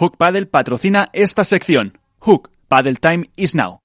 Hook 0.00 0.16
Paddle 0.16 0.46
patrocina 0.46 1.10
esta 1.12 1.44
sección. 1.44 1.98
Hook 2.20 2.48
Paddle 2.68 2.96
Time 2.96 3.28
is 3.36 3.54
now. 3.54 3.80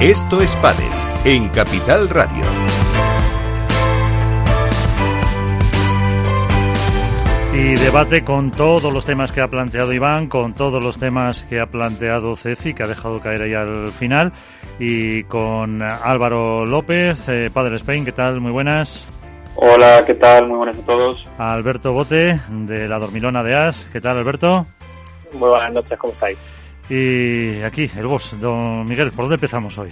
Esto 0.00 0.40
es 0.40 0.54
Padel 0.58 0.86
en 1.24 1.48
Capital 1.48 2.08
Radio. 2.10 2.63
Y 7.54 7.76
debate 7.76 8.24
con 8.24 8.50
todos 8.50 8.92
los 8.92 9.04
temas 9.04 9.30
que 9.30 9.40
ha 9.40 9.46
planteado 9.46 9.92
Iván, 9.92 10.26
con 10.26 10.54
todos 10.54 10.82
los 10.82 10.98
temas 10.98 11.44
que 11.44 11.60
ha 11.60 11.66
planteado 11.66 12.34
Ceci, 12.34 12.74
que 12.74 12.82
ha 12.82 12.88
dejado 12.88 13.20
caer 13.20 13.42
ahí 13.42 13.54
al 13.54 13.92
final, 13.92 14.32
y 14.80 15.22
con 15.24 15.80
Álvaro 15.80 16.66
López, 16.66 17.28
eh, 17.28 17.50
Padre 17.54 17.76
Spain, 17.76 18.04
¿qué 18.04 18.10
tal? 18.10 18.40
Muy 18.40 18.50
buenas. 18.50 19.08
Hola, 19.54 20.02
¿qué 20.04 20.14
tal? 20.14 20.48
Muy 20.48 20.56
buenas 20.56 20.78
a 20.78 20.82
todos. 20.82 21.28
Alberto 21.38 21.92
Bote, 21.92 22.40
de 22.50 22.88
la 22.88 22.98
Dormilona 22.98 23.44
de 23.44 23.54
As, 23.54 23.88
¿qué 23.92 24.00
tal, 24.00 24.18
Alberto? 24.18 24.66
Muy 25.32 25.48
buenas 25.48 25.72
noches, 25.74 25.96
¿cómo 25.96 26.12
estáis? 26.12 26.38
Y 26.90 27.62
aquí, 27.62 27.88
el 27.96 28.08
boss, 28.08 28.34
don 28.40 28.84
Miguel, 28.84 29.12
¿por 29.12 29.26
dónde 29.26 29.36
empezamos 29.36 29.78
hoy? 29.78 29.90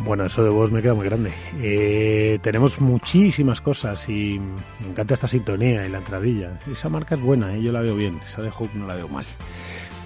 Bueno, 0.00 0.26
eso 0.26 0.42
de 0.42 0.50
vos 0.50 0.70
me 0.70 0.82
queda 0.82 0.94
muy 0.94 1.06
grande. 1.06 1.32
Eh, 1.60 2.38
tenemos 2.42 2.80
muchísimas 2.80 3.60
cosas 3.60 4.08
y 4.08 4.40
me 4.80 4.88
encanta 4.88 5.14
esta 5.14 5.28
sintonía 5.28 5.86
y 5.86 5.90
la 5.90 5.98
entradilla. 5.98 6.58
Esa 6.70 6.88
marca 6.88 7.14
es 7.14 7.20
buena, 7.20 7.54
¿eh? 7.54 7.62
yo 7.62 7.72
la 7.72 7.80
veo 7.80 7.94
bien. 7.94 8.20
Esa 8.26 8.42
de 8.42 8.50
Hook 8.50 8.70
no 8.74 8.86
la 8.86 8.94
veo 8.94 9.08
mal. 9.08 9.24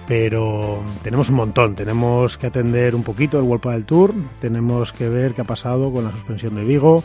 Pero 0.07 0.83
tenemos 1.03 1.29
un 1.29 1.35
montón. 1.35 1.75
Tenemos 1.75 2.37
que 2.37 2.47
atender 2.47 2.95
un 2.95 3.03
poquito 3.03 3.37
el 3.39 3.43
World 3.43 3.71
del 3.71 3.85
Tour. 3.85 4.13
Tenemos 4.39 4.93
que 4.93 5.09
ver 5.09 5.33
qué 5.33 5.41
ha 5.41 5.45
pasado 5.45 5.91
con 5.91 6.03
la 6.03 6.11
suspensión 6.11 6.55
de 6.55 6.63
Vigo, 6.63 7.03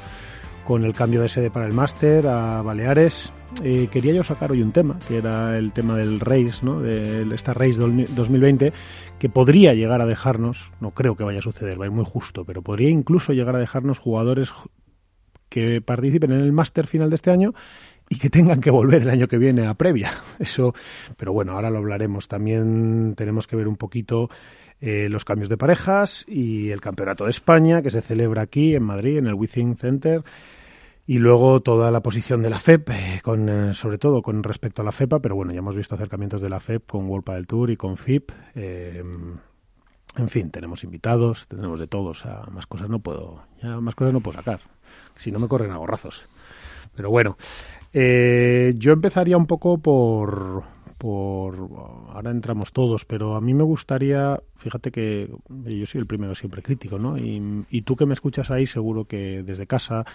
con 0.67 0.85
el 0.85 0.95
cambio 0.95 1.23
de 1.23 1.29
sede 1.29 1.51
para 1.51 1.67
el 1.67 1.73
máster 1.73 2.27
a 2.27 2.63
Baleares. 2.63 3.31
Eh, 3.63 3.89
quería 3.91 4.13
yo 4.13 4.25
sacar 4.25 4.53
hoy 4.53 4.63
un 4.63 4.73
tema, 4.73 4.99
que 5.07 5.19
era 5.19 5.57
el 5.57 5.73
tema 5.73 5.97
del 5.97 6.19
Race, 6.21 6.59
¿no? 6.63 6.81
de 6.81 7.23
esta 7.35 7.55
Race 7.55 7.75
2020 7.75 8.73
que 9.25 9.31
podría 9.31 9.73
llegar 9.73 10.03
a 10.03 10.07
dejarnos, 10.07 10.71
no 10.81 10.91
creo 10.91 11.17
que 11.17 11.25
vaya 11.25 11.39
a 11.39 11.43
suceder, 11.43 11.81
va 11.81 11.87
a 11.87 11.89
ir 11.89 11.95
muy 11.95 12.05
justo, 12.05 12.45
pero 12.45 12.61
podría 12.61 12.91
incluso 12.91 13.33
llegar 13.33 13.57
a 13.57 13.59
dejarnos 13.59 13.99
jugadores 13.99 14.53
que 15.49 15.81
participen 15.81 16.33
en 16.33 16.41
el 16.41 16.53
máster 16.53 16.87
final 16.87 17.09
de 17.09 17.17
este 17.17 17.31
año 17.31 17.55
y 18.11 18.19
que 18.19 18.29
tengan 18.29 18.61
que 18.61 18.71
volver 18.71 19.01
el 19.01 19.09
año 19.09 19.27
que 19.27 19.39
viene 19.39 19.67
a 19.67 19.73
previa. 19.73 20.13
Eso, 20.39 20.75
pero 21.17 21.33
bueno, 21.33 21.53
ahora 21.53 21.71
lo 21.71 21.79
hablaremos. 21.79 22.29
También 22.29 23.15
tenemos 23.17 23.47
que 23.47 23.57
ver 23.57 23.67
un 23.67 23.77
poquito 23.77 24.29
eh, 24.83 25.09
los 25.09 25.25
cambios 25.25 25.49
de 25.49 25.57
parejas 25.57 26.27
y 26.29 26.69
el 26.69 26.83
campeonato 26.83 27.25
de 27.25 27.31
España 27.31 27.81
que 27.81 27.89
se 27.89 28.03
celebra 28.03 28.43
aquí 28.43 28.75
en 28.75 28.83
Madrid, 28.83 29.17
en 29.17 29.27
el 29.27 29.33
Withing 29.33 29.79
Center 29.79 30.23
y 31.07 31.19
luego 31.19 31.61
toda 31.61 31.91
la 31.91 32.03
posición 32.03 32.43
de 32.43 32.51
la 32.51 32.59
FEP, 32.59 32.91
eh, 32.91 33.21
con, 33.23 33.49
eh, 33.49 33.75
sobre 33.75 33.99
todo 33.99 34.23
con 34.23 34.43
respecto 34.43 34.83
a 34.83 34.85
la 34.85 34.93
FEPA, 34.93 35.21
pero 35.21 35.35
bueno, 35.35 35.53
ya 35.53 35.59
hemos 35.59 35.77
visto 35.77 35.95
acercamientos 35.95 36.41
de 36.41 36.49
la 36.49 36.61
FEP 36.61 36.87
con 36.87 37.09
World 37.09 37.29
del 37.31 37.47
Tour 37.47 37.71
y 37.71 37.77
con 37.77 37.97
FIP. 37.97 38.31
Eh, 38.55 39.03
en 40.17 40.29
fin, 40.29 40.51
tenemos 40.51 40.85
invitados, 40.85 41.47
tenemos 41.49 41.79
de 41.79 41.89
todos, 41.89 42.25
más 42.51 42.67
cosas 42.67 42.89
no 42.89 43.01
puedo, 43.01 43.43
ya 43.61 43.81
más 43.81 43.95
cosas 43.95 44.13
no 44.13 44.21
puedo 44.21 44.39
sacar, 44.39 44.61
si 45.17 45.33
no 45.33 45.41
me 45.41 45.49
corren 45.49 45.73
a 45.73 45.77
gorrazos. 45.77 46.25
Pero 46.95 47.11
bueno, 47.11 47.37
yo 47.93 48.93
empezaría 48.93 49.37
un 49.37 49.47
poco 49.47 49.79
por, 49.79 50.63
por 51.05 51.69
ahora 52.15 52.31
entramos 52.31 52.73
todos, 52.73 53.05
pero 53.05 53.37
a 53.37 53.41
mí 53.43 53.53
me 53.53 53.63
gustaría, 53.63 54.41
fíjate 54.57 54.91
que 54.91 55.29
yo 55.51 55.85
soy 55.85 56.01
el 56.01 56.07
primero 56.07 56.35
siempre 56.35 56.63
crítico, 56.63 56.99
¿no? 56.99 57.19
Y, 57.19 57.83
tú 57.83 57.95
que 57.95 58.07
me 58.07 58.15
escuchas 58.15 58.51
ahí, 58.51 58.65
seguro 58.65 59.05
que 59.05 59.43
desde 59.43 59.67
casa 59.67 60.07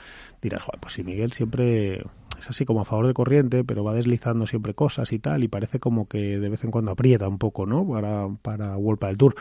dirás, 0.42 0.64
Joder, 0.64 0.80
pues 0.80 0.96
si 0.96 1.04
Miguel 1.04 1.32
siempre 1.32 1.98
es 2.40 2.50
así 2.50 2.66
como 2.66 2.82
a 2.82 2.86
favor 2.86 3.06
de 3.06 3.14
corriente, 3.14 3.64
pero 3.64 3.84
va 3.84 3.94
deslizando 3.94 4.48
siempre 4.48 4.74
cosas 4.74 5.12
y 5.12 5.20
tal, 5.20 5.44
y 5.44 5.48
parece 5.48 5.80
como 5.80 6.08
que 6.08 6.40
de 6.40 6.50
vez 6.50 6.64
en 6.64 6.72
cuando 6.72 6.90
aprieta 6.90 7.28
un 7.28 7.38
poco, 7.38 7.68
¿no? 7.68 7.88
Para, 7.88 8.28
para 8.42 8.76
World 8.76 9.00
del 9.06 9.18
Tour. 9.20 9.36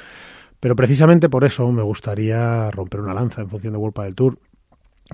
Pero 0.61 0.77
precisamente 0.77 1.31
por 1.31 1.47
eso 1.47 1.73
me 1.73 1.83
gustaría 1.83 2.71
romper 2.73 3.01
una 3.01 3.15
lanza 3.15 3.41
en 3.41 3.49
función 3.49 3.73
de 3.73 3.79
World 3.79 4.03
del 4.03 4.15
Tour 4.15 4.39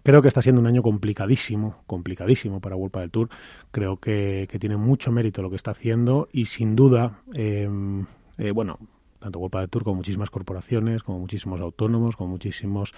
Creo 0.03 0.23
que 0.23 0.29
está 0.29 0.43
siendo 0.43 0.61
un 0.61 0.67
año 0.67 0.83
complicadísimo, 0.83 1.83
complicadísimo 1.87 2.61
para 2.61 2.77
World 2.77 2.99
del 2.99 3.11
Tour. 3.11 3.29
Creo 3.71 3.99
que, 3.99 4.49
tiene 4.59 4.77
mucho 4.77 5.13
mérito 5.13 5.41
lo 5.41 5.51
que 5.51 5.57
está 5.57 5.71
haciendo 5.71 6.29
y 6.33 6.47
sin 6.47 6.75
duda, 6.75 7.21
em, 7.33 8.07
eh, 8.39 8.51
bueno, 8.51 8.79
tanto 9.25 9.39
World 9.39 9.57
del 9.57 9.71
Tour 9.71 9.85
como 9.85 9.97
muchísimas 9.97 10.29
corporaciones, 10.29 11.03
como 11.03 11.19
muchísimos 11.19 11.61
autónomos, 11.61 12.15
como 12.15 12.31
muchísimos 12.31 12.93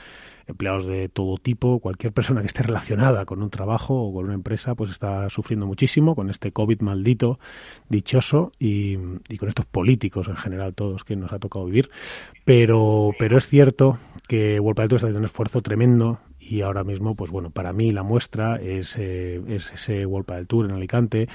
empleados 0.48 0.84
de 0.84 1.08
todo 1.08 1.38
tipo, 1.38 1.78
cualquier 1.78 2.12
persona 2.12 2.40
que 2.40 2.48
esté 2.48 2.64
relacionada 2.64 3.24
con 3.24 3.42
un 3.42 3.50
trabajo 3.50 3.94
o 3.94 4.12
con 4.12 4.24
una 4.24 4.34
empresa, 4.34 4.74
pues 4.74 4.90
está 4.90 5.30
sufriendo 5.30 5.66
muchísimo 5.66 6.16
con 6.16 6.28
este 6.28 6.50
COVID 6.50 6.80
maldito, 6.80 7.38
dichoso 7.88 8.50
y, 8.58 8.96
con 9.38 9.48
estos 9.48 9.66
políticos 9.66 10.26
en 10.26 10.36
general 10.36 10.74
todos 10.74 11.04
que 11.04 11.14
nos 11.14 11.32
ha 11.32 11.38
tocado 11.38 11.66
vivir. 11.66 11.90
Pero, 12.44 13.12
pero 13.18 13.38
es 13.38 13.46
cierto 13.46 13.98
que 14.26 14.58
World 14.58 14.80
del 14.80 14.88
Tour 14.88 14.96
está 14.96 15.06
haciendo 15.06 15.20
un 15.20 15.26
esfuerzo 15.26 15.62
tremendo 15.62 16.18
y 16.38 16.60
ahora 16.60 16.84
mismo, 16.84 17.14
pues 17.14 17.30
bueno, 17.30 17.50
para 17.50 17.72
mí 17.72 17.92
la 17.92 18.02
muestra 18.02 18.56
es, 18.56 18.96
eh, 18.98 19.40
es 19.48 19.72
ese 19.72 20.06
World 20.06 20.26
del 20.26 20.46
Tour 20.46 20.66
en 20.66 20.72
Alicante, 20.72 21.28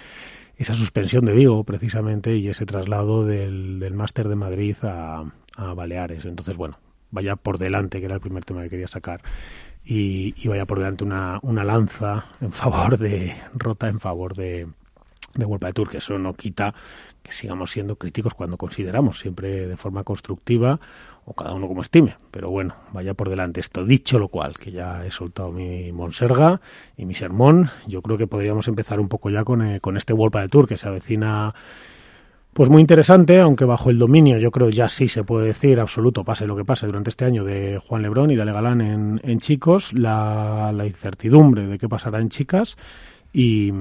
esa 0.57 0.73
suspensión 0.73 1.25
de 1.25 1.33
Vigo 1.33 1.63
precisamente 1.63 2.35
y 2.35 2.47
ese 2.47 2.65
traslado 2.65 3.25
del, 3.25 3.79
del 3.79 3.93
Máster 3.93 4.27
de 4.29 4.35
Madrid 4.35 4.75
a, 4.83 5.25
a 5.55 5.73
Baleares. 5.73 6.25
Entonces, 6.25 6.55
bueno, 6.55 6.77
vaya 7.09 7.35
por 7.35 7.57
delante, 7.57 7.99
que 7.99 8.05
era 8.05 8.15
el 8.15 8.21
primer 8.21 8.45
tema 8.45 8.61
que 8.63 8.69
quería 8.69 8.87
sacar, 8.87 9.21
y, 9.83 10.35
y 10.37 10.47
vaya 10.47 10.65
por 10.65 10.77
delante 10.77 11.03
una, 11.03 11.39
una 11.41 11.63
lanza 11.63 12.25
en 12.39 12.51
favor 12.51 12.97
de, 12.97 13.35
rota 13.53 13.89
en 13.89 13.99
favor 13.99 14.35
de, 14.35 14.67
de 15.33 15.45
World 15.45 15.65
del 15.65 15.73
Tour, 15.73 15.89
que 15.89 15.97
eso 15.97 16.19
no 16.19 16.33
quita 16.33 16.73
que 17.23 17.31
sigamos 17.31 17.71
siendo 17.71 17.97
críticos 17.97 18.33
cuando 18.33 18.57
consideramos, 18.57 19.19
siempre 19.19 19.67
de 19.67 19.77
forma 19.77 20.03
constructiva, 20.03 20.79
o 21.25 21.33
cada 21.33 21.53
uno 21.53 21.67
como 21.67 21.81
estime. 21.81 22.15
Pero 22.31 22.49
bueno, 22.49 22.75
vaya 22.91 23.13
por 23.13 23.29
delante 23.29 23.59
esto. 23.59 23.85
Dicho 23.85 24.19
lo 24.19 24.27
cual, 24.27 24.57
que 24.57 24.71
ya 24.71 25.05
he 25.05 25.11
soltado 25.11 25.51
mi 25.51 25.91
monserga 25.91 26.61
y 26.97 27.05
mi 27.05 27.13
sermón, 27.13 27.69
yo 27.87 28.01
creo 28.01 28.17
que 28.17 28.27
podríamos 28.27 28.67
empezar 28.67 28.99
un 28.99 29.07
poco 29.07 29.29
ya 29.29 29.43
con, 29.43 29.61
eh, 29.61 29.79
con 29.79 29.97
este 29.97 30.13
World 30.13 30.37
del 30.37 30.49
Tour 30.49 30.67
que 30.67 30.77
se 30.77 30.87
avecina 30.87 31.53
pues 32.53 32.69
muy 32.69 32.81
interesante, 32.81 33.39
aunque 33.39 33.63
bajo 33.63 33.89
el 33.89 33.97
dominio, 33.97 34.37
yo 34.37 34.51
creo 34.51 34.69
ya 34.69 34.89
sí 34.89 35.07
se 35.07 35.23
puede 35.23 35.47
decir 35.47 35.79
absoluto, 35.79 36.25
pase 36.25 36.45
lo 36.45 36.57
que 36.57 36.65
pase 36.65 36.85
durante 36.85 37.09
este 37.09 37.23
año, 37.23 37.45
de 37.45 37.79
Juan 37.79 38.01
Lebrón 38.01 38.29
y 38.29 38.35
de 38.35 38.43
Galán 38.43 38.81
en, 38.81 39.21
en 39.23 39.39
chicos, 39.39 39.93
la, 39.93 40.73
la 40.73 40.85
incertidumbre 40.85 41.65
de 41.67 41.79
qué 41.79 41.87
pasará 41.87 42.19
en 42.19 42.27
chicas 42.27 42.75
y, 43.31 43.71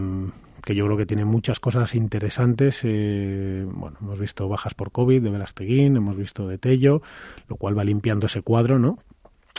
que 0.63 0.75
yo 0.75 0.85
creo 0.87 0.97
que 0.97 1.07
tiene 1.07 1.25
muchas 1.25 1.61
cosas 1.61 1.95
interesantes. 1.95 2.81
Eh, 2.85 3.65
bueno, 3.67 3.97
hemos 4.01 4.19
visto 4.19 4.49
bajas 4.49 4.75
por 4.75 4.93
COVID 4.93 5.23
de 5.23 5.31
Velasteguín, 5.31 5.97
hemos 5.97 6.17
visto 6.17 6.49
de 6.49 6.59
Tello, 6.59 7.03
lo 7.49 7.57
cual 7.57 7.79
va 7.79 7.85
limpiando 7.85 8.27
ese 8.27 8.43
cuadro, 8.43 8.79
¿no? 8.79 8.99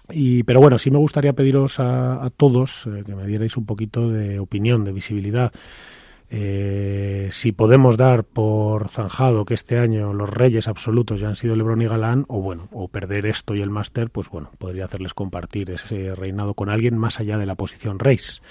Y, 0.09 0.43
pero 0.43 0.59
bueno, 0.59 0.77
sí 0.77 0.91
me 0.91 0.97
gustaría 0.97 1.33
pediros 1.33 1.79
a, 1.79 2.29
todos 2.35 2.85
eh, 2.87 3.03
que 3.05 3.15
me 3.15 3.25
dierais 3.25 3.55
un 3.57 3.65
poquito 3.65 4.09
de 4.09 4.39
opinión, 4.39 4.83
de 4.83 4.91
visibilidad. 4.91 5.51
Eh, 6.33 7.27
si 7.33 7.51
podemos 7.51 7.97
dar 7.97 8.23
por 8.23 8.87
zanjado 8.87 9.43
que 9.43 9.53
este 9.53 9.79
año 9.79 10.13
los 10.13 10.29
reyes 10.29 10.69
absolutos 10.69 11.19
ya 11.19 11.27
han 11.27 11.35
sido 11.35 11.57
Lebron 11.57 11.81
y 11.81 11.87
Galán, 11.87 12.25
o 12.29 12.41
bueno, 12.41 12.69
o 12.71 12.87
perder 12.87 13.25
esto 13.25 13.53
y 13.53 13.61
el 13.61 13.69
máster, 13.69 14.09
pues 14.09 14.29
bueno, 14.29 14.49
podría 14.57 14.85
hacerles 14.85 15.13
compartir 15.13 15.71
ese 15.71 16.15
reinado 16.15 16.53
con 16.53 16.69
alguien 16.69 16.97
más 16.97 17.19
allá 17.19 17.37
de 17.37 17.45
la 17.45 17.55
posición 17.55 17.99
reis. 17.99 18.41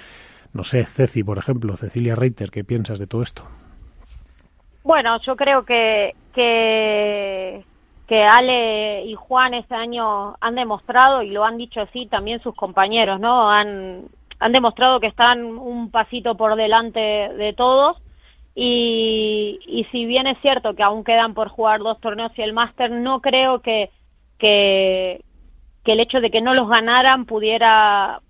No 0.52 0.64
sé, 0.64 0.84
Ceci, 0.84 1.22
por 1.22 1.38
ejemplo, 1.38 1.76
Cecilia 1.76 2.16
Reiter, 2.16 2.50
¿qué 2.50 2.64
piensas 2.64 2.98
de 2.98 3.06
todo 3.06 3.22
esto? 3.22 3.44
Bueno, 4.82 5.20
yo 5.24 5.36
creo 5.36 5.64
que, 5.64 6.14
que, 6.34 7.64
que 8.08 8.22
Ale 8.24 9.04
y 9.04 9.14
Juan 9.14 9.54
este 9.54 9.74
año 9.74 10.34
han 10.40 10.54
demostrado, 10.56 11.22
y 11.22 11.30
lo 11.30 11.44
han 11.44 11.56
dicho 11.56 11.80
así 11.80 12.06
también 12.06 12.42
sus 12.42 12.54
compañeros, 12.54 13.20
¿no? 13.20 13.50
Han, 13.50 14.06
han 14.40 14.52
demostrado 14.52 14.98
que 14.98 15.06
están 15.06 15.44
un 15.44 15.90
pasito 15.90 16.36
por 16.36 16.56
delante 16.56 17.00
de 17.00 17.52
todos. 17.56 17.98
Y, 18.54 19.60
y 19.66 19.84
si 19.92 20.06
bien 20.06 20.26
es 20.26 20.36
cierto 20.40 20.74
que 20.74 20.82
aún 20.82 21.04
quedan 21.04 21.34
por 21.34 21.48
jugar 21.48 21.80
dos 21.80 22.00
torneos 22.00 22.32
y 22.36 22.42
el 22.42 22.52
máster, 22.52 22.90
no 22.90 23.20
creo 23.20 23.60
que, 23.60 23.90
que, 24.38 25.22
que 25.84 25.92
el 25.92 26.00
hecho 26.00 26.20
de 26.20 26.30
que 26.30 26.40
no 26.40 26.54
los 26.54 26.68
ganaran 26.68 27.26
pudiera 27.26 28.20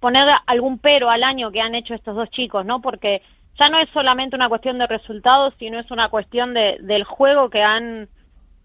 poner 0.00 0.28
algún 0.46 0.78
pero 0.78 1.10
al 1.10 1.22
año 1.22 1.50
que 1.50 1.60
han 1.60 1.74
hecho 1.74 1.94
estos 1.94 2.16
dos 2.16 2.30
chicos, 2.30 2.64
¿no? 2.64 2.80
Porque 2.80 3.22
ya 3.58 3.68
no 3.68 3.78
es 3.78 3.88
solamente 3.90 4.36
una 4.36 4.48
cuestión 4.48 4.78
de 4.78 4.86
resultados, 4.86 5.54
sino 5.58 5.78
es 5.78 5.90
una 5.90 6.08
cuestión 6.08 6.54
de, 6.54 6.78
del 6.80 7.04
juego 7.04 7.50
que 7.50 7.62
han 7.62 8.08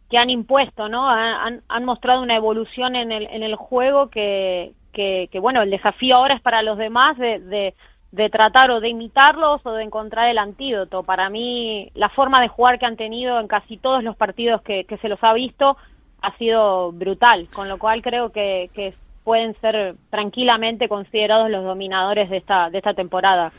que 0.10 0.18
han 0.18 0.32
impuesto, 0.32 0.90
¿no? 0.90 1.08
Han, 1.08 1.62
han 1.70 1.86
mostrado 1.86 2.24
una 2.24 2.36
evolución 2.36 2.96
en 2.96 3.12
el, 3.12 3.28
en 3.28 3.44
el 3.44 3.56
juego 3.56 4.10
que, 4.10 4.74
que, 4.92 5.30
que, 5.32 5.40
bueno, 5.40 5.62
el 5.62 5.70
desafío 5.70 6.16
ahora 6.16 6.34
es 6.34 6.42
para 6.42 6.64
los 6.64 6.80
demás 6.80 7.16
de, 7.20 7.40
de, 7.40 7.76
de 8.12 8.30
tratar 8.30 8.72
o 8.72 8.80
de 8.80 8.90
imitarlos 8.90 9.64
o 9.64 9.74
de 9.74 9.84
encontrar 9.84 10.30
el 10.30 10.40
antídoto. 10.40 11.04
Para 11.04 11.30
mí, 11.30 11.92
la 11.94 12.10
forma 12.10 12.42
de 12.42 12.48
jugar 12.48 12.80
que 12.80 12.88
han 12.88 12.98
tenido 12.98 13.40
en 13.40 13.48
casi 13.48 13.78
todos 13.78 14.04
los 14.04 14.16
partidos 14.16 14.64
que, 14.64 14.86
se 15.00 15.10
los 15.10 15.24
ha 15.24 15.34
visto 15.34 15.78
ha 16.22 16.36
sido 16.38 16.92
brutal, 16.92 17.48
con 17.54 17.70
lo 17.70 17.78
cual 17.78 18.02
creo 18.02 18.32
que, 18.32 18.70
que 18.74 18.94
pueden 19.24 19.56
ser 19.62 19.96
tranquilamente 20.10 20.88
considerados 20.88 21.50
los 21.50 21.64
dominadores 21.64 22.30
de 22.30 22.38
esta, 22.38 22.70
de 22.70 22.78
esta 22.78 22.94
temporada. 22.94 23.52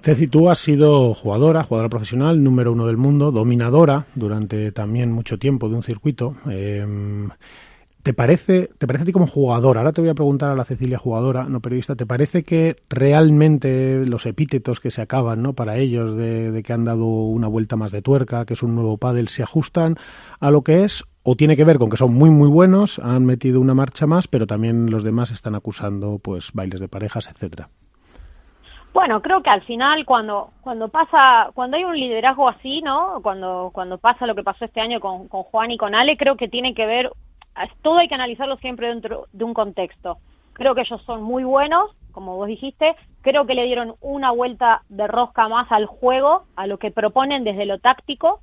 Ceci, 0.00 0.28
tú 0.28 0.50
has 0.50 0.58
sido 0.58 1.14
jugadora, 1.14 1.62
jugadora 1.62 1.88
profesional, 1.88 2.42
número 2.42 2.72
uno 2.72 2.86
del 2.86 2.98
mundo, 2.98 3.32
dominadora 3.32 4.04
durante 4.14 4.70
también 4.72 5.10
mucho 5.10 5.38
tiempo 5.38 5.68
de 5.68 5.76
un 5.76 5.82
circuito. 5.82 6.36
Em, 6.50 7.30
¿Te 8.06 8.14
parece, 8.14 8.70
¿Te 8.78 8.86
parece 8.86 9.02
a 9.02 9.06
ti 9.06 9.10
como 9.10 9.26
jugadora? 9.26 9.80
Ahora 9.80 9.92
te 9.92 10.00
voy 10.00 10.10
a 10.10 10.14
preguntar 10.14 10.50
a 10.50 10.54
la 10.54 10.64
Cecilia 10.64 10.96
jugadora, 10.96 11.42
no 11.48 11.58
periodista, 11.58 11.96
¿te 11.96 12.06
parece 12.06 12.44
que 12.44 12.76
realmente 12.88 14.06
los 14.06 14.26
epítetos 14.26 14.78
que 14.78 14.92
se 14.92 15.02
acaban 15.02 15.42
¿no? 15.42 15.54
para 15.54 15.76
ellos 15.78 16.16
de, 16.16 16.62
que 16.64 16.72
han 16.72 16.84
dado 16.84 17.04
una 17.04 17.48
vuelta 17.48 17.74
más 17.74 17.90
de 17.90 18.02
tuerca, 18.02 18.44
que 18.44 18.54
es 18.54 18.62
un 18.62 18.76
nuevo 18.76 18.96
pádel, 18.96 19.26
se 19.26 19.42
ajustan 19.42 19.96
a 20.38 20.52
lo 20.52 20.62
que 20.62 20.84
es? 20.84 21.02
¿O 21.28 21.34
tiene 21.34 21.56
que 21.56 21.64
ver 21.64 21.78
con 21.78 21.90
que 21.90 21.96
son 21.96 22.14
muy 22.14 22.30
muy 22.30 22.48
buenos, 22.48 23.00
han 23.00 23.26
metido 23.26 23.60
una 23.60 23.74
marcha 23.74 24.06
más, 24.06 24.28
pero 24.28 24.46
también 24.46 24.92
los 24.92 25.02
demás 25.02 25.32
están 25.32 25.56
acusando 25.56 26.20
pues 26.22 26.52
bailes 26.54 26.80
de 26.80 26.86
parejas, 26.86 27.28
etcétera? 27.28 27.68
Bueno, 28.94 29.20
creo 29.20 29.42
que 29.42 29.50
al 29.50 29.62
final 29.62 30.06
cuando 30.06 30.50
cuando 30.60 30.86
pasa 30.86 31.50
cuando 31.52 31.78
hay 31.78 31.82
un 31.82 31.98
liderazgo 31.98 32.48
así, 32.48 32.80
¿no? 32.80 33.18
Cuando 33.24 33.70
cuando 33.72 33.98
pasa 33.98 34.24
lo 34.24 34.36
que 34.36 34.44
pasó 34.44 34.66
este 34.66 34.80
año 34.80 35.00
con, 35.00 35.26
con 35.26 35.42
Juan 35.42 35.72
y 35.72 35.76
con 35.76 35.96
Ale, 35.96 36.16
creo 36.16 36.36
que 36.36 36.46
tiene 36.46 36.74
que 36.74 36.86
ver 36.86 37.10
todo 37.82 37.98
hay 37.98 38.06
que 38.06 38.14
analizarlo 38.14 38.56
siempre 38.58 38.86
dentro 38.86 39.26
de 39.32 39.42
un 39.42 39.52
contexto. 39.52 40.18
Creo 40.52 40.76
que 40.76 40.82
ellos 40.82 41.02
son 41.06 41.24
muy 41.24 41.42
buenos, 41.42 41.90
como 42.12 42.36
vos 42.36 42.46
dijiste, 42.46 42.94
creo 43.22 43.46
que 43.46 43.54
le 43.54 43.64
dieron 43.64 43.96
una 44.00 44.30
vuelta 44.30 44.82
de 44.88 45.08
rosca 45.08 45.48
más 45.48 45.72
al 45.72 45.86
juego, 45.86 46.44
a 46.54 46.68
lo 46.68 46.78
que 46.78 46.92
proponen 46.92 47.42
desde 47.42 47.66
lo 47.66 47.80
táctico. 47.80 48.42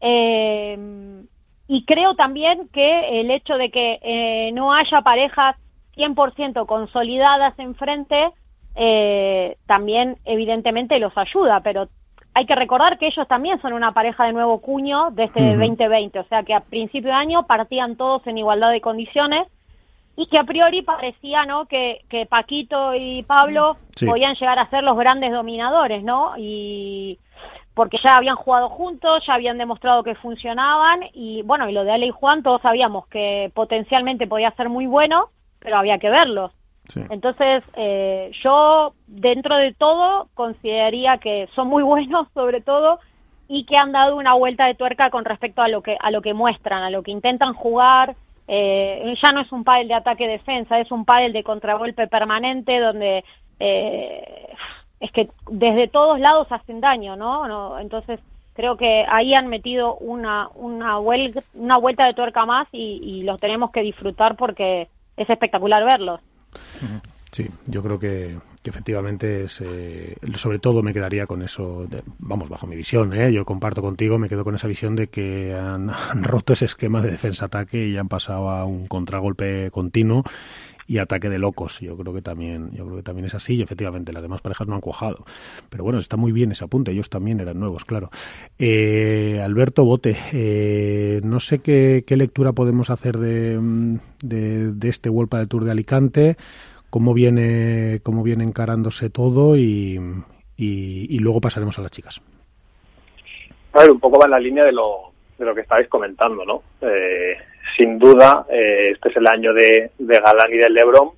Eh, 0.00 1.26
y 1.66 1.84
creo 1.84 2.14
también 2.14 2.68
que 2.72 3.20
el 3.20 3.30
hecho 3.30 3.54
de 3.56 3.70
que 3.70 3.98
eh, 4.02 4.52
no 4.52 4.74
haya 4.74 5.00
parejas 5.00 5.56
100% 5.96 6.66
consolidadas 6.66 7.58
enfrente, 7.58 8.30
eh, 8.76 9.56
también 9.66 10.16
evidentemente 10.24 10.98
los 10.98 11.16
ayuda, 11.16 11.60
pero 11.60 11.88
hay 12.34 12.46
que 12.46 12.54
recordar 12.54 12.98
que 12.98 13.06
ellos 13.06 13.26
también 13.28 13.60
son 13.62 13.72
una 13.72 13.92
pareja 13.92 14.24
de 14.24 14.32
nuevo 14.32 14.60
cuño 14.60 15.10
de 15.12 15.24
este 15.24 15.56
2020, 15.56 16.18
o 16.18 16.24
sea 16.24 16.42
que 16.42 16.52
a 16.52 16.60
principio 16.60 17.10
de 17.10 17.16
año 17.16 17.46
partían 17.46 17.96
todos 17.96 18.26
en 18.26 18.38
igualdad 18.38 18.72
de 18.72 18.80
condiciones 18.80 19.46
y 20.16 20.26
que 20.26 20.38
a 20.38 20.44
priori 20.44 20.82
parecía 20.82 21.44
no 21.44 21.66
que, 21.66 22.04
que 22.08 22.26
Paquito 22.26 22.94
y 22.94 23.22
Pablo 23.22 23.76
podían 24.04 24.34
llegar 24.34 24.58
a 24.58 24.66
ser 24.66 24.82
los 24.82 24.96
grandes 24.96 25.32
dominadores, 25.32 26.02
¿no? 26.02 26.34
Y 26.36 27.18
porque 27.74 27.98
ya 28.02 28.12
habían 28.16 28.36
jugado 28.36 28.68
juntos, 28.68 29.24
ya 29.26 29.34
habían 29.34 29.58
demostrado 29.58 30.02
que 30.02 30.14
funcionaban 30.14 31.00
y 31.12 31.42
bueno, 31.42 31.68
y 31.68 31.72
lo 31.72 31.84
de 31.84 31.92
Ale 31.92 32.06
y 32.06 32.10
Juan 32.10 32.42
todos 32.42 32.62
sabíamos 32.62 33.06
que 33.08 33.50
potencialmente 33.54 34.26
podía 34.26 34.52
ser 34.52 34.68
muy 34.68 34.86
bueno, 34.86 35.30
pero 35.58 35.76
había 35.76 35.98
que 35.98 36.10
verlos. 36.10 36.52
Entonces, 37.10 37.64
eh, 37.76 38.30
yo 38.42 38.92
dentro 39.06 39.56
de 39.56 39.72
todo 39.72 40.28
consideraría 40.34 41.18
que 41.18 41.48
son 41.54 41.68
muy 41.68 41.82
buenos 41.92 42.28
sobre 42.34 42.60
todo 42.60 43.00
y 43.48 43.64
que 43.66 43.76
han 43.76 43.92
dado 43.92 44.16
una 44.16 44.34
vuelta 44.34 44.66
de 44.66 44.74
tuerca 44.74 45.10
con 45.10 45.24
respecto 45.24 45.62
a 45.62 45.68
lo 45.68 45.82
que 45.82 45.96
a 45.98 46.10
lo 46.10 46.22
que 46.22 46.34
muestran, 46.34 46.82
a 46.82 46.90
lo 46.90 47.02
que 47.02 47.10
intentan 47.10 47.54
jugar. 47.54 48.14
Eh, 48.46 49.14
ya 49.22 49.32
no 49.32 49.40
es 49.40 49.50
un 49.52 49.64
pádel 49.64 49.88
de 49.88 49.94
ataque-defensa, 49.94 50.78
es 50.78 50.92
un 50.92 51.06
pádel 51.06 51.32
de 51.32 51.42
contragolpe 51.42 52.06
permanente 52.06 52.78
donde 52.78 53.24
eh, 53.58 54.54
es 55.00 55.10
que 55.12 55.28
desde 55.50 55.88
todos 55.88 56.18
lados 56.20 56.46
hacen 56.50 56.80
daño, 56.80 57.16
¿no? 57.16 57.46
¿no? 57.46 57.78
Entonces 57.78 58.20
creo 58.54 58.76
que 58.76 59.04
ahí 59.08 59.34
han 59.34 59.48
metido 59.48 59.96
una 59.96 60.48
una, 60.54 60.98
una 60.98 61.76
vuelta 61.78 62.06
de 62.06 62.14
tuerca 62.14 62.46
más 62.46 62.68
y, 62.72 63.00
y 63.02 63.22
los 63.22 63.40
tenemos 63.40 63.70
que 63.70 63.82
disfrutar 63.82 64.36
porque 64.36 64.88
es 65.16 65.30
espectacular 65.30 65.84
verlos. 65.84 66.20
Sí, 67.34 67.48
yo 67.66 67.82
creo 67.82 67.98
que, 67.98 68.36
efectivamente 68.62 69.42
es, 69.42 69.60
eh, 69.60 70.16
sobre 70.36 70.60
todo 70.60 70.84
me 70.84 70.92
quedaría 70.92 71.26
con 71.26 71.42
eso, 71.42 71.84
vamos, 72.20 72.48
bajo 72.48 72.68
mi 72.68 72.76
visión, 72.76 73.12
¿eh? 73.12 73.32
yo 73.32 73.44
comparto 73.44 73.82
contigo, 73.82 74.18
me 74.18 74.28
quedo 74.28 74.44
con 74.44 74.54
esa 74.54 74.68
visión 74.68 74.94
de 74.94 75.08
que 75.08 75.52
han, 75.52 75.90
roto 76.22 76.52
ese 76.52 76.66
esquema 76.66 77.00
de 77.00 77.10
defensa-ataque 77.10 77.88
y 77.88 77.96
han 77.96 78.06
pasado 78.06 78.50
a 78.50 78.64
un 78.64 78.86
contragolpe 78.86 79.72
continuo 79.72 80.22
y 80.86 80.98
ataque 80.98 81.28
de 81.28 81.38
locos. 81.38 81.80
Yo 81.80 81.96
creo 81.96 82.12
que 82.12 82.22
también, 82.22 82.70
yo 82.72 82.84
creo 82.84 82.96
que 82.96 83.02
también 83.02 83.26
es 83.26 83.34
así 83.34 83.56
y 83.56 83.62
efectivamente 83.62 84.12
las 84.12 84.22
demás 84.22 84.40
parejas 84.40 84.66
no 84.66 84.74
han 84.74 84.80
cuajado. 84.80 85.24
Pero 85.70 85.84
bueno, 85.84 85.98
está 85.98 86.16
muy 86.16 86.32
bien 86.32 86.52
ese 86.52 86.64
apunte, 86.64 86.92
ellos 86.92 87.08
también 87.08 87.40
eran 87.40 87.58
nuevos, 87.58 87.84
claro. 87.84 88.10
Eh, 88.58 89.40
Alberto 89.42 89.84
Bote, 89.84 90.16
eh, 90.32 91.20
no 91.24 91.40
sé 91.40 91.60
qué, 91.60 92.04
lectura 92.14 92.52
podemos 92.52 92.90
hacer 92.90 93.18
de, 93.18 93.58
de, 94.22 94.72
de 94.72 94.88
este 94.88 95.08
World 95.08 95.34
del 95.34 95.48
Tour 95.48 95.64
de 95.64 95.70
Alicante 95.72 96.36
cómo 96.94 97.12
viene, 97.12 97.98
cómo 98.04 98.22
viene 98.22 98.44
encarándose 98.44 99.10
todo 99.10 99.56
y, 99.56 99.98
y, 100.56 101.18
luego 101.18 101.40
pasaremos 101.40 101.76
a 101.76 101.82
las 101.82 101.90
chicas. 101.90 102.22
A 103.72 103.84
un 103.90 103.98
poco 103.98 104.16
va 104.20 104.26
en 104.26 104.30
la 104.30 104.38
línea 104.38 104.62
de 104.62 104.70
lo, 104.70 105.10
de 105.36 105.44
lo 105.44 105.56
que 105.56 105.62
estabais 105.62 105.88
comentando, 105.88 106.44
¿no? 106.44 106.62
Eh, 106.82 107.36
sin 107.76 107.98
duda, 107.98 108.46
eh, 108.50 108.90
este 108.92 109.08
es 109.08 109.16
el 109.16 109.26
año 109.26 109.52
de, 109.52 109.90
de 109.98 110.14
Galán 110.14 110.52
y 110.52 110.58
de 110.58 110.70
Lebron. 110.70 111.10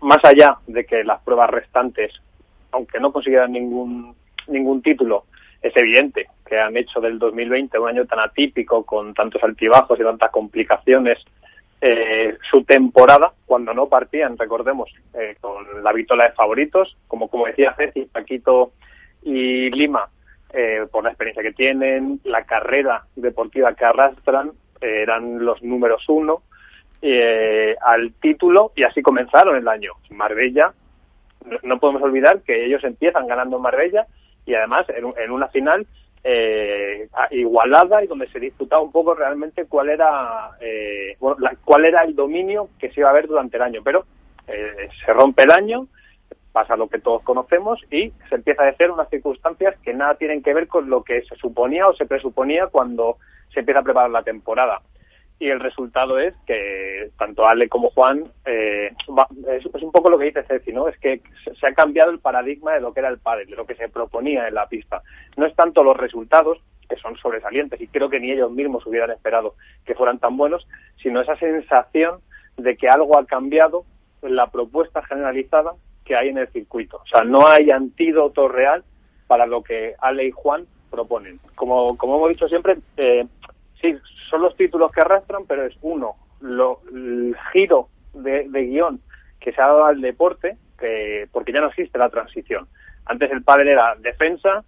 más 0.00 0.24
allá 0.24 0.56
de 0.66 0.84
que 0.84 1.04
las 1.04 1.20
pruebas 1.22 1.50
restantes, 1.50 2.12
aunque 2.70 3.00
no 3.00 3.12
consiguieran 3.12 3.52
ningún, 3.52 4.14
ningún 4.48 4.82
título, 4.82 5.24
es 5.60 5.76
evidente 5.76 6.26
que 6.46 6.58
han 6.58 6.76
hecho 6.76 7.00
del 7.00 7.18
2020 7.18 7.78
un 7.78 7.88
año 7.88 8.04
tan 8.06 8.20
atípico, 8.20 8.84
con 8.84 9.14
tantos 9.14 9.42
altibajos 9.42 9.98
y 9.98 10.02
tantas 10.02 10.30
complicaciones, 10.30 11.18
eh, 11.80 12.36
su 12.48 12.62
temporada, 12.62 13.32
cuando 13.44 13.74
no 13.74 13.88
partían, 13.88 14.38
recordemos, 14.38 14.88
eh, 15.14 15.36
con 15.40 15.82
la 15.82 15.92
vitola 15.92 16.26
de 16.26 16.32
favoritos, 16.32 16.96
como, 17.08 17.28
como 17.28 17.46
decía 17.46 17.74
Ceci, 17.76 18.04
Paquito 18.04 18.72
y 19.22 19.70
Lima, 19.70 20.08
eh, 20.52 20.86
por 20.92 21.02
la 21.02 21.10
experiencia 21.10 21.42
que 21.42 21.52
tienen, 21.52 22.20
la 22.22 22.44
carrera 22.44 23.06
deportiva 23.16 23.74
que 23.74 23.84
arrastran, 23.84 24.52
eran 24.82 25.44
los 25.44 25.62
números 25.62 26.04
uno 26.08 26.42
al 27.84 28.12
título 28.20 28.72
y 28.76 28.84
así 28.84 29.02
comenzaron 29.02 29.56
el 29.56 29.66
año. 29.66 29.92
Marbella, 30.10 30.72
no, 31.62 31.78
podemos 31.78 32.02
olvidar 32.02 32.42
que 32.42 32.64
ellos 32.64 32.84
empiezan 32.84 33.26
ganando 33.26 33.56
en 33.56 33.62
Marbella 33.62 34.06
y 34.46 34.54
además 34.54 34.86
en 34.88 35.30
una 35.30 35.48
final 35.48 35.86
eh, 36.24 37.08
igualada 37.32 38.02
y 38.02 38.06
donde 38.06 38.28
se 38.28 38.38
disputaba 38.38 38.80
un 38.80 38.92
poco 38.92 39.12
realmente 39.12 39.66
cuál 39.66 39.88
era 39.88 40.50
eh, 40.60 41.16
cuál 41.64 41.84
era 41.84 42.04
el 42.04 42.14
dominio 42.14 42.68
que 42.78 42.90
se 42.92 43.00
iba 43.00 43.10
a 43.10 43.14
ver 43.14 43.26
durante 43.26 43.56
el 43.56 43.62
año 43.64 43.80
pero 43.82 44.04
eh, 44.46 44.88
se 45.04 45.12
rompe 45.12 45.42
el 45.42 45.50
año 45.50 45.88
pasa 46.52 46.76
lo 46.76 46.88
que 46.88 46.98
todos 46.98 47.22
conocemos 47.22 47.80
y 47.90 48.12
se 48.28 48.34
empieza 48.34 48.62
a 48.62 48.66
decir 48.66 48.90
unas 48.90 49.08
circunstancias 49.08 49.74
que 49.82 49.94
nada 49.94 50.14
tienen 50.16 50.42
que 50.42 50.54
ver 50.54 50.68
con 50.68 50.90
lo 50.90 51.02
que 51.02 51.22
se 51.22 51.36
suponía 51.36 51.88
o 51.88 51.94
se 51.94 52.06
presuponía 52.06 52.66
cuando 52.66 53.16
se 53.52 53.60
empieza 53.60 53.80
a 53.80 53.84
preparar 53.84 54.10
la 54.10 54.22
temporada 54.22 54.80
y 55.42 55.50
el 55.50 55.58
resultado 55.58 56.20
es 56.20 56.36
que 56.46 57.10
tanto 57.18 57.48
Ale 57.48 57.68
como 57.68 57.90
Juan, 57.90 58.30
eh, 58.44 58.92
es, 59.48 59.82
un 59.82 59.90
poco 59.90 60.08
lo 60.08 60.16
que 60.16 60.26
dice 60.26 60.44
Ceci, 60.44 60.72
¿no? 60.72 60.86
Es 60.86 60.96
que 60.98 61.20
se 61.58 61.66
ha 61.66 61.74
cambiado 61.74 62.12
el 62.12 62.20
paradigma 62.20 62.74
de 62.74 62.80
lo 62.80 62.94
que 62.94 63.00
era 63.00 63.08
el 63.08 63.18
pádel, 63.18 63.50
de 63.50 63.56
lo 63.56 63.66
que 63.66 63.74
se 63.74 63.88
proponía 63.88 64.46
en 64.46 64.54
la 64.54 64.68
pista. 64.68 65.02
No 65.36 65.44
es 65.44 65.56
tanto 65.56 65.82
los 65.82 65.96
resultados, 65.96 66.58
que 66.88 66.94
son 66.94 67.16
sobresalientes, 67.16 67.80
y 67.80 67.88
creo 67.88 68.08
que 68.08 68.20
ni 68.20 68.30
ellos 68.30 68.52
mismos 68.52 68.86
hubieran 68.86 69.10
esperado 69.10 69.56
que 69.84 69.96
fueran 69.96 70.20
tan 70.20 70.36
buenos, 70.36 70.64
sino 71.02 71.20
esa 71.20 71.34
sensación 71.34 72.20
de 72.56 72.76
que 72.76 72.88
algo 72.88 73.18
ha 73.18 73.26
cambiado 73.26 73.84
en 74.22 74.36
la 74.36 74.46
propuesta 74.46 75.02
generalizada 75.02 75.72
que 76.04 76.16
hay 76.16 76.28
en 76.28 76.38
el 76.38 76.48
circuito. 76.48 76.98
O 76.98 77.06
sea, 77.06 77.24
no 77.24 77.46
hay 77.46 77.70
antídoto 77.70 78.48
real 78.48 78.84
para 79.26 79.46
lo 79.46 79.62
que 79.62 79.94
Ale 79.98 80.26
y 80.26 80.30
Juan 80.30 80.66
proponen. 80.90 81.40
Como, 81.54 81.96
como 81.96 82.16
hemos 82.16 82.30
dicho 82.30 82.48
siempre, 82.48 82.76
eh, 82.96 83.26
sí, 83.80 83.96
son 84.28 84.42
los 84.42 84.56
títulos 84.56 84.92
que 84.92 85.00
arrastran, 85.00 85.44
pero 85.46 85.64
es 85.64 85.76
uno, 85.82 86.16
lo, 86.40 86.80
el 86.92 87.36
giro 87.52 87.88
de, 88.14 88.46
guion 88.48 89.00
que 89.40 89.52
se 89.52 89.60
ha 89.60 89.66
dado 89.66 89.86
al 89.86 90.00
deporte, 90.00 90.56
que, 90.78 91.28
porque 91.32 91.52
ya 91.52 91.60
no 91.60 91.68
existe 91.68 91.98
la 91.98 92.10
transición. 92.10 92.68
Antes 93.04 93.30
el 93.30 93.42
padre 93.42 93.72
era 93.72 93.96
defensa 93.96 94.64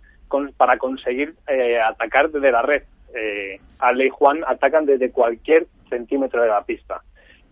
para 0.56 0.78
conseguir 0.78 1.34
eh, 1.46 1.80
atacar 1.80 2.30
desde 2.30 2.50
la 2.50 2.62
red. 2.62 2.82
Eh, 3.14 3.60
Ale 3.78 4.06
y 4.06 4.10
Juan 4.10 4.42
atacan 4.46 4.86
desde 4.86 5.12
cualquier 5.12 5.66
centímetro 5.88 6.42
de 6.42 6.48
la 6.48 6.64
pista. 6.64 7.02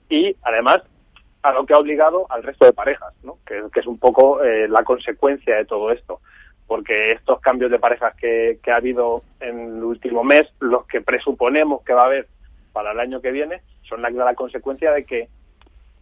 Y 0.08 0.36
además, 0.42 0.82
a 1.42 1.52
lo 1.52 1.66
que 1.66 1.74
ha 1.74 1.78
obligado 1.78 2.26
al 2.30 2.42
resto 2.42 2.64
de 2.64 2.72
parejas, 2.72 3.12
¿no? 3.22 3.38
que, 3.46 3.62
es 3.74 3.86
un 3.86 3.98
poco 3.98 4.42
eh, 4.42 4.68
la 4.68 4.84
consecuencia 4.84 5.56
de 5.56 5.64
todo 5.64 5.90
esto 5.90 6.20
porque 6.72 7.12
estos 7.12 7.38
cambios 7.40 7.70
de 7.70 7.78
parejas 7.78 8.14
que, 8.16 8.58
ha 8.66 8.76
habido 8.76 9.22
en 9.40 9.76
el 9.76 9.84
último 9.84 10.24
mes, 10.24 10.48
los 10.58 10.86
que 10.86 11.02
presuponemos 11.02 11.82
que 11.82 11.92
va 11.92 12.04
a 12.04 12.06
haber 12.06 12.28
para 12.72 12.92
el 12.92 13.00
año 13.00 13.20
que 13.20 13.30
viene, 13.30 13.60
son 13.82 14.00
la 14.00 14.34
consecuencia 14.34 14.90
de 14.92 15.04
que 15.04 15.28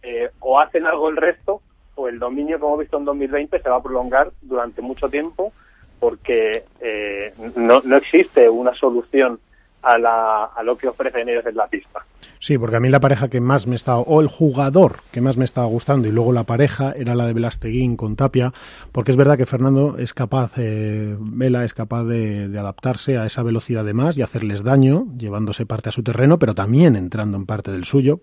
eh, 0.01 0.29
o 0.39 0.61
hacen 0.61 0.85
algo 0.85 1.09
el 1.09 1.17
resto 1.17 1.61
o 1.95 2.07
el 2.07 2.19
dominio 2.19 2.57
que 2.57 2.65
hemos 2.65 2.79
visto 2.79 2.97
en 2.97 3.03
2020 3.03 3.59
se 3.59 3.69
va 3.69 3.75
a 3.75 3.83
prolongar 3.83 4.31
durante 4.41 4.81
mucho 4.81 5.09
tiempo 5.09 5.51
porque 5.99 6.63
eh, 6.79 7.33
no, 7.57 7.81
no 7.83 7.97
existe 7.97 8.49
una 8.49 8.73
solución 8.73 9.41
a, 9.81 9.97
la, 9.97 10.45
a 10.45 10.63
lo 10.63 10.77
que 10.77 10.87
ofrecen 10.87 11.27
ellos 11.29 11.45
en 11.45 11.55
la 11.55 11.67
pista. 11.67 12.05
Sí, 12.39 12.57
porque 12.57 12.75
a 12.75 12.79
mí 12.79 12.89
la 12.89 12.99
pareja 12.99 13.29
que 13.29 13.39
más 13.39 13.67
me 13.67 13.75
estaba, 13.75 13.99
o 13.99 14.19
el 14.19 14.27
jugador 14.27 14.97
que 15.11 15.21
más 15.21 15.37
me 15.37 15.45
estaba 15.45 15.67
gustando, 15.67 16.07
y 16.07 16.11
luego 16.11 16.33
la 16.33 16.43
pareja 16.43 16.91
era 16.95 17.13
la 17.13 17.27
de 17.27 17.33
Velasteguín 17.33 17.95
con 17.95 18.15
Tapia, 18.15 18.51
porque 18.91 19.11
es 19.11 19.17
verdad 19.17 19.37
que 19.37 19.45
Fernando 19.45 19.97
es 19.99 20.15
capaz, 20.15 20.53
eh, 20.57 21.15
Vela 21.19 21.63
es 21.63 21.75
capaz 21.75 22.03
de, 22.05 22.49
adaptarse 22.57 23.17
a 23.17 23.25
esa 23.25 23.43
velocidad 23.43 23.85
de 23.85 23.93
más 23.93 24.17
y 24.17 24.23
hacerles 24.23 24.63
daño, 24.63 25.05
llevándose 25.17 25.67
parte 25.67 25.89
a 25.89 25.91
su 25.91 26.03
terreno, 26.03 26.39
pero 26.39 26.55
también 26.55 26.95
entrando 26.95 27.37
en 27.37 27.45
parte 27.45 27.71
del 27.71 27.85
suyo. 27.85 28.19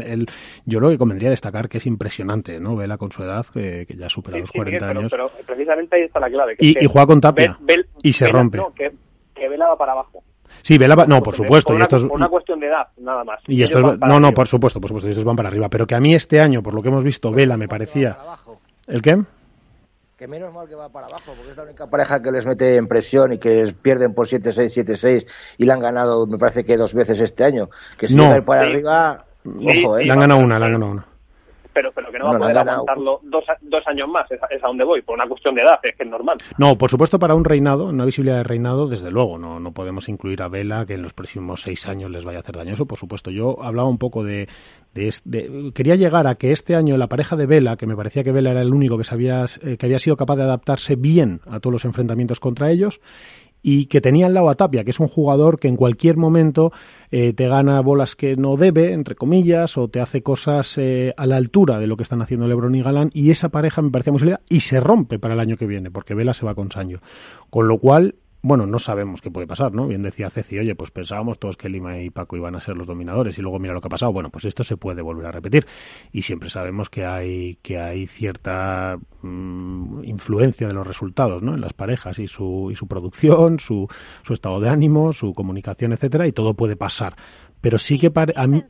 El, 0.00 0.28
yo 0.64 0.78
lo 0.80 0.88
que 0.90 0.98
convendría 0.98 1.30
destacar 1.30 1.68
que 1.68 1.78
es 1.78 1.86
impresionante, 1.86 2.60
¿no? 2.60 2.76
Vela 2.76 2.98
con 2.98 3.10
su 3.10 3.22
edad, 3.24 3.46
que, 3.52 3.86
ya 3.96 4.08
supera 4.08 4.38
los 4.38 4.52
40 4.52 4.88
años. 4.88 5.10
Pero 5.10 5.30
precisamente 5.44 5.96
ahí 5.96 6.02
está 6.02 6.20
la 6.20 6.30
clave. 6.30 6.56
y, 6.58 6.86
juega 6.86 7.06
con 7.06 7.20
Tapia, 7.20 7.58
y 8.00 8.12
se 8.12 8.28
rompe. 8.28 8.60
que, 8.76 8.92
que 9.34 9.48
Vela 9.48 9.68
va 9.68 9.76
para 9.76 9.92
abajo. 9.92 10.22
Sí, 10.66 10.78
Vela, 10.78 10.96
no, 11.06 11.22
por 11.22 11.36
supuesto. 11.36 11.68
Por 11.68 11.76
una, 11.76 11.84
y 11.84 11.84
esto 11.84 11.96
es, 11.96 12.02
una 12.02 12.28
cuestión 12.28 12.58
de 12.58 12.66
edad, 12.66 12.88
nada 12.96 13.22
más. 13.22 13.38
Y 13.46 13.62
esto 13.62 13.80
no, 13.80 14.18
no, 14.18 14.32
por 14.32 14.48
supuesto, 14.48 14.80
por 14.80 14.88
supuesto, 14.88 15.08
estos 15.08 15.22
van 15.22 15.36
para 15.36 15.48
arriba. 15.48 15.68
Pero 15.68 15.86
que 15.86 15.94
a 15.94 16.00
mí 16.00 16.12
este 16.12 16.40
año, 16.40 16.60
por 16.60 16.74
lo 16.74 16.82
que 16.82 16.88
hemos 16.88 17.04
visto, 17.04 17.30
Vela 17.30 17.56
me 17.56 17.68
parecía. 17.68 18.18
¿El 18.88 19.00
qué? 19.00 19.16
Que 20.18 20.26
menos 20.26 20.52
mal 20.52 20.66
que 20.66 20.74
va 20.74 20.88
para 20.88 21.06
abajo, 21.06 21.34
porque 21.36 21.52
es 21.52 21.56
la 21.56 21.62
única 21.62 21.86
pareja 21.86 22.20
que 22.20 22.32
les 22.32 22.44
mete 22.46 22.74
en 22.74 22.88
presión 22.88 23.32
y 23.34 23.38
que 23.38 23.76
pierden 23.80 24.12
por 24.12 24.26
7-6, 24.26 24.84
7-6 24.84 25.26
y 25.58 25.66
la 25.66 25.74
han 25.74 25.80
ganado, 25.80 26.26
me 26.26 26.36
parece 26.36 26.64
que 26.64 26.76
dos 26.76 26.94
veces 26.94 27.20
este 27.20 27.44
año. 27.44 27.68
Que 27.96 28.08
si 28.08 28.16
no. 28.16 28.44
para 28.44 28.62
arriba, 28.62 29.24
ojo, 29.44 29.98
¿eh? 29.98 30.04
Le 30.04 30.12
han 30.12 30.18
ganado 30.18 30.40
una, 30.40 30.58
le 30.58 30.64
han 30.64 30.72
ganado 30.72 30.90
una 30.90 31.06
pero, 31.76 31.92
pero 31.92 32.10
que 32.10 32.18
no, 32.18 32.24
va 32.24 32.36
a 32.36 32.38
poder 32.38 32.56
aguantarlo 32.56 33.20
dos, 33.22 33.44
dos, 33.60 33.86
años 33.86 34.08
más, 34.08 34.30
es, 34.30 34.40
a 34.40 34.66
donde 34.66 34.82
voy, 34.82 35.02
por 35.02 35.14
una 35.14 35.28
cuestión 35.28 35.54
de 35.54 35.60
edad, 35.60 35.78
es 35.82 35.94
que 35.94 36.04
es 36.04 36.08
normal. 36.08 36.38
No, 36.56 36.78
por 36.78 36.88
supuesto, 36.88 37.18
para 37.18 37.34
un 37.34 37.44
reinado, 37.44 37.84
una 37.84 38.06
visibilidad 38.06 38.38
de 38.38 38.44
reinado, 38.44 38.88
desde 38.88 39.10
luego, 39.10 39.36
no, 39.36 39.60
no 39.60 39.72
podemos 39.72 40.08
incluir 40.08 40.40
a 40.40 40.48
Vela, 40.48 40.86
que 40.86 40.94
en 40.94 41.02
los 41.02 41.12
próximos 41.12 41.60
seis 41.60 41.86
años 41.86 42.10
les 42.10 42.24
vaya 42.24 42.38
a 42.38 42.40
hacer 42.40 42.56
daño. 42.56 42.72
Eso, 42.72 42.86
por 42.86 42.96
supuesto. 42.98 43.30
Yo 43.30 43.62
hablaba 43.62 43.90
un 43.90 43.98
poco 43.98 44.24
de, 44.24 44.48
de, 44.94 45.70
quería 45.74 45.96
llegar 45.96 46.26
a 46.26 46.36
que 46.36 46.52
este 46.52 46.74
año 46.74 46.96
la 46.96 47.08
pareja 47.08 47.36
de 47.36 47.44
Vela, 47.44 47.76
que 47.76 47.86
me 47.86 47.94
parecía 47.94 48.24
que 48.24 48.32
Vela 48.32 48.52
era 48.52 48.62
el 48.62 48.72
único 48.72 48.96
que, 48.96 49.04
sabía, 49.04 49.44
eh, 49.62 49.76
que 49.76 49.84
había 49.84 49.98
sido 49.98 50.16
capaz 50.16 50.36
de 50.36 50.44
adaptarse 50.44 50.96
bien 50.96 51.42
a 51.44 51.60
todos 51.60 51.74
los 51.74 51.84
enfrentamientos 51.84 52.40
contra 52.40 52.70
ellos, 52.70 53.02
y 53.68 53.86
que 53.86 54.00
tenía 54.00 54.26
al 54.26 54.34
lado 54.34 54.48
a 54.48 54.54
Tapia, 54.54 54.84
que 54.84 54.92
es 54.92 55.00
un 55.00 55.08
jugador 55.08 55.58
que 55.58 55.66
en 55.66 55.74
cualquier 55.74 56.16
momento 56.16 56.70
eh, 57.10 57.32
te 57.32 57.48
gana 57.48 57.80
bolas 57.80 58.14
que 58.14 58.36
no 58.36 58.56
debe, 58.56 58.92
entre 58.92 59.16
comillas, 59.16 59.76
o 59.76 59.88
te 59.88 59.98
hace 59.98 60.22
cosas 60.22 60.78
eh, 60.78 61.12
a 61.16 61.26
la 61.26 61.34
altura 61.34 61.80
de 61.80 61.88
lo 61.88 61.96
que 61.96 62.04
están 62.04 62.22
haciendo 62.22 62.46
Lebron 62.46 62.76
y 62.76 62.82
Galán, 62.82 63.10
y 63.12 63.30
esa 63.30 63.48
pareja 63.48 63.82
me 63.82 63.90
parecía 63.90 64.12
muy 64.12 64.20
sólida 64.20 64.40
y 64.48 64.60
se 64.60 64.78
rompe 64.78 65.18
para 65.18 65.34
el 65.34 65.40
año 65.40 65.56
que 65.56 65.66
viene, 65.66 65.90
porque 65.90 66.14
Vela 66.14 66.32
se 66.32 66.46
va 66.46 66.54
con 66.54 66.70
Sancho. 66.70 67.00
Con 67.50 67.66
lo 67.66 67.78
cual, 67.78 68.14
bueno, 68.46 68.64
no 68.64 68.78
sabemos 68.78 69.20
qué 69.22 69.28
puede 69.28 69.48
pasar, 69.48 69.72
¿no? 69.72 69.88
Bien 69.88 70.02
decía 70.02 70.30
Ceci, 70.30 70.56
oye, 70.56 70.76
pues 70.76 70.92
pensábamos 70.92 71.40
todos 71.40 71.56
que 71.56 71.68
Lima 71.68 71.98
y 71.98 72.10
Paco 72.10 72.36
iban 72.36 72.54
a 72.54 72.60
ser 72.60 72.76
los 72.76 72.86
dominadores 72.86 73.36
y 73.38 73.42
luego 73.42 73.58
mira 73.58 73.74
lo 73.74 73.80
que 73.80 73.88
ha 73.88 73.90
pasado. 73.90 74.12
Bueno, 74.12 74.30
pues 74.30 74.44
esto 74.44 74.62
se 74.62 74.76
puede 74.76 75.02
volver 75.02 75.26
a 75.26 75.32
repetir 75.32 75.66
y 76.12 76.22
siempre 76.22 76.48
sabemos 76.48 76.88
que 76.88 77.04
hay 77.04 77.56
que 77.56 77.80
hay 77.80 78.06
cierta 78.06 78.98
mm, 79.22 80.04
influencia 80.04 80.68
de 80.68 80.74
los 80.74 80.86
resultados, 80.86 81.42
¿no? 81.42 81.54
En 81.54 81.60
las 81.60 81.72
parejas 81.72 82.20
y 82.20 82.28
su 82.28 82.68
y 82.70 82.76
su 82.76 82.86
producción, 82.86 83.58
su 83.58 83.88
su 84.22 84.32
estado 84.32 84.60
de 84.60 84.68
ánimo, 84.68 85.12
su 85.12 85.34
comunicación, 85.34 85.92
etcétera, 85.92 86.28
y 86.28 86.32
todo 86.32 86.54
puede 86.54 86.76
pasar. 86.76 87.16
Pero 87.60 87.78
sí 87.78 87.98
que 87.98 88.12
a 88.14 88.46
mí 88.46 88.62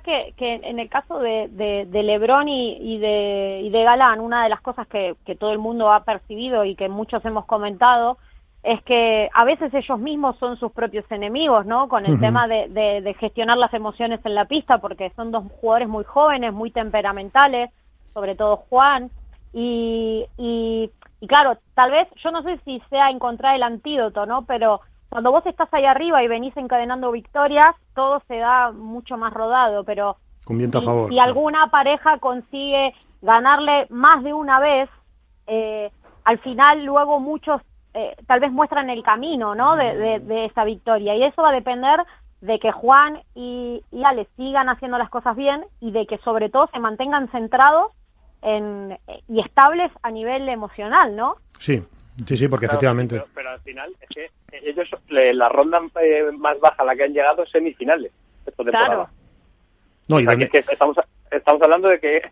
Que, 0.00 0.32
que 0.36 0.54
en 0.54 0.78
el 0.78 0.88
caso 0.88 1.18
de, 1.18 1.48
de, 1.48 1.86
de 1.86 2.02
Lebron 2.02 2.48
y, 2.48 2.78
y, 2.78 2.98
de, 2.98 3.60
y 3.64 3.70
de 3.70 3.82
Galán, 3.84 4.20
una 4.20 4.44
de 4.44 4.48
las 4.48 4.60
cosas 4.60 4.86
que, 4.86 5.16
que 5.26 5.34
todo 5.34 5.52
el 5.52 5.58
mundo 5.58 5.92
ha 5.92 6.04
percibido 6.04 6.64
y 6.64 6.76
que 6.76 6.88
muchos 6.88 7.24
hemos 7.24 7.44
comentado 7.44 8.16
es 8.62 8.82
que 8.84 9.28
a 9.34 9.44
veces 9.44 9.74
ellos 9.74 9.98
mismos 9.98 10.38
son 10.38 10.56
sus 10.56 10.70
propios 10.72 11.04
enemigos, 11.10 11.66
¿no? 11.66 11.88
Con 11.88 12.06
el 12.06 12.20
tema 12.20 12.46
de, 12.46 12.68
de, 12.68 13.14
gestionar 13.14 13.58
las 13.58 13.74
emociones 13.74 14.20
en 14.24 14.36
la 14.36 14.44
pista, 14.44 14.78
porque 14.78 15.10
son 15.16 15.32
dos 15.32 15.44
jugadores 15.60 15.88
muy 15.88 16.04
jóvenes, 16.04 16.52
muy 16.52 16.70
temperamentales, 16.70 17.70
sobre 18.14 18.36
todo 18.36 18.58
Juan, 18.68 19.10
y, 19.52 20.24
y, 20.38 20.90
y 21.20 21.26
claro, 21.26 21.58
tal 21.74 21.90
vez, 21.90 22.08
yo 22.22 22.30
no 22.30 22.42
sé 22.42 22.58
si 22.64 22.80
sea 22.88 23.10
encontrar 23.10 23.56
el 23.56 23.64
antídoto, 23.64 24.26
¿no? 24.26 24.42
Pero 24.42 24.80
cuando 25.12 25.30
vos 25.30 25.44
estás 25.44 25.68
ahí 25.74 25.84
arriba 25.84 26.24
y 26.24 26.26
venís 26.26 26.56
encadenando 26.56 27.12
victorias, 27.12 27.76
todo 27.94 28.22
se 28.28 28.38
da 28.38 28.72
mucho 28.72 29.18
más 29.18 29.34
rodado, 29.34 29.84
pero 29.84 30.16
Con 30.42 30.56
viento 30.56 30.78
a 30.78 30.80
favor, 30.80 31.10
si, 31.10 31.18
alguna 31.18 31.66
pareja 31.70 32.16
consigue 32.16 32.94
ganarle 33.20 33.88
más 33.90 34.24
de 34.24 34.32
una 34.32 34.58
vez, 34.58 34.88
eh, 35.46 35.90
al 36.24 36.38
final 36.38 36.86
luego 36.86 37.20
muchos 37.20 37.60
eh, 37.92 38.16
tal 38.26 38.40
vez 38.40 38.50
muestran 38.52 38.88
el 38.88 39.02
camino 39.02 39.54
¿no? 39.54 39.76
De, 39.76 40.18
de, 40.20 40.46
esa 40.46 40.64
victoria 40.64 41.14
y 41.14 41.24
eso 41.24 41.42
va 41.42 41.50
a 41.50 41.60
depender 41.60 42.00
de 42.40 42.58
que 42.58 42.72
Juan 42.72 43.20
y, 43.34 43.84
y 43.90 44.04
Ale 44.04 44.26
sigan 44.38 44.70
haciendo 44.70 44.96
las 44.96 45.10
cosas 45.10 45.36
bien 45.36 45.62
y 45.80 45.90
de 45.90 46.06
que 46.06 46.16
sobre 46.24 46.48
todo 46.48 46.70
se 46.72 46.78
mantengan 46.78 47.28
centrados 47.28 47.92
en, 48.40 48.96
y 49.28 49.40
estables 49.40 49.92
a 50.02 50.10
nivel 50.10 50.48
emocional, 50.48 51.14
¿no? 51.14 51.36
Sí, 51.58 51.84
Sí, 52.26 52.36
sí, 52.36 52.48
porque 52.48 52.66
efectivamente. 52.66 53.22
Pero, 53.34 53.50
al 53.50 53.60
final 53.60 53.92
es 54.00 54.08
que 54.08 54.30
ellos, 54.68 54.88
la 55.08 55.48
ronda 55.48 55.80
eh, 56.00 56.30
más 56.36 56.58
baja 56.60 56.82
a 56.82 56.86
la 56.86 56.94
que 56.94 57.04
han 57.04 57.12
llegado 57.12 57.42
es 57.42 57.50
semifinales 57.50 58.12
esta 58.46 58.62
temporada. 58.62 59.10
No, 60.08 60.20
y 60.20 60.26
estamos, 60.52 60.96
estamos 61.30 61.62
hablando 61.62 61.88
de 61.88 62.00
que 62.00 62.22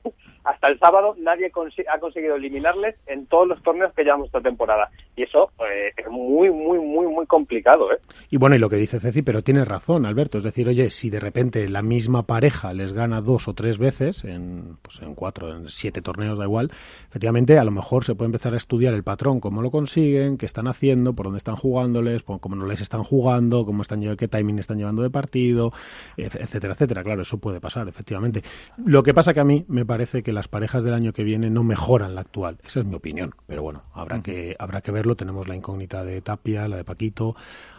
hasta 0.45 0.69
el 0.69 0.79
sábado 0.79 1.15
nadie 1.19 1.51
ha 1.89 1.99
conseguido 1.99 2.37
eliminarles 2.37 2.97
en 3.07 3.27
todos 3.27 3.47
los 3.47 3.63
torneos 3.63 3.93
que 3.95 4.05
llevamos 4.05 4.27
esta 4.27 4.41
temporada. 4.41 4.91
Y 5.17 5.23
eso 5.23 5.51
eh, 5.61 5.93
es 5.97 6.09
muy, 6.09 6.51
muy, 6.51 6.79
muy, 6.79 7.07
muy 7.07 7.27
complicado. 7.27 7.93
¿eh? 7.93 7.99
Y 8.31 8.39
bueno, 8.39 8.57
y 8.57 8.59
lo 8.59 8.71
que 8.71 8.77
dice 8.77 9.01
Ceci, 9.01 9.23
pero 9.23 9.43
tiene 9.43 9.65
razón, 9.65 10.07
Alberto. 10.07 10.39
Es 10.39 10.45
decir, 10.45 10.69
oye, 10.69 10.91
si 10.91 11.11
de 11.11 11.21
repente 11.21 11.69
la 11.69 11.83
misma 11.83 12.23
pareja 12.23 12.73
les 12.73 12.93
gana 12.93 13.21
dos 13.21 13.49
o 13.49 13.55
tres 13.55 13.79
veces, 13.79 14.25
en, 14.25 14.79
pues 14.83 15.01
en 15.03 15.15
cuatro, 15.15 15.55
en 15.55 15.69
siete 15.69 16.01
torneos, 16.01 16.39
da 16.39 16.45
igual, 16.45 16.71
efectivamente 17.09 17.59
a 17.59 17.65
lo 17.65 17.71
mejor 17.71 18.05
se 18.05 18.15
puede 18.15 18.27
empezar 18.27 18.55
a 18.55 18.57
estudiar 18.57 18.95
el 18.95 19.03
patrón, 19.03 19.41
cómo 19.41 19.63
lo 19.63 19.71
consiguen, 19.71 20.39
qué 20.39 20.47
están 20.47 20.69
haciendo, 20.69 21.13
por 21.13 21.27
dónde 21.27 21.39
están 21.39 21.57
jugándoles, 21.57 22.23
cómo 22.23 22.57
no 22.57 22.67
les 22.67 22.81
están 22.81 23.03
jugando, 23.03 23.65
cómo 23.67 23.83
están 23.83 24.01
qué 24.17 24.29
timing 24.29 24.59
están 24.59 24.79
llevando 24.79 25.03
de 25.03 25.11
partido, 25.11 25.73
etcétera, 26.17 26.75
etcétera. 26.75 27.03
Claro, 27.03 27.23
eso 27.23 27.39
puede 27.39 27.61
pasar, 27.61 27.89
efectivamente. 27.89 28.43
Lo 28.85 29.03
que 29.03 29.13
pasa 29.13 29.35
que 29.35 29.41
a 29.41 29.45
mí 29.45 29.65
me 29.69 29.85
parece 29.85 30.23
que 30.23 30.30
las 30.33 30.49
parejas 30.49 30.83
del 30.83 30.95
año 30.95 31.13
que 31.13 31.25
viene 31.25 31.51
no 31.51 31.63
mejoran 31.63 32.15
la 32.15 32.23
actual. 32.23 32.59
Esa 32.65 32.81
es 32.81 32.87
mi 32.87 32.95
opinión. 32.95 33.35
Pero 33.47 33.63
bueno, 33.63 33.83
habrá 33.93 34.23
que, 34.23 34.57
habrá 34.59 34.81
que 34.81 34.93
verlo. 34.93 35.17
Tenemos 35.17 35.49
la 35.49 35.57
incógnita 35.57 36.05
de 36.05 36.21
Tapia, 36.23 36.69
la 36.69 36.77
de 36.77 36.85
Paquito. 36.85 37.37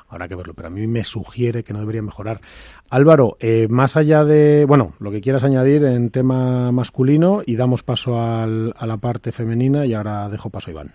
Habrá 0.07 0.27
que 0.27 0.35
verlo, 0.35 0.53
pero 0.53 0.67
a 0.67 0.71
mí 0.71 0.85
me 0.87 1.05
sugiere 1.05 1.63
que 1.63 1.71
no 1.71 1.79
debería 1.79 2.01
mejorar. 2.01 2.41
Álvaro, 2.89 3.37
eh, 3.39 3.67
más 3.69 3.95
allá 3.95 4.25
de, 4.25 4.65
bueno, 4.67 4.93
lo 4.99 5.09
que 5.09 5.21
quieras 5.21 5.45
añadir 5.45 5.85
en 5.85 6.09
tema 6.09 6.71
masculino 6.73 7.41
y 7.45 7.55
damos 7.55 7.81
paso 7.81 8.19
al, 8.19 8.73
a 8.77 8.85
la 8.87 8.97
parte 8.97 9.31
femenina 9.31 9.85
y 9.85 9.93
ahora 9.93 10.27
dejo 10.27 10.49
paso 10.49 10.69
a 10.69 10.71
Iván. 10.71 10.91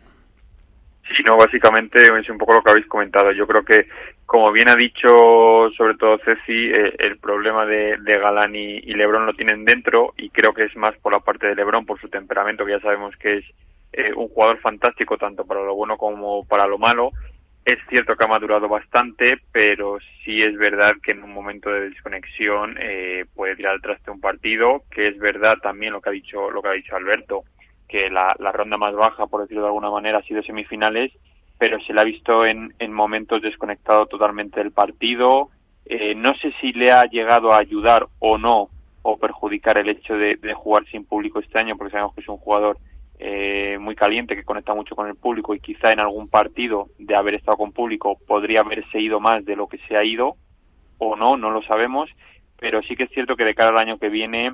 Sí, 1.08 1.22
no, 1.24 1.36
básicamente 1.36 2.02
es 2.02 2.28
un 2.28 2.38
poco 2.38 2.54
lo 2.54 2.62
que 2.62 2.70
habéis 2.70 2.86
comentado. 2.86 3.30
Yo 3.30 3.46
creo 3.46 3.64
que, 3.64 3.86
como 4.24 4.50
bien 4.50 4.68
ha 4.68 4.74
dicho 4.74 5.70
sobre 5.76 5.94
todo 5.94 6.18
Ceci, 6.24 6.70
eh, 6.72 6.94
el 6.98 7.18
problema 7.18 7.64
de, 7.64 7.96
de 7.98 8.18
Galán 8.18 8.56
y, 8.56 8.78
y, 8.78 8.94
Lebron 8.94 9.26
lo 9.26 9.34
tienen 9.34 9.64
dentro 9.64 10.14
y 10.16 10.30
creo 10.30 10.52
que 10.52 10.64
es 10.64 10.76
más 10.76 10.96
por 10.98 11.12
la 11.12 11.20
parte 11.20 11.46
de 11.46 11.54
Lebron, 11.54 11.86
por 11.86 12.00
su 12.00 12.08
temperamento, 12.08 12.64
que 12.64 12.72
ya 12.72 12.80
sabemos 12.80 13.14
que 13.16 13.38
es 13.38 13.44
eh, 13.92 14.12
un 14.14 14.28
jugador 14.28 14.58
fantástico 14.58 15.16
tanto 15.16 15.46
para 15.46 15.62
lo 15.62 15.74
bueno 15.76 15.96
como 15.96 16.44
para 16.44 16.66
lo 16.66 16.78
malo. 16.78 17.12
Es 17.64 17.78
cierto 17.88 18.16
que 18.16 18.24
ha 18.24 18.28
madurado 18.28 18.68
bastante, 18.68 19.38
pero 19.52 19.98
sí 20.24 20.42
es 20.42 20.56
verdad 20.56 20.94
que 21.02 21.12
en 21.12 21.22
un 21.22 21.32
momento 21.32 21.70
de 21.70 21.90
desconexión 21.90 22.76
eh, 22.80 23.26
puede 23.34 23.56
tirar 23.56 23.74
al 23.74 23.82
traste 23.82 24.10
un 24.10 24.20
partido, 24.20 24.82
que 24.90 25.08
es 25.08 25.18
verdad 25.18 25.58
también 25.62 25.92
lo 25.92 26.00
que 26.00 26.10
ha 26.10 26.12
dicho 26.12 26.50
lo 26.50 26.62
que 26.62 26.68
ha 26.68 26.72
dicho 26.72 26.96
Alberto 26.96 27.44
que 27.88 28.10
la, 28.10 28.34
ronda 28.52 28.76
más 28.76 28.94
baja, 28.94 29.26
por 29.26 29.42
decirlo 29.42 29.62
de 29.62 29.68
alguna 29.68 29.90
manera, 29.90 30.18
ha 30.18 30.22
sido 30.22 30.42
semifinales, 30.42 31.12
pero 31.58 31.80
se 31.80 31.92
le 31.92 32.00
ha 32.00 32.04
visto 32.04 32.44
en, 32.44 32.74
en 32.78 32.92
momentos 32.92 33.42
desconectado 33.42 34.06
totalmente 34.06 34.60
del 34.60 34.72
partido. 34.72 35.50
Eh, 35.84 36.14
no 36.14 36.34
sé 36.34 36.52
si 36.60 36.72
le 36.72 36.92
ha 36.92 37.06
llegado 37.06 37.52
a 37.52 37.58
ayudar 37.58 38.08
o 38.18 38.38
no, 38.38 38.70
o 39.08 39.18
perjudicar 39.18 39.78
el 39.78 39.88
hecho 39.88 40.14
de, 40.14 40.36
jugar 40.54 40.84
sin 40.86 41.04
público 41.04 41.38
este 41.38 41.60
año, 41.60 41.76
porque 41.76 41.92
sabemos 41.92 42.12
que 42.12 42.22
es 42.22 42.28
un 42.28 42.38
jugador 42.38 42.76
eh, 43.20 43.78
muy 43.80 43.94
caliente, 43.94 44.34
que 44.34 44.42
conecta 44.42 44.74
mucho 44.74 44.96
con 44.96 45.06
el 45.06 45.14
público 45.14 45.54
y 45.54 45.60
quizá 45.60 45.92
en 45.92 46.00
algún 46.00 46.28
partido 46.28 46.88
de 46.98 47.14
haber 47.14 47.34
estado 47.34 47.56
con 47.56 47.70
público 47.70 48.18
podría 48.26 48.60
haberse 48.60 49.00
ido 49.00 49.20
más 49.20 49.44
de 49.44 49.54
lo 49.54 49.68
que 49.68 49.78
se 49.86 49.96
ha 49.96 50.02
ido, 50.02 50.36
o 50.98 51.14
no, 51.14 51.36
no 51.36 51.52
lo 51.52 51.62
sabemos, 51.62 52.10
pero 52.58 52.82
sí 52.82 52.96
que 52.96 53.04
es 53.04 53.10
cierto 53.10 53.36
que 53.36 53.44
de 53.44 53.54
cara 53.54 53.70
al 53.70 53.78
año 53.78 53.98
que 53.98 54.08
viene 54.08 54.52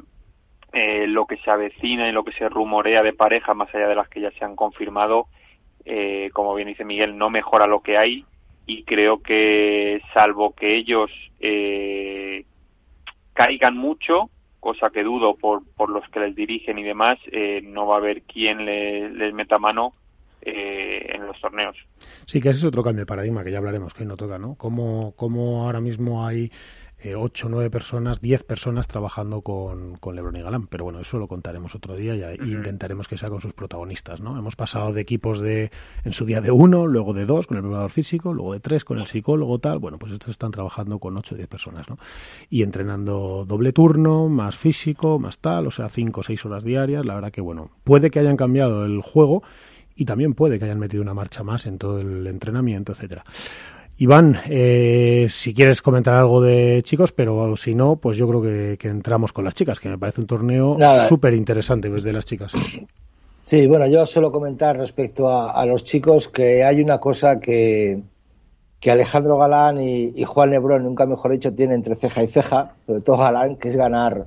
eh, 0.73 1.07
lo 1.07 1.27
que 1.27 1.37
se 1.39 1.51
avecina 1.51 2.09
y 2.09 2.13
lo 2.13 2.25
que 2.25 2.33
se 2.33 2.49
rumorea 2.49 3.03
de 3.03 3.13
pareja, 3.13 3.55
más 3.55 3.75
allá 3.75 3.89
de 3.89 3.95
las 3.95 4.09
que 4.09 4.21
ya 4.21 4.31
se 4.33 4.45
han 4.45 4.57
confirmado, 4.57 5.27
eh, 5.85 6.31
como 6.33 6.55
bien 6.55 6.69
dice 6.69 6.85
Miguel, 6.85 7.19
no 7.19 7.31
mejora 7.31 7.67
lo 7.67 7.81
que 7.81 7.99
hay 7.99 8.25
y 8.67 8.85
creo 8.85 9.23
que 9.23 10.01
salvo 10.15 10.55
que 10.55 10.77
ellos 10.77 11.11
eh, 11.41 12.45
caigan 13.33 13.77
mucho, 13.77 14.31
cosa 14.61 14.91
que 14.91 15.03
dudo 15.03 15.35
por, 15.35 15.63
por 15.75 15.91
los 15.91 16.09
que 16.11 16.21
les 16.21 16.35
dirigen 16.35 16.79
y 16.79 16.85
demás, 16.85 17.19
eh, 17.33 17.61
no 17.65 17.87
va 17.87 17.97
a 17.97 17.99
haber 17.99 18.23
quien 18.23 18.65
le, 18.65 19.11
les 19.11 19.35
meta 19.35 19.59
mano 19.59 19.93
eh, 20.43 21.11
en 21.15 21.27
los 21.27 21.41
torneos. 21.41 21.77
Sí, 22.27 22.41
que 22.41 22.51
ese 22.51 22.59
es 22.59 22.65
otro 22.65 22.83
cambio 22.83 23.03
de 23.03 23.07
paradigma 23.07 23.45
que 23.45 23.51
ya 23.51 23.59
hablaremos, 23.59 23.95
que 23.95 24.05
no 24.05 24.17
toca, 24.17 24.39
¿no? 24.39 24.55
Cómo, 24.55 25.15
cómo 25.17 25.65
ahora 25.65 25.81
mismo 25.81 26.27
hay 26.27 26.51
eh, 27.05 27.17
8, 27.17 27.49
9 27.51 27.69
personas, 27.69 28.21
10 28.21 28.45
personas 28.45 28.87
trabajando 28.87 29.41
con, 29.41 29.97
con 29.97 30.15
Lebron 30.15 30.37
y 30.37 30.43
Galán. 30.43 30.69
Pero 30.69 30.85
bueno, 30.85 31.01
eso 31.01 31.19
lo 31.19 31.27
contaremos 31.27 31.75
otro 31.75 31.97
día 31.97 32.15
y, 32.15 32.53
intentaremos 32.53 33.09
que 33.09 33.19
sea 33.19 33.29
con 33.29 33.41
sus 33.41 33.53
protagonistas, 33.53 34.21
¿no? 34.21 34.39
Hemos 34.39 34.55
pasado 34.55 34.93
de 34.93 35.01
equipos 35.01 35.41
de, 35.41 35.73
en 36.05 36.13
su 36.13 36.25
día 36.25 36.41
de 36.41 36.53
uno, 36.53 36.87
luego 36.87 37.13
de 37.13 37.27
dos 37.27 37.49
con 37.49 37.57
el 37.57 37.63
preparador 37.65 37.91
físico, 37.91 38.33
luego 38.33 38.53
de 38.53 38.61
tres 38.61 38.85
con 38.85 39.01
el 39.01 39.09
psicólogo, 39.09 39.59
tal. 39.59 39.81
Bueno, 39.81 39.99
pues 39.99 40.13
estos 40.13 40.31
están 40.31 40.53
trabajando 40.53 41.01
con 41.01 41.17
8 41.17 41.35
o 41.35 41.37
10 41.37 41.49
personas, 41.49 41.89
¿no? 41.89 41.99
Y 42.49 42.63
entrenando 42.63 43.45
doble 43.49 43.73
turno, 43.73 44.29
más 44.29 44.57
físico, 44.57 45.19
más 45.19 45.39
tal, 45.39 45.67
o 45.67 45.71
sea, 45.73 45.89
5 45.89 46.21
o 46.21 46.23
6 46.23 46.45
horas 46.47 46.63
diarias. 46.63 47.05
La 47.05 47.17
verdad 47.17 47.33
que, 47.33 47.41
bueno, 47.41 47.71
puede 47.83 48.11
que 48.11 48.21
hayan 48.21 48.37
cambiado 48.37 48.85
el 48.85 49.01
juego 49.03 49.43
y 49.97 50.05
también 50.05 50.35
puede 50.35 50.59
que 50.59 50.67
hayan 50.67 50.79
metido 50.79 51.03
una 51.03 51.15
marcha 51.15 51.43
más 51.43 51.67
en 51.67 51.79
todo 51.79 52.01
el 52.01 52.27
entrenamiento, 52.29 52.93
etcétera. 52.93 53.25
Iván, 53.99 54.41
eh, 54.49 55.29
si 55.31 55.55
quieres 55.55 55.81
comentar 55.83 56.15
algo 56.15 56.41
de 56.41 56.83
chicos, 56.83 57.13
pero 57.13 57.57
si 57.57 57.75
no, 57.75 57.97
pues 57.97 58.17
yo 58.17 58.27
creo 58.27 58.43
que, 58.43 58.89
entramos 58.89 59.33
con 59.33 59.45
las 59.45 59.55
chicas, 59.55 59.79
que 59.79 59.89
me 59.89 59.99
parece 59.99 60.21
un 60.21 60.27
torneo 60.27 60.77
súper 61.09 61.35
interesante 61.35 61.89
desde 61.89 62.13
las 62.13 62.25
chicas. 62.25 62.53
Sí, 63.45 63.67
bueno, 63.67 63.87
yo 63.87 64.07
solo 64.07 64.33
comentar 64.33 64.77
respecto 64.77 65.29
a, 65.29 65.65
los 65.67 65.85
chicos 65.85 66.29
que 66.29 66.65
hay 66.65 66.81
una 66.81 66.99
cosa 66.99 67.39
que, 67.39 68.01
que 68.81 68.91
Alejandro 68.91 69.37
Galán 69.37 69.81
y, 69.81 70.25
Juan 70.25 70.51
Lebrón, 70.51 70.85
nunca 70.85 71.07
mejor 71.07 71.33
dicho, 71.33 71.53
tienen 71.53 71.77
entre 71.77 71.97
ceja 71.97 72.23
y 72.23 72.29
ceja, 72.29 72.75
sobre 72.87 73.03
todo 73.03 73.19
Galán, 73.19 73.57
que 73.57 73.69
es 73.69 73.77
ganar 73.77 74.27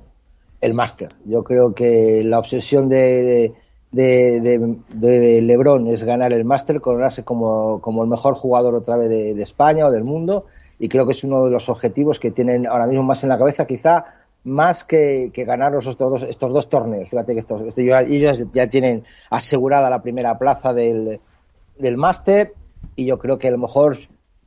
el 0.60 0.74
máster. 0.74 1.10
Yo 1.24 1.44
creo 1.44 1.74
que 1.74 2.22
la 2.24 2.38
obsesión 2.38 2.88
de 2.88 2.96
de, 2.96 3.52
de, 3.92 5.40
Lebron 5.42 5.86
es 5.86 6.04
ganar 6.04 6.32
el 6.32 6.44
máster, 6.44 6.80
coronarse 6.80 7.24
como, 7.24 7.80
como, 7.80 8.02
el 8.02 8.08
mejor 8.08 8.34
jugador 8.34 8.74
otra 8.74 8.96
vez 8.96 9.08
de, 9.08 9.42
España 9.42 9.86
o 9.86 9.90
del 9.90 10.04
mundo 10.04 10.46
y 10.78 10.88
creo 10.88 11.06
que 11.06 11.12
es 11.12 11.24
uno 11.24 11.44
de 11.44 11.50
los 11.50 11.68
objetivos 11.68 12.20
que 12.20 12.30
tienen 12.30 12.66
ahora 12.66 12.86
mismo 12.86 13.02
más 13.02 13.22
en 13.22 13.30
la 13.30 13.38
cabeza, 13.38 13.66
quizá 13.66 14.04
más 14.44 14.84
que, 14.84 15.30
que 15.32 15.44
ganar 15.44 15.72
los 15.72 15.86
estos 15.86 16.10
dos, 16.10 16.22
estos 16.22 16.52
dos 16.52 16.68
torneos. 16.68 17.08
Fíjate 17.08 17.32
que 17.32 17.40
estos, 17.40 17.62
ellos 17.78 18.44
ya 18.52 18.68
tienen 18.68 19.04
asegurada 19.30 19.90
la 19.90 20.02
primera 20.02 20.38
plaza 20.38 20.72
del, 20.72 21.20
del 21.78 21.96
máster 21.96 22.52
y 22.94 23.06
yo 23.06 23.18
creo 23.18 23.38
que 23.38 23.48
a 23.48 23.50
lo 23.50 23.58
mejor 23.58 23.96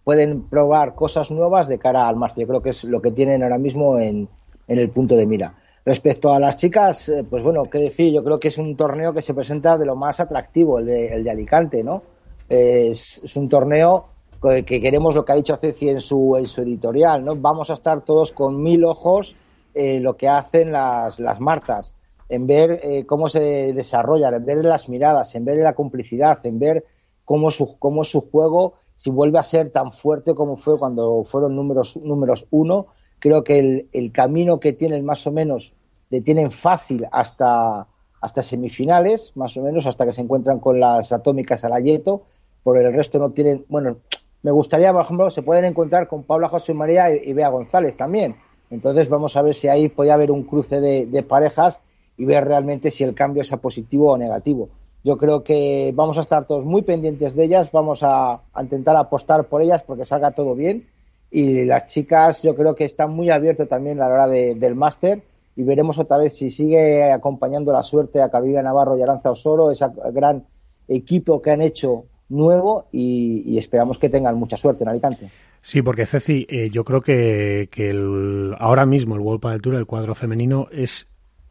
pueden 0.03 0.43
probar 0.43 0.95
cosas 0.95 1.31
nuevas 1.31 1.67
de 1.67 1.79
cara 1.79 2.07
al 2.07 2.15
máster. 2.15 2.43
Yo 2.43 2.47
creo 2.47 2.61
que 2.61 2.69
es 2.69 2.83
lo 2.83 3.01
que 3.01 3.11
tienen 3.11 3.43
ahora 3.43 3.57
mismo 3.57 3.97
en, 3.97 4.29
en 4.67 4.79
el 4.79 4.89
punto 4.89 5.15
de 5.15 5.25
mira. 5.25 5.55
Respecto 5.85 6.31
a 6.33 6.39
las 6.39 6.55
chicas, 6.57 7.09
eh, 7.09 7.23
pues 7.27 7.41
bueno, 7.41 7.63
qué 7.63 7.79
decir, 7.79 8.13
yo 8.13 8.23
creo 8.23 8.39
que 8.39 8.49
es 8.49 8.57
un 8.57 8.75
torneo 8.75 9.13
que 9.13 9.21
se 9.21 9.33
presenta 9.33 9.77
de 9.77 9.85
lo 9.85 9.95
más 9.95 10.19
atractivo, 10.19 10.79
el 10.79 10.85
de, 10.85 11.07
el 11.07 11.23
de 11.23 11.31
Alicante, 11.31 11.83
¿no? 11.83 12.03
Es, 12.47 13.21
un 13.35 13.47
torneo 13.47 14.07
que, 14.41 14.63
queremos 14.63 15.15
lo 15.15 15.23
que 15.23 15.31
ha 15.31 15.35
dicho 15.35 15.55
Ceci 15.55 15.89
en 15.89 16.01
su, 16.01 16.35
en 16.37 16.45
su 16.45 16.61
editorial, 16.61 17.23
¿no? 17.23 17.35
Vamos 17.35 17.69
a 17.69 17.75
estar 17.75 18.01
todos 18.01 18.31
con 18.31 18.61
mil 18.61 18.83
ojos 18.83 19.35
en 19.73 20.03
lo 20.03 20.17
que 20.17 20.27
hacen 20.27 20.71
las, 20.71 21.19
las 21.19 21.39
Martas, 21.39 21.93
en 22.27 22.45
ver 22.45 22.79
eh, 22.83 23.05
cómo 23.05 23.29
se 23.29 23.73
desarrollan, 23.73 24.33
en 24.33 24.45
ver 24.45 24.65
las 24.65 24.89
miradas, 24.89 25.33
en 25.35 25.45
ver 25.45 25.57
la 25.57 25.73
complicidad, 25.73 26.45
en 26.45 26.59
ver 26.59 26.85
cómo 27.23 27.51
su, 27.51 27.77
cómo 27.77 28.03
su 28.03 28.21
juego, 28.21 28.73
si 28.95 29.09
vuelve 29.09 29.39
a 29.39 29.43
ser 29.43 29.71
tan 29.71 29.93
fuerte 29.93 30.35
como 30.35 30.57
fue 30.57 30.77
cuando 30.77 31.23
fueron 31.23 31.55
números, 31.55 31.97
números 31.97 32.47
uno, 32.51 32.87
creo 33.19 33.43
que 33.43 33.87
el, 33.91 34.11
camino 34.11 34.59
que 34.59 34.73
tienen 34.73 35.05
más 35.05 35.25
o 35.27 35.31
menos 35.31 35.73
le 36.09 36.21
tienen 36.21 36.51
fácil 36.51 37.05
hasta, 37.11 37.87
hasta 38.21 38.41
semifinales, 38.41 39.35
más 39.35 39.55
o 39.57 39.61
menos, 39.61 39.85
hasta 39.85 40.05
que 40.05 40.13
se 40.13 40.21
encuentran 40.21 40.59
con 40.59 40.79
las 40.79 41.11
atómicas 41.11 41.63
a 41.63 41.69
la 41.69 41.79
Yeto. 41.79 42.23
Por 42.63 42.77
el 42.77 42.93
resto 42.93 43.19
no 43.19 43.31
tienen. 43.31 43.65
Bueno, 43.69 43.97
me 44.41 44.51
gustaría, 44.51 44.93
por 44.93 45.03
ejemplo, 45.03 45.29
se 45.29 45.41
pueden 45.41 45.65
encontrar 45.65 46.07
con 46.07 46.23
Paula 46.23 46.47
José 46.47 46.73
María 46.73 47.13
y, 47.13 47.33
Bea 47.33 47.49
González 47.49 47.97
también. 47.97 48.37
Entonces 48.69 49.09
vamos 49.09 49.35
a 49.35 49.41
ver 49.41 49.55
si 49.55 49.67
ahí 49.67 49.89
puede 49.89 50.11
haber 50.11 50.31
un 50.31 50.43
cruce 50.43 50.79
de, 50.79 51.23
parejas 51.23 51.79
y 52.17 52.25
ver 52.25 52.45
realmente 52.45 52.91
si 52.91 53.03
el 53.03 53.15
cambio 53.15 53.41
es 53.41 53.49
positivo 53.51 54.11
o 54.11 54.17
negativo. 54.17 54.69
Yo 55.03 55.17
creo 55.17 55.43
que 55.43 55.91
vamos 55.93 56.17
a 56.17 56.21
estar 56.21 56.45
todos 56.45 56.65
muy 56.65 56.83
pendientes 56.83 57.35
de 57.35 57.45
ellas, 57.45 57.71
vamos 57.71 58.01
a, 58.03 58.41
intentar 58.61 58.95
apostar 58.95 59.45
por 59.45 59.61
ellas 59.61 59.83
porque 59.83 60.05
salga 60.05 60.31
todo 60.31 60.55
bien. 60.55 60.87
Y 61.31 61.65
las 61.65 61.85
chicas 61.85 62.41
yo 62.41 62.55
creo 62.55 62.75
que 62.75 62.85
están 62.85 63.11
muy 63.11 63.29
abiertas 63.29 63.67
también 63.67 64.01
a 64.01 64.07
la 64.07 64.13
hora 64.13 64.27
del 64.27 64.75
máster 64.75 65.21
y 65.55 65.63
veremos 65.63 65.99
otra 65.99 66.17
vez 66.17 66.37
si 66.37 66.51
sigue 66.51 67.11
acompañando 67.11 67.71
la 67.71 67.83
suerte 67.83 68.21
a 68.21 68.29
Carolina 68.29 68.61
Navarro 68.61 68.97
y 68.97 69.01
Aranza 69.01 69.31
Osoro, 69.31 69.71
ese 69.71 69.85
gran 70.13 70.45
equipo 70.87 71.41
que 71.41 71.51
han 71.51 71.61
hecho 71.61 72.05
nuevo 72.29 72.87
y, 72.91 73.57
esperamos 73.57 73.99
que 73.99 74.09
tengan 74.09 74.37
mucha 74.37 74.57
suerte 74.57 74.83
en 74.83 74.89
Alicante. 74.89 75.29
Sí, 75.61 75.81
porque 75.81 76.05
Ceci, 76.05 76.47
eh, 76.49 76.69
yo 76.71 76.85
creo 76.85 77.01
que, 77.01 77.67
el, 77.75 78.55
ahora 78.57 78.85
mismo 78.85 79.15
el 79.15 79.21
World 79.21 79.51
del 79.51 79.61
Tour, 79.61 79.75
el 79.75 79.85
cuadro 79.85 80.15
femenino, 80.15 80.67
es 80.71 81.07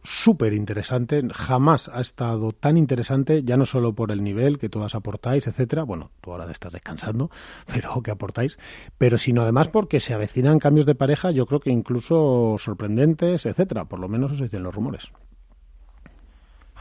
súper 0.08 0.54
interesante. 0.54 1.22
Jamás 1.32 1.88
ha 1.88 2.00
estado 2.00 2.52
tan 2.52 2.76
interesante, 2.76 3.42
ya 3.44 3.56
no 3.56 3.66
solo 3.66 3.94
por 3.94 4.10
el 4.10 4.24
nivel 4.24 4.58
que 4.58 4.68
todas 4.68 4.94
aportáis, 4.94 5.46
etcétera. 5.46 5.82
Bueno, 5.82 6.10
tú 6.20 6.32
ahora 6.32 6.50
estás 6.50 6.72
descansando, 6.72 7.30
pero 7.72 8.02
que 8.02 8.10
aportáis, 8.10 8.58
pero 8.96 9.18
sino 9.18 9.42
además 9.42 9.68
porque 9.68 10.00
se 10.00 10.14
avecinan 10.14 10.58
cambios 10.58 10.86
de 10.86 10.94
pareja, 10.94 11.30
yo 11.30 11.46
creo 11.46 11.60
que 11.60 11.70
incluso 11.70 12.56
sorprendentes, 12.58 13.44
etcétera. 13.44 13.84
Por 13.84 14.00
lo 14.00 14.08
menos 14.08 14.32
eso 14.32 14.44
dicen 14.44 14.62
los 14.62 14.74
rumores. 14.74 15.12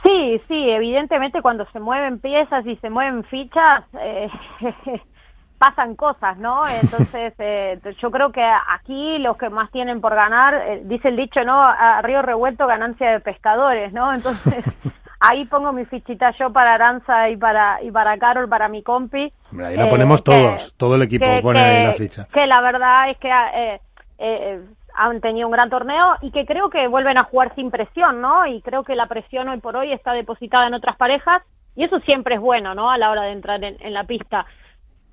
Sí, 0.03 0.41
sí, 0.47 0.69
evidentemente 0.69 1.41
cuando 1.41 1.65
se 1.71 1.79
mueven 1.79 2.19
piezas 2.19 2.65
y 2.65 2.77
se 2.77 2.89
mueven 2.89 3.25
fichas, 3.25 3.83
eh, 3.99 4.29
pasan 5.57 5.95
cosas, 5.95 6.37
¿no? 6.37 6.67
Entonces, 6.81 7.33
eh, 7.39 7.79
yo 8.01 8.11
creo 8.11 8.31
que 8.31 8.43
aquí 8.43 9.17
los 9.19 9.37
que 9.37 9.49
más 9.49 9.71
tienen 9.71 10.01
por 10.01 10.15
ganar, 10.15 10.53
eh, 10.53 10.81
dice 10.85 11.09
el 11.09 11.17
dicho, 11.17 11.43
¿no? 11.43 11.61
A 11.61 12.01
río 12.01 12.21
revuelto, 12.21 12.67
ganancia 12.67 13.11
de 13.11 13.19
pescadores, 13.19 13.91
¿no? 13.93 14.13
Entonces, 14.13 14.63
ahí 15.19 15.45
pongo 15.45 15.73
mi 15.73 15.85
fichita 15.85 16.31
yo 16.37 16.51
para 16.51 16.75
Aranza 16.75 17.29
y 17.29 17.37
para 17.37 17.81
y 17.81 17.91
para 17.91 18.17
Carol, 18.17 18.47
para 18.47 18.67
mi 18.67 18.83
compi. 18.83 19.31
ahí 19.63 19.75
la 19.75 19.89
ponemos 19.89 20.21
eh, 20.21 20.23
todos, 20.23 20.73
todo 20.77 20.95
el 20.95 21.03
equipo 21.03 21.25
pone 21.41 21.61
ahí 21.61 21.83
la 21.83 21.93
ficha. 21.93 22.27
Que 22.31 22.45
la 22.45 22.61
verdad 22.61 23.09
es 23.09 23.17
que 23.17 23.31
han 24.99 25.21
tenido 25.21 25.47
un 25.47 25.51
gran 25.51 25.69
torneo 25.69 26.15
y 26.21 26.31
que 26.31 26.45
creo 26.45 26.71
que 26.71 26.87
vuelven 26.87 27.19
a 27.19 27.25
jugar 27.25 27.53
sin 27.53 27.69
presión, 27.69 28.19
¿no? 28.19 28.47
Y 28.47 28.61
creo 28.61 28.83
que 28.83 28.95
la 28.95 29.05
presión 29.05 29.47
hoy 29.47 29.59
por 29.59 29.75
hoy 29.75 29.91
está 29.91 30.13
depositada 30.13 30.67
en 30.67 30.73
otras 30.73 30.97
parejas 30.97 31.43
y 31.75 31.83
eso 31.83 31.99
siempre 31.99 32.35
es 32.35 32.41
bueno, 32.41 32.73
¿no? 32.73 32.89
A 32.89 32.97
la 32.97 33.11
hora 33.11 33.21
de 33.23 33.31
entrar 33.31 33.63
en 33.63 33.93
la 33.93 34.05
pista. 34.05 34.47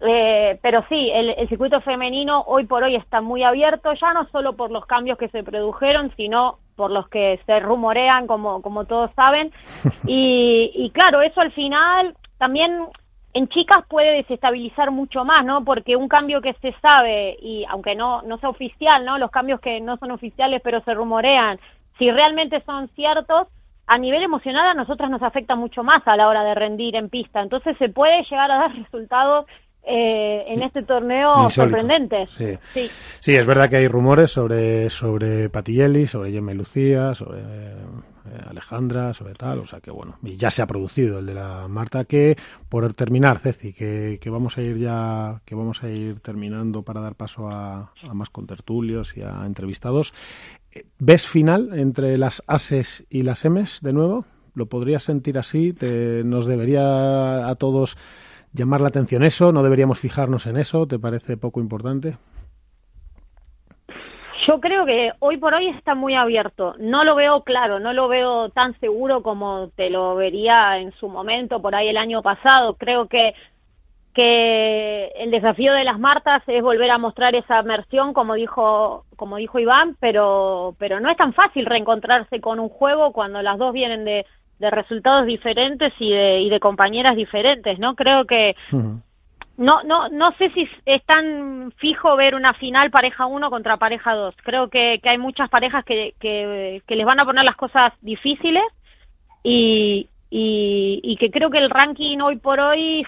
Eh, 0.06 0.58
pero 0.62 0.84
sí, 0.88 1.10
el, 1.12 1.48
circuito 1.48 1.80
femenino 1.80 2.42
hoy 2.46 2.66
por 2.66 2.82
hoy 2.82 2.96
está 2.96 3.20
muy 3.20 3.42
abierto, 3.42 3.92
ya 3.94 4.12
no 4.12 4.26
solo 4.28 4.54
por 4.54 4.70
los 4.70 4.84
cambios 4.86 5.16
que 5.16 5.28
se 5.28 5.42
produjeron, 5.42 6.12
sino 6.16 6.58
por 6.76 6.90
los 6.90 7.08
que 7.08 7.40
se 7.46 7.60
rumorean, 7.60 8.26
como, 8.26 8.60
como 8.60 8.84
todos 8.84 9.10
saben. 9.14 9.52
Y, 10.06 10.70
y 10.74 10.90
claro, 10.90 11.22
eso 11.22 11.40
al 11.40 11.52
final 11.52 12.14
también 12.38 12.86
en 13.32 13.48
chicas 13.48 13.84
puede 13.88 14.12
desestabilizar 14.16 14.90
mucho 14.90 15.24
más, 15.24 15.44
¿no? 15.44 15.64
Porque 15.64 15.96
un 15.96 16.08
cambio 16.08 16.40
que 16.40 16.54
se 16.54 16.72
sabe, 16.80 17.36
y 17.40 17.64
aunque 17.68 17.94
no, 17.94 18.22
no 18.22 18.38
sea 18.38 18.50
oficial, 18.50 19.04
¿no? 19.04 19.18
Los 19.18 19.30
cambios 19.30 19.60
que 19.60 19.80
no 19.80 19.96
son 19.96 20.12
oficiales 20.12 20.60
pero 20.62 20.80
se 20.82 20.94
rumorean, 20.94 21.58
si 21.98 22.10
realmente 22.10 22.62
son 22.64 22.88
ciertos, 22.88 23.48
a 23.86 23.98
nivel 23.98 24.22
emocional 24.22 24.68
a 24.68 24.74
nosotras 24.74 25.10
nos 25.10 25.22
afecta 25.22 25.56
mucho 25.56 25.82
más 25.82 25.98
a 26.06 26.16
la 26.16 26.28
hora 26.28 26.42
de 26.44 26.54
rendir 26.54 26.96
en 26.96 27.10
pista. 27.10 27.42
Entonces 27.42 27.76
se 27.78 27.88
puede 27.88 28.22
llegar 28.24 28.50
a 28.50 28.58
dar 28.58 28.74
resultados 28.82 29.46
eh, 29.86 30.44
en 30.48 30.62
este 30.62 30.82
torneo 30.82 31.50
sorprendente. 31.50 32.26
Sí. 32.28 32.90
sí. 33.20 33.32
es 33.34 33.46
verdad 33.46 33.68
que 33.68 33.76
hay 33.76 33.88
rumores 33.88 34.30
sobre, 34.30 34.88
sobre 34.88 35.50
Patilelli, 35.50 36.06
sobre 36.06 36.32
Gemma 36.32 36.52
y 36.52 36.54
Lucía, 36.56 37.14
sobre 37.14 37.40
eh, 37.40 38.40
Alejandra, 38.48 39.12
sobre 39.12 39.34
tal, 39.34 39.58
o 39.58 39.66
sea 39.66 39.80
que 39.80 39.90
bueno, 39.90 40.16
y 40.22 40.36
ya 40.36 40.50
se 40.50 40.62
ha 40.62 40.66
producido 40.66 41.18
el 41.18 41.26
de 41.26 41.34
la 41.34 41.68
Marta, 41.68 42.04
que 42.04 42.36
por 42.70 42.90
terminar, 42.94 43.38
Ceci, 43.38 43.74
que, 43.74 44.18
que 44.20 44.30
vamos 44.30 44.56
a 44.56 44.62
ir 44.62 44.78
ya, 44.78 45.42
que 45.44 45.54
vamos 45.54 45.82
a 45.82 45.90
ir 45.90 46.20
terminando 46.20 46.82
para 46.82 47.02
dar 47.02 47.14
paso 47.14 47.48
a, 47.48 47.92
a 48.02 48.14
más 48.14 48.30
contertulios 48.30 49.14
y 49.16 49.22
a 49.22 49.44
entrevistados. 49.44 50.14
Eh, 50.72 50.86
¿Ves 50.98 51.28
final 51.28 51.78
entre 51.78 52.16
las 52.16 52.42
Ases 52.46 53.04
y 53.10 53.22
las 53.22 53.44
Ms 53.44 53.80
de 53.82 53.92
nuevo? 53.92 54.24
¿Lo 54.54 54.66
podrías 54.66 55.02
sentir 55.02 55.36
así? 55.36 55.72
¿Te, 55.72 56.22
¿Nos 56.24 56.46
debería 56.46 57.48
a 57.48 57.54
todos 57.56 57.98
llamar 58.54 58.80
la 58.80 58.88
atención 58.88 59.22
eso? 59.22 59.52
¿No 59.52 59.62
deberíamos 59.62 59.98
fijarnos 59.98 60.46
en 60.46 60.56
eso? 60.56 60.86
¿Te 60.86 60.98
parece 60.98 61.36
poco 61.36 61.60
importante? 61.60 62.16
Yo 64.46 64.60
creo 64.60 64.84
que 64.84 65.10
hoy 65.20 65.38
por 65.38 65.54
hoy 65.54 65.68
está 65.68 65.94
muy 65.94 66.14
abierto. 66.14 66.74
No 66.78 67.04
lo 67.04 67.14
veo 67.14 67.42
claro, 67.42 67.80
no 67.80 67.92
lo 67.92 68.08
veo 68.08 68.50
tan 68.50 68.78
seguro 68.78 69.22
como 69.22 69.70
te 69.74 69.90
lo 69.90 70.14
vería 70.16 70.78
en 70.78 70.92
su 70.92 71.08
momento, 71.08 71.60
por 71.60 71.74
ahí 71.74 71.88
el 71.88 71.96
año 71.96 72.22
pasado. 72.22 72.74
Creo 72.74 73.08
que 73.08 73.34
que 74.14 75.06
el 75.16 75.32
desafío 75.32 75.72
de 75.72 75.82
las 75.82 75.98
Martas 75.98 76.42
es 76.46 76.62
volver 76.62 76.88
a 76.92 76.98
mostrar 76.98 77.34
esa 77.34 77.60
versión 77.62 78.12
como 78.12 78.34
dijo 78.34 79.04
como 79.16 79.38
dijo 79.38 79.58
Iván 79.58 79.96
pero 79.98 80.76
pero 80.78 81.00
no 81.00 81.10
es 81.10 81.16
tan 81.16 81.32
fácil 81.32 81.66
reencontrarse 81.66 82.40
con 82.40 82.60
un 82.60 82.68
juego 82.68 83.12
cuando 83.12 83.42
las 83.42 83.58
dos 83.58 83.72
vienen 83.72 84.04
de, 84.04 84.24
de 84.58 84.70
resultados 84.70 85.26
diferentes 85.26 85.92
y 85.98 86.10
de 86.10 86.40
y 86.42 86.48
de 86.48 86.60
compañeras 86.60 87.16
diferentes 87.16 87.78
no 87.78 87.94
creo 87.94 88.24
que 88.24 88.54
no 89.56 89.82
no 89.82 90.08
no 90.08 90.32
sé 90.38 90.50
si 90.50 90.68
es 90.86 91.04
tan 91.04 91.72
fijo 91.76 92.16
ver 92.16 92.34
una 92.34 92.52
final 92.54 92.90
pareja 92.90 93.26
1 93.26 93.50
contra 93.50 93.76
pareja 93.76 94.14
2 94.14 94.34
creo 94.42 94.68
que, 94.68 95.00
que 95.02 95.08
hay 95.08 95.18
muchas 95.18 95.48
parejas 95.50 95.84
que, 95.84 96.14
que, 96.20 96.82
que 96.86 96.96
les 96.96 97.06
van 97.06 97.20
a 97.20 97.24
poner 97.24 97.44
las 97.44 97.56
cosas 97.56 97.92
difíciles 98.00 98.64
y, 99.42 100.08
y, 100.30 101.00
y 101.02 101.16
que 101.16 101.30
creo 101.30 101.50
que 101.50 101.58
el 101.58 101.70
ranking 101.70 102.18
hoy 102.18 102.36
por 102.36 102.58
hoy 102.58 103.06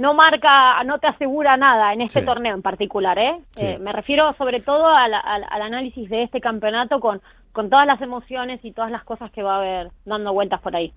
no 0.00 0.14
marca, 0.14 0.82
no 0.84 0.98
te 0.98 1.08
asegura 1.08 1.58
nada 1.58 1.92
en 1.92 2.00
este 2.00 2.22
torneo 2.22 2.54
en 2.54 2.62
particular, 2.62 3.18
¿eh? 3.18 3.38
¿eh? 3.58 3.76
me 3.78 3.92
refiero 3.92 4.32
sobre 4.38 4.60
todo 4.60 4.86
al, 4.86 5.12
al, 5.12 5.62
análisis 5.62 6.08
de 6.08 6.22
este 6.22 6.40
campeonato 6.40 7.00
con, 7.00 7.20
con 7.52 7.68
todas 7.68 7.86
las 7.86 8.00
emociones 8.00 8.60
y 8.62 8.72
todas 8.72 8.90
las 8.90 9.04
cosas 9.04 9.30
que 9.32 9.42
va 9.42 9.56
a 9.56 9.58
haber 9.58 9.92
dando 10.04 10.32
vueltas 10.32 10.60
por 10.60 10.74
ahí. 10.76 10.92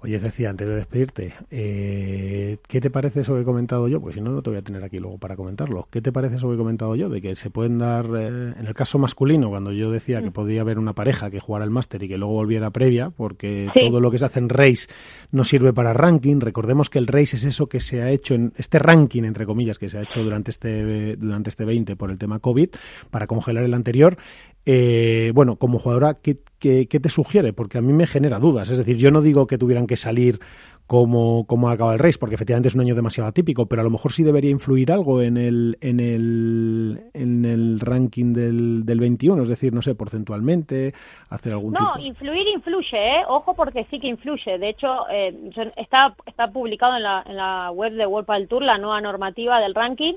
Oye, 0.00 0.18
decía 0.18 0.50
antes 0.50 0.66
de 0.66 0.76
despedirte, 0.76 1.34
eh, 1.50 2.58
¿qué 2.66 2.80
te 2.80 2.90
parece 2.90 3.20
eso 3.20 3.34
que 3.34 3.42
he 3.42 3.44
comentado 3.44 3.86
yo? 3.86 4.00
Pues 4.00 4.14
si 4.14 4.20
no, 4.20 4.30
no 4.30 4.40
te 4.40 4.50
voy 4.50 4.58
a 4.58 4.62
tener 4.62 4.82
aquí 4.82 4.98
luego 4.98 5.18
para 5.18 5.36
comentarlo. 5.36 5.88
¿Qué 5.90 6.00
te 6.00 6.10
parece 6.10 6.36
eso 6.36 6.48
que 6.48 6.54
he 6.54 6.58
comentado 6.58 6.96
yo? 6.96 7.10
De 7.10 7.20
que 7.20 7.34
se 7.34 7.50
pueden 7.50 7.78
dar, 7.78 8.06
eh, 8.16 8.54
en 8.58 8.66
el 8.66 8.74
caso 8.74 8.98
masculino, 8.98 9.50
cuando 9.50 9.72
yo 9.72 9.90
decía 9.90 10.22
que 10.22 10.30
mm. 10.30 10.32
podía 10.32 10.62
haber 10.62 10.78
una 10.78 10.94
pareja 10.94 11.30
que 11.30 11.40
jugara 11.40 11.64
el 11.64 11.70
máster 11.70 12.02
y 12.02 12.08
que 12.08 12.16
luego 12.16 12.32
volviera 12.32 12.70
previa, 12.70 13.10
porque 13.10 13.68
todo 13.74 14.00
lo 14.00 14.10
que 14.10 14.18
se 14.18 14.24
hace 14.24 14.38
en 14.38 14.48
race 14.48 14.88
no 15.32 15.44
sirve 15.44 15.72
para 15.72 15.92
ranking. 15.92 16.40
Recordemos 16.40 16.88
que 16.88 16.98
el 16.98 17.06
race 17.06 17.36
es 17.36 17.44
eso 17.44 17.68
que 17.68 17.80
se 17.80 18.02
ha 18.02 18.10
hecho 18.10 18.34
en 18.34 18.52
este 18.56 18.78
ranking, 18.78 19.24
entre 19.24 19.44
comillas, 19.44 19.78
que 19.78 19.88
se 19.88 19.98
ha 19.98 20.02
hecho 20.02 20.22
durante 20.22 20.50
este, 20.50 21.16
durante 21.16 21.50
este 21.50 21.64
20 21.64 21.96
por 21.96 22.10
el 22.10 22.18
tema 22.18 22.38
COVID, 22.38 22.70
para 23.10 23.26
congelar 23.26 23.64
el 23.64 23.74
anterior. 23.74 24.16
Eh, 24.66 25.32
bueno, 25.34 25.56
como 25.56 25.78
jugadora, 25.78 26.18
¿qué, 26.22 26.38
¿qué, 26.58 26.86
te 26.86 27.08
sugiere? 27.08 27.52
Porque 27.52 27.78
a 27.78 27.80
mí 27.80 27.92
me 27.92 28.06
genera 28.06 28.38
dudas. 28.38 28.68
Es 28.70 28.78
decir, 28.78 28.96
yo 28.96 29.10
no 29.10 29.22
digo 29.22 29.46
que 29.46 29.58
tuvieran 29.58 29.86
que 29.86 29.96
salir 29.96 30.40
como, 30.86 31.46
como 31.46 31.70
acaba 31.70 31.92
el 31.92 32.00
race, 32.00 32.18
porque 32.18 32.34
efectivamente 32.34 32.68
es 32.68 32.74
un 32.74 32.80
año 32.80 32.96
demasiado 32.96 33.28
atípico, 33.28 33.66
pero 33.66 33.80
a 33.80 33.84
lo 33.84 33.90
mejor 33.90 34.12
sí 34.12 34.24
debería 34.24 34.50
influir 34.50 34.90
algo 34.90 35.22
en 35.22 35.36
el, 35.36 35.78
en 35.80 36.00
el, 36.00 37.00
en 37.14 37.44
el 37.44 37.78
ranking 37.78 38.32
del, 38.32 38.84
del 38.84 38.98
21, 38.98 39.44
es 39.44 39.48
decir, 39.48 39.72
no 39.72 39.82
sé, 39.82 39.94
porcentualmente, 39.94 40.92
hacer 41.28 41.52
algún 41.52 41.74
No, 41.74 41.96
influir 42.00 42.48
influye, 42.48 42.96
¿eh? 42.96 43.22
Ojo 43.28 43.54
porque 43.54 43.86
sí 43.88 44.00
que 44.00 44.08
influye. 44.08 44.58
De 44.58 44.68
hecho, 44.68 45.08
eh, 45.12 45.32
está, 45.76 46.12
está 46.26 46.48
publicado 46.50 46.96
en 46.96 47.04
la, 47.04 47.22
en 47.24 47.36
la 47.36 47.70
web 47.70 47.92
de 47.92 48.06
World 48.06 48.26
Padel 48.26 48.48
Tour 48.48 48.62
la 48.64 48.76
nueva 48.76 49.00
normativa 49.00 49.60
del 49.60 49.76
ranking 49.76 50.14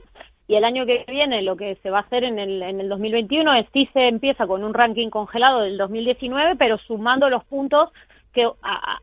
y 0.47 0.55
el 0.55 0.65
año 0.65 0.85
que 0.85 1.05
viene 1.07 1.41
lo 1.41 1.55
que 1.55 1.75
se 1.75 1.89
va 1.89 1.99
a 1.99 2.01
hacer 2.01 2.23
en 2.23 2.37
el, 2.37 2.61
en 2.61 2.81
el 2.81 2.89
2021 2.89 3.53
es 3.55 3.67
sí 3.73 3.89
se 3.93 4.07
empieza 4.07 4.45
con 4.45 4.63
un 4.63 4.73
ranking 4.73 5.09
congelado 5.09 5.61
del 5.61 5.77
2019, 5.77 6.55
pero 6.57 6.77
sumando 6.79 7.29
los 7.29 7.43
puntos 7.45 7.89
que 8.33 8.49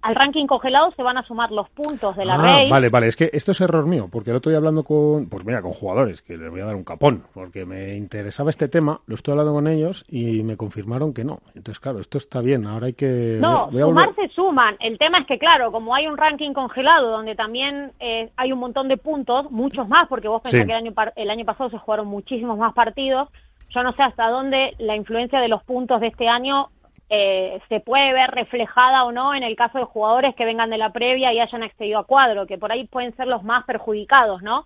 al 0.03 0.15
ranking 0.15 0.47
congelado 0.47 0.91
se 0.97 1.03
van 1.03 1.17
a 1.17 1.23
sumar 1.23 1.53
los 1.53 1.69
puntos 1.71 2.17
de 2.17 2.25
la 2.25 2.35
ah, 2.35 2.67
Vale, 2.69 2.89
vale, 2.89 3.07
es 3.07 3.17
que 3.17 3.31
esto 3.33 3.53
es 3.53 3.61
error 3.61 3.87
mío, 3.87 4.09
porque 4.11 4.31
el 4.31 4.37
otro 4.37 4.51
día 4.51 4.59
hablando 4.59 4.83
con, 4.83 5.29
pues 5.29 5.45
mira, 5.45 5.63
con 5.63 5.73
jugadores, 5.73 6.21
que 6.21 6.37
les 6.37 6.51
voy 6.51 6.61
a 6.61 6.67
dar 6.67 6.75
un 6.75 6.83
capón, 6.83 7.23
porque 7.33 7.65
me 7.65 7.97
interesaba 7.97 8.51
este 8.51 8.69
tema, 8.69 9.01
lo 9.07 9.15
estoy 9.15 9.33
hablando 9.33 9.53
con 9.53 9.69
ellos 9.69 10.05
y 10.09 10.43
me 10.43 10.57
confirmaron 10.57 11.15
que 11.15 11.25
no. 11.25 11.39
Entonces, 11.55 11.79
claro, 11.79 12.01
esto 12.01 12.19
está 12.19 12.41
bien, 12.41 12.67
ahora 12.67 12.87
hay 12.87 12.95
que... 12.95 13.39
No, 13.41 13.71
sumar 13.71 14.15
se 14.17 14.29
suman. 14.29 14.77
El 14.81 14.99
tema 14.99 15.21
es 15.21 15.27
que, 15.27 15.39
claro, 15.39 15.71
como 15.71 15.95
hay 15.95 16.09
un 16.09 16.17
ranking 16.17 16.53
congelado 16.53 17.11
donde 17.11 17.37
también 17.37 17.93
eh, 18.01 18.31
hay 18.37 18.53
un 18.53 18.59
montón 18.59 18.89
de 18.89 18.97
puntos, 18.97 19.51
muchos 19.53 19.89
más, 19.89 20.09
porque 20.09 20.27
vos 20.27 20.43
pensás 20.43 20.67
que 20.67 20.73
el 20.73 20.79
año, 20.79 20.93
el 21.15 21.31
año 21.31 21.45
pasado 21.45 21.71
se 21.71 21.79
jugaron 21.79 22.09
muchísimos 22.09 22.59
más 22.59 22.75
partidos, 22.75 23.29
yo 23.73 23.85
no 23.85 23.93
sé 23.93 24.03
hasta 24.03 24.29
dónde 24.29 24.75
la 24.79 24.97
influencia 24.97 25.41
de 25.41 25.47
los 25.47 25.63
puntos 25.63 26.01
de 26.01 26.09
este 26.09 26.27
año 26.27 26.71
eh, 27.11 27.61
se 27.69 27.81
puede 27.81 28.13
ver 28.13 28.31
reflejada 28.31 29.05
o 29.05 29.13
no 29.13 29.35
en 29.35 29.43
el 29.43 29.57
caso 29.57 29.79
de 29.79 29.85
jugadores 29.85 30.35
que 30.37 30.45
vengan 30.45 30.71
de 30.71 30.79
la 30.79 30.93
previa 30.93 31.33
y 31.33 31.41
hayan 31.41 31.63
accedido 31.63 31.99
a 31.99 32.05
cuadro, 32.05 32.47
que 32.47 32.57
por 32.57 32.73
ahí 32.73 32.87
pueden 32.87 33.15
ser 33.17 33.27
los 33.27 33.43
más 33.43 33.65
perjudicados, 33.65 34.43
¿no? 34.43 34.65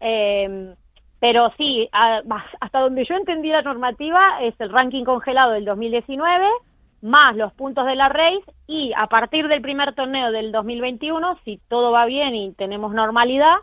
eh, 0.00 0.74
pero 1.20 1.50
sí, 1.56 1.88
hasta 1.92 2.80
donde 2.80 3.04
yo 3.04 3.14
entendí 3.14 3.48
la 3.48 3.62
normativa 3.62 4.42
es 4.42 4.54
el 4.60 4.70
ranking 4.70 5.04
congelado 5.04 5.52
del 5.52 5.64
2019 5.64 6.46
más 7.02 7.36
los 7.36 7.52
puntos 7.52 7.86
de 7.86 7.94
la 7.94 8.08
race 8.08 8.44
y 8.66 8.92
a 8.96 9.06
partir 9.06 9.48
del 9.48 9.62
primer 9.62 9.94
torneo 9.94 10.32
del 10.32 10.52
2021, 10.52 11.38
si 11.44 11.60
todo 11.68 11.92
va 11.92 12.06
bien 12.06 12.34
y 12.34 12.52
tenemos 12.54 12.92
normalidad, 12.92 13.56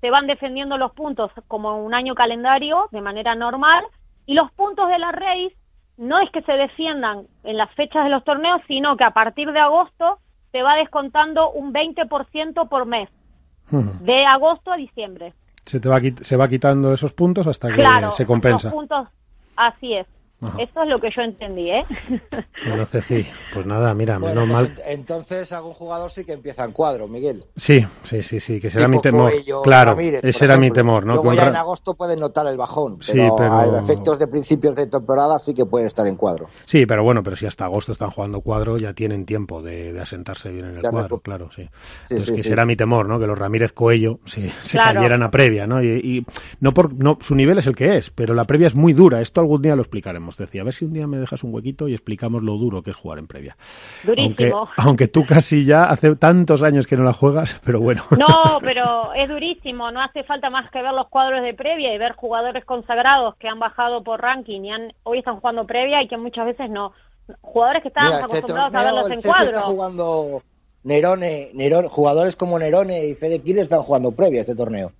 se 0.00 0.10
van 0.10 0.26
defendiendo 0.26 0.78
los 0.78 0.92
puntos 0.92 1.30
como 1.48 1.84
un 1.84 1.94
año 1.94 2.14
calendario 2.14 2.88
de 2.92 3.00
manera 3.00 3.34
normal 3.34 3.84
y 4.24 4.34
los 4.34 4.50
puntos 4.52 4.88
de 4.88 4.98
la 4.98 5.12
race 5.12 5.54
no 5.96 6.20
es 6.20 6.30
que 6.30 6.42
se 6.42 6.52
defiendan 6.52 7.26
en 7.44 7.56
las 7.56 7.72
fechas 7.74 8.04
de 8.04 8.10
los 8.10 8.24
torneos, 8.24 8.60
sino 8.68 8.96
que 8.96 9.04
a 9.04 9.10
partir 9.10 9.50
de 9.52 9.60
agosto 9.60 10.18
se 10.52 10.62
va 10.62 10.74
descontando 10.76 11.50
un 11.50 11.72
20% 11.72 12.68
por 12.68 12.86
mes, 12.86 13.08
de 13.70 14.24
agosto 14.24 14.72
a 14.72 14.76
diciembre. 14.76 15.34
Se, 15.64 15.80
te 15.80 15.88
va, 15.88 16.00
se 16.00 16.36
va 16.36 16.48
quitando 16.48 16.92
esos 16.92 17.12
puntos 17.12 17.46
hasta 17.46 17.72
que 17.72 17.84
se 18.12 18.24
compensa. 18.24 18.70
puntos, 18.70 19.08
así 19.56 19.94
es. 19.94 20.06
Eso 20.42 20.82
es 20.82 20.88
lo 20.88 20.98
que 20.98 21.08
yo 21.16 21.22
entendí, 21.22 21.70
¿eh? 21.70 21.84
Bueno, 22.66 22.84
Ceci, 22.84 23.24
pues 23.54 23.64
nada, 23.64 23.94
mira, 23.94 24.18
menos 24.18 24.44
pues 24.44 24.48
mal. 24.48 24.74
Entonces 24.86 25.50
algún 25.52 25.72
jugador 25.72 26.10
sí 26.10 26.24
que 26.24 26.32
empieza 26.32 26.64
en 26.64 26.72
cuadro, 26.72 27.08
Miguel. 27.08 27.44
Sí, 27.56 27.86
sí, 28.02 28.22
sí, 28.22 28.40
sí, 28.40 28.60
que 28.60 28.68
será 28.70 28.88
mi 28.88 29.00
temor. 29.00 29.32
claro, 29.62 29.96
ese 29.98 30.44
era 30.44 30.58
mi 30.58 30.70
temor, 30.70 31.06
¿no? 31.06 31.14
Luego 31.14 31.32
ya 31.32 31.48
en 31.48 31.56
agosto 31.56 31.94
pueden 31.94 32.20
notar 32.20 32.46
el 32.48 32.56
bajón, 32.56 32.98
pero, 32.98 33.12
sí, 33.12 33.34
pero... 33.36 33.78
efectos 33.78 34.18
de 34.18 34.26
principios 34.26 34.76
de 34.76 34.88
temporada 34.88 35.38
sí 35.38 35.54
que 35.54 35.64
pueden 35.64 35.86
estar 35.86 36.06
en 36.06 36.16
cuadro. 36.16 36.48
Sí, 36.66 36.84
pero 36.86 37.02
bueno, 37.02 37.22
pero 37.22 37.36
si 37.36 37.46
hasta 37.46 37.64
agosto 37.64 37.92
están 37.92 38.10
jugando 38.10 38.40
cuadro, 38.40 38.76
ya 38.76 38.92
tienen 38.92 39.24
tiempo 39.24 39.62
de, 39.62 39.98
asentarse 40.00 40.50
bien 40.50 40.66
en 40.66 40.76
el 40.78 40.82
cuadro, 40.82 41.20
claro, 41.20 41.50
sí. 41.54 41.68
pues 42.08 42.30
que 42.30 42.42
será 42.42 42.66
mi 42.66 42.76
temor, 42.76 43.08
¿no? 43.08 43.18
Que 43.18 43.26
los 43.26 43.38
Ramírez 43.38 43.72
Coello 43.72 44.18
se, 44.24 44.50
se 44.62 44.76
cayeran 44.76 45.22
a 45.22 45.30
previa, 45.30 45.66
¿no? 45.66 45.82
Y, 45.82 45.88
y, 45.88 46.26
no 46.60 46.74
por 46.74 46.92
no 46.92 47.18
su 47.20 47.34
nivel 47.34 47.58
es 47.58 47.66
el 47.66 47.76
que 47.76 47.96
es, 47.96 48.10
pero 48.10 48.34
la 48.34 48.44
previa 48.44 48.66
es 48.66 48.74
muy 48.74 48.92
dura, 48.92 49.20
esto 49.20 49.40
algún 49.40 49.62
día 49.62 49.76
lo 49.76 49.82
explicaremos 49.82 50.25
decía, 50.36 50.62
a 50.62 50.64
ver 50.64 50.74
si 50.74 50.84
un 50.84 50.92
día 50.92 51.06
me 51.06 51.18
dejas 51.18 51.44
un 51.44 51.54
huequito 51.54 51.88
y 51.88 51.92
explicamos 51.92 52.42
lo 52.42 52.56
duro 52.56 52.82
que 52.82 52.90
es 52.90 52.96
jugar 52.96 53.18
en 53.18 53.26
previa. 53.26 53.56
Aunque, 54.16 54.52
aunque 54.76 55.08
tú 55.08 55.24
casi 55.26 55.64
ya 55.64 55.84
hace 55.84 56.16
tantos 56.16 56.62
años 56.62 56.86
que 56.86 56.96
no 56.96 57.04
la 57.04 57.12
juegas, 57.12 57.60
pero 57.64 57.80
bueno. 57.80 58.02
No, 58.16 58.58
pero 58.60 59.12
es 59.14 59.28
durísimo, 59.28 59.90
no 59.90 60.02
hace 60.02 60.24
falta 60.24 60.50
más 60.50 60.70
que 60.70 60.82
ver 60.82 60.92
los 60.92 61.08
cuadros 61.08 61.42
de 61.42 61.54
previa 61.54 61.94
y 61.94 61.98
ver 61.98 62.12
jugadores 62.12 62.64
consagrados 62.64 63.36
que 63.36 63.48
han 63.48 63.58
bajado 63.58 64.02
por 64.02 64.20
ranking 64.20 64.62
y 64.62 64.70
han, 64.70 64.92
hoy 65.04 65.18
están 65.18 65.38
jugando 65.38 65.66
previa 65.66 66.02
y 66.02 66.08
que 66.08 66.16
muchas 66.16 66.46
veces 66.46 66.70
no. 66.70 66.92
Jugadores 67.40 67.82
que 67.82 67.88
estaban 67.88 68.12
este 68.12 68.24
acostumbrados 68.24 68.74
a 68.74 68.84
verlos 68.84 69.10
en 69.10 69.22
cuadro. 69.22 69.44
Está 69.44 69.62
jugando 69.62 70.42
Nerone, 70.84 71.50
Nerone, 71.54 71.88
jugadores 71.88 72.36
como 72.36 72.58
Nerone 72.58 73.06
y 73.06 73.14
Fede 73.14 73.40
Killer 73.40 73.64
están 73.64 73.82
jugando 73.82 74.12
previa 74.12 74.40
este 74.40 74.54
torneo. 74.54 74.92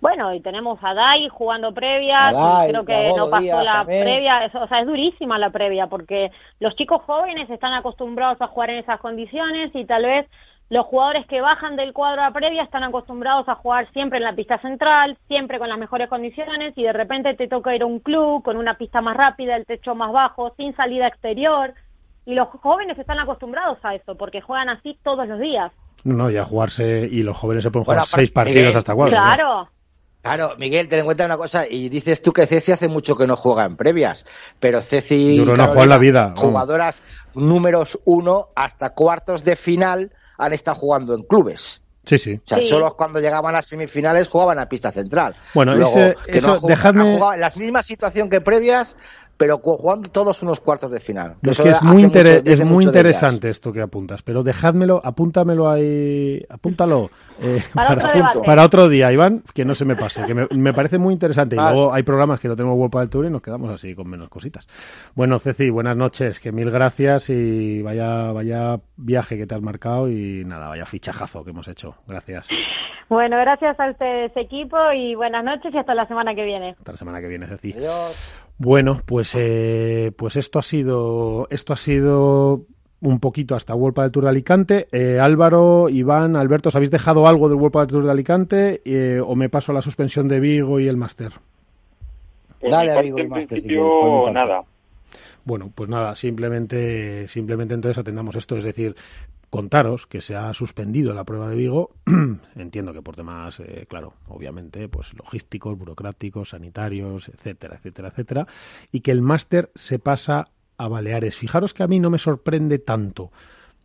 Bueno, 0.00 0.32
y 0.32 0.40
tenemos 0.40 0.78
a 0.82 0.94
Dai 0.94 1.28
jugando 1.28 1.74
previa, 1.74 2.30
creo 2.68 2.84
que 2.84 3.08
no 3.16 3.28
pasó 3.28 3.62
la 3.62 3.84
previa, 3.84 4.50
o 4.54 4.68
sea, 4.68 4.80
es 4.80 4.86
durísima 4.86 5.38
la 5.38 5.50
previa 5.50 5.88
porque 5.88 6.30
los 6.60 6.74
chicos 6.76 7.02
jóvenes 7.02 7.50
están 7.50 7.72
acostumbrados 7.72 8.40
a 8.40 8.46
jugar 8.46 8.70
en 8.70 8.78
esas 8.78 9.00
condiciones 9.00 9.74
y 9.74 9.84
tal 9.86 10.04
vez 10.04 10.26
los 10.70 10.86
jugadores 10.86 11.26
que 11.26 11.40
bajan 11.40 11.76
del 11.76 11.92
cuadro 11.92 12.22
a 12.22 12.30
previa 12.30 12.62
están 12.62 12.84
acostumbrados 12.84 13.48
a 13.48 13.56
jugar 13.56 13.90
siempre 13.92 14.18
en 14.18 14.24
la 14.24 14.34
pista 14.34 14.58
central, 14.60 15.16
siempre 15.26 15.58
con 15.58 15.68
las 15.68 15.78
mejores 15.78 16.08
condiciones 16.08 16.74
y 16.76 16.82
de 16.82 16.92
repente 16.92 17.34
te 17.34 17.48
toca 17.48 17.74
ir 17.74 17.82
a 17.82 17.86
un 17.86 18.00
club 18.00 18.44
con 18.44 18.56
una 18.56 18.74
pista 18.74 19.00
más 19.00 19.16
rápida, 19.16 19.56
el 19.56 19.66
techo 19.66 19.94
más 19.94 20.12
bajo, 20.12 20.54
sin 20.56 20.76
salida 20.76 21.08
exterior 21.08 21.74
y 22.24 22.34
los 22.34 22.48
jóvenes 22.48 22.98
están 22.98 23.18
acostumbrados 23.18 23.78
a 23.82 23.94
eso 23.94 24.14
porque 24.14 24.42
juegan 24.42 24.68
así 24.68 24.96
todos 25.02 25.26
los 25.26 25.40
días. 25.40 25.72
No, 26.04 26.30
y 26.30 26.36
a 26.36 26.44
jugarse 26.44 27.08
y 27.10 27.22
los 27.22 27.36
jóvenes 27.36 27.64
se 27.64 27.70
pueden 27.70 27.84
jugar 27.84 28.04
seis 28.04 28.30
partidos 28.30 28.76
hasta 28.76 28.94
cuatro. 28.94 29.16
Claro. 29.16 29.68
Claro, 30.22 30.54
Miguel, 30.58 30.88
ten 30.88 31.00
en 31.00 31.04
cuenta 31.04 31.24
una 31.24 31.36
cosa, 31.36 31.66
y 31.68 31.88
dices 31.88 32.20
tú 32.20 32.32
que 32.32 32.46
Ceci 32.46 32.72
hace 32.72 32.88
mucho 32.88 33.16
que 33.16 33.26
no 33.26 33.36
juega 33.36 33.64
en 33.64 33.76
previas, 33.76 34.26
pero 34.58 34.80
Ceci 34.80 35.38
no 35.38 35.54
juega 35.66 35.82
en 35.84 35.88
la 35.88 35.98
vida. 35.98 36.34
jugadoras 36.36 37.02
números 37.34 37.98
uno 38.04 38.48
hasta 38.54 38.90
cuartos 38.90 39.44
de 39.44 39.56
final 39.56 40.12
han 40.36 40.52
estado 40.52 40.76
jugando 40.76 41.14
en 41.14 41.22
clubes. 41.22 41.80
Sí, 42.04 42.18
sí. 42.18 42.40
O 42.42 42.48
sea, 42.48 42.60
solo 42.60 42.96
cuando 42.96 43.20
llegaban 43.20 43.54
a 43.54 43.60
semifinales 43.60 44.28
jugaban 44.28 44.58
a 44.58 44.66
pista 44.66 44.90
central. 44.90 45.36
Bueno, 45.52 45.74
ese, 45.86 46.16
eso, 46.26 46.58
dejadme... 46.66 47.18
la 47.36 47.52
misma 47.56 47.82
situación 47.82 48.30
que 48.30 48.40
previas, 48.40 48.96
pero 49.38 49.58
jugando 49.58 50.10
todos 50.10 50.42
unos 50.42 50.60
cuartos 50.60 50.90
de 50.90 50.98
final. 51.00 51.36
es 51.42 51.58
que 51.58 51.70
es 51.70 51.82
muy, 51.82 52.10
es 52.44 52.64
muy 52.64 52.84
interesante 52.84 53.48
esto 53.48 53.72
que 53.72 53.80
apuntas, 53.80 54.20
pero 54.22 54.42
dejádmelo, 54.42 55.00
apúntamelo 55.02 55.70
ahí, 55.70 56.44
apúntalo. 56.50 57.08
Eh, 57.40 57.62
para, 58.44 58.64
otro 58.64 58.88
día, 58.88 59.12
Iván, 59.12 59.44
que 59.54 59.64
no 59.64 59.76
se 59.76 59.84
me 59.84 59.94
pase, 59.94 60.24
que 60.26 60.34
me, 60.34 60.74
parece 60.74 60.98
muy 60.98 61.14
interesante. 61.14 61.54
Y 61.54 61.58
luego 61.58 61.94
hay 61.94 62.02
programas 62.02 62.40
que 62.40 62.48
no 62.48 62.56
tenemos 62.56 62.76
World 62.76 62.98
del 62.98 63.10
Tour 63.10 63.26
y 63.26 63.30
nos 63.30 63.40
quedamos 63.40 63.70
así 63.70 63.94
con 63.94 64.10
menos 64.10 64.28
cositas. 64.28 64.66
Bueno, 65.14 65.38
Ceci, 65.38 65.70
buenas 65.70 65.96
noches, 65.96 66.40
que 66.40 66.50
mil 66.50 66.72
gracias 66.72 67.30
y 67.30 67.80
vaya, 67.80 68.32
vaya 68.32 68.80
viaje 68.96 69.36
que 69.36 69.46
te 69.46 69.54
has 69.54 69.62
marcado 69.62 70.10
y 70.10 70.44
nada, 70.44 70.66
vaya 70.66 70.84
fichajazo 70.84 71.44
que 71.44 71.50
hemos 71.50 71.68
hecho. 71.68 71.94
Gracias. 72.08 72.48
Bueno, 73.08 73.36
gracias 73.38 73.78
a 73.78 73.88
ustedes, 73.88 74.36
equipo, 74.36 74.76
y 74.92 75.14
buenas 75.14 75.44
noches 75.44 75.72
y 75.72 75.78
hasta 75.78 75.94
la 75.94 76.06
semana 76.08 76.34
que 76.34 76.42
viene. 76.42 76.74
Hasta 76.76 76.92
la 76.92 76.98
semana 76.98 77.20
que 77.20 77.28
viene, 77.28 77.46
Ceci. 77.46 77.72
Bueno, 78.58 79.00
pues, 79.06 79.34
eh, 79.36 80.12
pues 80.16 80.34
esto 80.36 80.58
ha 80.58 80.62
sido, 80.62 81.46
esto 81.50 81.72
ha 81.72 81.76
sido 81.76 82.64
un 83.00 83.20
poquito 83.20 83.54
hasta 83.54 83.74
World 83.74 84.00
del 84.00 84.10
Tour 84.10 84.24
de 84.24 84.30
Alicante. 84.30 84.88
Eh, 84.90 85.20
Álvaro, 85.20 85.88
Iván, 85.88 86.34
Alberto, 86.34 86.68
¿os 86.68 86.74
habéis 86.74 86.90
dejado 86.90 87.28
algo 87.28 87.48
del 87.48 87.58
World 87.58 87.78
del 87.78 87.86
Tour 87.86 88.04
de 88.04 88.10
Alicante 88.10 88.82
eh, 88.84 89.20
o 89.24 89.36
me 89.36 89.48
paso 89.48 89.70
a 89.70 89.76
la 89.76 89.82
suspensión 89.82 90.26
de 90.26 90.40
Vigo 90.40 90.80
y 90.80 90.88
el 90.88 90.96
Máster? 90.96 91.32
Dale 92.60 92.92
a 92.92 93.00
Vigo 93.00 93.20
y 93.20 93.28
Máster. 93.28 93.62
nada. 94.32 94.64
Bueno, 95.44 95.70
pues 95.72 95.88
nada, 95.88 96.16
simplemente, 96.16 97.28
simplemente 97.28 97.74
entonces 97.74 97.96
atendamos 97.96 98.34
esto, 98.34 98.56
es 98.56 98.64
decir, 98.64 98.96
contaros 99.50 100.06
que 100.06 100.20
se 100.20 100.36
ha 100.36 100.52
suspendido 100.52 101.14
la 101.14 101.24
prueba 101.24 101.48
de 101.48 101.56
Vigo, 101.56 101.94
entiendo 102.56 102.92
que 102.92 103.02
por 103.02 103.16
temas, 103.16 103.60
eh, 103.60 103.86
claro, 103.88 104.14
obviamente, 104.28 104.88
pues 104.88 105.14
logísticos, 105.14 105.76
burocráticos, 105.78 106.50
sanitarios, 106.50 107.28
etcétera, 107.28 107.76
etcétera, 107.76 108.08
etcétera, 108.08 108.46
y 108.92 109.00
que 109.00 109.10
el 109.10 109.22
máster 109.22 109.70
se 109.74 109.98
pasa 109.98 110.48
a 110.76 110.88
Baleares. 110.88 111.36
Fijaros 111.36 111.74
que 111.74 111.82
a 111.82 111.88
mí 111.88 111.98
no 111.98 112.10
me 112.10 112.18
sorprende 112.18 112.78
tanto. 112.78 113.32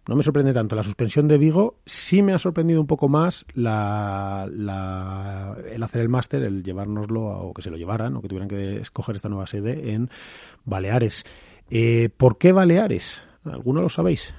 No 0.06 0.17
me 0.17 0.23
sorprende 0.23 0.54
tanto 0.54 0.76
la 0.76 0.84
suspensión 0.84 1.30
de 1.30 1.38
Vigo, 1.38 1.78
sí 1.86 2.21
me 2.21 2.34
ha 2.34 2.39
sorprendido 2.39 2.82
un 2.82 2.88
poco 2.88 3.08
más 3.08 3.45
la, 3.54 4.45
el 4.45 5.82
hacer 5.82 6.02
el 6.02 6.10
máster, 6.10 6.43
el 6.43 6.62
llevárnoslo, 6.62 7.21
o 7.21 7.54
que 7.54 7.62
se 7.62 7.69
lo 7.69 7.78
llevaran, 7.78 8.17
o 8.17 8.21
que 8.21 8.28
tuvieran 8.28 8.49
que 8.49 8.82
escoger 8.82 9.15
esta 9.15 9.30
nueva 9.30 9.47
sede 9.47 9.93
en 9.93 10.10
Baleares. 10.65 11.23
Eh, 11.69 12.10
¿Por 12.17 12.38
qué 12.38 12.52
Baleares? 12.52 13.21
¿Alguno 13.45 13.82
lo 13.82 13.88
sabéis? 13.88 14.36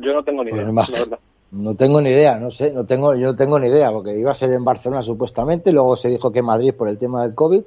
Yo 0.00 0.12
no 0.12 0.22
tengo 0.22 0.44
ni 0.44 0.50
pues 0.50 0.62
idea. 0.90 1.18
no 1.52 1.74
tengo 1.74 2.00
ni 2.00 2.10
idea, 2.10 2.38
no 2.38 2.50
sé, 2.50 2.70
no 2.70 2.84
tengo, 2.84 3.14
yo 3.14 3.28
no 3.28 3.34
tengo 3.34 3.58
ni 3.58 3.68
idea, 3.68 3.90
porque 3.90 4.18
iba 4.18 4.30
a 4.30 4.34
ser 4.34 4.52
en 4.52 4.64
Barcelona 4.64 5.02
supuestamente, 5.02 5.72
luego 5.72 5.96
se 5.96 6.08
dijo 6.08 6.30
que 6.30 6.42
Madrid 6.42 6.74
por 6.76 6.88
el 6.88 6.98
tema 6.98 7.22
del 7.22 7.34
COVID, 7.34 7.62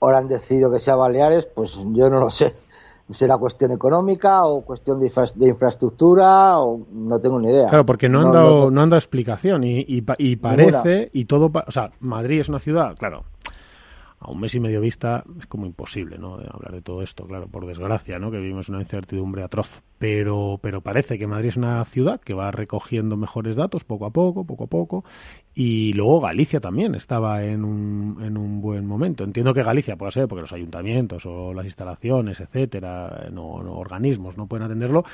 ahora 0.00 0.18
han 0.18 0.28
decidido 0.28 0.70
que 0.70 0.78
sea 0.78 0.96
Baleares, 0.96 1.46
pues 1.46 1.78
yo 1.92 2.08
no 2.08 2.20
lo 2.20 2.30
sé. 2.30 2.54
¿Será 3.10 3.38
cuestión 3.38 3.72
económica 3.72 4.44
o 4.44 4.64
cuestión 4.64 5.00
de, 5.00 5.10
infraestructura 5.48 6.60
o 6.60 6.86
no 6.92 7.18
tengo 7.18 7.40
ni 7.40 7.50
idea? 7.50 7.66
Claro, 7.68 7.84
porque 7.84 8.08
no 8.08 8.20
han, 8.20 8.30
dado, 8.30 8.70
no, 8.70 8.82
han 8.82 8.88
dado 8.88 8.98
explicación 8.98 9.64
y, 9.64 9.84
y 9.88 10.36
parece, 10.36 11.10
y 11.12 11.24
todo, 11.24 11.50
o 11.52 11.72
sea, 11.72 11.90
Madrid 11.98 12.38
es 12.38 12.48
una 12.48 12.60
ciudad, 12.60 12.96
claro, 12.96 13.24
a 14.20 14.30
un 14.30 14.38
mes 14.38 14.54
y 14.54 14.60
medio 14.60 14.82
vista 14.82 15.24
es 15.38 15.46
como 15.46 15.64
imposible, 15.64 16.18
¿no? 16.18 16.34
hablar 16.34 16.72
de 16.72 16.82
todo 16.82 17.02
esto, 17.02 17.26
claro, 17.26 17.48
por 17.48 17.66
desgracia, 17.66 18.18
¿no? 18.18 18.30
Que 18.30 18.38
vivimos 18.38 18.68
una 18.68 18.80
incertidumbre 18.80 19.42
atroz. 19.42 19.82
Pero, 19.98 20.60
pero 20.62 20.82
parece 20.82 21.18
que 21.18 21.26
Madrid 21.26 21.48
es 21.48 21.56
una 21.56 21.82
ciudad 21.86 22.20
que 22.20 22.34
va 22.34 22.50
recogiendo 22.50 23.16
mejores 23.16 23.56
datos 23.56 23.84
poco 23.84 24.04
a 24.06 24.10
poco, 24.10 24.44
poco 24.44 24.64
a 24.64 24.66
poco. 24.66 25.04
Y 25.62 25.92
luego 25.92 26.22
Galicia 26.22 26.58
también 26.58 26.94
estaba 26.94 27.42
en 27.42 27.66
un, 27.66 28.16
en 28.22 28.38
un 28.38 28.62
buen 28.62 28.86
momento. 28.86 29.24
Entiendo 29.24 29.52
que 29.52 29.62
Galicia 29.62 29.94
puede 29.94 30.10
ser 30.10 30.26
porque 30.26 30.40
los 30.40 30.54
ayuntamientos 30.54 31.26
o 31.26 31.52
las 31.52 31.66
instalaciones, 31.66 32.40
etcétera, 32.40 33.28
no, 33.30 33.44
organismos 33.44 34.38
no 34.38 34.46
pueden 34.46 34.64
atenderlo, 34.64 35.04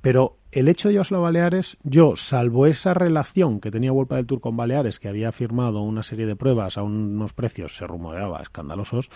pero 0.00 0.36
el 0.52 0.68
hecho 0.68 0.86
de 0.86 0.92
llevárselo 0.92 1.18
a 1.18 1.22
Baleares, 1.24 1.76
yo, 1.82 2.14
salvo 2.14 2.66
esa 2.66 2.94
relación 2.94 3.58
que 3.58 3.72
tenía 3.72 3.90
Vuelta 3.90 4.14
del 4.14 4.26
Tour 4.26 4.40
con 4.40 4.56
Baleares, 4.56 5.00
que 5.00 5.08
había 5.08 5.32
firmado 5.32 5.82
una 5.82 6.04
serie 6.04 6.26
de 6.26 6.36
pruebas 6.36 6.78
a 6.78 6.84
unos 6.84 7.32
precios, 7.32 7.74
se 7.74 7.84
rumoreaba, 7.84 8.40
escandalosos, 8.42 9.10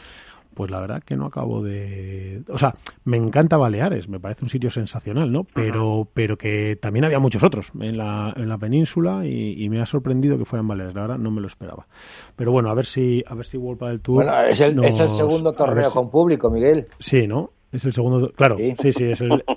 pues 0.54 0.70
la 0.70 0.80
verdad 0.80 1.02
que 1.02 1.16
no 1.16 1.26
acabo 1.26 1.62
de... 1.62 2.42
O 2.48 2.58
sea, 2.58 2.74
me 3.04 3.16
encanta 3.16 3.56
Baleares, 3.56 4.08
me 4.08 4.20
parece 4.20 4.44
un 4.44 4.48
sitio 4.48 4.70
sensacional, 4.70 5.32
¿no? 5.32 5.44
Pero, 5.44 6.08
pero 6.12 6.36
que 6.36 6.78
también 6.80 7.04
había 7.04 7.18
muchos 7.18 7.42
otros 7.42 7.72
en 7.80 7.96
la, 7.96 8.32
en 8.36 8.48
la 8.48 8.58
península 8.58 9.26
y, 9.26 9.68
me 9.70 9.80
ha 9.80 9.86
sorprendido 9.86 10.36
que 10.36 10.44
fueran 10.44 10.66
Baleares, 10.66 10.94
la 10.94 11.02
verdad 11.02 11.18
no 11.18 11.30
me 11.30 11.40
lo 11.40 11.46
esperaba. 11.46 11.86
Pero 12.34 12.52
bueno, 12.52 12.70
a 12.70 12.74
ver 12.74 12.86
si, 12.86 13.22
a 13.26 13.34
ver 13.34 13.46
si 13.46 13.56
Vuelta 13.56 13.86
del 13.86 14.00
Tour... 14.00 14.24
Bueno, 14.24 14.32
es 14.40 14.60
el, 14.60 14.82
es 14.84 14.98
el 14.98 15.08
segundo 15.08 15.52
torneo 15.52 15.90
con 15.90 16.10
público, 16.10 16.50
Miguel. 16.50 16.88
Sí, 16.98 17.26
¿no? 17.26 17.52
Es 17.70 17.84
el 17.84 17.92
segundo, 17.92 18.32
claro, 18.32 18.56
sí, 18.56 18.92
sí, 18.92 19.04
es 19.04 19.20
el... 19.20 19.44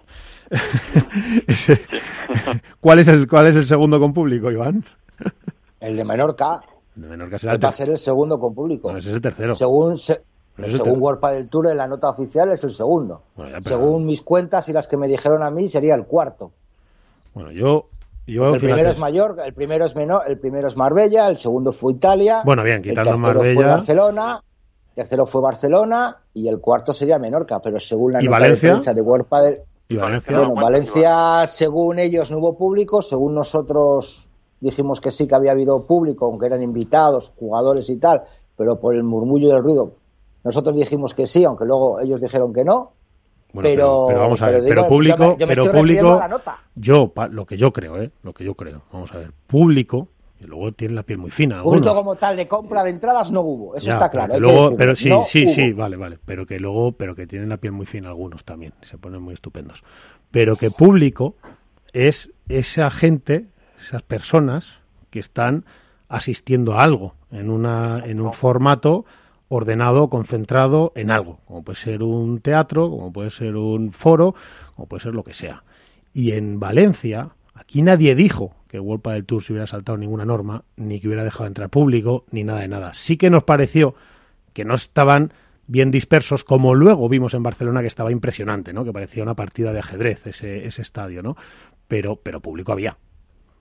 ¿Cuál, 2.79 2.99
es 2.99 3.07
el, 3.07 3.27
¿Cuál 3.27 3.47
es 3.47 3.55
el 3.55 3.65
segundo 3.65 3.99
con 3.99 4.13
público, 4.13 4.51
Iván? 4.51 4.83
El 5.79 5.97
de 5.97 6.05
Menorca. 6.05 6.61
de 6.95 7.07
Menorca 7.07 7.39
será 7.39 7.57
Va 7.57 7.69
a 7.69 7.71
ser 7.71 7.89
el 7.89 7.97
segundo 7.97 8.39
con 8.39 8.53
público. 8.53 8.95
ese 8.95 9.09
es 9.09 9.15
el 9.15 9.21
tercero. 9.21 9.55
Según, 9.55 9.97
según 10.57 11.01
World 11.01 11.25
del 11.31 11.49
Tour, 11.49 11.71
en 11.71 11.77
la 11.77 11.87
nota 11.87 12.09
oficial 12.09 12.51
es 12.51 12.63
el 12.63 12.73
segundo. 12.73 13.23
Según 13.63 14.05
mis 14.05 14.21
cuentas 14.21 14.69
y 14.69 14.73
las 14.73 14.87
que 14.87 14.97
me 14.97 15.07
dijeron 15.07 15.43
a 15.43 15.49
mí, 15.49 15.67
sería 15.67 15.95
el 15.95 16.05
cuarto. 16.05 16.51
Bueno, 17.33 17.51
yo 17.51 17.87
yo, 18.25 18.53
el 18.53 18.59
primero 18.59 18.89
es 18.89 18.99
mayor, 18.99 19.37
el 19.43 19.53
primero 19.53 19.85
es 19.85 19.95
menor, 19.95 20.23
el 20.27 20.39
primero 20.39 20.67
es 20.67 20.77
Marbella, 20.77 21.27
el 21.27 21.37
segundo 21.37 21.73
fue 21.73 21.93
Italia. 21.93 22.41
Bueno, 22.45 22.63
bien, 22.63 22.81
quitando 22.81 23.11
el 23.11 23.17
Marbella. 23.17 23.53
Fue 23.53 23.65
Barcelona, 23.65 24.41
tercero 24.95 25.25
fue 25.25 25.41
Barcelona 25.41 26.17
y 26.33 26.47
el 26.47 26.59
cuarto 26.59 26.93
sería 26.93 27.19
Menorca, 27.19 27.59
pero 27.59 27.79
según 27.79 28.13
la 28.13 28.19
nota 28.19 28.31
Valencia? 28.31 28.75
de 28.75 28.93
de 28.93 29.01
World 29.01 29.25
del 29.29 29.59
¿Y 29.89 29.97
Valencia? 29.97 30.37
Bueno, 30.37 30.55
Valencia, 30.55 31.45
según 31.47 31.99
ellos, 31.99 32.31
no 32.31 32.37
hubo 32.37 32.57
público, 32.57 33.01
según 33.01 33.35
nosotros 33.35 34.29
dijimos 34.61 35.01
que 35.01 35.11
sí 35.11 35.27
que 35.27 35.35
había 35.35 35.51
habido 35.51 35.85
público, 35.85 36.25
aunque 36.25 36.45
eran 36.45 36.61
invitados, 36.61 37.33
jugadores 37.37 37.89
y 37.89 37.97
tal, 37.97 38.21
pero 38.55 38.79
por 38.79 38.95
el 38.95 39.03
murmullo 39.03 39.49
y 39.49 39.51
el 39.51 39.61
ruido, 39.61 39.91
nosotros 40.43 40.75
dijimos 40.75 41.13
que 41.13 41.25
sí, 41.25 41.45
aunque 41.45 41.65
luego 41.65 41.99
ellos 41.99 42.21
dijeron 42.21 42.53
que 42.53 42.63
no. 42.63 42.93
pero, 43.53 44.07
vamos 44.07 44.41
a 44.41 44.49
ver, 44.49 44.63
pero, 44.67 44.87
público, 44.87 45.35
pero 45.37 45.71
público, 45.71 46.21
yo, 46.75 47.13
lo 47.29 47.45
que 47.45 47.57
yo 47.57 47.71
creo, 47.71 48.01
¿eh? 48.01 48.11
lo 48.23 48.33
que 48.33 48.43
yo 48.43 48.55
creo, 48.55 48.81
vamos 48.91 49.11
a 49.13 49.19
ver, 49.19 49.31
público 49.47 50.09
y 50.39 50.45
luego 50.45 50.73
tiene 50.73 50.95
la 50.95 51.03
piel 51.03 51.19
muy 51.19 51.31
fina. 51.31 51.63
Público 51.63 51.93
como 51.93 52.15
tal 52.15 52.35
de 52.35 52.47
compra 52.47 52.83
de 52.83 52.89
entradas 52.89 53.31
no 53.31 53.41
hubo, 53.41 53.75
eso 53.75 53.91
está 53.91 54.09
claro. 54.09 54.33
Pero, 54.77 54.95
sí, 54.95 55.11
sí, 55.27 55.47
sí, 55.47 55.71
vale, 55.71 55.95
vale. 55.95 56.19
Pero 56.25 56.45
que 56.45 56.59
luego, 56.59 56.91
pero 56.91 57.15
que 57.15 57.27
tienen 57.27 57.49
la 57.49 57.57
piel 57.57 57.73
muy 57.73 57.85
fina 57.85 58.09
algunos 58.09 58.43
también, 58.43 58.73
se 58.81 58.97
ponen 58.97 59.21
muy 59.21 59.33
estupendos. 59.33 59.83
Pero 60.31 60.55
que 60.55 60.71
público 60.71 61.35
es 61.93 62.31
esa 62.49 62.89
gente, 62.89 63.45
esas 63.79 64.01
personas 64.01 64.65
que 65.09 65.19
están 65.19 65.63
asistiendo 66.09 66.73
a 66.73 66.83
algo 66.83 67.15
en 67.31 67.49
una, 67.49 68.03
en 68.05 68.19
un 68.19 68.33
formato 68.33 69.05
ordenado, 69.47 70.09
concentrado 70.09 70.91
en 70.95 71.11
algo, 71.11 71.39
como 71.45 71.63
puede 71.63 71.79
ser 71.79 72.03
un 72.03 72.39
teatro, 72.39 72.89
como 72.89 73.13
puede 73.13 73.29
ser 73.29 73.55
un 73.55 73.91
foro, 73.91 74.35
como 74.75 74.87
puede 74.87 75.03
ser 75.03 75.13
lo 75.13 75.23
que 75.23 75.33
sea. 75.33 75.63
Y 76.13 76.31
en 76.31 76.59
Valencia, 76.59 77.29
aquí 77.53 77.81
nadie 77.81 78.15
dijo 78.15 78.55
que 78.67 78.79
World 78.79 79.03
del 79.03 79.25
Tour 79.25 79.43
se 79.43 79.53
hubiera 79.53 79.67
saltado 79.67 79.97
ninguna 79.97 80.25
norma, 80.25 80.63
ni 80.75 80.99
que 80.99 81.07
hubiera 81.07 81.23
dejado 81.23 81.45
entrar 81.45 81.69
público, 81.69 82.25
ni 82.31 82.43
nada 82.43 82.61
de 82.61 82.67
nada. 82.67 82.93
Sí 82.93 83.17
que 83.17 83.29
nos 83.29 83.43
pareció 83.43 83.95
que 84.53 84.65
no 84.65 84.73
estaban 84.73 85.33
bien 85.67 85.91
dispersos, 85.91 86.43
como 86.43 86.75
luego 86.75 87.07
vimos 87.09 87.33
en 87.33 87.43
Barcelona 87.43 87.81
que 87.81 87.87
estaba 87.87 88.11
impresionante, 88.11 88.73
¿no? 88.73 88.83
Que 88.83 88.91
parecía 88.91 89.23
una 89.23 89.35
partida 89.35 89.73
de 89.73 89.79
ajedrez 89.79 90.27
ese, 90.27 90.65
ese 90.65 90.81
estadio, 90.81 91.23
¿no? 91.23 91.37
Pero, 91.87 92.15
pero 92.17 92.41
público 92.41 92.71
había. 92.71 92.97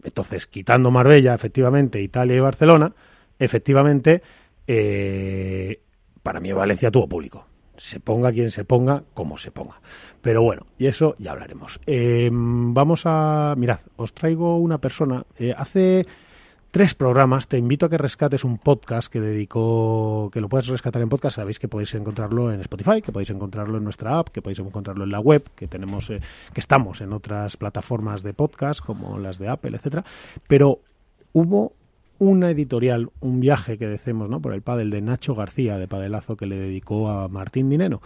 Entonces, 0.03 0.47
quitando 0.47 0.91
Marbella, 0.91 1.35
efectivamente, 1.35 2.01
Italia 2.01 2.37
y 2.37 2.41
Barcelona, 2.41 2.93
efectivamente, 3.39 4.23
eh, 4.67 5.81
para 6.23 6.41
mí 6.41 6.53
Valencia 6.53 6.91
tuvo 6.91 7.09
público 7.09 7.47
se 7.83 8.01
ponga 8.01 8.33
quien 8.33 8.51
se 8.51 8.65
ponga, 8.65 9.03
como 9.15 9.39
se 9.39 9.51
ponga. 9.51 9.81
Pero 10.21 10.43
bueno, 10.43 10.67
y 10.79 10.87
eso 10.87 11.17
ya 11.19 11.33
hablaremos. 11.33 11.81
Em, 11.87 12.73
vamos 12.75 13.03
a. 13.07 13.55
Mirad, 13.57 13.81
os 13.97 14.13
traigo 14.15 14.59
una 14.59 14.79
persona. 14.79 15.25
Eh, 15.37 15.53
hace 15.57 16.07
tres 16.71 16.95
programas 16.95 17.49
te 17.49 17.59
invito 17.59 17.87
a 17.87 17.91
que 17.91 17.99
rescates 17.99 18.45
un 18.45 18.59
podcast 18.59 19.11
que 19.13 19.21
dedicó. 19.21 20.31
que 20.33 20.41
lo 20.41 20.49
puedes 20.49 20.69
rescatar 20.69 21.03
en 21.03 21.09
podcast. 21.09 21.37
Sabéis 21.37 21.59
que 21.59 21.67
podéis 21.69 21.95
encontrarlo 21.95 22.53
en 22.53 22.61
Spotify, 22.61 23.03
que 23.03 23.11
podéis 23.11 23.31
encontrarlo 23.31 23.79
en 23.79 23.85
nuestra 23.85 24.19
app, 24.19 24.29
que 24.29 24.43
podéis 24.43 24.61
encontrarlo 24.61 25.03
en 25.05 25.11
la 25.11 25.21
web, 25.21 25.43
que 25.57 25.67
tenemos. 25.67 26.09
Eh, 26.11 26.21
que 26.55 26.61
estamos 26.61 27.01
en 27.01 27.13
otras 27.13 27.57
plataformas 27.57 28.23
de 28.23 28.33
podcast, 28.33 28.81
como 28.81 29.19
las 29.19 29.39
de 29.39 29.49
Apple, 29.49 29.77
etcétera. 29.77 30.05
Pero 30.47 30.81
hubo 31.33 31.73
una 32.23 32.51
editorial, 32.51 33.11
un 33.19 33.41
viaje 33.41 33.79
que 33.79 33.89
decimos, 33.89 34.31
¿no? 34.31 34.41
Por 34.41 34.55
el 34.55 34.63
pádel 34.63 34.91
de 34.91 35.03
Nacho 35.03 35.35
García, 35.35 35.77
de 35.77 35.89
Padelazo, 35.89 36.37
que 36.37 36.47
le 36.47 36.57
dedicó 36.57 37.09
a 37.09 37.27
Martín 37.27 37.69
Dinero. 37.69 38.01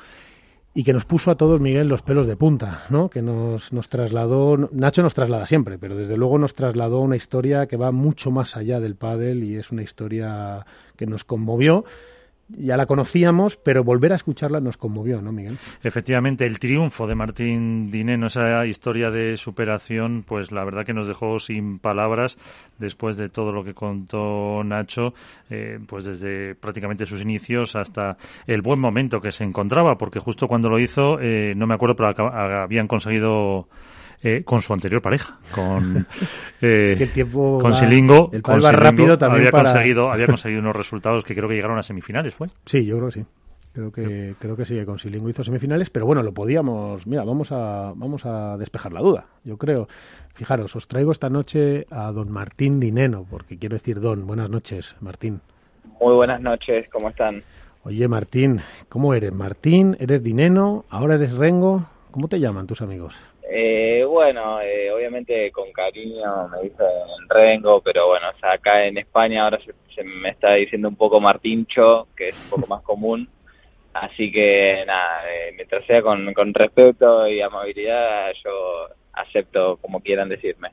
Y 0.72 0.85
que 0.85 0.94
nos 0.94 1.05
puso 1.05 1.31
a 1.31 1.37
todos, 1.37 1.61
Miguel, 1.61 1.88
los 1.88 2.00
pelos 2.00 2.26
de 2.26 2.35
punta, 2.35 2.85
¿no? 2.88 3.11
Que 3.11 3.20
nos, 3.20 3.74
nos 3.74 3.90
trasladó, 3.90 4.57
Nacho 4.72 5.02
nos 5.02 5.12
traslada 5.12 5.44
siempre, 5.44 5.76
pero 5.76 5.96
desde 5.96 6.16
luego 6.16 6.38
nos 6.38 6.55
trasladó 6.55 7.00
una 7.00 7.16
historia 7.16 7.66
que 7.66 7.76
va 7.76 7.92
mucho 7.92 8.31
más 8.31 8.57
allá 8.57 8.81
del 8.81 8.96
pádel 8.96 9.44
y 9.44 9.57
es 9.57 9.70
una 9.70 9.83
historia 9.83 10.64
que 10.96 11.07
nos 11.07 11.24
conmovió 11.24 11.85
ya 12.49 12.77
la 12.77 12.87
conocíamos, 12.87 13.57
pero 13.57 13.83
volver 13.83 14.13
a 14.13 14.17
escucharla 14.17 14.61
nos 14.61 14.77
conmovió, 14.77 15.21
¿no, 15.21 15.33
Miguel? 15.33 15.59
Efectivamente, 15.83 16.47
el 16.47 16.59
triunfo 16.59 17.07
de 17.07 17.15
Martín 17.15 17.91
Dineno, 17.91 18.29
esa 18.29 18.65
historia 18.67 19.11
de 19.11 19.37
superación, 19.37 20.25
pues 20.27 20.53
la 20.53 20.65
verdad 20.65 20.85
que 20.85 20.93
nos 20.93 21.09
dejó 21.09 21.39
sin 21.39 21.79
palabras 21.79 22.39
después 22.79 23.17
de 23.17 23.29
todo 23.29 23.53
lo 23.53 23.65
que 23.65 23.75
contó 23.75 24.63
Nacho, 24.65 25.15
eh, 25.51 25.79
pues 25.87 26.05
desde 26.05 26.55
prácticamente 26.55 27.07
sus 27.07 27.21
inicios 27.21 27.75
hasta 27.75 28.17
el 28.47 28.63
buen 28.63 28.79
momento 28.79 29.21
que 29.21 29.33
se 29.33 29.45
encontraba, 29.45 29.97
porque 29.97 30.21
justo 30.21 30.47
cuando 30.47 30.69
lo 30.69 30.79
hizo, 30.79 31.19
eh, 31.21 31.55
no 31.57 31.67
me 31.67 31.75
acuerdo, 31.75 31.97
pero 31.97 32.33
habían 32.33 32.87
conseguido 32.87 33.69
eh, 34.22 34.42
con 34.44 34.62
su 34.62 34.72
anterior 34.72 35.02
pareja, 35.02 35.38
con 35.55 36.07
eh, 36.61 37.11
con 37.61 37.74
Silingo, 37.74 38.31
el 38.33 38.42
con 38.42 38.62
rápido 38.62 39.18
también 39.18 39.46
había 39.46 39.50
conseguido 39.50 40.11
había 40.12 40.26
conseguido 40.26 40.61
unos 40.61 40.76
resultados 40.76 41.24
que 41.24 41.35
creo 41.35 41.48
que 41.48 41.55
llegaron 41.55 41.79
a 41.79 41.83
semifinales, 41.83 42.35
¿fue? 42.35 42.48
Sí, 42.64 42.85
yo 42.85 42.96
creo 42.96 43.09
que 43.09 43.20
sí. 43.20 43.26
Creo 43.72 43.92
que 43.92 44.35
creo 44.38 44.57
que 44.57 44.64
sí, 44.64 44.83
con 44.87 44.98
Silingo 44.98 45.29
hizo 45.29 45.44
semifinales, 45.44 45.90
pero 45.90 46.07
bueno, 46.07 46.22
lo 46.22 46.33
podíamos, 46.33 47.07
mira, 47.07 47.24
vamos 47.24 47.52
a 47.52 47.92
vamos 47.94 48.24
a 48.24 48.57
despejar 48.57 48.94
la 48.94 49.00
duda. 49.00 49.26
Yo 49.44 49.59
creo. 49.59 49.87
Fijaros, 50.33 50.74
os 50.76 50.88
traigo 50.88 51.12
esta 51.12 51.29
noche 51.29 51.87
a 51.90 52.11
don 52.11 52.31
Martín 52.31 52.81
Dineno, 52.81 53.26
porque 53.31 53.59
quiero 53.59 53.76
decir 53.76 54.00
don. 54.00 54.26
Buenas 54.26 54.48
noches, 54.48 54.96
Martín. 55.00 55.40
Muy 56.00 56.14
buenas 56.14 56.40
noches, 56.40 56.87
¿cómo 56.90 57.11
están? 57.11 57.42
Oye, 57.85 58.09
Martín, 58.09 58.61
¿cómo 58.88 59.14
eres? 59.14 59.33
Martín, 59.33 59.96
¿eres 60.00 60.22
Dineno? 60.22 60.85
¿Ahora 60.90 61.14
eres 61.14 61.33
Rengo? 61.33 61.87
¿Cómo 62.11 62.29
te 62.29 62.40
llaman 62.40 62.66
tus 62.66 62.83
amigos? 62.83 63.14
Eh, 63.49 64.05
bueno, 64.05 64.61
eh, 64.61 64.91
obviamente 64.91 65.53
con 65.53 65.73
cariño 65.73 66.49
me 66.49 66.63
dicen 66.63 66.87
Rengo, 67.29 67.81
pero 67.81 68.09
bueno, 68.09 68.31
o 68.35 68.41
sea, 68.41 68.55
acá 68.55 68.85
en 68.85 68.99
España 68.99 69.45
ahora 69.45 69.59
se, 69.95 70.03
me 70.03 70.31
está 70.31 70.55
diciendo 70.55 70.89
un 70.89 70.97
poco 70.97 71.21
Martincho, 71.21 72.09
que 72.17 72.27
es 72.27 72.45
un 72.45 72.51
poco 72.51 72.75
más 72.75 72.83
común. 72.85 73.29
Así 73.93 74.31
que 74.31 74.85
nada, 74.87 75.23
eh, 75.31 75.53
mientras 75.57 75.87
sea 75.87 76.03
con, 76.03 76.35
con 76.35 76.53
respeto 76.53 77.27
y 77.29 77.41
amabilidad, 77.41 78.33
yo 78.45 78.89
acepto 79.13 79.79
como 79.79 80.01
quieran 80.01 80.29
decirme. 80.29 80.71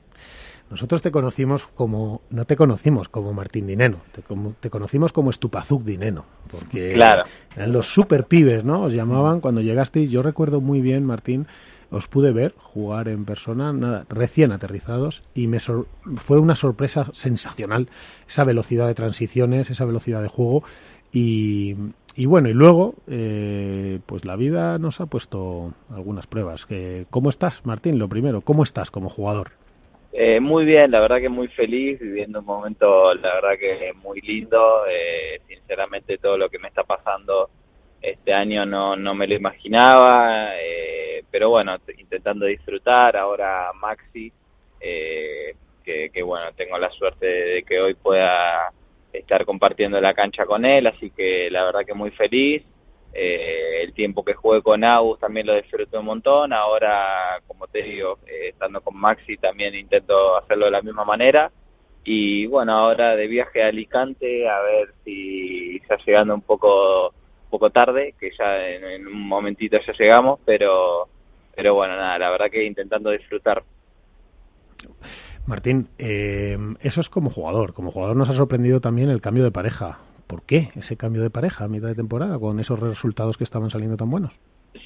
Nosotros 0.70 1.02
te 1.02 1.10
conocimos 1.10 1.66
como, 1.68 2.22
no 2.30 2.46
te 2.46 2.56
conocimos 2.56 3.08
como 3.08 3.32
Martín 3.32 3.66
Dineno, 3.66 3.98
te, 4.12 4.22
te 4.60 4.70
conocimos 4.70 5.12
como 5.12 5.30
Estupazuk 5.30 5.84
Dineno, 5.84 6.24
porque 6.50 6.94
claro. 6.94 7.24
eran 7.54 7.72
los 7.72 7.86
super 7.86 8.24
pibes, 8.24 8.64
¿no? 8.64 8.82
Os 8.82 8.92
llamaban 8.92 9.40
cuando 9.40 9.60
llegasteis. 9.60 10.10
Yo 10.10 10.22
recuerdo 10.22 10.60
muy 10.60 10.80
bien, 10.80 11.04
Martín, 11.04 11.46
os 11.94 12.08
pude 12.08 12.32
ver 12.32 12.54
jugar 12.58 13.08
en 13.08 13.24
persona, 13.24 13.72
nada, 13.72 14.04
recién 14.08 14.52
aterrizados, 14.52 15.22
y 15.34 15.46
me 15.46 15.60
fue 15.60 16.38
una 16.38 16.56
sorpresa 16.56 17.06
sensacional 17.12 17.88
esa 18.26 18.44
velocidad 18.44 18.86
de 18.86 18.94
transiciones, 18.94 19.70
esa 19.70 19.84
velocidad 19.84 20.22
de 20.22 20.28
juego. 20.28 20.64
Y, 21.12 21.76
y 22.16 22.26
bueno, 22.26 22.48
y 22.48 22.52
luego, 22.52 22.94
eh, 23.08 24.00
pues 24.06 24.24
la 24.24 24.36
vida 24.36 24.78
nos 24.78 25.00
ha 25.00 25.06
puesto 25.06 25.72
algunas 25.90 26.26
pruebas. 26.26 26.66
Que, 26.66 27.06
¿Cómo 27.10 27.30
estás, 27.30 27.64
Martín? 27.64 27.98
Lo 27.98 28.08
primero, 28.08 28.40
¿cómo 28.40 28.64
estás 28.64 28.90
como 28.90 29.08
jugador? 29.08 29.52
Eh, 30.12 30.38
muy 30.40 30.64
bien, 30.64 30.90
la 30.90 31.00
verdad 31.00 31.20
que 31.20 31.28
muy 31.28 31.48
feliz, 31.48 31.98
viviendo 32.00 32.40
un 32.40 32.46
momento, 32.46 33.14
la 33.14 33.34
verdad 33.34 33.58
que 33.58 33.92
muy 33.94 34.20
lindo. 34.20 34.86
Eh, 34.88 35.40
sinceramente, 35.48 36.18
todo 36.18 36.36
lo 36.36 36.48
que 36.48 36.58
me 36.58 36.68
está 36.68 36.82
pasando 36.82 37.50
este 38.00 38.32
año 38.32 38.66
no, 38.66 38.96
no 38.96 39.14
me 39.14 39.26
lo 39.26 39.34
imaginaba, 39.34 40.54
eh, 40.56 41.03
pero 41.34 41.50
bueno, 41.50 41.76
intentando 41.98 42.46
disfrutar. 42.46 43.16
Ahora 43.16 43.72
Maxi, 43.72 44.30
eh, 44.80 45.56
que, 45.82 46.22
bueno, 46.22 46.52
tengo 46.52 46.78
la 46.78 46.88
suerte 46.90 47.26
de 47.26 47.64
que 47.64 47.80
hoy 47.80 47.94
pueda 47.94 48.70
estar 49.12 49.44
compartiendo 49.44 50.00
la 50.00 50.14
cancha 50.14 50.46
con 50.46 50.64
él, 50.64 50.86
así 50.86 51.10
que 51.10 51.50
la 51.50 51.64
verdad 51.64 51.84
que 51.84 51.92
muy 51.92 52.12
feliz. 52.12 52.62
Eh, 53.12 53.82
el 53.82 53.92
tiempo 53.94 54.24
que 54.24 54.34
jugué 54.34 54.62
con 54.62 54.84
Agus 54.84 55.18
también 55.18 55.48
lo 55.48 55.56
disfruto 55.56 55.98
un 55.98 56.06
montón. 56.06 56.52
Ahora, 56.52 57.40
como 57.48 57.66
te 57.66 57.82
digo, 57.82 58.20
estando 58.24 58.80
con 58.80 58.96
Maxi 58.96 59.36
también 59.36 59.74
intento 59.74 60.36
hacerlo 60.36 60.66
de 60.66 60.70
la 60.70 60.82
misma 60.82 61.04
manera. 61.04 61.50
Y 62.04 62.46
bueno, 62.46 62.74
ahora 62.78 63.16
de 63.16 63.26
viaje 63.26 63.60
a 63.60 63.68
Alicante, 63.70 64.48
a 64.48 64.60
ver 64.60 64.94
si 65.02 65.78
está 65.82 65.96
llegando 65.96 66.32
un 66.32 66.42
poco 66.42 67.12
poco 67.54 67.70
tarde, 67.70 68.14
que 68.18 68.32
ya 68.36 68.68
en, 68.68 69.06
un 69.06 69.28
momentito 69.28 69.78
ya 69.86 69.92
llegamos, 69.92 70.40
pero, 70.44 71.08
pero 71.54 71.74
bueno, 71.74 71.96
nada, 71.96 72.18
la 72.18 72.30
verdad 72.30 72.50
que 72.50 72.64
intentando 72.64 73.10
disfrutar. 73.10 73.62
Martín, 75.46 75.88
eh, 75.98 76.56
eso 76.80 77.00
es 77.00 77.08
como 77.08 77.30
jugador. 77.30 77.74
Como 77.74 77.90
jugador 77.90 78.16
nos 78.16 78.30
ha 78.30 78.32
sorprendido 78.32 78.80
también 78.80 79.10
el 79.10 79.20
cambio 79.20 79.44
de 79.44 79.50
pareja. 79.50 79.98
¿Por 80.26 80.42
qué 80.42 80.70
ese 80.74 80.96
cambio 80.96 81.22
de 81.22 81.30
pareja 81.30 81.64
a 81.64 81.68
mitad 81.68 81.88
de 81.88 81.94
temporada 81.94 82.38
con 82.38 82.58
esos 82.60 82.80
resultados 82.80 83.36
que 83.36 83.44
estaban 83.44 83.70
saliendo 83.70 83.96
tan 83.96 84.10
buenos? 84.10 84.38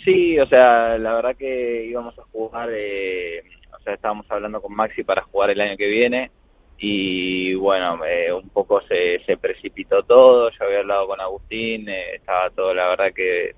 Sí, 0.04 0.38
o 0.38 0.46
sea, 0.46 0.98
la 0.98 1.14
verdad 1.14 1.37
que 1.37 1.87
íbamos 1.87 2.18
a 2.18 2.22
jugar, 2.33 2.68
eh, 2.72 3.40
o 3.72 3.83
sea, 3.83 3.94
estábamos 3.94 4.26
hablando 4.31 4.61
con 4.61 4.74
Maxi 4.74 5.02
para 5.04 5.22
jugar 5.22 5.50
el 5.50 5.61
año 5.61 5.76
que 5.76 5.87
viene 5.87 6.31
y 6.78 7.54
bueno, 7.54 7.98
eh, 8.04 8.33
un 8.33 8.48
poco 8.50 8.81
se, 8.83 9.18
se 9.26 9.37
precipitó 9.37 10.02
todo, 10.04 10.50
yo 10.50 10.64
había 10.64 10.78
hablado 10.78 11.09
con 11.09 11.20
Agustín, 11.20 11.88
eh, 11.88 12.14
estaba 12.14 12.50
todo, 12.50 12.72
la 12.72 12.88
verdad 12.88 13.12
que 13.12 13.52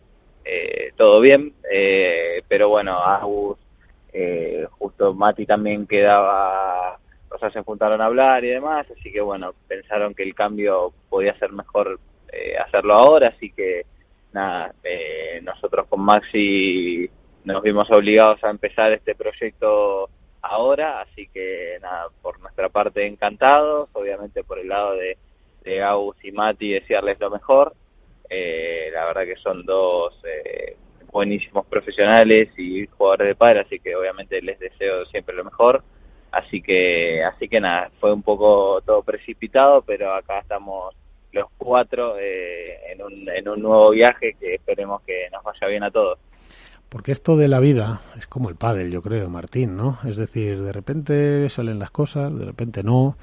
eh, 0.45 0.93
todo 0.97 1.21
bien, 1.21 1.53
pero 2.49 2.69
bueno, 2.69 2.99
Agus, 3.03 3.59
justo 4.79 5.15
Mati 5.15 5.47
también 5.47 5.87
quedaba, 5.87 6.99
o 7.31 7.39
sea, 7.39 7.51
se 7.51 7.63
juntaron 7.63 8.01
a 8.01 8.07
hablar 8.07 8.45
y 8.45 8.49
demás, 8.49 8.87
así 8.91 9.13
que 9.13 9.21
bueno, 9.21 9.53
pensaron 9.69 10.15
que 10.15 10.23
el 10.23 10.35
cambio 10.35 10.93
podía 11.09 11.39
ser 11.39 11.53
mejor 11.53 11.99
hacerlo 12.65 12.95
ahora, 12.95 13.29
así 13.29 13.51
que 13.53 13.87
nada, 14.33 14.75
nosotros 15.43 15.87
con 15.89 16.01
Maxi 16.01 17.09
nos 17.45 17.63
vimos 17.63 17.91
obligados 17.91 18.43
a 18.45 18.51
empezar 18.51 18.93
este 18.93 19.15
proyecto 19.15 20.09
ahora, 20.43 21.03
así 21.03 21.29
que 21.29 21.79
nada, 21.81 22.09
por 22.23 22.41
nuestra 22.41 22.69
parte 22.69 23.07
encantados, 23.07 23.89
obviamente 23.93 24.43
por 24.43 24.59
el 24.59 24.69
lado 24.69 24.95
de, 24.95 25.17
de 25.63 25.83
y 26.23 26.33
Mati 26.33 26.73
desearles 26.73 27.19
lo 27.21 27.31
mejor, 27.31 27.75
eh, 28.33 28.91
la 28.95 29.07
verdad 29.07 29.25
que 29.25 29.37
son 29.43 29.67
dos 29.67 30.15
eh, 30.25 30.77
buenísimos 31.11 31.67
profesionales 31.67 32.49
y 32.57 32.87
jugadores 32.87 33.27
de 33.27 33.35
padre, 33.35 33.61
así 33.61 33.81
que 33.81 33.97
obviamente 33.97 34.41
les 34.41 34.57
deseo 34.61 35.05
siempre 35.07 35.35
lo 35.35 35.43
mejor, 35.43 35.83
así 36.31 36.63
que, 36.63 37.25
así 37.25 37.49
que 37.49 37.61
nada, 37.61 37.91
fue 37.99 38.13
un 38.13 38.23
poco 38.23 38.81
todo 38.83 39.03
precipitado, 39.03 39.83
pero 39.83 40.15
acá 40.15 40.39
estamos 40.39 40.95
los 41.33 41.47
cuatro 41.59 42.17
eh, 42.19 42.93
en, 42.93 43.03
un, 43.03 43.29
en 43.29 43.49
un 43.49 43.61
nuevo 43.61 43.91
viaje 43.91 44.37
que 44.39 44.55
esperemos 44.55 45.03
que 45.03 45.29
nos 45.33 45.43
vaya 45.43 45.67
bien 45.67 45.83
a 45.83 45.91
todos. 45.91 46.21
Porque 46.89 47.11
esto 47.11 47.37
de 47.37 47.49
la 47.49 47.59
vida 47.59 48.01
es 48.17 48.29
como 48.29 48.49
el 48.49 48.57
pádel, 48.57 48.93
yo 48.93 49.03
creo, 49.03 49.29
Martín, 49.29 49.77
¿no? 49.77 49.99
Es 50.05 50.17
decir, 50.17 50.61
de 50.63 50.73
repente 50.73 51.49
salen 51.49 51.79
las 51.79 51.91
cosas, 51.91 52.37
de 52.37 52.45
repente 52.45 52.83
no. 52.83 53.17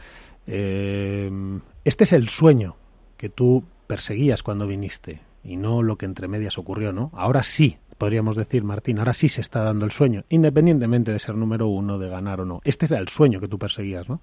Este 0.45 2.03
es 2.05 2.13
el 2.13 2.29
sueño 2.29 2.77
que 3.17 3.27
tú 3.27 3.65
perseguías 3.87 4.43
cuando 4.43 4.67
viniste 4.67 5.21
y 5.43 5.55
no 5.55 5.81
lo 5.81 5.95
que 5.95 6.05
entre 6.05 6.27
medias 6.27 6.57
ocurrió, 6.57 6.91
¿no? 6.91 7.09
Ahora 7.13 7.43
sí, 7.43 7.77
podríamos 7.97 8.35
decir, 8.35 8.63
Martín, 8.63 8.99
ahora 8.99 9.13
sí 9.13 9.29
se 9.29 9.41
está 9.41 9.63
dando 9.63 9.85
el 9.85 9.91
sueño, 9.91 10.23
independientemente 10.29 11.11
de 11.11 11.19
ser 11.19 11.35
número 11.35 11.67
uno, 11.67 11.97
de 11.97 12.09
ganar 12.09 12.41
o 12.41 12.45
no. 12.45 12.61
Este 12.63 12.85
es 12.85 12.91
el 12.91 13.07
sueño 13.07 13.39
que 13.39 13.47
tú 13.47 13.57
perseguías, 13.57 14.09
¿no? 14.09 14.19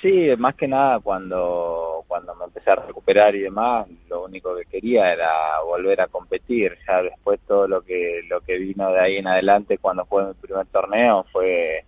Sí, 0.00 0.28
más 0.38 0.54
que 0.54 0.66
nada 0.66 1.00
cuando, 1.00 2.04
cuando 2.08 2.34
me 2.34 2.46
empecé 2.46 2.70
a 2.70 2.76
recuperar 2.76 3.34
y 3.34 3.40
demás, 3.40 3.86
lo 4.08 4.24
único 4.24 4.56
que 4.56 4.64
quería 4.64 5.12
era 5.12 5.60
volver 5.62 6.00
a 6.00 6.08
competir. 6.08 6.76
Ya 6.86 7.02
después 7.02 7.40
todo 7.46 7.68
lo 7.68 7.82
que 7.82 8.22
lo 8.28 8.40
que 8.40 8.58
vino 8.58 8.90
de 8.90 9.00
ahí 9.00 9.16
en 9.16 9.26
adelante 9.26 9.78
cuando 9.78 10.06
fue 10.06 10.26
mi 10.26 10.34
primer 10.34 10.66
torneo 10.66 11.24
fue 11.32 11.84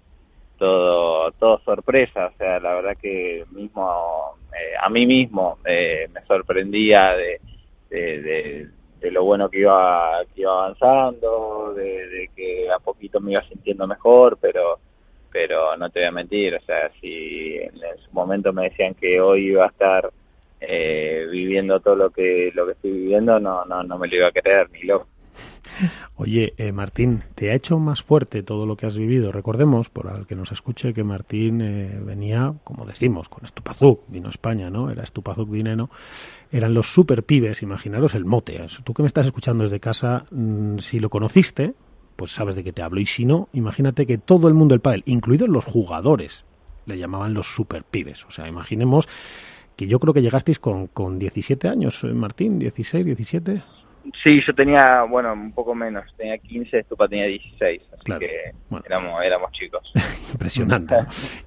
todo 0.58 1.30
todo 1.32 1.58
sorpresa. 1.60 2.26
O 2.26 2.36
sea, 2.36 2.60
la 2.60 2.74
verdad 2.74 2.96
que 3.00 3.44
mismo 3.52 4.35
a 4.80 4.88
mí 4.88 5.06
mismo 5.06 5.58
eh, 5.64 6.08
me 6.12 6.22
sorprendía 6.26 7.14
de, 7.14 7.40
de, 7.90 8.70
lo 9.10 9.24
bueno 9.24 9.48
que 9.48 9.60
iba 9.60 10.20
que 10.34 10.40
iba 10.40 10.64
avanzando, 10.64 11.72
de, 11.74 12.08
de 12.08 12.30
que 12.34 12.68
a 12.68 12.80
poquito 12.80 13.20
me 13.20 13.32
iba 13.32 13.48
sintiendo 13.48 13.86
mejor, 13.86 14.36
pero 14.40 14.80
pero 15.30 15.76
no 15.76 15.90
te 15.90 16.00
voy 16.00 16.08
a 16.08 16.12
mentir, 16.12 16.54
o 16.54 16.60
sea, 16.62 16.90
si 17.00 17.56
en, 17.56 17.78
su 18.04 18.10
momento 18.12 18.52
me 18.52 18.64
decían 18.70 18.94
que 18.94 19.20
hoy 19.20 19.48
iba 19.48 19.64
a 19.64 19.68
estar 19.68 20.10
eh, 20.60 21.26
viviendo 21.30 21.78
todo 21.80 21.94
lo 21.94 22.10
que 22.10 22.50
lo 22.54 22.66
que 22.66 22.72
estoy 22.72 22.92
viviendo, 22.92 23.38
no 23.38 23.64
no 23.64 23.82
no 23.82 23.98
me 23.98 24.08
lo 24.08 24.16
iba 24.16 24.28
a 24.28 24.32
creer 24.32 24.70
ni 24.70 24.82
loco. 24.82 25.06
Oye, 26.16 26.54
eh, 26.56 26.72
Martín, 26.72 27.24
¿te 27.34 27.50
ha 27.50 27.54
hecho 27.54 27.78
más 27.78 28.02
fuerte 28.02 28.42
todo 28.42 28.66
lo 28.66 28.76
que 28.76 28.86
has 28.86 28.96
vivido? 28.96 29.32
Recordemos, 29.32 29.90
por 29.90 30.08
al 30.08 30.26
que 30.26 30.34
nos 30.34 30.52
escuche, 30.52 30.94
que 30.94 31.04
Martín 31.04 31.60
eh, 31.60 32.00
venía, 32.02 32.54
como 32.64 32.86
decimos, 32.86 33.28
con 33.28 33.44
Estupazuk, 33.44 34.00
vino 34.08 34.28
a 34.28 34.30
España, 34.30 34.70
¿no? 34.70 34.90
Era 34.90 35.02
Estupazuk 35.02 35.50
Dineno. 35.50 35.90
Eran 36.50 36.74
los 36.74 36.92
super 36.92 37.24
pibes, 37.24 37.62
imaginaros 37.62 38.14
el 38.14 38.24
mote. 38.24 38.64
Tú 38.84 38.94
que 38.94 39.02
me 39.02 39.08
estás 39.08 39.26
escuchando 39.26 39.64
desde 39.64 39.80
casa, 39.80 40.24
mm, 40.30 40.78
si 40.78 41.00
lo 41.00 41.10
conociste, 41.10 41.74
pues 42.16 42.32
sabes 42.32 42.54
de 42.54 42.64
qué 42.64 42.72
te 42.72 42.82
hablo. 42.82 43.00
Y 43.00 43.06
si 43.06 43.24
no, 43.24 43.48
imagínate 43.52 44.06
que 44.06 44.18
todo 44.18 44.48
el 44.48 44.54
mundo 44.54 44.72
del 44.72 44.80
pádel, 44.80 45.02
incluidos 45.06 45.48
los 45.48 45.64
jugadores, 45.64 46.44
le 46.86 46.98
llamaban 46.98 47.34
los 47.34 47.54
super 47.54 47.84
pibes. 47.84 48.24
O 48.24 48.30
sea, 48.30 48.48
imaginemos 48.48 49.08
que 49.76 49.86
yo 49.86 50.00
creo 50.00 50.14
que 50.14 50.22
llegasteis 50.22 50.58
con, 50.58 50.86
con 50.86 51.18
17 51.18 51.68
años, 51.68 52.02
eh, 52.02 52.08
Martín, 52.08 52.58
16, 52.58 53.04
17. 53.04 53.62
Sí, 54.22 54.40
yo 54.46 54.54
tenía, 54.54 55.02
bueno, 55.08 55.32
un 55.32 55.52
poco 55.52 55.74
menos, 55.74 56.04
tenía 56.16 56.38
15, 56.38 56.80
Estupa 56.80 57.08
tenía 57.08 57.26
16, 57.26 57.82
así 57.92 58.18
que 58.18 58.52
éramos, 58.84 59.24
éramos 59.24 59.52
chicos. 59.52 59.92
Impresionante. 60.32 60.94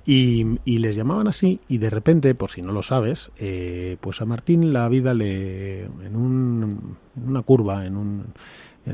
y, 0.06 0.46
y, 0.66 0.80
les 0.80 0.96
llamaban 0.96 1.28
así 1.28 1.60
y 1.68 1.78
de 1.78 1.90
repente, 1.90 2.36
por 2.36 2.50
si 2.50 2.62
no 2.62 2.72
lo 2.72 2.82
sabes, 2.82 3.32
eh, 3.38 3.98
pues 4.02 4.22
a 4.22 4.26
Martín 4.26 4.74
la 4.74 4.88
vida 4.90 5.14
le, 5.14 5.84
en, 5.84 6.16
un, 6.16 6.98
en 7.16 7.30
una 7.30 7.42
curva, 7.44 7.86
en 7.86 7.98
un 7.98 8.34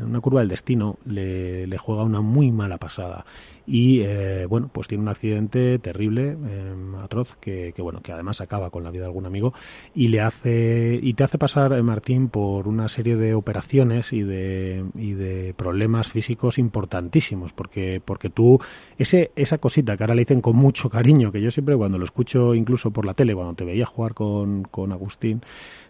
una 0.04 0.20
curva 0.20 0.42
del 0.42 0.50
destino 0.50 0.98
le, 1.06 1.68
le 1.68 1.78
juega 1.78 2.04
una 2.04 2.22
muy 2.22 2.52
mala 2.52 2.78
pasada. 2.78 3.26
Y 3.68 4.02
eh, 4.02 4.46
bueno 4.48 4.70
pues 4.72 4.88
tiene 4.88 5.02
un 5.02 5.10
accidente 5.10 5.80
terrible 5.80 6.32
em, 6.32 6.96
atroz 6.96 7.36
que, 7.36 7.74
que, 7.76 7.82
bueno 7.82 8.02
que 8.02 8.12
además 8.12 8.40
acaba 8.40 8.70
con 8.70 8.84
la 8.84 8.92
vida 8.92 9.02
de 9.02 9.08
algún 9.08 9.26
amigo 9.26 9.54
y 9.96 10.10
le 10.10 10.22
hace 10.22 11.00
y 11.02 11.16
te 11.16 11.24
hace 11.24 11.40
pasar 11.40 11.74
eh, 11.74 11.82
Martín 11.82 12.30
por 12.30 12.68
una 12.68 12.88
serie 12.90 13.16
de 13.16 13.34
operaciones 13.34 14.14
y 14.14 14.22
de 14.22 14.86
y 14.94 15.14
de 15.14 15.56
problemas 15.58 16.10
físicos 16.10 16.60
importantísimos 16.60 17.54
porque 17.54 18.04
porque 18.06 18.30
tú 18.30 18.60
ese 19.00 19.32
esa 19.36 19.58
cosita 19.58 19.98
que 19.98 20.04
ahora 20.04 20.14
le 20.14 20.22
dicen 20.22 20.42
con 20.42 20.56
mucho 20.56 20.88
cariño 20.88 21.32
que 21.32 21.42
yo 21.42 21.50
siempre 21.50 21.76
cuando 21.76 21.98
lo 21.98 22.06
escucho 22.06 22.54
incluso 22.54 22.92
por 22.92 23.06
la 23.06 23.16
tele 23.16 23.34
cuando 23.34 23.56
te 23.56 23.66
veía 23.66 23.88
jugar 23.88 24.14
con, 24.14 24.64
con 24.66 24.92
Agustín 24.92 25.42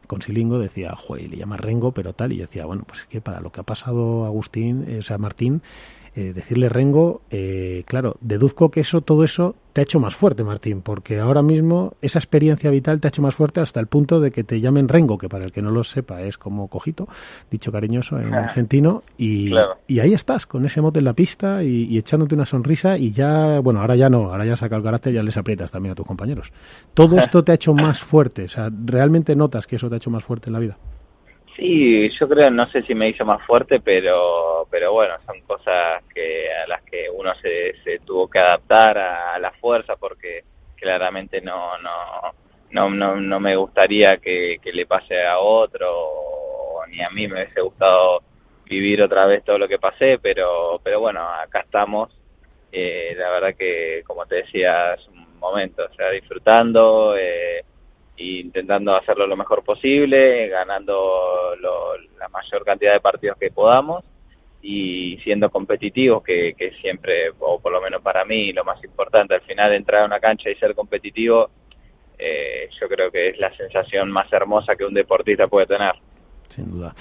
con 0.05 0.21
Silingo 0.21 0.59
decía, 0.59 0.95
joder, 0.95 1.29
le 1.29 1.37
llama 1.37 1.57
Rengo, 1.57 1.91
pero 1.91 2.13
tal, 2.13 2.33
y 2.33 2.37
yo 2.37 2.43
decía, 2.43 2.65
bueno, 2.65 2.83
pues 2.85 3.01
es 3.01 3.07
que 3.07 3.21
para 3.21 3.39
lo 3.39 3.51
que 3.51 3.61
ha 3.61 3.63
pasado 3.63 4.25
Agustín, 4.25 4.85
eh, 4.87 4.99
o 4.99 5.03
sea, 5.03 5.17
Martín, 5.17 5.61
eh, 6.17 6.31
decirle 6.33 6.69
Rengo, 6.69 7.21
eh, 7.29 7.83
claro, 7.85 8.15
deduzco 8.21 8.71
que 8.71 8.79
eso, 8.79 9.01
todo 9.01 9.25
eso 9.25 9.55
te 9.73 9.81
ha 9.81 9.83
hecho 9.83 9.99
más 9.99 10.15
fuerte, 10.15 10.45
Martín, 10.45 10.81
porque 10.81 11.19
ahora 11.19 11.41
mismo 11.41 11.95
esa 12.01 12.19
experiencia 12.19 12.69
vital 12.69 13.01
te 13.01 13.07
ha 13.07 13.09
hecho 13.09 13.21
más 13.21 13.35
fuerte 13.35 13.59
hasta 13.59 13.81
el 13.81 13.87
punto 13.87 14.21
de 14.21 14.31
que 14.31 14.45
te 14.45 14.61
llamen 14.61 14.87
Rengo, 14.87 15.17
que 15.17 15.27
para 15.27 15.43
el 15.43 15.51
que 15.51 15.61
no 15.61 15.71
lo 15.71 15.83
sepa 15.83 16.21
es 16.21 16.37
como 16.37 16.69
cojito, 16.69 17.09
dicho 17.51 17.69
cariñoso 17.69 18.17
en 18.17 18.33
argentino, 18.33 19.03
y, 19.17 19.51
y 19.87 19.99
ahí 19.99 20.13
estás, 20.13 20.45
con 20.45 20.65
ese 20.65 20.79
mote 20.79 20.99
en 20.99 21.05
la 21.05 21.11
pista 21.11 21.61
y, 21.63 21.97
echándote 21.97 22.33
una 22.33 22.45
sonrisa 22.45 22.97
y 22.97 23.11
ya, 23.11 23.59
bueno, 23.59 23.81
ahora 23.81 23.97
ya 23.97 24.09
no, 24.09 24.31
ahora 24.31 24.45
ya 24.45 24.55
saca 24.55 24.77
el 24.77 24.83
carácter 24.83 25.11
y 25.11 25.17
ya 25.17 25.23
les 25.23 25.35
aprietas 25.35 25.69
también 25.69 25.91
a 25.91 25.95
tus 25.95 26.07
compañeros. 26.07 26.53
Todo 26.93 27.17
esto 27.19 27.43
te 27.43 27.51
ha 27.51 27.55
hecho 27.55 27.73
más 27.73 27.99
fuerte, 27.99 28.45
o 28.45 28.49
sea, 28.49 28.69
realmente 28.85 29.35
notas 29.35 29.67
que 29.67 29.75
eso 29.75 29.89
te 29.89 29.95
ha 29.95 29.97
hecho 29.97 30.11
más 30.11 30.23
fuerte 30.23 30.47
en 30.47 30.53
la 30.53 30.59
vida. 30.59 30.77
Sí, 31.55 32.09
yo 32.09 32.27
creo, 32.27 32.49
no 32.49 32.69
sé 32.69 32.81
si 32.83 32.93
me 32.93 33.09
hizo 33.09 33.23
más 33.23 33.41
fuerte, 33.45 33.79
pero, 33.79 34.67
pero 34.69 34.91
bueno, 34.91 35.13
son 35.25 35.39
cosas 35.41 36.03
que 36.13 36.51
a 36.51 36.67
las 36.67 36.83
que 36.83 37.09
uno 37.09 37.33
se, 37.41 37.73
se 37.81 37.99
tuvo 37.99 38.29
que 38.29 38.39
adaptar 38.39 38.97
a, 38.97 39.39
la 39.39 39.51
fuerza, 39.51 39.95
porque 39.95 40.43
claramente 40.75 41.39
no, 41.39 41.77
no, 41.77 42.33
no, 42.71 42.89
no, 42.89 43.15
no 43.21 43.39
me 43.39 43.55
gustaría 43.55 44.17
que, 44.17 44.59
le 44.65 44.85
pase 44.85 45.25
a 45.25 45.39
otro, 45.39 46.83
ni 46.89 47.01
a 47.01 47.09
mí 47.09 47.25
me 47.27 47.35
hubiese 47.35 47.61
gustado 47.61 48.21
vivir 48.65 49.01
otra 49.01 49.25
vez 49.25 49.43
todo 49.45 49.57
lo 49.57 49.67
que 49.69 49.79
pasé, 49.79 50.19
pero, 50.21 50.81
pero 50.83 50.99
bueno, 50.99 51.21
acá 51.21 51.61
estamos. 51.61 52.11
Eh, 52.69 53.15
la 53.17 53.29
verdad 53.29 53.55
que, 53.57 54.03
como 54.05 54.25
te 54.25 54.35
decía, 54.37 54.95
es 54.95 55.07
un 55.07 55.39
momento, 55.39 55.85
o 55.89 55.95
sea, 55.95 56.09
disfrutando. 56.11 57.15
Eh, 57.17 57.63
intentando 58.17 58.95
hacerlo 58.95 59.27
lo 59.27 59.35
mejor 59.35 59.63
posible, 59.63 60.47
ganando 60.47 61.53
la 62.17 62.29
mayor 62.29 62.63
cantidad 62.63 62.93
de 62.93 62.99
partidos 62.99 63.37
que 63.37 63.51
podamos 63.51 64.03
y 64.61 65.17
siendo 65.23 65.49
competitivos, 65.49 66.23
que, 66.23 66.55
que 66.57 66.71
siempre, 66.81 67.31
o 67.39 67.59
por 67.59 67.71
lo 67.71 67.81
menos 67.81 68.01
para 68.01 68.25
mí, 68.25 68.51
lo 68.51 68.63
más 68.63 68.83
importante, 68.83 69.35
al 69.35 69.41
final 69.41 69.73
entrar 69.73 70.01
a 70.01 70.05
una 70.05 70.19
cancha 70.19 70.49
y 70.49 70.55
ser 70.55 70.73
competitivo, 70.73 71.49
eh, 72.17 72.69
yo 72.79 72.87
creo 72.87 73.11
que 73.11 73.29
es 73.29 73.37
la 73.37 73.55
sensación 73.55 74.11
más 74.11 74.31
hermosa 74.33 74.75
que 74.75 74.85
un 74.85 74.93
deportista 74.93 75.47
puede 75.47 75.67
tener. 75.67 75.93
Sin 76.49 76.71
duda. 76.71 76.93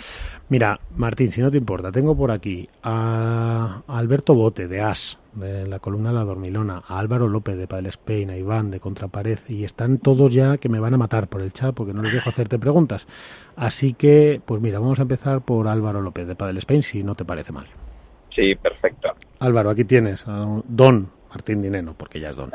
Mira, 0.48 0.80
Martín, 0.96 1.30
si 1.30 1.40
no 1.40 1.50
te 1.50 1.58
importa, 1.58 1.92
tengo 1.92 2.16
por 2.16 2.30
aquí 2.30 2.68
a 2.82 3.82
Alberto 3.86 4.34
Bote 4.34 4.68
de 4.68 4.80
AS, 4.80 5.18
de 5.32 5.66
la 5.66 5.78
columna 5.78 6.12
La 6.12 6.24
Dormilona, 6.24 6.82
a 6.86 6.98
Álvaro 6.98 7.28
López 7.28 7.56
de 7.56 7.66
Padel 7.66 7.86
Spain, 7.86 8.30
a 8.30 8.36
Iván 8.36 8.70
de 8.70 8.80
Contrapared, 8.80 9.38
y 9.48 9.64
están 9.64 9.98
todos 9.98 10.32
ya 10.32 10.58
que 10.58 10.68
me 10.68 10.80
van 10.80 10.94
a 10.94 10.98
matar 10.98 11.28
por 11.28 11.40
el 11.42 11.52
chat 11.52 11.74
porque 11.74 11.92
no 11.92 12.02
les 12.02 12.12
dejo 12.12 12.30
hacerte 12.30 12.58
preguntas. 12.58 13.06
Así 13.56 13.94
que, 13.94 14.40
pues 14.44 14.60
mira, 14.60 14.78
vamos 14.78 14.98
a 14.98 15.02
empezar 15.02 15.40
por 15.42 15.68
Álvaro 15.68 16.00
López 16.00 16.26
de 16.26 16.34
Padel 16.34 16.58
Spain, 16.58 16.82
si 16.82 17.02
no 17.02 17.14
te 17.14 17.24
parece 17.24 17.52
mal. 17.52 17.66
Sí, 18.34 18.54
perfecto. 18.56 19.10
Álvaro, 19.38 19.70
aquí 19.70 19.84
tienes 19.84 20.26
a 20.26 20.46
Don 20.66 21.08
Martín 21.30 21.62
Dineno, 21.62 21.94
porque 21.96 22.18
ya 22.18 22.30
es 22.30 22.36
Don. 22.36 22.50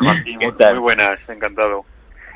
Martín, 0.00 0.38
muy 0.38 0.78
buenas, 0.78 1.18
encantado. 1.28 1.84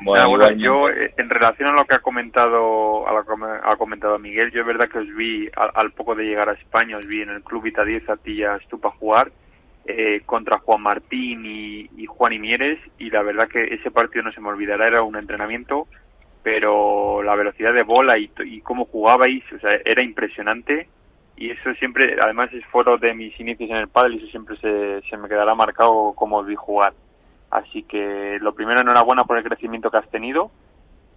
Bueno, 0.03 0.51
yo 0.53 0.89
eh, 0.89 1.13
en 1.17 1.29
relación 1.29 1.69
a 1.69 1.73
lo 1.73 1.85
que 1.85 1.95
ha 1.95 1.99
comentado 1.99 3.07
a 3.07 3.13
lo 3.13 3.23
que 3.23 3.33
ha 3.63 3.75
comentado 3.75 4.17
Miguel, 4.17 4.51
yo 4.51 4.61
es 4.61 4.67
verdad 4.67 4.89
que 4.89 4.99
os 4.99 5.15
vi 5.15 5.49
al, 5.55 5.91
poco 5.91 6.15
de 6.15 6.25
llegar 6.25 6.49
a 6.49 6.53
España, 6.53 6.97
os 6.97 7.05
vi 7.05 7.21
en 7.21 7.29
el 7.29 7.43
club 7.43 7.65
Ita 7.67 7.85
10 7.85 8.09
a 8.09 8.17
ti 8.17 8.37
ya 8.37 8.55
Estupa 8.55 8.89
jugar 8.91 9.31
eh, 9.85 10.21
contra 10.25 10.57
Juan 10.59 10.81
Martín 10.81 11.45
y, 11.45 12.05
Juan 12.07 12.33
Imieres 12.33 12.79
y 12.97 13.09
la 13.09 13.21
verdad 13.21 13.47
que 13.47 13.63
ese 13.63 13.89
partido 13.89 14.23
no 14.23 14.31
se 14.31 14.41
me 14.41 14.49
olvidará, 14.49 14.87
era 14.87 15.01
un 15.01 15.15
entrenamiento, 15.15 15.87
pero 16.43 17.23
la 17.23 17.35
velocidad 17.35 17.73
de 17.73 17.83
bola 17.83 18.17
y, 18.17 18.29
y 18.45 18.61
cómo 18.61 18.85
jugabais, 18.85 19.43
o 19.53 19.59
sea, 19.59 19.79
era 19.85 20.03
impresionante 20.03 20.87
y 21.37 21.49
eso 21.49 21.73
siempre, 21.75 22.17
además 22.21 22.51
es 22.53 22.65
foro 22.65 22.97
de 22.97 23.13
mis 23.13 23.39
inicios 23.39 23.69
en 23.69 23.77
el 23.77 23.87
pádel 23.87 24.15
y 24.15 24.17
eso 24.17 24.27
siempre 24.27 24.55
se, 24.57 25.01
se 25.09 25.17
me 25.17 25.27
quedará 25.27 25.55
marcado 25.55 26.13
como 26.15 26.37
os 26.37 26.45
vi 26.45 26.55
jugar. 26.55 26.93
Así 27.51 27.83
que 27.83 28.39
lo 28.39 28.55
primero, 28.55 28.79
enhorabuena 28.79 29.25
por 29.25 29.37
el 29.37 29.43
crecimiento 29.43 29.91
que 29.91 29.97
has 29.97 30.09
tenido 30.09 30.51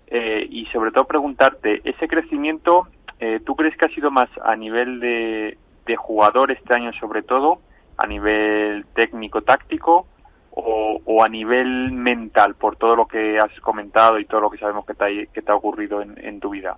eh, 0.08 0.46
y 0.50 0.66
sobre 0.66 0.90
todo 0.90 1.04
preguntarte, 1.04 1.80
ese 1.84 2.08
crecimiento, 2.08 2.88
eh, 3.20 3.40
¿tú 3.44 3.54
crees 3.54 3.76
que 3.76 3.86
ha 3.86 3.88
sido 3.88 4.10
más 4.10 4.28
a 4.42 4.56
nivel 4.56 5.00
de, 5.00 5.56
jugador 5.96 6.50
este 6.50 6.74
año 6.74 6.92
sobre 6.94 7.22
todo, 7.22 7.60
a 7.96 8.06
nivel 8.06 8.84
técnico-táctico 8.94 10.06
o, 10.50 11.22
a 11.24 11.28
nivel 11.28 11.92
mental 11.92 12.54
por 12.54 12.76
todo 12.76 12.96
lo 12.96 13.06
que 13.06 13.38
has 13.38 13.52
comentado 13.60 14.18
y 14.18 14.24
todo 14.24 14.40
lo 14.40 14.50
que 14.50 14.58
sabemos 14.58 14.84
que 14.86 14.94
te 14.94 15.04
ha, 15.04 15.26
que 15.32 15.42
te 15.42 15.52
ha 15.52 15.54
ocurrido 15.54 16.02
en, 16.02 16.40
tu 16.40 16.50
vida? 16.50 16.76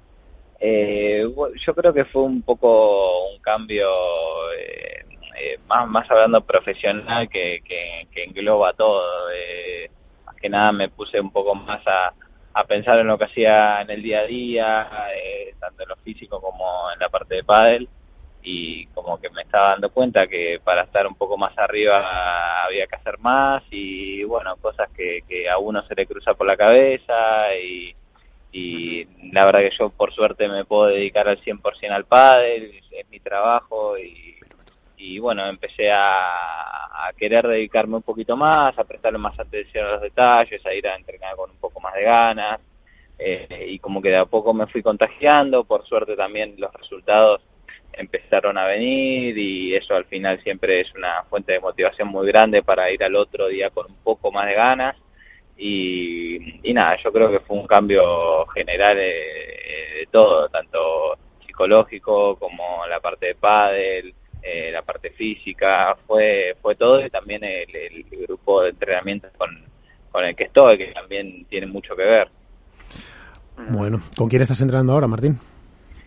Eh, 0.61 1.25
yo 1.67 1.75
creo 1.75 1.93
que 1.93 2.05
fue 2.07 2.23
un 2.23 2.43
poco 2.43 3.29
un 3.31 3.41
cambio 3.41 3.87
eh, 4.59 5.06
más, 5.67 5.89
más 5.89 6.11
hablando 6.11 6.41
profesional 6.41 7.29
que, 7.29 7.63
que, 7.65 8.25
engloba 8.25 8.73
todo. 8.73 9.31
Eh, 9.33 9.91
más 10.25 10.37
que 10.37 10.49
nada 10.49 10.73
me 10.73 10.89
puse 10.89 11.21
un 11.21 11.31
poco 11.31 11.55
más 11.55 11.87
a, 11.87 12.13
a 12.55 12.65
pensar 12.65 12.99
en 12.99 13.07
lo 13.07 13.19
que 13.19 13.25
hacía 13.25 13.83
en 13.83 13.91
el 13.91 14.03
día 14.03 14.21
a 14.21 14.27
día, 14.27 14.89
eh, 15.15 15.55
tanto 15.61 15.83
en 15.83 15.91
lo 15.91 15.97
físico 15.97 16.41
como 16.41 16.91
en 16.93 16.99
la 16.99 17.09
parte 17.09 17.37
de 17.37 17.45
pádel 17.45 17.89
y 18.43 18.87
como 18.95 19.21
que 19.21 19.29
me 19.31 19.43
estaba 19.43 19.71
dando 19.71 19.91
cuenta 19.91 20.27
que 20.27 20.61
para 20.65 20.85
estar 20.85 21.07
un 21.07 21.17
poco 21.17 21.37
más 21.37 21.53
arriba 21.59 22.65
había 22.65 22.87
que 22.87 22.97
hacer 22.97 23.19
más 23.19 23.63
y 23.71 24.23
bueno, 24.25 24.57
cosas 24.57 24.89
que, 24.97 25.23
que 25.29 25.51
a 25.51 25.59
uno 25.59 25.83
se 25.87 25.95
le 25.97 26.07
cruza 26.07 26.35
por 26.35 26.47
la 26.47 26.57
cabeza 26.57 27.55
y, 27.57 27.93
y 28.53 29.05
la 29.33 29.45
verdad 29.45 29.61
que 29.61 29.77
yo 29.79 29.91
por 29.91 30.15
suerte 30.15 30.49
me 30.49 30.65
puedo 30.65 30.87
dedicar 30.87 31.29
al 31.29 31.41
100% 31.43 31.91
al 31.91 32.05
pádel, 32.05 32.81
es 32.91 33.09
mi 33.11 33.21
trabajo 33.21 33.99
y 33.99 34.37
y 35.07 35.19
bueno, 35.19 35.47
empecé 35.47 35.91
a, 35.91 37.13
querer 37.17 37.47
dedicarme 37.47 37.97
un 37.97 38.03
poquito 38.03 38.37
más, 38.37 38.77
a 38.79 38.85
prestarle 38.85 39.19
más 39.19 39.39
atención 39.39 39.87
a 39.87 39.93
los 39.93 40.03
detalles, 40.03 40.65
a 40.67 40.75
ir 40.75 40.87
a 40.87 40.97
entrenar 40.97 41.37
con 41.37 41.51
un 41.51 41.57
poco 41.59 41.81
más 41.81 41.95
de 41.95 42.03
ganas 42.03 42.61
eh, 43.19 43.67
y 43.69 43.79
como 43.79 44.03
que 44.03 44.09
de 44.11 44.17
a 44.17 44.25
poco 44.27 44.53
me 44.53 44.67
fui 44.67 44.83
contagiando, 44.83 45.65
por 45.65 45.87
suerte 45.87 46.17
también 46.17 46.57
los 46.59 46.73
resultados 46.75 47.43
empezaron 47.93 48.59
a 48.59 48.67
venir 48.67 49.39
y 49.39 49.75
eso 49.75 49.95
al 49.95 50.05
final 50.07 50.43
siempre 50.43 50.81
es 50.81 50.93
una 50.95 51.23
fuente 51.25 51.53
de 51.53 51.61
motivación 51.61 52.09
muy 52.09 52.27
grande 52.27 52.63
para 52.63 52.91
ir 52.91 53.03
al 53.03 53.15
otro 53.17 53.49
día 53.49 53.71
con 53.71 53.87
un 53.87 54.03
poco 54.03 54.31
más 54.33 54.47
de 54.47 54.55
ganas. 54.55 54.97
Y, 55.57 56.69
y 56.69 56.75
nada, 56.75 56.99
yo 57.03 57.11
creo 57.13 57.31
que 57.31 57.41
fue 57.41 57.57
un 57.57 57.67
cambio 57.67 58.47
general 58.49 58.97
de, 58.97 59.05
de 59.05 60.09
todo, 60.11 60.49
tanto 60.51 61.17
psicológico 61.47 62.37
como 62.37 62.87
la 62.87 63.01
parte 63.01 63.27
de 63.29 63.35
pádel, 63.37 64.15
eh, 64.49 64.71
la 64.71 64.83
parte 64.83 65.11
física, 65.11 65.97
fue 66.07 66.55
fue 66.63 66.77
todo 66.77 67.05
y 67.05 67.11
también 67.11 67.43
el, 67.43 68.05
grupo 68.27 68.63
de 68.63 68.71
entrenamiento 68.71 69.29
con, 69.37 69.51
con 70.13 70.25
el 70.25 70.37
que 70.37 70.45
estoy, 70.45 70.79
que 70.79 70.93
también 70.93 71.45
tiene 71.47 71.67
mucho 71.67 71.97
que 71.97 72.05
ver. 72.05 72.29
Bueno, 73.71 74.01
¿con 74.17 74.29
quién 74.29 74.43
estás 74.43 74.61
entrenando 74.61 74.93
ahora, 74.93 75.09
Martín? 75.09 75.39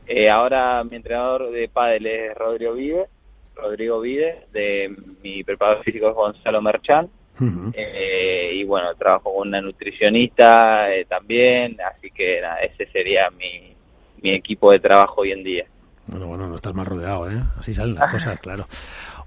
Eh, 0.07 0.29
ahora 0.29 0.83
mi 0.83 0.95
entrenador 0.95 1.51
de 1.51 1.67
pádel 1.67 2.07
es 2.07 2.35
Rodrigo 2.35 2.73
Vive, 2.73 3.07
Rodrigo 3.55 3.99
Vive, 3.99 4.45
de 4.53 4.95
mi 5.21 5.43
preparador 5.43 5.83
físico 5.83 6.09
es 6.09 6.15
Gonzalo 6.15 6.61
Merchán, 6.61 7.09
eh, 7.73 8.51
y 8.53 8.63
bueno, 8.63 8.93
trabajo 8.95 9.33
con 9.33 9.49
una 9.49 9.61
nutricionista 9.61 10.87
también, 11.07 11.77
así 11.81 12.09
que 12.11 12.41
ese 12.61 12.85
sería 12.91 13.29
mi, 13.31 13.73
mi 14.21 14.31
equipo 14.31 14.71
de 14.71 14.79
trabajo 14.79 15.21
hoy 15.21 15.31
en 15.31 15.43
día. 15.43 15.65
Bueno, 16.09 16.27
bueno, 16.27 16.47
no 16.47 16.55
estás 16.55 16.73
más 16.73 16.87
rodeado, 16.87 17.29
¿eh? 17.29 17.41
Así 17.57 17.73
salen 17.73 17.95
las 17.95 18.11
cosas, 18.11 18.39
claro. 18.39 18.67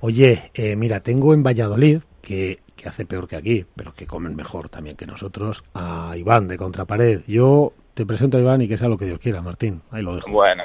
Oye, 0.00 0.50
eh, 0.54 0.76
mira, 0.76 1.00
tengo 1.00 1.34
en 1.34 1.42
Valladolid, 1.42 2.00
que, 2.20 2.60
que 2.76 2.88
hace 2.88 3.04
peor 3.04 3.28
que 3.28 3.36
aquí, 3.36 3.66
pero 3.76 3.94
que 3.94 4.06
comen 4.06 4.34
mejor 4.34 4.68
también 4.68 4.96
que 4.96 5.06
nosotros, 5.06 5.64
a 5.74 6.14
Iván 6.16 6.48
de 6.48 6.56
Contrapared. 6.56 7.22
Yo 7.26 7.72
te 7.94 8.06
presento 8.06 8.36
a 8.36 8.40
Iván 8.40 8.62
y 8.62 8.68
que 8.68 8.78
sea 8.78 8.88
lo 8.88 8.98
que 8.98 9.06
Dios 9.06 9.18
quiera, 9.18 9.42
Martín. 9.42 9.82
Ahí 9.90 10.02
lo 10.02 10.16
dejo. 10.16 10.30
Bueno. 10.30 10.64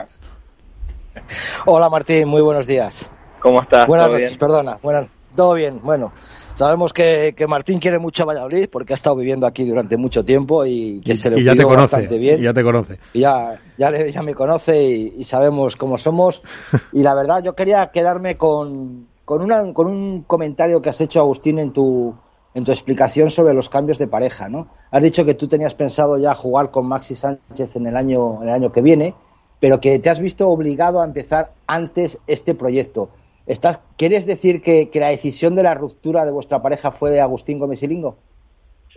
Hola 1.65 1.89
Martín, 1.89 2.27
muy 2.27 2.41
buenos 2.41 2.67
días. 2.67 3.11
¿Cómo 3.39 3.61
estás? 3.61 3.87
Buenas 3.87 4.09
noches, 4.09 4.37
perdona. 4.37 4.77
Buenas, 4.81 5.07
todo 5.35 5.53
bien, 5.53 5.79
bueno. 5.83 6.11
Sabemos 6.57 6.91
que, 6.91 7.35
que, 7.37 7.45
Martín 7.45 7.77
quiere 7.77 7.99
mucho 7.99 8.23
a 8.23 8.25
Valladolid 8.25 8.67
porque 8.71 8.91
ha 8.91 8.95
estado 8.95 9.15
viviendo 9.15 9.45
aquí 9.45 9.63
durante 9.63 9.95
mucho 9.95 10.25
tiempo 10.25 10.65
y 10.65 11.01
que 11.01 11.15
se 11.15 11.29
le 11.29 11.43
ya 11.43 11.53
te 11.53 11.61
conoce, 11.61 11.81
bastante 11.81 12.17
bien. 12.17 12.39
Y 12.39 12.45
ya 12.45 12.53
te 12.53 12.63
conoce. 12.63 12.97
Y 13.13 13.19
ya, 13.19 13.61
ya, 13.77 13.91
le, 13.91 14.11
ya 14.11 14.23
me 14.23 14.33
conoce 14.33 14.83
y, 14.83 15.13
y, 15.19 15.23
sabemos 15.23 15.75
cómo 15.75 15.99
somos. 15.99 16.41
y 16.93 17.03
la 17.03 17.13
verdad, 17.13 17.43
yo 17.43 17.53
quería 17.53 17.91
quedarme 17.93 18.37
con, 18.37 19.05
con, 19.23 19.43
una, 19.43 19.71
con 19.71 19.85
un 19.85 20.23
comentario 20.23 20.81
que 20.81 20.89
has 20.89 20.99
hecho, 20.99 21.19
Agustín, 21.19 21.59
en 21.59 21.73
tu, 21.73 22.15
en 22.55 22.63
tu 22.63 22.71
explicación 22.71 23.29
sobre 23.29 23.53
los 23.53 23.69
cambios 23.69 23.99
de 23.99 24.07
pareja. 24.07 24.49
¿no? 24.49 24.67
Has 24.89 25.03
dicho 25.03 25.25
que 25.25 25.35
tú 25.35 25.47
tenías 25.47 25.75
pensado 25.75 26.17
ya 26.17 26.33
jugar 26.33 26.71
con 26.71 26.87
Maxi 26.87 27.15
Sánchez 27.15 27.75
en 27.75 27.85
el 27.85 27.95
año, 27.95 28.41
en 28.41 28.49
el 28.49 28.55
año 28.55 28.71
que 28.71 28.81
viene, 28.81 29.13
pero 29.59 29.79
que 29.79 29.99
te 29.99 30.09
has 30.09 30.19
visto 30.19 30.49
obligado 30.49 31.03
a 31.03 31.05
empezar 31.05 31.51
antes 31.67 32.17
este 32.25 32.55
proyecto. 32.55 33.09
¿Estás, 33.47 33.77
¿Quieres 33.97 34.25
decir 34.25 34.61
que, 34.61 34.89
la 34.95 35.07
decisión 35.07 35.55
de 35.55 35.63
la 35.63 35.73
ruptura 35.73 36.25
de 36.25 36.33
vuestra 36.33 36.61
pareja 36.61 36.91
fue 36.91 37.11
de 37.11 37.21
Agustín 37.21 37.59
Gómez 37.59 37.81
y 37.81 37.87
Lingo? 37.87 38.17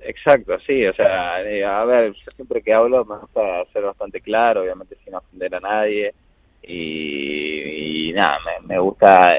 Exacto, 0.02 0.58
sí, 0.66 0.84
o 0.86 0.92
sea, 0.92 1.40
eh, 1.42 1.64
a 1.64 1.84
ver, 1.84 2.14
siempre 2.34 2.60
que 2.60 2.72
hablo 2.72 3.04
me 3.04 3.18
gusta 3.18 3.64
ser 3.72 3.84
bastante 3.84 4.20
claro, 4.20 4.62
obviamente 4.62 4.96
sin 5.04 5.14
ofender 5.14 5.54
a 5.54 5.60
nadie, 5.60 6.12
y, 6.62 8.12
nada, 8.12 8.38
me, 8.66 8.78
gusta 8.78 9.38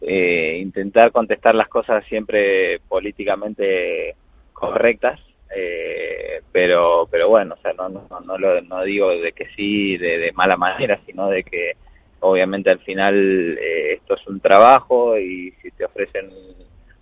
eh, 0.00 0.58
intentar 0.62 1.12
contestar 1.12 1.54
las 1.54 1.68
cosas 1.68 2.04
siempre 2.06 2.78
políticamente 2.88 4.14
correctas, 4.54 5.20
eh, 5.54 6.40
pero 6.52 7.06
pero 7.10 7.28
bueno, 7.28 7.54
o 7.58 7.62
sea, 7.62 7.72
no, 7.74 7.88
no, 7.88 8.06
no, 8.24 8.38
lo, 8.38 8.60
no 8.62 8.82
digo 8.84 9.10
de 9.10 9.32
que 9.32 9.46
sí 9.56 9.98
de 9.98 10.32
mala 10.32 10.56
manera, 10.56 10.98
sino 11.06 11.28
de 11.28 11.42
que 11.42 11.72
obviamente 12.20 12.70
al 12.70 12.80
final 12.80 13.58
eh, 13.58 13.94
esto 13.94 14.14
es 14.14 14.26
un 14.26 14.40
trabajo 14.40 15.18
y 15.18 15.52
si 15.62 15.70
te 15.72 15.84
ofrecen 15.84 16.30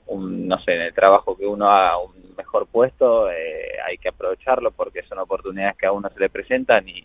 un, 0.06 0.46
no 0.46 0.58
sé, 0.60 0.72
en 0.74 0.82
el 0.82 0.94
trabajo 0.94 1.36
que 1.36 1.46
uno 1.46 1.70
haga 1.70 1.98
un 1.98 2.34
mejor 2.36 2.66
puesto, 2.66 3.30
eh, 3.30 3.78
hay 3.86 3.98
que 3.98 4.08
aprovecharlo 4.08 4.70
porque 4.70 5.02
son 5.04 5.18
oportunidades 5.18 5.76
que 5.76 5.86
a 5.86 5.92
uno 5.92 6.08
se 6.10 6.20
le 6.20 6.28
presentan 6.28 6.88
y, 6.88 7.04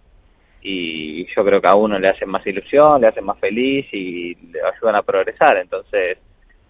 y 0.61 1.25
yo 1.33 1.43
creo 1.43 1.61
que 1.61 1.67
a 1.67 1.75
uno 1.75 1.97
le 1.97 2.09
hacen 2.09 2.29
más 2.29 2.45
ilusión, 2.45 3.01
le 3.01 3.07
hacen 3.07 3.25
más 3.25 3.39
feliz 3.39 3.87
y 3.91 4.35
le 4.35 4.59
ayudan 4.61 4.95
a 4.95 5.01
progresar. 5.03 5.57
Entonces, 5.57 6.17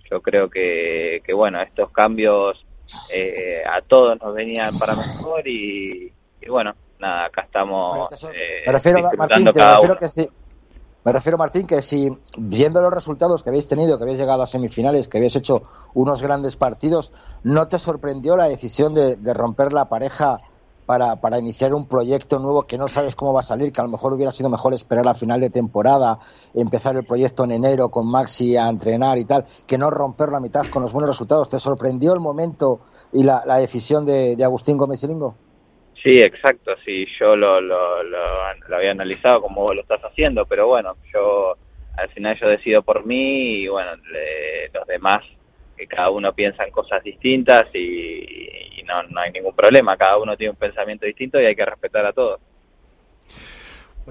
yo 0.10 0.22
creo 0.22 0.50
que, 0.50 1.22
que 1.26 1.34
bueno, 1.34 1.62
estos 1.62 1.92
cambios 1.92 2.66
eh, 3.14 3.62
a 3.66 3.82
todos 3.82 4.20
nos 4.22 4.34
venían 4.34 4.78
para 4.78 4.96
mejor 4.96 5.48
y, 5.48 6.12
y 6.42 6.50
bueno, 6.50 6.74
nada, 7.00 7.26
acá 7.26 7.42
estamos 7.42 8.08
eh, 8.34 8.64
me 8.66 8.74
refiero, 8.74 9.00
Martín, 9.18 9.46
te 9.46 9.54
cada 9.54 9.74
refiero 9.76 9.94
uno. 9.94 10.00
que 10.00 10.08
sí. 10.08 10.30
Me 11.04 11.12
refiero, 11.12 11.38
Martín, 11.38 11.66
que 11.66 11.82
si 11.82 12.16
viendo 12.38 12.80
los 12.80 12.93
resultados 12.93 13.41
que 13.41 13.49
habéis 13.49 13.68
tenido, 13.68 13.97
que 13.97 14.04
habéis 14.04 14.20
llegado 14.20 14.43
a 14.43 14.45
semifinales, 14.45 15.08
que 15.08 15.18
habéis 15.18 15.36
hecho 15.36 15.64
unos 15.95 16.22
grandes 16.22 16.56
partidos, 16.58 17.12
¿no 17.43 17.68
te 17.68 17.80
sorprendió 17.80 18.36
la 18.36 18.47
decisión 18.47 18.93
de, 18.93 19.18
romper 19.34 19.74
la 19.74 19.89
pareja 19.89 20.38
para, 20.86 21.39
iniciar 21.39 21.74
un 21.74 21.88
proyecto 21.88 22.38
nuevo 22.38 22.64
que 22.64 22.78
no 22.78 22.88
sabes 22.88 23.16
cómo 23.16 23.34
va 23.34 23.39
a 23.39 23.43
salir, 23.43 23.72
que 23.72 23.82
a 23.82 23.84
lo 23.84 23.89
mejor 23.89 24.14
hubiera 24.14 24.32
sido 24.32 24.49
mejor 24.49 24.76
esperar 24.76 25.08
a 25.08 25.16
final 25.16 25.41
de 25.41 25.49
temporada, 25.49 26.20
empezar 26.54 26.95
el 26.95 27.06
proyecto 27.06 27.45
en 27.45 27.52
enero 27.54 27.89
con 27.89 28.08
Maxi 28.08 28.56
a 28.56 28.70
entrenar 28.70 29.18
y 29.18 29.26
tal, 29.26 29.47
que 29.66 29.80
no 29.80 29.89
romper 29.89 30.30
la 30.30 30.39
mitad 30.39 30.68
con 30.72 30.84
los 30.84 30.93
buenos 30.93 31.10
resultados? 31.10 31.49
¿Te 31.49 31.60
sorprendió 31.60 32.14
el 32.14 32.20
momento 32.20 32.82
y 33.12 33.24
la, 33.24 33.41
la 33.47 33.58
decisión 33.58 34.06
de, 34.06 34.36
de 34.36 34.43
Agustín 34.43 34.78
Gómez 34.78 35.02
Lingo? 35.04 35.34
Sí, 36.04 36.12
exacto, 36.20 36.74
sí, 36.84 37.06
yo 37.20 37.36
lo, 37.36 37.62
lo, 37.62 38.02
lo, 38.04 38.54
lo, 38.68 38.76
había 38.76 38.91
analizado 38.91 39.41
como 39.41 39.68
lo 39.68 39.82
estás 39.82 40.02
haciendo, 40.02 40.45
pero 40.45 40.68
bueno, 40.68 40.95
yo 41.14 41.56
al 41.95 42.10
final 42.10 42.39
yo 42.39 42.47
decido 42.47 42.82
por 42.82 43.06
mí 43.06 43.62
y 43.62 43.68
bueno, 43.68 43.91
le, 44.12 44.70
los 44.74 44.88
demás, 44.88 45.24
que 45.78 45.86
cada 45.86 46.10
uno 46.10 46.34
piensa 46.34 46.64
en 46.64 46.72
cosas 46.72 47.04
distintas 47.04 47.64
y, 47.76 48.80
y 48.80 48.84
no, 48.84 49.04
no 49.04 49.22
hay 49.22 49.32
ningún 49.32 49.56
problema, 49.56 49.95
cada 49.95 50.18
uno 50.18 50.36
tiene 50.36 50.52
un 50.52 50.58
pensamiento 50.58 51.06
distinto 51.06 51.39
y 51.39 51.45
hay 51.45 51.56
que 51.56 51.66
respetar 51.66 52.06
a 52.06 52.14
todos. 52.14 52.41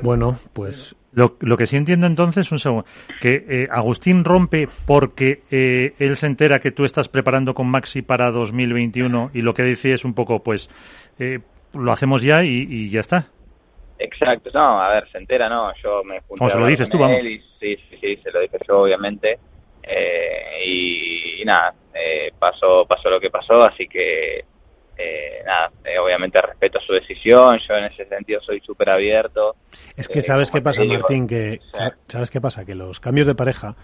Bueno, 0.03 0.39
pues 0.53 0.95
lo, 1.13 1.37
lo, 1.41 1.57
que 1.57 1.67
sí 1.67 1.77
entiendo 1.77 2.07
entonces, 2.07 2.53
un 2.53 2.59
segundo, 2.59 2.87
que 3.21 3.45
eh, 3.49 3.69
Agustín 3.71 4.25
rompe 4.25 4.69
porque 4.87 5.43
eh, 5.51 5.95
él 5.99 6.17
se 6.17 6.27
entera 6.27 6.61
que 6.61 6.71
tú 6.71 6.85
estás 6.85 7.09
preparando 7.09 7.55
con 7.55 7.67
Maxi 7.67 8.03
para 8.03 8.31
2021 8.31 9.31
y 9.35 9.43
lo 9.43 9.53
que 9.53 9.65
dice 9.65 9.93
es 9.93 10.05
un 10.05 10.15
poco, 10.15 10.43
pues, 10.43 10.71
eh, 11.19 11.41
lo 11.75 11.93
hacemos 11.93 12.23
ya 12.23 12.43
y, 12.43 12.67
y, 12.69 12.91
ya 12.91 13.01
está. 13.01 13.29
Exacto, 13.99 14.51
no, 14.55 14.81
a 14.81 14.89
ver, 14.91 15.09
se 15.11 15.19
entera, 15.19 15.49
no, 15.49 15.73
yo 15.83 16.03
me 16.05 16.21
junté 16.21 16.39
¿Cómo 16.39 16.51
se 16.51 16.59
lo 16.59 16.67
dices 16.67 16.89
tú, 16.89 16.99
vamos? 16.99 17.25
Y, 17.25 17.39
sí, 17.61 17.77
sí, 17.77 17.99
sí, 18.01 18.17
se 18.17 18.31
lo 18.31 18.41
dije 18.41 18.57
yo, 18.67 18.81
obviamente, 18.81 19.39
eh, 19.83 20.63
y, 20.65 21.43
y, 21.43 21.45
nada, 21.45 21.75
eh, 21.95 22.33
pasó, 22.39 22.87
pasó 22.87 23.11
lo 23.11 23.21
que 23.21 23.29
pasó, 23.29 23.61
así 23.61 23.87
que, 23.87 24.45
eh, 24.97 25.43
nada, 25.45 25.71
obviamente 26.03 26.39
respeto 26.41 26.81
su 26.81 26.95
decisión, 26.95 27.59
yo 27.69 27.75
en 27.75 27.85
ese 27.85 28.07
sentido 28.07 28.41
soy 28.41 28.61
súper 28.61 28.89
abierto. 28.89 29.57
Es 29.97 30.09
que 30.09 30.23
sabes 30.23 30.51
qué 30.51 30.63
pasa, 30.63 30.83
digo, 30.83 30.95
Martín, 30.95 31.27
que, 31.27 31.61
sí. 31.73 31.81
¿sabes 32.09 32.31
qué 32.31 32.41
pasa? 32.41 32.65
Que 32.65 32.75
los 32.75 33.01
cambios 33.01 33.27
de 33.27 33.35
pareja, 33.35 33.77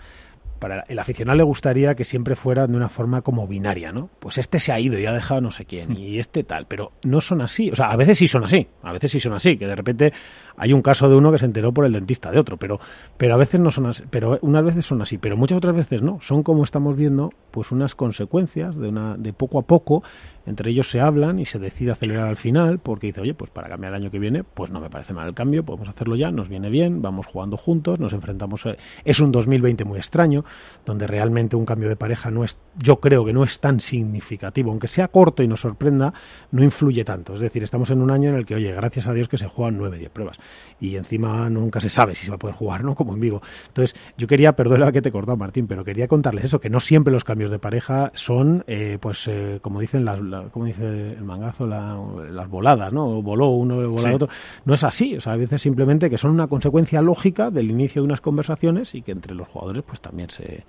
para 0.58 0.84
el 0.88 0.98
aficionado 0.98 1.36
le 1.36 1.44
gustaría 1.44 1.94
que 1.94 2.04
siempre 2.04 2.36
fueran 2.36 2.70
de 2.70 2.76
una 2.76 2.88
forma 2.88 3.22
como 3.22 3.46
binaria, 3.46 3.92
¿no? 3.92 4.10
Pues 4.18 4.38
este 4.38 4.58
se 4.60 4.72
ha 4.72 4.80
ido 4.80 4.98
y 4.98 5.06
ha 5.06 5.12
dejado 5.12 5.40
no 5.40 5.50
sé 5.50 5.64
quién, 5.64 5.96
y 5.96 6.18
este 6.18 6.44
tal, 6.44 6.66
pero 6.66 6.92
no 7.04 7.20
son 7.20 7.42
así. 7.42 7.70
O 7.70 7.76
sea, 7.76 7.86
a 7.86 7.96
veces 7.96 8.18
sí 8.18 8.28
son 8.28 8.44
así, 8.44 8.66
a 8.82 8.92
veces 8.92 9.10
sí 9.10 9.20
son 9.20 9.34
así, 9.34 9.56
que 9.56 9.66
de 9.66 9.74
repente 9.74 10.12
hay 10.56 10.72
un 10.72 10.82
caso 10.82 11.08
de 11.08 11.14
uno 11.14 11.30
que 11.30 11.38
se 11.38 11.44
enteró 11.44 11.72
por 11.72 11.84
el 11.84 11.92
dentista 11.92 12.30
de 12.30 12.38
otro, 12.38 12.56
pero, 12.56 12.80
pero 13.16 13.34
a 13.34 13.36
veces 13.36 13.60
no 13.60 13.70
son 13.70 13.86
así, 13.86 14.04
pero 14.08 14.38
unas 14.42 14.64
veces 14.64 14.86
son 14.86 15.02
así, 15.02 15.18
pero 15.18 15.36
muchas 15.36 15.58
otras 15.58 15.76
veces 15.76 16.02
no. 16.02 16.18
Son 16.20 16.42
como 16.42 16.64
estamos 16.64 16.96
viendo, 16.96 17.32
pues 17.50 17.72
unas 17.72 17.94
consecuencias 17.94 18.76
de 18.76 18.88
una, 18.88 19.16
de 19.16 19.32
poco 19.32 19.58
a 19.58 19.62
poco, 19.62 20.02
entre 20.46 20.70
ellos 20.70 20.90
se 20.90 21.00
hablan 21.00 21.38
y 21.38 21.44
se 21.44 21.58
decide 21.58 21.90
acelerar 21.90 22.28
al 22.28 22.36
final, 22.36 22.78
porque 22.78 23.08
dice, 23.08 23.20
oye, 23.20 23.34
pues 23.34 23.50
para 23.50 23.68
cambiar 23.68 23.92
el 23.92 24.02
año 24.02 24.10
que 24.10 24.18
viene, 24.18 24.44
pues 24.44 24.70
no 24.70 24.80
me 24.80 24.88
parece 24.88 25.12
mal 25.12 25.28
el 25.28 25.34
cambio, 25.34 25.64
podemos 25.64 25.88
hacerlo 25.88 26.16
ya, 26.16 26.30
nos 26.30 26.48
viene 26.48 26.70
bien, 26.70 27.02
vamos 27.02 27.26
jugando 27.26 27.56
juntos, 27.56 27.98
nos 27.98 28.12
enfrentamos. 28.12 28.64
Es 29.04 29.20
un 29.20 29.32
2020 29.32 29.84
muy 29.84 29.98
extraño, 29.98 30.44
donde 30.84 31.06
realmente 31.06 31.56
un 31.56 31.66
cambio 31.66 31.88
de 31.88 31.96
pareja 31.96 32.30
no 32.30 32.44
es, 32.44 32.56
yo 32.78 33.00
creo 33.00 33.24
que 33.24 33.32
no 33.32 33.44
es 33.44 33.58
tan 33.60 33.80
significativo, 33.80 34.70
aunque 34.70 34.88
sea 34.88 35.08
corto 35.08 35.42
y 35.42 35.48
nos 35.48 35.60
sorprenda, 35.60 36.14
no 36.52 36.62
influye 36.62 37.04
tanto. 37.04 37.34
Es 37.34 37.40
decir, 37.40 37.62
estamos 37.62 37.90
en 37.90 38.00
un 38.00 38.10
año 38.10 38.30
en 38.30 38.36
el 38.36 38.46
que, 38.46 38.54
oye, 38.54 38.72
gracias 38.72 39.08
a 39.08 39.12
Dios 39.12 39.28
que 39.28 39.38
se 39.38 39.48
juegan 39.48 39.76
9, 39.76 39.98
10 39.98 40.10
pruebas 40.10 40.38
y 40.80 40.96
encima 40.96 41.48
nunca 41.48 41.80
se 41.80 41.88
sabe 41.88 42.14
si 42.14 42.24
se 42.24 42.30
va 42.30 42.36
a 42.36 42.38
poder 42.38 42.56
jugar, 42.56 42.84
¿no? 42.84 42.94
Como 42.94 43.14
en 43.14 43.20
Vigo. 43.20 43.42
Entonces, 43.68 43.96
yo 44.16 44.26
quería, 44.26 44.52
perdona 44.52 44.92
que 44.92 45.00
te 45.00 45.08
he 45.08 45.12
cortado, 45.12 45.36
Martín, 45.36 45.66
pero 45.66 45.84
quería 45.84 46.06
contarles 46.08 46.44
eso, 46.44 46.60
que 46.60 46.70
no 46.70 46.80
siempre 46.80 47.12
los 47.12 47.24
cambios 47.24 47.50
de 47.50 47.58
pareja 47.58 48.12
son, 48.14 48.64
eh, 48.66 48.98
pues, 49.00 49.26
eh, 49.28 49.58
como 49.62 49.80
dicen, 49.80 50.04
la, 50.04 50.16
la, 50.16 50.42
como 50.44 50.66
dice 50.66 51.12
el 51.12 51.24
mangazo, 51.24 51.66
la, 51.66 51.98
las 52.30 52.48
voladas, 52.48 52.92
¿no? 52.92 53.22
Voló 53.22 53.48
uno, 53.48 53.76
voló 53.88 54.02
sí. 54.02 54.14
otro. 54.14 54.28
No 54.64 54.74
es 54.74 54.84
así, 54.84 55.16
o 55.16 55.20
sea, 55.20 55.32
a 55.32 55.36
veces 55.36 55.62
simplemente 55.62 56.10
que 56.10 56.18
son 56.18 56.30
una 56.30 56.46
consecuencia 56.46 57.00
lógica 57.00 57.50
del 57.50 57.70
inicio 57.70 58.02
de 58.02 58.06
unas 58.06 58.20
conversaciones 58.20 58.94
y 58.94 59.02
que 59.02 59.12
entre 59.12 59.34
los 59.34 59.48
jugadores, 59.48 59.82
pues 59.86 60.00
también 60.00 60.30
se, 60.30 60.64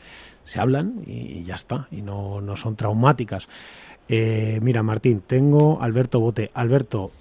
se 0.46 0.60
hablan 0.60 1.02
y, 1.06 1.40
y 1.40 1.44
ya 1.44 1.56
está, 1.56 1.88
y 1.92 2.02
no, 2.02 2.40
no 2.42 2.56
son 2.56 2.76
traumáticas. 2.76 3.48
Eh, 4.10 4.60
mira, 4.62 4.84
Martín, 4.84 5.22
tengo 5.26 5.82
Alberto 5.82 6.20
Bote. 6.20 6.50
Alberto, 6.54 7.12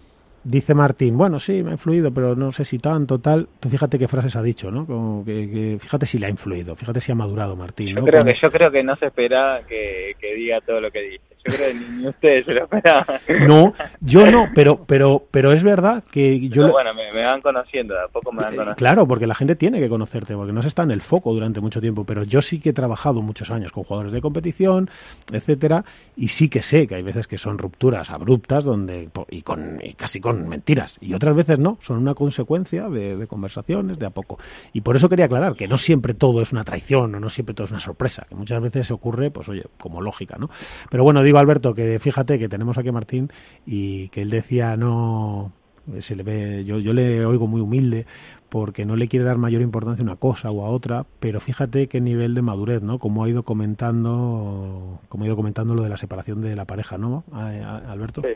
dice 0.47 0.75
Martín, 0.75 1.19
bueno, 1.19 1.41
sí, 1.41 1.63
me 1.63 1.71
ha 1.71 1.73
influido, 1.73 2.13
pero 2.13 2.35
no 2.37 2.53
sé 2.53 2.65
si 2.65 2.79
tanto, 2.79 3.19
tal. 3.19 3.49
Tú 3.61 3.69
fíjate 3.69 3.99
qué 3.99 4.07
frases 4.07 4.37
ha 4.37 4.43
dicho, 4.43 4.71
¿no? 4.71 4.87
Como 4.87 5.25
que, 5.25 5.51
que 5.51 5.79
fíjate 5.81 6.07
si 6.07 6.19
le 6.19 6.27
ha 6.27 6.31
influido, 6.31 6.77
fíjate 6.77 7.01
si 7.01 7.13
ha 7.13 7.15
madurado 7.15 7.57
Martín. 7.57 7.89
Yo, 7.89 7.95
¿no? 7.97 8.05
creo, 8.05 8.21
Como... 8.21 8.33
que, 8.33 8.39
yo 8.41 8.51
creo 8.51 8.71
que 8.71 8.83
no 8.83 8.97
se 8.97 9.07
espera 9.07 9.63
que, 9.69 10.13
que 10.21 10.35
diga 10.35 10.61
todo 10.61 10.81
lo 10.81 10.91
que 10.91 11.01
dice. 11.01 11.36
Yo 11.47 11.55
creo 11.55 11.69
que 11.69 11.75
ni 11.75 12.09
ustedes 12.09 12.47
se 12.47 12.53
lo 12.53 12.65
esperaban. 12.65 13.21
No, 13.47 13.75
yo 14.01 14.27
no, 14.31 14.49
pero, 14.55 14.85
pero, 14.87 15.23
pero 15.31 15.53
es 15.53 15.63
verdad 15.63 16.05
que 16.11 16.49
yo. 16.49 16.63
Pero 16.63 16.73
bueno, 16.73 16.95
me, 16.95 17.13
me, 17.13 17.23
van 17.23 17.41
conociendo, 17.41 17.95
de 17.95 18.01
a 18.01 18.09
poco 18.09 18.33
me 18.33 18.43
van 18.43 18.51
conociendo. 18.51 18.77
Claro, 18.77 19.07
porque 19.07 19.27
la 19.27 19.35
gente 19.35 19.57
tiene 19.57 19.81
que 19.81 19.89
conocerte, 19.89 20.35
porque 20.35 20.53
no 20.53 20.63
se 20.63 20.69
está 20.69 20.83
en 20.83 20.91
el 20.91 21.01
foco 21.01 21.33
durante 21.33 21.61
mucho 21.61 21.81
tiempo, 21.81 22.05
pero 22.05 22.25
yo 22.25 22.43
sí 22.43 22.61
que 22.61 22.71
he 22.71 22.73
trabajado 22.73 23.23
muchos 23.23 23.51
años 23.51 23.73
con 23.73 23.85
jugadores 23.85 24.13
de 24.13 24.21
competición, 24.21 24.91
etcétera, 25.33 25.85
y 26.17 26.29
sí 26.29 26.49
que 26.49 26.63
sé 26.63 26.87
que 26.87 26.95
hay 26.95 27.03
veces 27.03 27.27
que 27.27 27.39
son 27.39 27.59
rupturas 27.59 28.11
abruptas 28.11 28.65
donde 28.65 29.09
y 29.31 29.43
con 29.43 29.81
y 29.83 29.95
casi 29.95 30.21
con 30.21 30.49
mentiras 30.49 30.97
y 31.01 31.15
otras 31.15 31.37
veces 31.37 31.59
no, 31.59 31.79
son 31.83 31.99
una 31.99 32.15
consecuencia 32.15 32.89
de, 32.89 33.17
de, 33.17 33.27
conversaciones 33.27 33.99
de 33.99 34.07
a 34.07 34.11
poco. 34.11 34.39
Y 34.73 34.81
por 34.81 34.97
eso 34.97 35.09
quería 35.09 35.27
aclarar 35.27 35.55
que 35.55 35.69
no 35.69 35.79
siempre 35.79 36.15
todo 36.15 36.43
es 36.43 36.53
una 36.53 36.65
traición 36.65 37.15
o 37.15 37.21
no 37.21 37.29
siempre 37.29 37.55
todo 37.55 37.67
es 37.67 37.71
una 37.71 37.81
sorpresa, 37.81 38.27
que 38.29 38.35
muchas 38.35 38.61
veces 38.63 38.91
ocurre, 38.91 39.31
pues 39.31 39.49
oye, 39.49 39.65
como 39.79 40.01
lógica, 40.01 40.37
¿no? 40.39 40.51
Pero 40.91 41.05
bueno, 41.05 41.23
digo 41.23 41.36
Alberto 41.39 41.75
que 41.75 41.99
fíjate 41.99 42.39
que 42.39 42.49
tenemos 42.49 42.79
aquí 42.79 42.89
a 42.89 42.93
Martín 42.93 43.31
y 43.67 44.09
que 44.09 44.23
él 44.23 44.31
decía 44.31 44.77
no 44.77 45.53
Se 46.01 46.17
le 46.17 46.23
ve, 46.23 46.65
yo, 46.65 46.79
yo 46.79 46.93
le 46.93 47.25
oigo 47.25 47.47
muy 47.47 47.61
humilde 47.61 48.07
porque 48.49 48.85
no 48.85 48.97
le 48.97 49.09
quiere 49.09 49.25
dar 49.25 49.39
mayor 49.39 49.61
importancia 49.61 50.03
a 50.03 50.07
una 50.07 50.17
cosa 50.17 50.51
o 50.51 50.65
a 50.65 50.71
otra, 50.71 51.05
pero 51.21 51.41
fíjate 51.41 51.89
qué 51.89 52.01
nivel 52.01 52.35
de 52.35 52.43
madurez, 52.43 52.81
¿no? 52.83 52.99
Como 52.99 53.25
ha 53.25 53.29
ido 53.29 53.43
comentando, 53.43 55.01
como 55.09 55.25
ha 55.25 55.27
ido 55.27 55.37
comentando 55.37 55.75
lo 55.75 55.83
de 55.83 55.91
la 55.91 55.97
separación 55.97 56.41
de 56.43 56.57
la 56.57 56.65
pareja, 56.65 56.97
¿no? 56.97 57.25
Alberto. 57.33 58.23
Sí. 58.23 58.35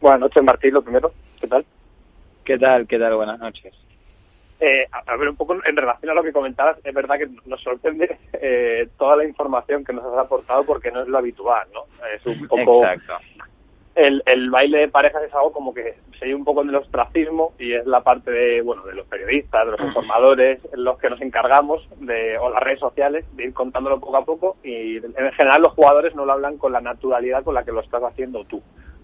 Buenas 0.00 0.20
noches, 0.20 0.42
Martín, 0.42 0.74
lo 0.74 0.82
primero. 0.82 1.12
¿Qué 1.40 1.46
tal? 1.46 1.64
¿Qué 2.44 2.58
tal? 2.58 2.86
¿Qué 2.86 2.98
tal? 2.98 3.14
Buenas 3.14 3.38
noches. 3.38 3.74
Eh, 4.60 4.86
a, 4.90 5.16
ver, 5.16 5.28
un 5.28 5.36
poco 5.36 5.54
en 5.54 5.76
relación 5.76 6.10
a 6.10 6.14
lo 6.14 6.22
que 6.22 6.32
comentabas, 6.32 6.78
es 6.82 6.92
verdad 6.92 7.16
que 7.18 7.28
nos 7.46 7.60
sorprende 7.60 8.18
eh, 8.32 8.88
toda 8.98 9.16
la 9.16 9.24
información 9.24 9.84
que 9.84 9.92
nos 9.92 10.04
has 10.04 10.18
aportado 10.18 10.64
porque 10.64 10.90
no 10.90 11.02
es 11.02 11.08
lo 11.08 11.18
habitual, 11.18 11.68
¿no? 11.72 11.84
Es 12.14 12.26
un 12.26 12.46
poco... 12.48 12.84
Exacto. 12.84 13.14
El, 13.94 14.22
el 14.26 14.48
baile 14.50 14.78
de 14.78 14.88
parejas 14.88 15.24
es 15.24 15.34
algo 15.34 15.52
como 15.52 15.74
que 15.74 15.96
se 16.18 16.34
un 16.34 16.44
poco 16.44 16.62
en 16.62 16.68
el 16.68 16.76
ostracismo 16.76 17.52
y 17.58 17.72
es 17.72 17.86
la 17.86 18.00
parte 18.02 18.30
de, 18.30 18.62
bueno, 18.62 18.82
de 18.84 18.94
los 18.94 19.06
periodistas, 19.06 19.64
de 19.64 19.72
los 19.72 19.80
informadores, 19.80 20.60
los 20.74 20.98
que 20.98 21.10
nos 21.10 21.20
encargamos 21.20 21.88
de, 22.00 22.38
o 22.38 22.50
las 22.50 22.62
redes 22.62 22.80
sociales, 22.80 23.24
de 23.36 23.44
ir 23.44 23.54
contándolo 23.54 24.00
poco 24.00 24.16
a 24.16 24.24
poco 24.24 24.56
y 24.62 24.96
en 24.98 25.32
general 25.32 25.62
los 25.62 25.72
jugadores 25.72 26.14
no 26.14 26.24
lo 26.24 26.32
hablan 26.32 26.58
con 26.58 26.72
la 26.72 26.80
naturalidad 26.80 27.44
con 27.44 27.54
la 27.54 27.64
que 27.64 27.72
lo 27.72 27.80
estás 27.80 28.02
haciendo 28.02 28.44
tú. 28.44 28.62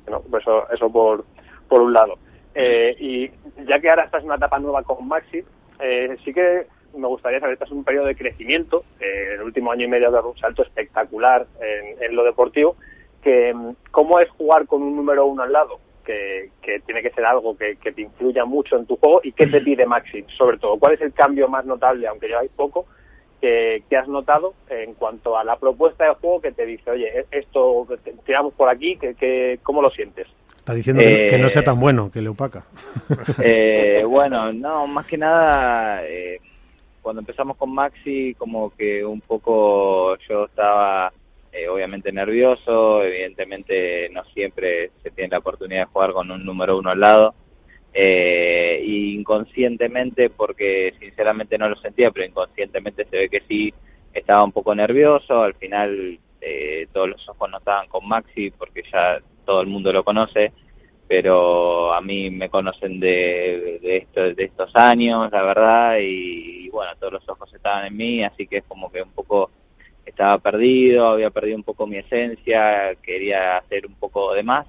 ¿no? 0.09 0.21
Pues 0.23 0.43
eso, 0.43 0.71
eso 0.71 0.91
por, 0.91 1.25
por 1.69 1.81
un 1.81 1.93
lado. 1.93 2.19
Eh, 2.55 2.97
y 2.99 3.31
ya 3.67 3.81
que 3.81 3.91
ahora 3.91 4.05
estás 4.05 4.21
en 4.21 4.27
una 4.27 4.37
etapa 4.37 4.59
nueva 4.59 4.83
con 4.83 5.07
Maxi, 5.07 5.43
eh, 5.81 6.17
sí 6.25 6.33
que 6.33 6.67
me 6.97 7.09
gustaría 7.09 7.41
saber, 7.41 7.55
este 7.55 7.65
es 7.65 7.73
un 7.73 7.83
periodo 7.83 8.07
de 8.07 8.15
crecimiento, 8.15 8.85
eh, 9.01 9.35
el 9.35 9.43
último 9.43 9.73
año 9.73 9.85
y 9.87 9.89
medio 9.89 10.09
ha 10.09 10.13
dado 10.13 10.31
un 10.31 10.39
salto 10.39 10.63
espectacular 10.63 11.47
en, 12.01 12.15
lo 12.15 12.23
deportivo, 12.23 12.77
que 13.21 13.53
cómo 13.91 14.21
es 14.21 14.31
jugar 14.31 14.67
con 14.67 14.83
un 14.83 14.95
número 14.95 15.27
uno 15.27 15.43
al 15.43 15.53
lado, 15.53 15.81
que, 16.05 16.51
tiene 16.87 17.03
que 17.03 17.11
ser 17.11 17.25
algo 17.25 17.57
que, 17.57 17.75
te 17.77 18.01
influya 18.01 18.45
mucho 18.45 18.77
en 18.77 18.87
tu 18.87 18.97
juego, 18.97 19.21
y 19.25 19.33
qué 19.33 19.49
te 19.49 19.61
pide 19.65 19.87
Maxi, 19.87 20.25
sobre 20.37 20.59
todo, 20.59 20.79
cuál 20.79 20.95
es 20.95 21.01
el 21.01 21.13
cambio 21.13 21.49
más 21.49 21.65
notable, 21.65 22.07
aunque 22.07 22.29
lleváis 22.29 22.53
poco, 22.53 22.87
que, 23.41 23.83
has 23.97 24.09
notado 24.09 24.55
en 24.71 24.95
cuanto 24.95 25.37
a 25.37 25.45
la 25.45 25.57
propuesta 25.57 26.05
de 26.05 26.15
juego 26.15 26.41
que 26.41 26.53
te 26.53 26.65
dice, 26.65 26.91
oye, 26.91 27.27
esto 27.31 27.87
tiramos 28.25 28.55
por 28.55 28.69
aquí, 28.69 28.97
que, 28.97 29.59
¿cómo 29.63 29.83
lo 29.83 29.91
sientes? 29.91 30.29
Está 30.65 30.73
diciendo 30.73 31.03
que, 31.03 31.37
no 31.37 31.51
sea 31.51 31.63
tan 31.63 31.79
bueno, 31.79 32.11
que 32.11 32.23
le 32.23 32.31
opaca. 32.31 32.65
Eh, 33.43 34.03
bueno, 34.03 34.51
no, 34.51 34.87
más 34.87 35.07
que 35.07 35.19
nada, 35.19 36.03
eh, 36.09 36.41
cuando 37.03 37.21
empezamos 37.21 37.59
con 37.59 37.75
Maxi, 37.75 38.33
como 38.33 38.75
que 38.75 39.05
un 39.05 39.21
poco 39.21 40.17
yo 40.27 40.47
estaba 40.47 41.13
eh, 41.53 41.69
obviamente 41.69 42.11
nervioso, 42.13 43.03
evidentemente 43.03 44.09
no 44.09 44.25
siempre 44.33 44.91
se 45.03 45.11
tiene 45.11 45.33
la 45.33 45.41
oportunidad 45.41 45.81
de 45.81 45.93
jugar 45.93 46.13
con 46.13 46.31
un 46.31 46.43
número 46.43 46.79
uno 46.79 46.89
al 46.89 47.01
lado. 47.01 47.35
Eh, 47.93 48.83
inconscientemente, 48.87 50.31
porque 50.31 50.95
sinceramente 50.99 51.59
no 51.59 51.69
lo 51.69 51.77
sentía, 51.77 52.11
pero 52.11 52.25
inconscientemente 52.25 53.05
se 53.05 53.19
ve 53.19 53.29
que 53.29 53.43
sí 53.47 53.75
estaba 54.15 54.43
un 54.43 54.53
poco 54.53 54.75
nervioso. 54.75 55.43
Al 55.43 55.53
final, 55.57 56.19
eh, 56.41 56.87
todos 56.91 57.11
los 57.11 57.29
ojos 57.29 57.51
no 57.51 57.59
estaban 57.59 57.87
con 57.89 58.09
Maxi 58.09 58.51
porque 58.51 58.83
ya 58.91 59.21
todo 59.45 59.61
el 59.61 59.69
mundo 59.69 59.93
lo 59.93 60.05
conoce, 60.05 60.53
pero 61.07 61.93
a 61.93 62.01
mí 62.01 62.31
me 62.31 62.49
conocen 62.49 62.99
de, 62.99 63.79
de, 63.83 64.35
de 64.35 64.45
estos 64.45 64.71
años, 64.75 65.31
la 65.31 65.43
verdad, 65.43 65.97
y, 66.01 66.69
bueno, 66.71 66.93
todos 66.99 67.15
los 67.15 67.29
ojos 67.29 67.53
estaban 67.55 67.87
en 67.87 67.97
mí, 67.97 68.25
así 68.25 68.47
que 68.47 68.59
es 68.59 68.65
como 68.65 68.91
que 68.91 69.03
un 69.03 69.13
poco 69.13 69.51
estaba 70.05 70.39
perdido, 70.39 71.09
había 71.09 71.31
perdido 71.31 71.57
un 71.57 71.63
poco 71.63 71.87
mi 71.87 71.99
esencia, 71.99 72.95
quería 73.03 73.59
hacer 73.59 73.87
un 73.87 73.95
poco 73.95 74.35
de 74.35 74.43
más 74.43 74.67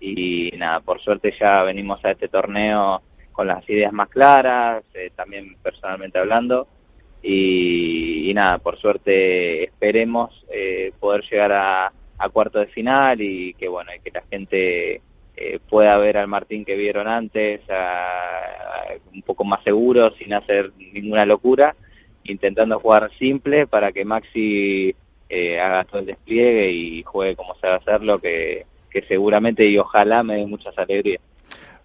y 0.00 0.50
nada, 0.56 0.80
por 0.80 1.00
suerte 1.00 1.34
ya 1.38 1.62
venimos 1.62 2.04
a 2.04 2.10
este 2.10 2.28
torneo 2.28 3.02
con 3.32 3.46
las 3.46 3.68
ideas 3.68 3.92
más 3.92 4.08
claras, 4.08 4.84
eh, 4.94 5.10
también 5.14 5.56
personalmente 5.62 6.18
hablando, 6.18 6.66
y, 7.22 8.32
nada, 8.34 8.58
por 8.58 8.78
suerte 8.78 9.64
esperemos 9.64 10.44
eh, 10.50 10.92
poder 11.00 11.22
llegar 11.30 11.52
a, 11.52 11.92
a 12.18 12.28
cuarto 12.28 12.58
de 12.58 12.66
final 12.66 13.20
y 13.20 13.54
que 13.54 13.68
bueno, 13.68 13.90
y 13.94 14.00
que 14.00 14.10
la 14.10 14.22
gente 14.30 15.00
eh, 15.36 15.58
pueda 15.68 15.96
ver 15.98 16.16
al 16.16 16.28
Martín 16.28 16.64
que 16.64 16.76
vieron 16.76 17.06
antes 17.08 17.60
un 19.12 19.22
poco 19.22 19.44
más 19.44 19.62
seguro, 19.64 20.10
sin 20.12 20.32
hacer 20.32 20.72
ninguna 20.78 21.26
locura, 21.26 21.74
intentando 22.24 22.78
jugar 22.80 23.10
simple 23.18 23.66
para 23.66 23.92
que 23.92 24.04
Maxi 24.04 24.94
eh, 25.28 25.60
haga 25.60 25.84
todo 25.84 26.00
el 26.00 26.06
despliegue 26.06 26.70
y 26.70 27.02
juegue 27.02 27.36
como 27.36 27.54
sabe 27.56 27.74
hacerlo, 27.74 28.18
que, 28.18 28.64
que 28.90 29.02
seguramente 29.02 29.66
y 29.66 29.78
ojalá 29.78 30.22
me 30.22 30.36
dé 30.36 30.46
muchas 30.46 30.76
alegrías. 30.78 31.20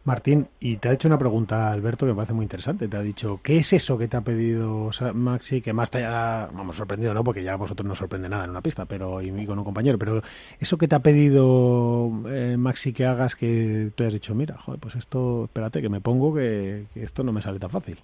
Martín, 0.03 0.47
y 0.59 0.77
te 0.77 0.89
ha 0.89 0.93
hecho 0.93 1.07
una 1.07 1.19
pregunta 1.19 1.71
Alberto 1.71 2.07
que 2.07 2.11
me 2.11 2.15
parece 2.15 2.33
muy 2.33 2.43
interesante. 2.43 2.87
Te 2.87 2.97
ha 2.97 3.01
dicho, 3.01 3.39
¿qué 3.43 3.57
es 3.57 3.71
eso 3.73 3.99
que 3.99 4.07
te 4.07 4.17
ha 4.17 4.21
pedido 4.21 4.89
Maxi 5.13 5.61
que 5.61 5.73
más 5.73 5.91
te 5.91 5.99
haya, 5.99 6.47
vamos, 6.51 6.75
sorprendido, 6.75 7.13
no? 7.13 7.23
Porque 7.23 7.43
ya 7.43 7.53
a 7.53 7.57
vosotros 7.57 7.87
no 7.87 7.95
sorprende 7.95 8.27
nada 8.27 8.45
en 8.45 8.49
una 8.49 8.61
pista, 8.61 8.85
pero 8.85 9.21
y 9.21 9.29
con 9.45 9.59
un 9.59 9.65
compañero, 9.65 9.99
pero 9.99 10.21
eso 10.59 10.77
que 10.77 10.87
te 10.87 10.95
ha 10.95 10.99
pedido 10.99 12.11
eh, 12.31 12.57
Maxi 12.57 12.93
que 12.93 13.05
hagas 13.05 13.35
que 13.35 13.89
tú 13.93 14.03
has 14.03 14.13
dicho, 14.13 14.33
mira, 14.33 14.57
joder, 14.57 14.79
pues 14.79 14.95
esto, 14.95 15.43
espérate, 15.45 15.81
que 15.81 15.89
me 15.89 16.01
pongo 16.01 16.33
que, 16.33 16.85
esto 16.95 17.23
no 17.23 17.31
me 17.31 17.41
sale 17.43 17.59
tan 17.59 17.69
fácil. 17.69 17.99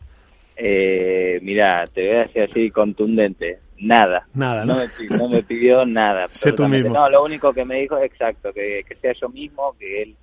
Eh, 0.55 1.39
mira, 1.41 1.83
te 1.93 2.07
voy 2.07 2.17
a 2.17 2.21
decir 2.21 2.43
así 2.43 2.69
contundente, 2.69 3.59
nada. 3.79 4.27
Nada, 4.35 4.65
¿no? 4.65 4.75
No 4.75 5.29
me, 5.29 5.41
pidió 5.41 5.83
nada. 5.83 6.27
sé 6.31 6.53
tú 6.53 6.67
mismo. 6.67 6.93
No, 6.93 7.09
lo 7.09 7.23
único 7.23 7.51
que 7.53 7.65
me 7.65 7.81
dijo, 7.81 7.97
exacto, 7.97 8.53
que, 8.53 8.83
que 8.87 8.95
sea 8.97 9.13
yo 9.19 9.29
mismo, 9.29 9.75
que 9.79 10.03
él 10.03 10.15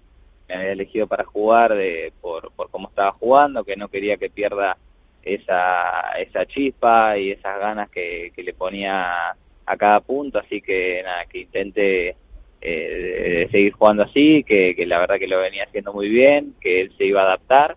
me 0.48 0.54
había 0.54 0.72
elegido 0.72 1.06
para 1.06 1.24
jugar 1.24 1.74
de, 1.74 2.12
por, 2.20 2.52
por 2.52 2.70
cómo 2.70 2.88
estaba 2.88 3.12
jugando, 3.12 3.64
que 3.64 3.76
no 3.76 3.88
quería 3.88 4.16
que 4.16 4.30
pierda 4.30 4.76
esa, 5.22 6.12
esa 6.18 6.46
chispa 6.46 7.16
y 7.18 7.30
esas 7.30 7.58
ganas 7.58 7.90
que, 7.90 8.32
que 8.34 8.42
le 8.42 8.52
ponía 8.52 9.30
a 9.66 9.76
cada 9.76 10.00
punto, 10.00 10.38
así 10.38 10.60
que 10.60 11.02
nada, 11.02 11.24
que 11.26 11.40
intente 11.40 12.16
eh, 12.60 13.48
seguir 13.50 13.72
jugando 13.72 14.02
así, 14.02 14.44
que, 14.44 14.74
que, 14.76 14.86
la 14.86 14.98
verdad 14.98 15.18
que 15.18 15.26
lo 15.26 15.38
venía 15.38 15.64
haciendo 15.64 15.92
muy 15.92 16.08
bien, 16.08 16.54
que 16.60 16.82
él 16.82 16.92
se 16.96 17.04
iba 17.04 17.22
a 17.22 17.24
adaptar 17.24 17.76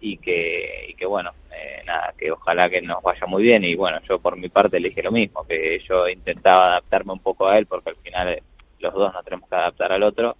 y 0.00 0.16
que, 0.18 0.86
y 0.88 0.94
que 0.94 1.06
bueno, 1.06 1.30
eh, 1.52 1.82
nada, 1.84 2.14
que 2.16 2.30
ojalá 2.30 2.68
que 2.70 2.80
nos 2.80 3.02
vaya 3.02 3.26
muy 3.26 3.42
bien. 3.42 3.64
Y 3.64 3.74
bueno, 3.74 3.98
yo 4.08 4.18
por 4.18 4.36
mi 4.36 4.48
parte 4.48 4.80
le 4.80 4.92
lo 5.02 5.12
mismo, 5.12 5.44
que 5.44 5.80
yo 5.88 6.08
intentaba 6.08 6.66
adaptarme 6.66 7.12
un 7.12 7.20
poco 7.20 7.48
a 7.48 7.58
él 7.58 7.66
porque 7.66 7.90
al 7.90 7.96
final 7.96 8.42
los 8.78 8.94
dos 8.94 9.12
nos 9.12 9.24
tenemos 9.24 9.48
que 9.48 9.56
adaptar 9.56 9.92
al 9.92 10.02
otro 10.02 10.36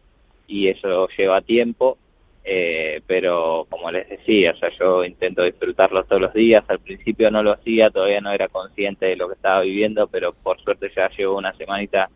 y 0.48 0.68
eso 0.68 1.06
lleva 1.16 1.42
tiempo, 1.42 1.98
eh, 2.42 3.02
pero 3.06 3.66
como 3.68 3.90
les 3.90 4.08
decía, 4.08 4.52
o 4.52 4.56
sea, 4.56 4.70
yo 4.78 5.04
intento 5.04 5.42
disfrutarlo 5.44 6.02
todos 6.04 6.22
los 6.22 6.32
días, 6.32 6.64
al 6.68 6.80
principio 6.80 7.30
no 7.30 7.42
lo 7.42 7.52
hacía, 7.52 7.90
todavía 7.90 8.22
no 8.22 8.32
era 8.32 8.48
consciente 8.48 9.06
de 9.06 9.16
lo 9.16 9.28
que 9.28 9.34
estaba 9.34 9.60
viviendo, 9.60 10.08
pero 10.08 10.32
por 10.32 10.58
suerte 10.60 10.90
ya 10.96 11.10
llevo 11.10 11.36
una 11.36 11.52
semanita 11.52 12.08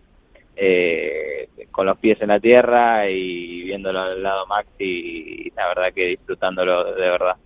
eh, 0.56 1.48
con 1.70 1.86
los 1.86 1.98
pies 1.98 2.20
en 2.22 2.28
la 2.28 2.40
tierra 2.40 3.08
y 3.08 3.62
viéndolo 3.64 4.00
al 4.00 4.22
lado 4.22 4.46
Maxi 4.46 4.84
y 4.84 5.50
la 5.50 5.68
verdad 5.68 5.92
que 5.94 6.06
disfrutándolo 6.06 6.94
de 6.94 7.00
verdad. 7.00 7.36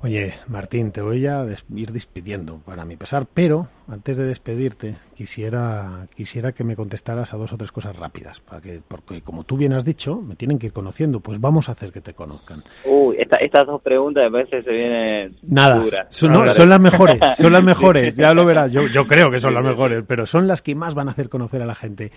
Oye, 0.00 0.34
Martín, 0.46 0.92
te 0.92 1.02
voy 1.02 1.26
a 1.26 1.44
ir 1.74 1.90
despidiendo 1.90 2.60
para 2.64 2.84
mi 2.84 2.94
pesar, 2.94 3.26
pero 3.34 3.66
antes 3.88 4.16
de 4.16 4.26
despedirte 4.26 4.94
quisiera 5.16 6.06
quisiera 6.14 6.52
que 6.52 6.62
me 6.62 6.76
contestaras 6.76 7.34
a 7.34 7.36
dos 7.36 7.52
o 7.52 7.56
tres 7.56 7.72
cosas 7.72 7.96
rápidas, 7.96 8.38
para 8.38 8.60
que 8.60 8.80
porque 8.86 9.22
como 9.22 9.42
tú 9.42 9.56
bien 9.56 9.72
has 9.72 9.84
dicho, 9.84 10.22
me 10.22 10.36
tienen 10.36 10.60
que 10.60 10.66
ir 10.66 10.72
conociendo, 10.72 11.18
pues 11.18 11.40
vamos 11.40 11.68
a 11.68 11.72
hacer 11.72 11.90
que 11.90 12.00
te 12.00 12.14
conozcan. 12.14 12.62
Uy, 12.84 13.16
estas 13.18 13.66
dos 13.66 13.82
preguntas 13.82 14.22
me 14.22 14.30
parece 14.30 14.62
se 14.62 14.70
vienen 14.70 15.36
nada, 15.42 15.82
Son, 16.10 16.48
son 16.50 16.68
las 16.68 16.80
mejores, 16.80 17.18
son 17.36 17.52
las 17.52 17.64
mejores, 17.64 18.14
ya 18.14 18.32
lo 18.32 18.44
verás. 18.44 18.70
Yo 18.70 18.86
yo 18.86 19.04
creo 19.04 19.32
que 19.32 19.40
son 19.40 19.52
las 19.52 19.64
mejores, 19.64 20.04
pero 20.06 20.26
son 20.26 20.46
las 20.46 20.62
que 20.62 20.76
más 20.76 20.94
van 20.94 21.08
a 21.08 21.10
hacer 21.10 21.28
conocer 21.28 21.60
a 21.60 21.66
la 21.66 21.74
gente. 21.74 22.12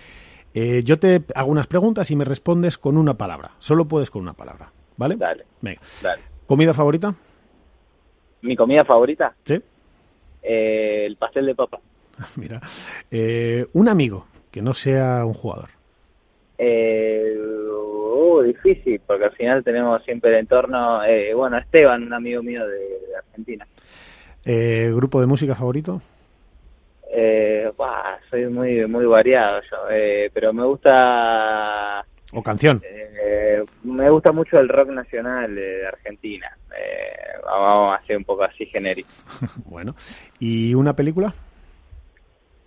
Eh, 0.54 0.82
yo 0.84 1.00
te 1.00 1.22
hago 1.34 1.50
unas 1.50 1.66
preguntas 1.66 2.12
y 2.12 2.16
me 2.16 2.24
respondes 2.24 2.78
con 2.78 2.96
una 2.96 3.14
palabra. 3.14 3.52
Solo 3.58 3.86
puedes 3.86 4.08
con 4.08 4.22
una 4.22 4.34
palabra, 4.34 4.70
¿vale? 4.96 5.16
Dale. 5.16 5.46
Venga. 5.60 5.80
Dale. 6.00 6.22
¿Comida 6.46 6.74
favorita? 6.74 7.12
Mi 8.42 8.56
comida 8.56 8.84
favorita. 8.84 9.34
Sí. 9.44 9.60
Eh, 10.42 11.04
el 11.06 11.16
pastel 11.16 11.46
de 11.46 11.54
papa. 11.54 11.80
Mira, 12.36 12.60
eh, 13.10 13.66
un 13.72 13.88
amigo 13.88 14.26
que 14.50 14.62
no 14.62 14.74
sea 14.74 15.24
un 15.24 15.34
jugador. 15.34 15.70
Eh, 16.58 17.34
uh, 17.38 18.42
difícil, 18.42 19.00
porque 19.06 19.24
al 19.24 19.32
final 19.32 19.64
tenemos 19.64 20.02
siempre 20.04 20.30
el 20.30 20.40
entorno. 20.40 21.02
Eh, 21.04 21.34
bueno, 21.34 21.58
Esteban, 21.58 22.02
un 22.04 22.12
amigo 22.12 22.42
mío 22.42 22.66
de, 22.66 23.16
Argentina. 23.16 23.66
Eh, 24.44 24.92
¿Grupo 24.94 25.20
de 25.20 25.26
música 25.26 25.54
favorito? 25.54 26.00
Eh, 27.10 27.70
soy 28.30 28.46
muy 28.46 28.86
muy 28.86 29.04
variado 29.04 29.60
yo, 29.70 29.76
eh, 29.90 30.30
pero 30.32 30.52
me 30.52 30.64
gusta 30.64 32.04
¿O 32.32 32.42
canción? 32.42 32.82
Eh, 32.84 33.62
me 33.84 34.10
gusta 34.10 34.32
mucho 34.32 34.58
el 34.58 34.68
rock 34.68 34.88
nacional 34.88 35.54
de 35.54 35.86
Argentina. 35.86 36.56
Eh, 36.76 37.38
vamos 37.44 37.92
a 37.92 38.02
hacer 38.02 38.16
un 38.16 38.24
poco 38.24 38.44
así 38.44 38.66
genérico. 38.66 39.10
bueno. 39.66 39.94
¿Y 40.38 40.74
una 40.74 40.94
película? 40.94 41.32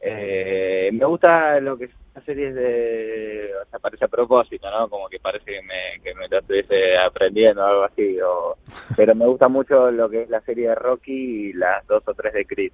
Eh, 0.01 0.89
me 0.93 1.05
gusta 1.05 1.59
lo 1.59 1.78
que 1.78 1.89
series 2.24 2.55
de, 2.55 3.51
o 3.61 3.70
sea, 3.70 3.80
parece 3.80 4.05
a 4.05 4.07
propósito, 4.07 4.70
¿no? 4.70 4.89
Como 4.89 5.07
que 5.09 5.20
parece 5.20 5.45
que 5.45 5.61
me, 5.61 6.01
que 6.03 6.13
me 6.16 6.28
lo 6.28 6.39
estuviese 6.39 6.97
aprendiendo 6.97 7.61
o 7.61 7.66
algo 7.66 7.84
así, 7.84 8.20
o, 8.22 8.57
pero 8.95 9.16
me 9.16 9.26
gusta 9.26 9.47
mucho 9.47 9.91
lo 9.91 10.09
que 10.09 10.24
es 10.24 10.30
la 10.30 10.41
serie 10.41 10.70
de 10.70 10.76
Rocky 10.76 11.49
y 11.49 11.53
las 11.53 11.86
dos 11.88 12.03
o 12.07 12.13
tres 12.13 12.34
de 12.34 12.45
Creed. 12.45 12.72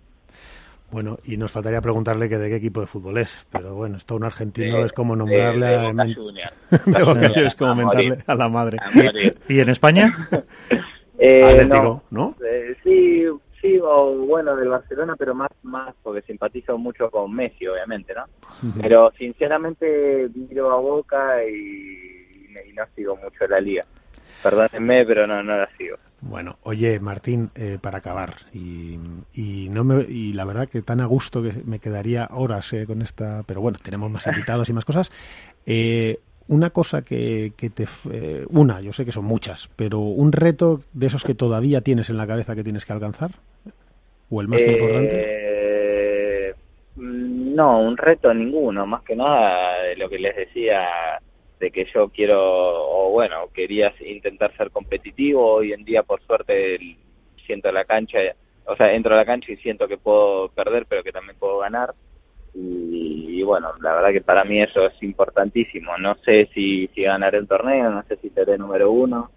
Bueno, 0.92 1.18
y 1.24 1.38
nos 1.38 1.52
faltaría 1.52 1.80
preguntarle 1.82 2.28
que 2.28 2.38
de 2.38 2.50
qué 2.50 2.56
equipo 2.58 2.82
de 2.82 2.88
fútbol 2.88 3.18
es, 3.20 3.46
pero 3.52 3.76
bueno, 3.76 3.98
esto 3.98 4.16
un 4.16 4.24
argentino 4.26 4.78
De- 4.80 4.86
es 4.86 4.92
como 4.94 5.16
nombrarle 5.16 5.66
de- 5.68 5.72
de 5.72 5.78
a... 5.78 5.92
Boca 5.92 6.06
Juniors. 6.14 6.54
de 6.86 7.04
Boca 7.04 7.14
Juniors, 7.14 7.38
es 7.38 7.56
como 7.56 7.72
A 7.72 7.76
mentarle 7.76 8.10
morir. 8.10 8.24
a 8.28 8.36
la 8.36 8.50
madre. 8.50 8.78
A. 8.80 8.90
¿Y 9.52 9.60
en 9.60 9.70
España? 9.70 10.28
Eh, 11.24 11.44
Atlético, 11.44 12.02
¿no? 12.10 12.36
Eh, 12.44 12.76
sí, 12.84 13.26
sí, 13.62 13.78
o 13.80 14.26
bueno, 14.26 14.56
del 14.56 14.70
Barcelona, 14.70 15.16
pero 15.16 15.36
más, 15.36 15.52
más 15.62 15.94
porque 16.02 16.24
simpatizo 16.24 16.80
mucho 16.80 17.12
con 17.12 17.32
Messi, 17.32 17.68
obviamente, 17.68 18.12
¿no? 18.16 18.24
Pero 18.82 19.12
sinceramente 19.20 20.30
miro 20.34 20.72
a 20.72 20.80
Boca 20.80 21.44
y, 21.44 22.58
y 22.68 22.74
no 22.74 22.84
sigo 22.96 23.16
mucho 23.18 23.46
la 23.48 23.60
liga. 23.60 23.86
Perdónenme, 24.42 25.06
pero 25.06 25.28
no, 25.28 25.44
no 25.44 25.58
la 25.58 25.70
sigo. 25.78 25.96
Bueno, 26.24 26.60
oye, 26.64 27.00
Martín, 27.00 27.50
eh, 27.56 27.80
para 27.82 27.98
acabar, 27.98 28.36
y, 28.54 29.00
y 29.34 29.70
no 29.70 29.84
me, 29.84 30.04
y 30.08 30.34
la 30.34 30.46
verdad 30.46 30.70
que 30.70 30.84
tan 30.84 31.02
a 31.02 31.06
gusto 31.08 31.42
que 31.42 31.52
me 31.66 31.80
quedaría 31.80 32.28
horas 32.32 32.72
eh, 32.74 32.86
con 32.86 33.02
esta, 33.02 33.42
pero 33.48 33.60
bueno, 33.62 33.80
tenemos 33.84 34.12
más 34.12 34.28
invitados 34.28 34.70
y 34.70 34.74
más 34.74 34.86
cosas. 34.86 35.12
Eh, 35.66 36.20
una 36.48 36.70
cosa 36.70 37.02
que, 37.02 37.54
que 37.58 37.72
te... 37.72 37.86
eh, 38.12 38.46
una, 38.50 38.82
yo 38.82 38.94
sé 38.94 39.04
que 39.04 39.12
son 39.12 39.26
muchas, 39.26 39.70
pero 39.76 40.00
un 40.00 40.32
reto 40.32 40.82
de 40.94 41.08
esos 41.08 41.24
que 41.24 41.34
todavía 41.34 41.82
tienes 41.82 42.10
en 42.12 42.18
la 42.18 42.28
cabeza 42.28 42.56
que 42.56 42.64
tienes 42.64 42.86
que 42.86 42.94
alcanzar, 42.94 43.32
o 44.30 44.42
el 44.42 44.48
más 44.48 44.62
Eh, 44.62 44.72
importante. 44.72 45.42
mm, 46.96 47.56
No, 47.56 47.80
un 47.82 47.98
reto 47.98 48.32
ninguno, 48.34 48.86
más 48.86 49.02
que 49.04 49.16
nada 49.16 49.82
de 49.84 49.96
lo 49.96 50.08
que 50.08 50.20
les 50.20 50.36
decía 50.36 50.88
de 51.62 51.72
que 51.72 51.86
yo 51.94 52.10
quiero, 52.10 52.40
o 52.42 53.12
bueno, 53.12 53.50
quería 53.54 53.94
intentar 54.02 54.56
ser 54.58 54.72
competitivo. 54.72 55.54
Hoy 55.56 55.74
en 55.74 55.86
día, 55.86 56.04
por 56.04 56.22
suerte, 56.24 56.76
el- 56.76 56.98
siento 57.48 57.72
la 57.72 57.86
cancha, 57.86 58.20
o 58.66 58.76
sea, 58.76 58.94
entro 58.94 59.14
a 59.16 59.18
la 59.18 59.26
cancha 59.26 59.52
y 59.54 59.58
siento 59.58 59.88
que 59.88 59.98
puedo 60.00 60.50
perder, 60.50 60.86
pero 60.88 61.04
que 61.04 61.12
también 61.14 61.38
puedo 61.40 61.60
ganar. 61.60 61.94
Y, 62.54 63.42
bueno, 63.44 63.74
la 63.82 63.96
verdad 63.96 64.12
que 64.12 64.22
para 64.22 64.44
mí 64.44 64.62
eso 64.62 64.86
es 64.88 65.02
importantísimo. 65.04 65.98
No 65.98 66.16
sé 66.26 66.50
si, 66.54 66.88
si 66.90 67.04
ganaré 67.04 67.40
un 67.40 67.48
torneo, 67.48 67.90
no 67.90 68.04
sé 68.04 68.18
si 68.18 68.30
seré 68.32 68.58
número 68.58 68.92
uno, 68.92 69.32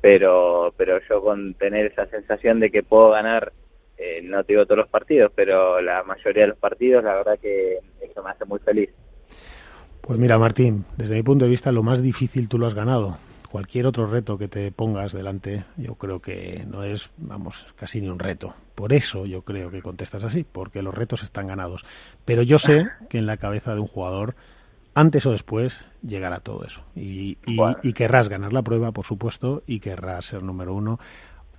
pero, 0.00 0.72
pero 0.76 1.00
yo 1.08 1.22
con 1.22 1.54
tener 1.54 1.86
esa 1.86 2.06
sensación 2.06 2.60
de 2.60 2.70
que 2.70 2.82
puedo 2.82 3.10
ganar 3.10 3.52
eh, 3.96 4.22
no 4.22 4.44
te 4.44 4.54
digo 4.54 4.64
todos 4.66 4.78
los 4.78 4.88
partidos, 4.88 5.30
pero 5.34 5.80
la 5.82 6.02
mayoría 6.04 6.44
de 6.44 6.48
los 6.50 6.58
partidos, 6.58 7.04
la 7.04 7.16
verdad 7.16 7.38
que 7.38 7.78
eso 8.00 8.22
me 8.22 8.30
hace 8.30 8.44
muy 8.46 8.58
feliz. 8.60 8.88
Pues 10.02 10.18
mira, 10.18 10.38
Martín, 10.38 10.84
desde 10.96 11.14
mi 11.14 11.22
punto 11.22 11.44
de 11.44 11.50
vista, 11.50 11.72
lo 11.72 11.82
más 11.82 12.02
difícil 12.02 12.48
tú 12.48 12.58
lo 12.58 12.66
has 12.66 12.74
ganado. 12.74 13.18
Cualquier 13.50 13.86
otro 13.86 14.06
reto 14.06 14.38
que 14.38 14.46
te 14.48 14.70
pongas 14.70 15.12
delante, 15.12 15.64
yo 15.76 15.96
creo 15.96 16.20
que 16.20 16.64
no 16.68 16.84
es, 16.84 17.10
vamos, 17.16 17.66
casi 17.76 18.00
ni 18.00 18.08
un 18.08 18.18
reto. 18.18 18.54
Por 18.76 18.92
eso 18.92 19.26
yo 19.26 19.42
creo 19.42 19.70
que 19.70 19.82
contestas 19.82 20.22
así, 20.24 20.44
porque 20.50 20.82
los 20.82 20.94
retos 20.94 21.22
están 21.22 21.48
ganados. 21.48 21.84
Pero 22.24 22.42
yo 22.42 22.58
sé 22.58 22.88
que 23.08 23.18
en 23.18 23.26
la 23.26 23.36
cabeza 23.38 23.74
de 23.74 23.80
un 23.80 23.88
jugador, 23.88 24.36
antes 24.94 25.26
o 25.26 25.32
después, 25.32 25.80
llegará 26.06 26.38
todo 26.40 26.64
eso. 26.64 26.82
Y, 26.94 27.38
y, 27.44 27.56
Bueno. 27.56 27.78
y 27.82 27.92
querrás 27.92 28.28
ganar 28.28 28.52
la 28.52 28.62
prueba, 28.62 28.92
por 28.92 29.04
supuesto, 29.04 29.64
y 29.66 29.80
querrás 29.80 30.26
ser 30.26 30.42
número 30.44 30.72
uno 30.74 31.00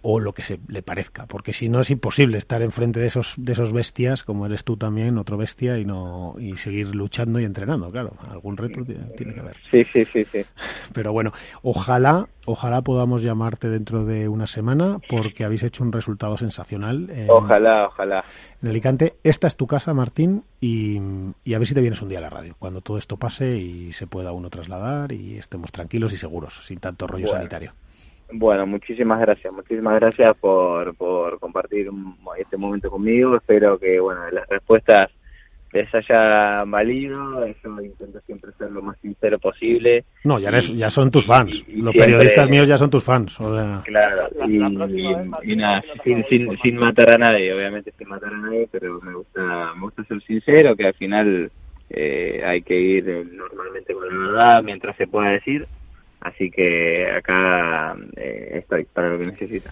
o 0.04 0.20
lo 0.20 0.34
que 0.34 0.42
se 0.44 0.60
le 0.68 0.82
parezca, 0.82 1.28
porque 1.28 1.54
si 1.54 1.70
no 1.70 1.80
es 1.82 1.90
imposible 1.92 2.38
estar 2.38 2.62
enfrente 2.62 3.00
de 3.00 3.08
esos 3.08 3.36
de 3.38 3.54
esos 3.54 3.72
bestias, 3.72 4.24
como 4.24 4.46
eres 4.46 4.64
tú 4.64 4.78
también, 4.78 5.18
otro 5.18 5.38
bestia, 5.38 5.78
y 5.78 5.86
no 5.86 6.36
y 6.40 6.56
seguir 6.56 6.96
luchando 6.96 7.40
y 7.40 7.46
entrenando, 7.46 7.90
claro, 7.90 8.14
algún 8.30 8.58
reto 8.58 8.84
tiene, 8.84 9.34
que 9.34 9.40
haber. 9.40 9.58
Sí, 9.70 9.84
sí, 9.86 10.06
sí, 10.06 10.26
sí. 10.26 10.42
Pero 10.94 11.14
bueno, 11.14 11.32
ojalá, 11.62 12.28
ojalá 12.46 12.82
podamos 12.82 13.22
llamarte 13.22 13.70
dentro 13.70 14.06
de 14.06 14.28
una 14.28 14.48
semana, 14.48 15.00
porque 15.08 15.44
habéis 15.44 15.64
hecho 15.64 15.84
un 15.84 15.92
resultado 15.92 16.38
sensacional 16.38 17.10
en, 17.12 17.30
Ojalá, 17.30 17.88
ojalá. 17.88 18.24
en 18.62 18.70
Alicante. 18.70 19.14
Esta 19.24 19.48
es 19.48 19.56
tu 19.56 19.68
casa, 19.68 19.94
Martín, 19.94 20.44
y, 20.60 21.00
y 21.44 21.54
a 21.54 21.60
ver 21.60 21.68
si 21.68 21.74
te 21.76 21.82
vienes 21.82 22.02
un 22.02 22.10
día 22.10 22.18
a 22.18 22.22
la 22.22 22.30
radio, 22.30 22.56
cuando 22.58 22.82
todo 22.82 22.98
esto 22.98 23.18
pase 23.18 23.58
y 23.58 23.94
se 23.94 24.08
pueda 24.08 24.32
uno 24.32 24.50
trasladar 24.50 25.12
y 25.12 25.38
estemos 25.38 25.72
tranquilos 25.72 26.14
y 26.14 26.18
seguros, 26.18 26.60
sin 26.66 26.80
tanto 26.80 27.08
rollo 27.08 27.28
Bueno. 27.28 27.38
sanitario. 27.40 27.74
Bueno, 28.34 28.66
muchísimas 28.66 29.20
gracias, 29.20 29.54
muchísimas 29.54 30.00
gracias 30.00 30.38
por, 30.38 30.96
por 30.96 31.40
compartir 31.40 31.90
este 32.38 32.58
momento 32.58 32.90
conmigo. 32.90 33.36
Espero 33.36 33.78
que, 33.78 34.00
bueno, 34.00 34.22
las 34.32 34.48
respuestas 34.48 35.10
les 35.74 35.94
haya 35.96 36.64
valido. 36.66 37.46
Yo 37.64 37.82
intento 37.82 38.20
siempre 38.22 38.52
ser 38.58 38.72
lo 38.72 38.82
más 38.82 38.98
sincero 39.00 39.40
posible. 39.40 40.04
No, 40.24 40.40
ya, 40.40 40.50
eres- 40.50 40.70
Y- 40.70 40.78
ya 40.78 40.90
son 40.90 41.10
tus 41.12 41.26
fans. 41.26 41.64
y- 41.68 41.72
y 41.72 41.82
Los 41.82 41.92
siempre- 41.94 42.02
periodistas 42.02 42.50
míos 42.50 42.68
ya 42.68 42.78
son 42.78 42.90
tus 42.90 43.04
fans. 43.04 43.40
O 43.40 43.56
sea, 43.56 43.82
Claro, 43.86 44.28
La- 44.38 44.46
y, 44.48 45.56
nada, 45.56 45.82
sin, 46.04 46.24
sin, 46.26 46.58
sin 46.60 46.78
matar 46.78 47.16
a 47.16 47.18
nadie, 47.18 47.54
obviamente 47.54 47.92
sin 47.98 48.08
matar 48.10 48.34
a 48.34 48.38
nadie, 48.38 48.68
pero 48.72 49.00
me 49.02 49.14
gusta, 49.14 49.74
me 49.76 49.82
gusta 49.82 50.04
ser 50.06 50.22
sincero, 50.24 50.76
que 50.76 50.88
al 50.88 50.94
final 50.96 51.52
eh, 51.90 52.42
hay 52.46 52.62
que 52.62 52.80
ir 52.80 53.10
eh, 53.10 53.26
normalmente 53.32 53.94
con 53.94 54.08
la 54.08 54.16
verdad 54.32 54.64
mientras 54.64 54.96
se 54.96 55.08
pueda 55.08 55.30
decir. 55.32 55.68
Así 56.22 56.50
que 56.52 57.10
acá 57.12 57.96
eh, 58.16 58.60
estoy 58.60 58.86
para 58.86 59.10
lo 59.10 59.18
que 59.20 59.26
necesita. 59.26 59.72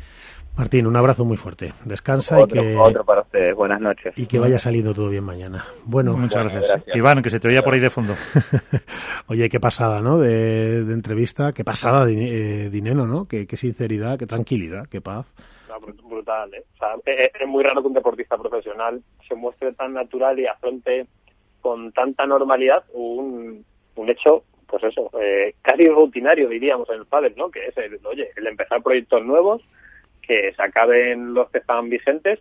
Martín, 0.58 0.88
un 0.88 0.96
abrazo 0.98 1.24
muy 1.24 1.38
fuerte. 1.38 1.72
Descansa 1.86 2.38
Otro, 2.38 2.62
y 2.62 2.66
que, 2.66 2.76
otro 2.76 3.06
para 3.06 3.22
ustedes. 3.22 3.56
Buenas 3.56 3.80
noches. 3.80 4.14
y 4.18 4.26
que 4.26 4.40
vaya 4.40 4.60
saliendo 4.60 4.94
todo 4.94 5.08
bien 5.10 5.24
mañana. 5.24 5.64
Bueno, 5.86 6.18
Muchas 6.18 6.44
Bueno, 6.44 6.50
gracias. 6.60 6.74
gracias. 6.74 6.98
Iván, 6.98 7.22
que 7.22 7.30
se 7.30 7.40
te 7.40 7.48
oía 7.48 7.62
por 7.62 7.74
ahí 7.76 7.80
de 7.80 7.90
fondo. 7.90 8.16
oye, 9.28 9.48
qué 9.48 9.60
pasada, 9.60 10.02
¿no? 10.02 10.18
De, 10.18 10.84
de 10.84 10.94
entrevista, 10.94 11.54
qué 11.54 11.64
pasada 11.64 12.06
de 12.06 12.14
eh, 12.66 12.70
dinero, 12.70 13.06
¿no? 13.06 13.26
Qué, 13.26 13.48
qué 13.48 13.56
sinceridad, 13.56 14.18
qué 14.20 14.26
tranquilidad, 14.26 14.88
qué 14.90 15.00
paz. 15.00 15.26
Brutal, 16.10 16.54
¿eh? 16.54 16.66
O 16.74 16.78
sea, 16.78 16.96
es, 17.06 17.32
es 17.40 17.48
muy 17.48 17.64
raro 17.64 17.82
que 17.82 17.88
un 17.88 17.94
deportista 17.94 18.38
profesional 18.38 19.02
se 19.30 19.36
muestre 19.36 19.72
tan 19.74 19.94
natural 19.94 20.38
y 20.40 20.48
afronte 20.48 21.08
con 21.62 21.92
tanta 21.94 22.26
normalidad 22.26 22.84
un, 22.94 23.64
un 23.96 24.10
hecho, 24.10 24.44
pues 24.70 24.84
eso, 24.84 25.10
eh, 25.20 25.56
casi 25.62 25.88
rutinario 25.88 26.48
diríamos 26.48 26.90
en 26.90 26.98
el 26.98 27.06
pádel, 27.06 27.34
¿no? 27.36 27.50
Que 27.50 27.68
es 27.68 27.78
el, 27.78 28.00
oye, 28.06 28.30
el 28.36 28.48
empezar 28.48 28.82
proyectos 28.84 29.26
nuevos, 29.26 29.62
que 30.22 30.54
se 30.56 30.62
acaben 30.62 31.34
los 31.34 31.50
que 31.50 31.58
están 31.58 31.90
vigentes 31.90 32.40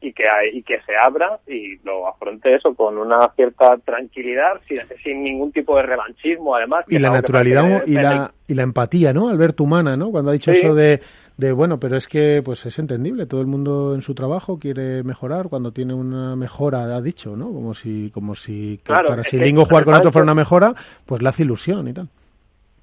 y 0.00 0.12
que 0.12 0.28
hay, 0.28 0.58
y 0.58 0.62
que 0.62 0.80
se 0.82 0.96
abra 0.96 1.38
y 1.46 1.78
lo 1.84 2.08
afronte 2.08 2.54
eso 2.54 2.74
con 2.74 2.98
una 2.98 3.28
cierta 3.34 3.76
tranquilidad, 3.78 4.60
sin, 4.68 4.80
sin 5.02 5.22
ningún 5.22 5.52
tipo 5.52 5.76
de 5.76 5.82
revanchismo, 5.82 6.54
además. 6.54 6.84
Y 6.88 6.98
la 6.98 7.10
naturalidad 7.10 7.82
y 7.86 7.94
la, 7.94 8.32
y 8.46 8.54
la 8.54 8.62
empatía, 8.62 9.12
¿no? 9.12 9.28
Alberto 9.28 9.64
Humana, 9.64 9.96
¿no? 9.96 10.10
Cuando 10.10 10.30
ha 10.30 10.34
dicho 10.34 10.52
Sí. 10.52 10.58
eso 10.58 10.74
de, 10.74 11.00
de, 11.36 11.52
bueno, 11.52 11.78
pero 11.78 11.96
es 11.96 12.08
que 12.08 12.40
pues 12.44 12.64
es 12.66 12.78
entendible, 12.78 13.26
todo 13.26 13.40
el 13.42 13.46
mundo 13.46 13.94
en 13.94 14.02
su 14.02 14.14
trabajo 14.14 14.58
quiere 14.58 15.02
mejorar 15.02 15.48
cuando 15.48 15.70
tiene 15.72 15.92
una 15.94 16.34
mejora, 16.36 16.84
ha 16.84 17.02
dicho, 17.02 17.36
¿no? 17.36 17.46
Como 17.52 17.74
si, 17.74 18.10
como 18.12 18.34
si 18.34 18.80
Claro, 18.84 19.08
para 19.10 19.22
si 19.24 19.38
Lingo 19.38 19.64
jugar 19.66 19.84
con 19.84 19.94
otro 19.94 20.10
fuera 20.12 20.22
una 20.24 20.34
mejora, 20.34 20.74
pues 21.04 21.20
le 21.22 21.28
hace 21.28 21.42
ilusión 21.42 21.88
y 21.88 21.92
tal. 21.92 22.08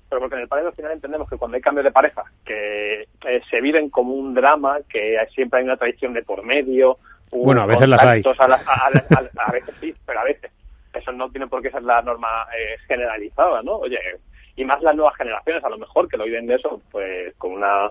pero 0.10 0.22
porque 0.22 0.36
en 0.36 0.42
el 0.44 0.48
pádel 0.48 0.68
al 0.68 0.74
final 0.74 0.92
entendemos 0.92 1.28
que 1.28 1.38
cuando 1.38 1.56
hay 1.56 1.62
cambios 1.62 1.84
de 1.86 1.92
pareja, 1.92 2.24
que 2.46 3.02
eh, 3.26 3.42
se 3.50 3.60
viven 3.62 3.90
como 3.90 4.14
un 4.14 4.36
drama, 4.36 4.78
que 4.88 5.18
siempre 5.34 5.60
hay 5.60 5.66
una 5.66 5.78
traición 5.78 6.14
de 6.14 6.22
por 6.22 6.44
medio. 6.44 6.98
Bueno, 7.32 7.64
a 7.64 7.66
veces 7.66 7.88
las 7.90 8.04
hay. 8.04 8.22
A, 8.38 8.48
la- 8.48 8.56
a- 8.56 8.60
a- 8.60 9.20
a- 9.20 9.48
a 9.48 9.52
veces 9.52 9.74
sí, 9.82 9.92
pero 10.06 10.20
a 10.20 10.24
veces. 10.26 10.52
Eso 10.94 11.12
no 11.12 11.28
tiene 11.32 11.48
por 11.48 11.64
qué 11.64 11.72
ser 11.72 11.82
la 11.82 12.04
norma 12.04 12.28
eh, 12.56 12.78
generalizada, 12.88 13.64
¿no? 13.64 13.78
Oye, 13.78 13.98
y 14.56 14.64
más 14.64 14.80
las 14.84 14.96
nuevas 14.96 15.16
generaciones, 15.18 15.64
a 15.64 15.70
lo 15.70 15.80
mejor, 15.80 16.08
que 16.08 16.18
lo 16.18 16.26
viven 16.26 16.46
de 16.46 16.54
eso, 16.54 16.80
pues 16.92 17.34
con 17.40 17.54
una 17.54 17.90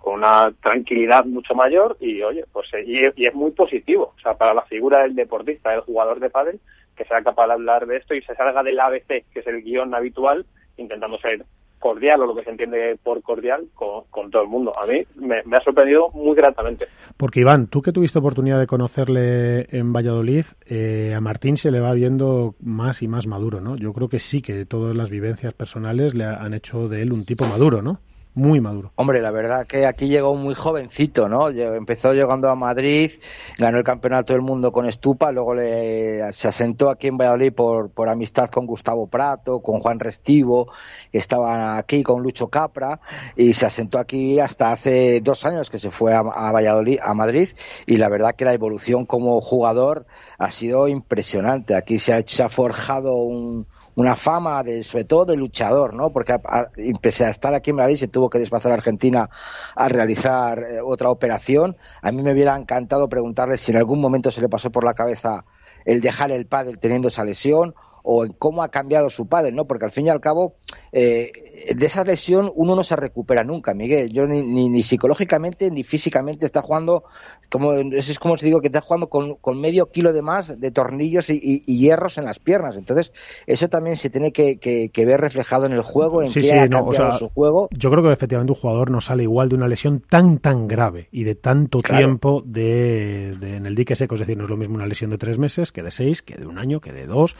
con 0.00 0.14
una 0.14 0.52
tranquilidad 0.62 1.24
mucho 1.24 1.54
mayor 1.54 1.96
y 2.00 2.22
oye 2.22 2.44
pues 2.52 2.72
eh, 2.74 3.12
y, 3.16 3.26
es 3.26 3.34
muy 3.34 3.50
positivo 3.50 4.12
o 4.16 4.20
sea 4.20 4.34
para 4.34 4.54
la 4.54 4.62
figura 4.62 5.02
del 5.02 5.14
deportista 5.14 5.70
del 5.70 5.80
jugador 5.80 6.20
de 6.20 6.30
pádel 6.30 6.60
que 6.96 7.04
sea 7.04 7.22
capaz 7.22 7.46
de 7.48 7.52
hablar 7.54 7.86
de 7.86 7.96
esto 7.96 8.14
y 8.14 8.22
se 8.22 8.34
salga 8.34 8.62
del 8.62 8.78
ABC 8.80 9.24
que 9.32 9.40
es 9.40 9.46
el 9.46 9.62
guion 9.62 9.94
habitual 9.94 10.46
intentando 10.76 11.18
ser 11.18 11.44
cordial 11.78 12.22
o 12.22 12.26
lo 12.26 12.34
que 12.34 12.42
se 12.42 12.50
entiende 12.50 12.96
por 13.02 13.22
cordial 13.22 13.66
con, 13.74 14.30
todo 14.30 14.42
el 14.42 14.48
mundo 14.48 14.72
a 14.80 14.86
mí 14.86 15.02
me, 15.16 15.56
ha 15.56 15.60
sorprendido 15.60 16.10
muy 16.14 16.34
gratamente 16.34 16.86
Porque 17.16 17.40
Iván, 17.40 17.66
tú 17.66 17.82
que 17.82 17.92
tuviste 17.92 18.18
oportunidad 18.18 18.58
de 18.58 18.66
conocerle 18.66 19.66
en 19.70 19.92
Valladolid, 19.92 20.46
eh, 20.66 21.12
a 21.14 21.20
Martín 21.20 21.56
se 21.56 21.70
le 21.70 21.80
va 21.80 21.92
viendo 21.92 22.54
más 22.60 23.02
y 23.02 23.08
más 23.08 23.26
maduro, 23.26 23.60
¿no? 23.60 23.76
Yo 23.76 23.92
creo 23.92 24.08
que 24.08 24.18
sí, 24.20 24.42
que 24.42 24.64
todas 24.66 24.96
las 24.96 25.10
vivencias 25.10 25.52
personales 25.54 26.14
le 26.14 26.24
ha- 26.24 26.36
han 26.36 26.54
hecho 26.54 26.88
de 26.88 27.02
él 27.02 27.12
un 27.12 27.24
tipo 27.24 27.46
maduro, 27.46 27.82
¿no? 27.82 28.00
Muy 28.36 28.60
maduro. 28.60 28.92
Hombre, 28.96 29.22
la 29.22 29.30
verdad 29.30 29.66
que 29.66 29.86
aquí 29.86 30.08
llegó 30.08 30.34
muy 30.34 30.54
jovencito, 30.54 31.26
¿no? 31.26 31.48
Empezó 31.48 32.12
llegando 32.12 32.50
a 32.50 32.54
Madrid, 32.54 33.12
ganó 33.56 33.78
el 33.78 33.82
campeonato 33.82 34.34
del 34.34 34.42
mundo 34.42 34.72
con 34.72 34.84
Estupa, 34.84 35.32
luego 35.32 35.54
le, 35.54 36.30
se 36.32 36.46
asentó 36.46 36.90
aquí 36.90 37.06
en 37.06 37.16
Valladolid 37.16 37.54
por, 37.54 37.88
por 37.88 38.10
amistad 38.10 38.50
con 38.50 38.66
Gustavo 38.66 39.06
Prato, 39.06 39.60
con 39.60 39.80
Juan 39.80 39.98
Restivo, 39.98 40.70
que 41.10 41.16
estaban 41.16 41.78
aquí 41.78 42.02
con 42.02 42.22
Lucho 42.22 42.48
Capra, 42.48 43.00
y 43.36 43.54
se 43.54 43.64
asentó 43.64 43.98
aquí 43.98 44.38
hasta 44.38 44.70
hace 44.70 45.22
dos 45.22 45.46
años 45.46 45.70
que 45.70 45.78
se 45.78 45.90
fue 45.90 46.12
a, 46.12 46.18
a 46.18 46.52
Valladolid, 46.52 46.98
a 47.02 47.14
Madrid, 47.14 47.48
y 47.86 47.96
la 47.96 48.10
verdad 48.10 48.34
que 48.36 48.44
la 48.44 48.52
evolución 48.52 49.06
como 49.06 49.40
jugador 49.40 50.04
ha 50.36 50.50
sido 50.50 50.88
impresionante. 50.88 51.74
Aquí 51.74 51.98
se 51.98 52.12
ha, 52.12 52.20
se 52.20 52.42
ha 52.42 52.50
forjado 52.50 53.14
un, 53.14 53.66
una 53.96 54.14
fama 54.14 54.62
de, 54.62 54.84
sobre 54.84 55.04
todo 55.04 55.24
de 55.24 55.36
luchador, 55.36 55.94
¿no? 55.94 56.12
Porque 56.12 56.32
a, 56.32 56.40
a, 56.44 56.60
a 56.60 57.30
estar 57.30 57.54
aquí 57.54 57.70
en 57.70 57.76
Madrid 57.76 57.96
se 57.96 58.08
tuvo 58.08 58.28
que 58.30 58.38
desplazar 58.38 58.72
a 58.72 58.76
Argentina 58.76 59.28
a 59.74 59.88
realizar 59.88 60.58
eh, 60.58 60.80
otra 60.84 61.10
operación. 61.10 61.76
A 62.02 62.12
mí 62.12 62.22
me 62.22 62.32
hubiera 62.32 62.56
encantado 62.56 63.08
preguntarle 63.08 63.56
si 63.56 63.72
en 63.72 63.78
algún 63.78 64.00
momento 64.00 64.30
se 64.30 64.42
le 64.42 64.48
pasó 64.48 64.70
por 64.70 64.84
la 64.84 64.94
cabeza 64.94 65.44
el 65.86 66.00
dejar 66.00 66.30
el 66.30 66.46
pádel 66.46 66.78
teniendo 66.78 67.08
esa 67.08 67.24
lesión 67.24 67.74
o 68.08 68.24
en 68.24 68.32
cómo 68.38 68.62
ha 68.62 68.68
cambiado 68.68 69.08
su 69.10 69.26
padre, 69.26 69.50
¿no? 69.50 69.64
Porque 69.66 69.84
al 69.84 69.90
fin 69.90 70.06
y 70.06 70.10
al 70.10 70.20
cabo, 70.20 70.54
eh, 70.92 71.32
de 71.74 71.86
esa 71.86 72.04
lesión 72.04 72.52
uno 72.54 72.76
no 72.76 72.84
se 72.84 72.94
recupera 72.94 73.42
nunca, 73.42 73.74
Miguel. 73.74 74.12
Yo 74.12 74.26
ni, 74.26 74.42
ni, 74.42 74.68
ni 74.68 74.84
psicológicamente 74.84 75.70
ni 75.72 75.82
físicamente 75.82 76.46
está 76.46 76.62
jugando, 76.62 77.02
como 77.50 77.72
es 77.72 78.18
como 78.20 78.36
se 78.36 78.46
digo, 78.46 78.60
que 78.60 78.68
está 78.68 78.80
jugando 78.80 79.08
con, 79.08 79.34
con 79.34 79.60
medio 79.60 79.90
kilo 79.90 80.12
de 80.12 80.22
más 80.22 80.60
de 80.60 80.70
tornillos 80.70 81.28
y, 81.30 81.34
y, 81.34 81.62
y, 81.66 81.78
hierros 81.78 82.16
en 82.18 82.26
las 82.26 82.38
piernas. 82.38 82.76
Entonces, 82.76 83.12
eso 83.48 83.68
también 83.68 83.96
se 83.96 84.08
tiene 84.08 84.30
que, 84.30 84.58
que, 84.58 84.90
que 84.90 85.04
ver 85.04 85.20
reflejado 85.20 85.66
en 85.66 85.72
el 85.72 85.82
juego, 85.82 86.22
en 86.22 86.28
sí, 86.28 86.42
qué 86.42 86.46
sí, 86.50 86.52
ha 86.52 86.66
no, 86.68 86.84
cambiado 86.84 87.08
o 87.08 87.10
sea, 87.10 87.18
su 87.18 87.28
juego. 87.28 87.68
Yo 87.72 87.90
creo 87.90 88.04
que 88.04 88.12
efectivamente 88.12 88.52
un 88.52 88.58
jugador 88.60 88.90
no 88.92 89.00
sale 89.00 89.24
igual 89.24 89.48
de 89.48 89.56
una 89.56 89.66
lesión 89.66 90.00
tan, 90.08 90.38
tan 90.38 90.68
grave 90.68 91.08
y 91.10 91.24
de 91.24 91.34
tanto 91.34 91.80
Claro. 91.80 91.98
tiempo 92.06 92.42
de, 92.46 93.36
de- 93.40 93.56
en 93.56 93.66
el 93.66 93.74
dique 93.74 93.96
seco. 93.96 94.14
Es 94.14 94.20
decir, 94.20 94.36
no 94.36 94.44
es 94.44 94.50
lo 94.50 94.56
mismo 94.56 94.76
una 94.76 94.86
lesión 94.86 95.10
de 95.10 95.18
tres 95.18 95.38
meses 95.38 95.72
que 95.72 95.82
de 95.82 95.90
seis, 95.90 96.22
que 96.22 96.36
de 96.36 96.46
un 96.46 96.58
año, 96.58 96.80
que 96.80 96.92
de 96.92 97.06
dos 97.06 97.34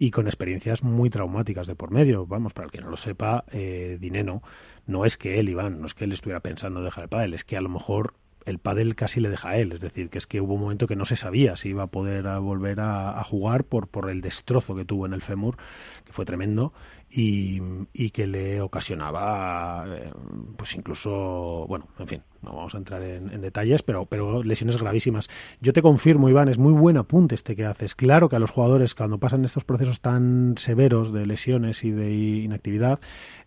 y 0.00 0.10
con 0.10 0.26
experiencias 0.26 0.82
muy 0.82 1.10
traumáticas 1.10 1.66
de 1.66 1.74
por 1.76 1.90
medio. 1.90 2.26
Vamos, 2.26 2.54
para 2.54 2.64
el 2.64 2.72
que 2.72 2.80
no 2.80 2.88
lo 2.88 2.96
sepa, 2.96 3.44
eh, 3.52 3.98
Dineno 4.00 4.42
no 4.86 5.04
es 5.04 5.18
que 5.18 5.38
él, 5.38 5.50
Iván, 5.50 5.78
no 5.78 5.86
es 5.86 5.92
que 5.92 6.04
él 6.04 6.12
estuviera 6.12 6.40
pensando 6.40 6.80
en 6.80 6.86
dejar 6.86 7.04
el 7.04 7.10
pádel, 7.10 7.34
es 7.34 7.44
que 7.44 7.58
a 7.58 7.60
lo 7.60 7.68
mejor 7.68 8.14
el 8.46 8.58
pádel 8.58 8.94
casi 8.94 9.20
le 9.20 9.28
deja 9.28 9.50
a 9.50 9.58
él, 9.58 9.72
es 9.72 9.80
decir, 9.80 10.08
que 10.08 10.16
es 10.16 10.26
que 10.26 10.40
hubo 10.40 10.54
un 10.54 10.62
momento 10.62 10.86
que 10.86 10.96
no 10.96 11.04
se 11.04 11.16
sabía 11.16 11.58
si 11.58 11.68
iba 11.68 11.82
a 11.82 11.86
poder 11.88 12.24
volver 12.40 12.80
a, 12.80 13.20
a 13.20 13.22
jugar 13.24 13.64
por, 13.64 13.88
por 13.88 14.08
el 14.08 14.22
destrozo 14.22 14.74
que 14.74 14.86
tuvo 14.86 15.04
en 15.04 15.12
el 15.12 15.20
fémur, 15.20 15.58
que 16.06 16.14
fue 16.14 16.24
tremendo, 16.24 16.72
y, 17.12 18.10
que 18.10 18.26
le 18.26 18.60
ocasionaba, 18.60 19.84
eh, 19.88 20.12
pues 20.56 20.74
incluso, 20.74 21.66
bueno, 21.68 21.88
en 21.98 22.06
fin, 22.06 22.22
no 22.42 22.54
vamos 22.54 22.74
a 22.74 22.78
entrar 22.78 23.02
en, 23.02 23.32
en 23.32 23.40
detalles, 23.40 23.82
pero, 23.82 24.06
pero 24.06 24.42
lesiones 24.42 24.76
gravísimas. 24.76 25.28
Yo 25.60 25.72
te 25.72 25.82
confirmo, 25.82 26.28
Iván, 26.28 26.48
es 26.48 26.58
muy 26.58 26.72
buen 26.72 26.96
apunte 26.96 27.34
este 27.34 27.56
que 27.56 27.64
haces. 27.64 27.94
Claro 27.94 28.28
que 28.28 28.36
a 28.36 28.38
los 28.38 28.50
jugadores, 28.50 28.94
cuando 28.94 29.18
pasan 29.18 29.44
estos 29.44 29.64
procesos 29.64 30.00
tan 30.00 30.54
severos 30.56 31.12
de 31.12 31.26
lesiones 31.26 31.82
y 31.84 31.90
de 31.90 32.12
inactividad, 32.12 33.00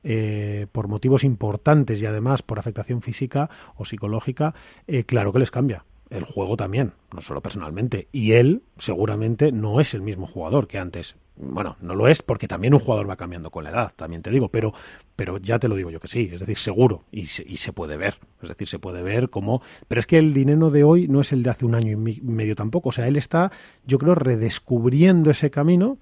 eh, 0.04 0.68
por 0.72 0.90
motivos 0.90 1.24
importantes 1.24 2.02
y 2.02 2.06
además 2.06 2.42
por 2.42 2.60
afectación 2.60 3.02
física 3.02 3.50
o 3.76 3.86
psicológica, 3.86 4.54
eh, 4.88 5.06
claro 5.06 5.32
que 5.32 5.40
les 5.40 5.52
cambia. 5.52 5.86
El 6.10 6.26
juego 6.26 6.58
también, 6.58 6.94
no 7.14 7.22
solo 7.22 7.42
personalmente. 7.42 8.08
Y 8.12 8.34
él 8.34 8.64
seguramente 8.78 9.52
no 9.52 9.80
es 9.80 9.94
el 9.94 10.02
mismo 10.02 10.28
jugador 10.28 10.68
que 10.68 10.78
antes. 10.78 11.16
Bueno, 11.36 11.78
no 11.82 11.96
lo 11.96 12.08
es 12.08 12.22
porque 12.22 12.48
también 12.48 12.76
un 12.76 12.80
jugador 12.80 13.10
va 13.10 13.16
cambiando 13.16 13.50
con 13.50 13.64
la 13.64 13.72
edad, 13.72 13.94
también 13.96 14.22
te 14.22 14.30
digo, 14.30 14.50
pero, 14.50 14.74
pero 15.16 15.40
ya 15.40 15.58
te 15.58 15.68
lo 15.68 15.76
digo 15.76 15.90
yo 15.90 16.00
que 16.00 16.08
sí, 16.08 16.30
es 16.32 16.40
decir, 16.40 16.58
seguro, 16.58 17.04
y 17.12 17.26
se, 17.26 17.44
y 17.48 17.58
se 17.58 17.74
puede 17.74 17.98
ver, 17.98 18.20
es 18.42 18.50
decir, 18.50 18.68
se 18.68 18.78
puede 18.78 19.02
ver 19.02 19.30
cómo... 19.32 19.62
Pero 19.88 20.00
es 20.00 20.06
que 20.06 20.20
el 20.20 20.34
dinero 20.34 20.70
de 20.70 20.84
hoy 20.84 21.08
no 21.08 21.22
es 21.22 21.32
el 21.32 21.42
de 21.42 21.50
hace 21.50 21.66
un 21.66 21.74
año 21.74 21.92
y 21.92 22.22
medio 22.22 22.56
tampoco, 22.56 22.90
o 22.90 22.92
sea, 22.92 23.08
él 23.08 23.16
está, 23.16 23.52
yo 23.86 23.98
creo, 23.98 24.14
redescubriendo 24.14 25.32
ese 25.32 25.50
camino 25.50 25.98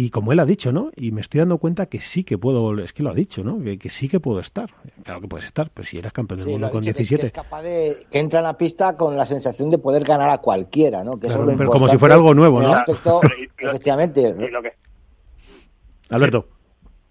y 0.00 0.10
como 0.10 0.30
él 0.32 0.38
ha 0.38 0.44
dicho, 0.44 0.70
¿no? 0.70 0.90
Y 0.94 1.10
me 1.10 1.20
estoy 1.20 1.40
dando 1.40 1.58
cuenta 1.58 1.86
que 1.86 1.98
sí 1.98 2.22
que 2.22 2.38
puedo, 2.38 2.78
es 2.78 2.92
que 2.92 3.02
lo 3.02 3.10
ha 3.10 3.14
dicho, 3.14 3.42
¿no? 3.42 3.60
Que, 3.62 3.78
que 3.78 3.88
sí 3.90 4.08
que 4.08 4.20
puedo 4.20 4.38
estar. 4.38 4.70
Claro 5.02 5.20
que 5.20 5.26
puedes 5.28 5.46
estar, 5.46 5.70
pero 5.74 5.86
si 5.88 5.98
eres 5.98 6.12
campeón 6.12 6.38
del 6.38 6.46
Sí, 6.46 6.52
mundo 6.52 6.70
con 6.70 6.82
dicho 6.82 6.92
que- 6.94 6.98
17. 6.98 7.20
Que, 7.22 7.26
es 7.26 7.32
capaz 7.32 7.62
de 7.62 7.96
que 8.10 8.18
entra 8.20 8.38
en 8.40 8.44
la 8.44 8.56
pista 8.56 8.96
con 8.96 9.16
la 9.16 9.24
sensación 9.24 9.70
de 9.70 9.78
poder 9.78 10.04
ganar 10.04 10.30
a 10.30 10.38
cualquiera, 10.38 11.02
¿no? 11.02 11.18
Que 11.18 11.26
eso 11.26 11.40
es 11.40 11.46
lo 11.46 11.56
pero 11.56 11.70
como 11.70 11.88
si 11.88 11.98
fuera 11.98 12.14
algo 12.14 12.32
nuevo, 12.34 12.60
¿no? 12.62 12.72
aspecto, 12.72 13.20
Y 13.60 13.64
lo- 13.64 13.70
efectivamente. 13.70 14.20
y 14.20 14.50
lo 14.50 14.62
que 14.62 14.72
Alberto. 16.10 16.46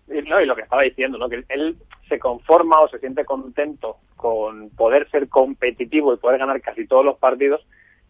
Y, 0.08 0.22
No, 0.30 0.40
y 0.42 0.46
lo 0.46 0.56
que 0.56 0.62
estaba 0.62 0.84
diciendo, 0.84 1.18
¿no? 1.18 1.28
Que 1.30 1.44
él 1.50 1.78
se 2.08 2.18
conforma 2.20 2.80
o 2.82 2.88
se 2.88 3.00
siente 3.00 3.26
contento 3.26 3.98
con 4.16 4.70
poder 4.70 5.10
ser 5.12 5.28
competitivo 5.28 6.14
y 6.14 6.18
poder 6.18 6.40
ganar 6.40 6.62
casi 6.62 6.88
todos 6.88 7.04
los 7.04 7.18
partidos. 7.18 7.62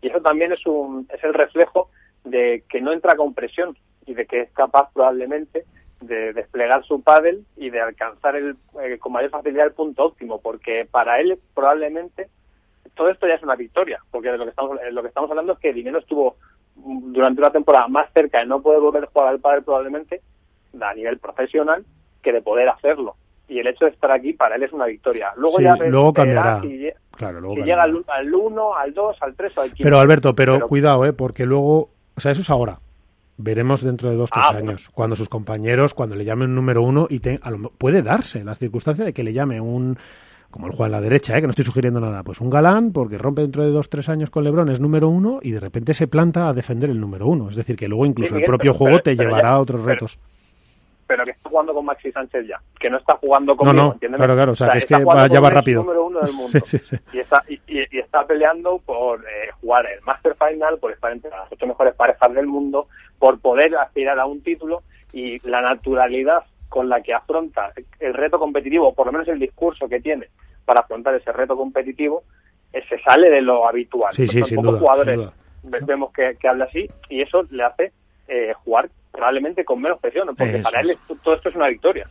Y 0.01 0.09
eso 0.09 0.21
también 0.21 0.51
es 0.53 0.63
un 0.67 1.07
es 1.13 1.23
el 1.23 1.34
reflejo 1.34 1.89
de 2.23 2.63
que 2.69 2.80
no 2.82 2.93
entra 2.93 3.15
con 3.15 3.34
presión 3.34 3.75
y 4.08 4.14
de 4.16 4.26
que 4.26 4.41
es 4.41 4.51
capaz 4.53 4.89
probablemente 4.93 5.66
de 6.01 6.34
desplegar 6.34 6.84
su 6.84 7.01
pádel 7.03 7.45
y 7.55 7.70
de 7.70 7.82
alcanzar 7.82 8.36
el, 8.36 8.55
eh, 8.82 8.97
con 8.99 9.12
mayor 9.12 9.30
facilidad 9.32 9.68
el 9.68 9.74
punto 9.74 10.05
óptimo, 10.05 10.39
porque 10.41 10.88
para 10.89 11.20
él 11.20 11.38
probablemente 11.53 12.30
todo 12.95 13.10
esto 13.10 13.28
ya 13.28 13.36
es 13.36 13.43
una 13.43 13.55
victoria, 13.55 13.99
porque 14.12 14.32
de 14.32 14.38
lo 14.38 14.43
que 14.45 14.49
estamos 14.51 14.80
eh, 14.82 14.91
lo 14.91 15.01
que 15.03 15.10
estamos 15.10 15.30
hablando 15.30 15.53
es 15.53 15.60
que 15.60 15.74
Dinero 15.74 15.99
estuvo 15.99 16.38
mm, 16.76 17.14
durante 17.14 17.41
una 17.41 17.51
temporada 17.51 17.88
más 17.88 18.12
cerca 18.14 18.39
de 18.39 18.45
no 18.47 18.62
poder 18.62 18.80
volver 18.80 19.03
a 19.03 19.08
jugar 19.08 19.28
al 19.30 19.39
pádel 19.39 19.64
probablemente 19.64 20.22
a 20.80 20.93
nivel 20.93 21.18
profesional 21.20 21.86
que 22.24 22.32
de 22.32 22.41
poder 22.41 22.70
hacerlo. 22.70 23.16
Y 23.49 23.60
el 23.60 23.68
hecho 23.68 23.86
de 23.86 23.91
estar 23.91 24.12
aquí 24.12 24.34
para 24.34 24.55
él 24.55 24.64
es 24.64 24.74
una 24.74 24.86
victoria. 24.86 25.32
Luego 25.38 25.58
Sí, 25.58 25.64
ya 25.64 25.76
luego 25.76 26.14
cambiará. 26.14 26.60
si, 26.62 26.68
lle- 26.68 26.93
Claro, 27.16 27.39
luego 27.39 27.55
si 27.55 27.60
cambiará. 27.62 27.88
llega 27.88 27.99
al, 28.10 28.26
al 28.28 28.34
1, 28.36 28.76
al 28.76 28.93
2, 28.93 29.18
al 29.22 29.36
3 29.36 29.58
o 29.58 29.62
al 29.62 29.68
15. 29.70 29.84
Pero 29.84 29.99
Alberto, 29.99 30.36
pero, 30.36 30.68
cuidado, 30.68 31.05
¿eh? 31.05 31.14
Porque 31.14 31.45
luego, 31.45 31.89
o 32.16 32.20
sea, 32.22 32.32
eso 32.34 32.41
es 32.41 32.49
ahora. 32.49 32.80
Veremos 33.40 33.84
dentro 33.84 34.10
de 34.10 34.16
dos, 34.16 34.32
tres 34.32 34.46
Ah, 34.48 34.52
bueno. 34.54 34.70
años, 34.72 34.90
cuando 34.94 35.16
sus 35.16 35.30
compañeros, 35.30 35.94
cuando 35.94 36.16
le 36.16 36.26
llamen 36.26 36.56
número 36.56 36.82
uno, 36.82 37.08
y 37.10 37.20
te- 37.20 37.40
a 37.44 37.52
lo 37.52 37.70
puede 37.70 38.02
darse 38.02 38.44
la 38.44 38.56
circunstancia 38.56 39.06
de 39.06 39.14
que 39.14 39.24
le 39.24 39.32
llame 39.32 39.62
un, 39.62 39.96
como 40.50 40.66
el 40.66 40.74
juega 40.74 40.88
en 40.88 40.92
la 40.94 41.02
derecha, 41.02 41.38
¿eh? 41.38 41.42
que 41.42 41.46
no 41.48 41.52
estoy 41.52 41.66
sugiriendo 41.66 42.00
nada, 42.00 42.24
pues 42.24 42.42
un 42.42 42.50
galán, 42.50 42.92
porque 42.94 43.20
rompe 43.20 43.42
dentro 43.44 43.64
de 43.64 43.70
dos, 43.70 43.90
tres 43.90 44.10
años 44.10 44.32
con 44.32 44.44
Lebron, 44.44 44.70
es 44.70 44.80
número 44.80 45.08
uno, 45.10 45.38
y 45.44 45.52
de 45.52 45.60
repente 45.60 45.94
se 45.94 46.08
planta 46.08 46.50
a 46.50 46.54
defender 46.54 46.90
el 46.90 47.00
número 47.00 47.28
uno. 47.28 47.50
Es 47.50 47.56
decir, 47.56 47.76
que 47.76 47.88
luego 47.88 48.08
incluso 48.08 48.34
Sí, 48.34 48.40
el 48.40 48.46
propio 48.46 48.72
pero- 48.72 48.78
juego 48.80 48.96
pero- 48.98 49.04
te 49.04 49.16
pero 49.16 49.30
llevará 49.30 49.50
ya- 49.50 49.54
a 49.56 49.60
otros 49.60 49.84
retos. 49.84 50.18
pero 51.06 51.24
que 51.24 51.32
está 51.32 51.50
jugando 51.50 51.74
con 51.74 51.86
Maxi 51.86 52.12
Sánchez 52.12 52.48
ya, 52.48 52.60
que 52.80 52.90
no 52.90 52.98
está 52.98 53.14
jugando 53.16 53.54
No, 53.54 53.58
conmigo, 53.58 53.82
no, 53.86 53.94
¿entiendes? 53.94 54.18
claro, 54.18 54.34
claro, 54.34 54.52
o 54.52 54.56
sea, 54.56 54.70
que 54.72 54.80
es 54.80 54.86
que 54.86 54.96
va- 54.96 55.28
ya 55.28 55.36
con 55.36 55.44
va 55.46 55.48
el 55.50 55.56
rápido. 55.56 55.82
número 55.84 56.06
uno 56.06 56.20
del 56.22 56.34
mundo. 56.34 56.60
Sí, 56.66 56.78
sí. 56.80 56.96
Y, 57.14 57.20
está, 57.20 57.44
y- 57.48 57.62
y 57.68 58.00
está 58.00 58.26
peleando 58.28 58.80
por 58.86 59.20
eh, 59.22 59.52
jugar 59.62 59.86
el 59.86 60.02
Master 60.02 60.36
Final, 60.36 60.80
por 60.80 60.92
estar 60.92 61.12
entre 61.14 61.30
las 61.32 61.50
ocho 61.52 61.66
mejores 61.68 61.94
parejas 61.96 62.34
del 62.34 62.48
mundo, 62.48 62.88
por 63.20 63.39
poder 63.39 63.76
aspirar 63.76 64.20
a 64.20 64.26
un 64.26 64.41
título 64.41 64.84
y 65.13 65.39
la 65.47 65.61
naturalidad 65.61 66.43
con 66.70 66.89
la 66.89 67.01
que 67.01 67.13
afronta 67.13 67.72
el 67.99 68.13
reto 68.13 68.38
competitivo, 68.39 68.89
o 68.89 68.93
por 68.93 69.05
lo 69.07 69.11
menos 69.13 69.28
el 69.30 69.39
discurso 69.39 69.88
que 69.88 69.99
tiene 70.01 70.28
para 70.65 70.82
afrontar 70.82 71.15
ese 71.15 71.32
reto 71.32 71.55
competitivo, 71.55 72.24
eh, 72.74 72.84
se 72.89 72.99
sale 72.99 73.30
de 73.30 73.41
lo 73.41 73.68
habitual. 73.68 74.13
Sí, 74.13 74.28
sí, 74.28 74.43
sin 74.43 74.57
pocos 74.57 74.72
duda, 74.72 74.80
jugadores 74.80 75.15
sin 75.15 75.24
duda. 75.26 75.34
ve- 75.63 75.80
vemos 75.86 76.11
que, 76.11 76.36
que 76.39 76.47
habla 76.47 76.65
así 76.65 76.86
y 77.09 77.22
eso 77.22 77.43
le 77.49 77.63
hace 77.63 77.91
eh, 78.28 78.53
jugar 78.65 78.89
probablemente 79.11 79.63
con 79.63 79.82
menos 79.82 79.99
presión, 79.99 80.28
porque 80.38 80.57
Eso 80.57 80.70
para 80.70 80.82
él 80.82 80.89
es. 80.91 80.97
todo 81.24 81.36
esto 81.36 81.49
es 81.49 81.55
una 81.55 81.70
victoria. 81.70 82.05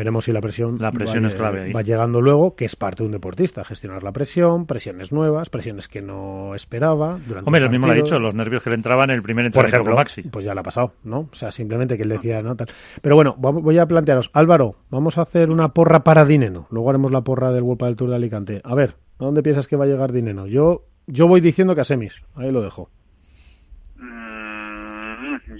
Veremos 0.00 0.24
si 0.24 0.32
la 0.32 0.40
presión, 0.40 0.78
La 0.80 0.92
presión 0.92 1.24
va, 1.24 1.28
es 1.28 1.34
clave 1.34 1.60
ahí. 1.60 1.72
va 1.74 1.82
llegando 1.82 2.22
luego, 2.22 2.56
que 2.56 2.64
es 2.64 2.74
parte 2.74 3.02
de 3.02 3.08
un 3.08 3.12
deportista, 3.12 3.64
gestionar 3.66 4.02
la 4.02 4.12
presión, 4.12 4.64
presiones 4.64 5.12
nuevas, 5.12 5.50
presiones 5.50 5.88
que 5.88 6.00
no 6.00 6.54
esperaba. 6.54 7.18
Durante 7.28 7.46
Hombre, 7.46 7.62
él 7.62 7.68
mismo 7.68 7.86
lo 7.86 7.92
ha 7.92 7.96
dicho, 7.96 8.18
los 8.18 8.34
nervios 8.34 8.62
que 8.62 8.70
le 8.70 8.76
entraban 8.76 9.10
en 9.10 9.16
el 9.16 9.22
primer 9.22 9.52
por 9.52 9.66
entrenamiento 9.66 9.76
ejemplo, 9.76 9.94
con 9.94 10.00
Maxi. 10.00 10.22
pues 10.22 10.46
ya 10.46 10.54
le 10.54 10.60
ha 10.60 10.62
pasado, 10.62 10.94
¿no? 11.04 11.28
O 11.30 11.34
sea, 11.34 11.52
simplemente 11.52 11.98
que 11.98 12.04
él 12.04 12.08
decía, 12.08 12.40
¿no? 12.40 12.56
Tal. 12.56 12.68
Pero 13.02 13.14
bueno, 13.14 13.34
voy 13.36 13.76
a 13.76 13.84
plantearos, 13.84 14.30
Álvaro, 14.32 14.76
vamos 14.88 15.18
a 15.18 15.20
hacer 15.22 15.50
una 15.50 15.74
porra 15.74 16.02
para 16.02 16.24
Dineno. 16.24 16.66
Luego 16.70 16.88
haremos 16.88 17.12
la 17.12 17.20
porra 17.20 17.52
del 17.52 17.62
World 17.62 17.84
del 17.84 17.96
Tour 17.96 18.08
de 18.08 18.16
Alicante. 18.16 18.60
A 18.64 18.74
ver, 18.74 18.94
¿a 19.18 19.24
dónde 19.26 19.42
piensas 19.42 19.66
que 19.66 19.76
va 19.76 19.84
a 19.84 19.88
llegar 19.88 20.12
Dineno? 20.12 20.46
Yo, 20.46 20.86
yo 21.08 21.28
voy 21.28 21.42
diciendo 21.42 21.74
que 21.74 21.82
a 21.82 21.84
semis, 21.84 22.22
ahí 22.36 22.50
lo 22.50 22.62
dejo. 22.62 22.88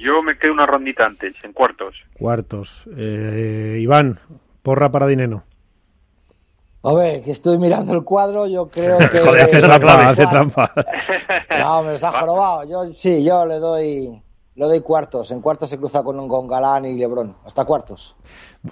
Yo 0.02 0.22
me 0.22 0.34
quedo 0.34 0.52
una 0.52 0.66
rondita 0.66 1.04
antes, 1.04 1.34
en 1.42 1.52
cuartos. 1.52 1.94
Cuartos. 2.18 2.84
Eh, 2.96 3.78
Iván, 3.80 4.18
porra 4.62 4.90
para 4.90 5.06
Dineno. 5.06 5.44
A 6.82 6.94
ver, 6.94 7.22
que 7.22 7.30
estoy 7.30 7.58
mirando 7.58 7.92
el 7.92 8.04
cuadro, 8.04 8.46
yo 8.46 8.68
creo 8.68 8.98
que... 9.12 9.18
Joder, 9.18 9.42
hace 9.42 9.60
trampa, 9.60 10.08
hace 10.08 10.26
trampa. 10.26 10.72
No, 11.58 11.82
me 11.82 11.92
los 11.92 12.04
ha 12.04 12.12
jorobado. 12.12 12.64
Yo, 12.64 12.90
sí, 12.92 13.22
yo 13.22 13.44
le 13.44 13.56
doy, 13.56 14.22
le 14.60 14.66
doy 14.66 14.80
cuartos. 14.80 15.30
En 15.30 15.40
cuartos 15.40 15.68
se 15.70 15.78
cruza 15.78 16.02
con, 16.02 16.28
con 16.28 16.46
Galán 16.46 16.84
y 16.84 16.96
Lebrón. 16.96 17.34
Hasta 17.44 17.64
cuartos. 17.64 18.14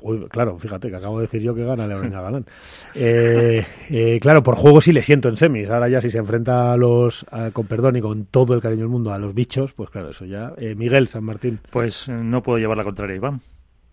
Uy, 0.03 0.27
claro, 0.29 0.59
fíjate 0.59 0.91
que 0.91 0.97
acabo 0.97 1.19
de 1.19 1.27
decir 1.27 1.41
yo 1.41 1.55
que 1.55 1.65
gana 1.65 1.87
Lebrón 1.87 2.11
Galán. 2.11 2.47
Eh, 2.95 3.67
eh, 3.89 4.19
claro, 4.21 4.43
por 4.43 4.55
juego 4.57 4.81
sí 4.81 4.93
le 4.93 5.03
siento 5.03 5.29
en 5.29 5.37
semis. 5.37 5.69
Ahora 5.71 5.89
ya 5.89 6.01
si 6.01 6.11
se 6.11 6.19
enfrenta 6.19 6.73
a 6.73 6.77
los, 6.77 7.25
a- 7.31 7.51
con 7.53 7.67
perdón 7.67 7.97
y 7.97 8.01
con 8.01 8.25
todo 8.27 8.55
el 8.55 8.61
cariño 8.61 8.83
del 8.83 8.91
mundo, 8.91 9.13
a 9.13 9.19
los 9.19 9.35
bichos, 9.35 9.73
pues 9.73 9.91
claro, 9.91 10.11
eso 10.11 10.25
ya. 10.27 10.53
Eh, 10.59 10.75
Miguel 10.75 11.09
San 11.09 11.25
Martín. 11.25 11.59
Pues 11.71 12.07
eh, 12.09 12.13
no 12.13 12.43
puedo 12.43 12.59
llevar 12.59 12.77
la 12.77 12.85
contraria, 12.85 13.17
Iván. 13.17 13.41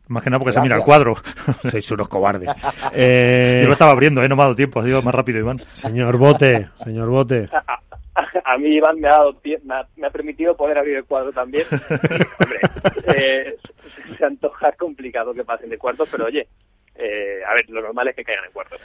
Más 0.08 0.22
que 0.22 0.30
nada 0.30 0.40
porque 0.40 0.52
se 0.54 0.62
mira 0.62 0.76
el 0.76 0.84
cuadro. 0.84 1.16
Sois 1.72 1.90
unos 1.92 2.08
cobardes. 2.10 2.50
Yo 2.94 3.68
lo 3.68 3.72
estaba 3.74 3.92
abriendo, 3.92 4.22
¿eh? 4.22 4.28
no 4.30 4.36
me 4.36 4.42
ha 4.44 4.46
dado 4.46 4.56
tiempo, 4.56 4.80
ha 4.80 4.84
sido 4.84 5.02
más 5.02 5.16
rápido, 5.16 5.40
Iván. 5.40 5.62
señor 5.74 6.18
Bote, 6.18 6.70
señor 6.84 7.10
Bote. 7.10 7.50
A 8.46 8.58
mí 8.58 8.70
Iván 8.76 9.00
me 9.00 9.08
ha, 9.08 9.12
dado 9.18 9.42
pie- 9.42 9.62
me 9.64 9.74
ha, 9.76 9.88
me 9.98 10.08
ha 10.08 10.10
permitido 10.10 10.56
poder 10.56 10.78
abrir 10.78 10.98
el 10.98 11.04
cuadro 11.06 11.32
también. 11.34 11.66
Hombre, 12.40 12.60
eh, 13.16 13.56
se 14.18 14.26
antoja 14.26 14.72
complicado 14.74 15.34
que 15.34 15.44
pasen 15.44 15.70
de 15.70 15.78
cuartos, 15.78 16.08
pero 16.12 16.26
oye, 16.26 16.48
eh, 16.96 17.40
a 17.48 17.54
ver, 17.54 17.70
lo 17.70 17.82
normal 17.82 18.08
es 18.08 18.16
que 18.16 18.24
caigan 18.24 18.46
en 18.46 18.52
cuartos. 18.52 18.80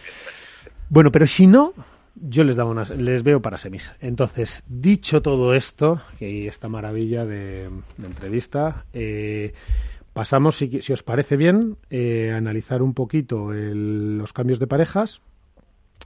Bueno, 0.89 1.13
pero 1.13 1.27
si 1.29 1.47
no, 1.47 1.73
yo 2.17 2.43
les 2.43 2.57
daba 2.57 2.71
unas, 2.71 2.91
les 2.91 3.23
veo 3.23 3.41
para 3.41 3.57
semis. 3.57 3.93
Entonces, 4.01 4.65
dicho 4.67 5.23
todo 5.23 5.55
esto, 5.55 6.01
que 6.19 6.47
esta 6.49 6.69
maravilla 6.69 7.25
de, 7.25 7.69
de 7.99 8.07
entrevista, 8.07 8.85
eh, 8.93 9.53
pasamos, 10.13 10.57
si, 10.57 10.83
si 10.83 10.93
os 10.93 11.05
parece 11.05 11.37
bien, 11.37 11.77
eh, 11.91 12.33
a 12.35 12.37
analizar 12.39 12.83
un 12.83 12.95
poquito 12.95 13.53
el- 13.53 14.19
los 14.19 14.33
cambios 14.33 14.59
de 14.59 14.67
parejas 14.67 15.23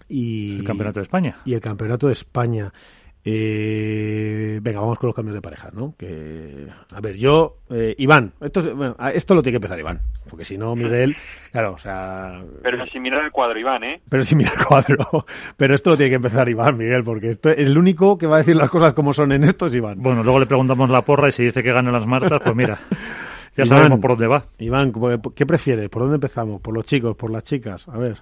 y 0.09 0.59
El 0.59 0.65
Campeonato 0.67 1.01
de 1.01 1.05
España. 1.05 1.37
y 1.47 1.55
el 1.55 1.61
campeonato 1.63 2.09
de 2.09 2.13
España. 2.13 2.73
Eh, 3.27 4.59
venga, 4.63 4.81
vamos 4.81 4.99
con 4.99 5.09
los 5.09 5.15
cambios 5.17 5.35
de 5.35 5.41
parejas, 5.41 5.73
¿no? 5.75 5.95
Que, 5.99 6.67
a 6.95 7.01
ver, 7.01 7.17
yo, 7.17 7.57
eh, 7.71 7.95
Iván, 7.99 8.33
esto, 8.41 8.61
es- 8.61 8.75
bueno, 8.75 8.97
esto 9.15 9.35
lo 9.35 9.43
tiene 9.43 9.55
que 9.55 9.57
empezar 9.65 9.79
Iván, 9.79 10.01
porque 10.29 10.45
si 10.45 10.59
no, 10.59 10.77
Miguel, 10.77 11.17
claro, 11.51 11.73
o 11.73 11.79
sea, 11.79 12.43
Pero 12.63 12.85
sin 12.87 13.03
mirar 13.03 13.25
el 13.25 13.31
cuadro, 13.31 13.59
Iván, 13.59 13.83
¿eh? 13.85 14.01
pero 14.09 14.25
si 14.25 14.35
mira 14.37 14.53
el 14.59 14.65
cuadro, 14.65 14.97
pero 15.57 15.75
esto 15.75 15.91
lo 15.91 15.97
tiene 15.97 16.11
que 16.11 16.17
empezar 16.17 16.49
Iván, 16.49 16.77
Miguel, 16.77 17.03
porque 17.05 17.31
esto, 17.31 17.51
el 17.51 17.77
único 17.79 18.19
que 18.19 18.27
va 18.27 18.37
a 18.37 18.39
decir 18.39 18.57
las 18.57 18.71
cosas 18.71 18.93
como 18.93 19.15
son 19.15 19.33
en 19.33 19.45
esto 19.45 19.67
es 19.67 19.75
Iván. 19.75 20.03
Bueno, 20.03 20.23
luego 20.23 20.39
le 20.41 20.47
preguntamos 20.47 20.91
la 20.91 21.03
porra 21.03 21.29
y 21.29 21.33
si 21.33 21.45
dice 21.45 21.63
que 21.63 21.73
ganan 21.73 21.93
las 21.93 22.07
martas, 22.07 22.41
pues 22.43 22.55
mira, 22.55 22.79
ya 23.57 23.65
Iván. 23.65 23.79
sabemos 23.79 24.01
por 24.01 24.11
dónde 24.11 24.27
va. 24.27 24.45
Iván, 24.59 24.93
¿qué 24.93 25.19
qué 25.35 25.47
prefieres? 25.47 25.89
¿Por 25.89 26.03
dónde 26.03 26.17
empezamos? 26.17 26.61
¿Por 26.61 26.75
los 26.75 26.85
chicos? 26.85 27.17
¿Por 27.17 27.31
las 27.31 27.43
chicas? 27.45 27.89
A 27.89 27.99
ver. 27.99 28.19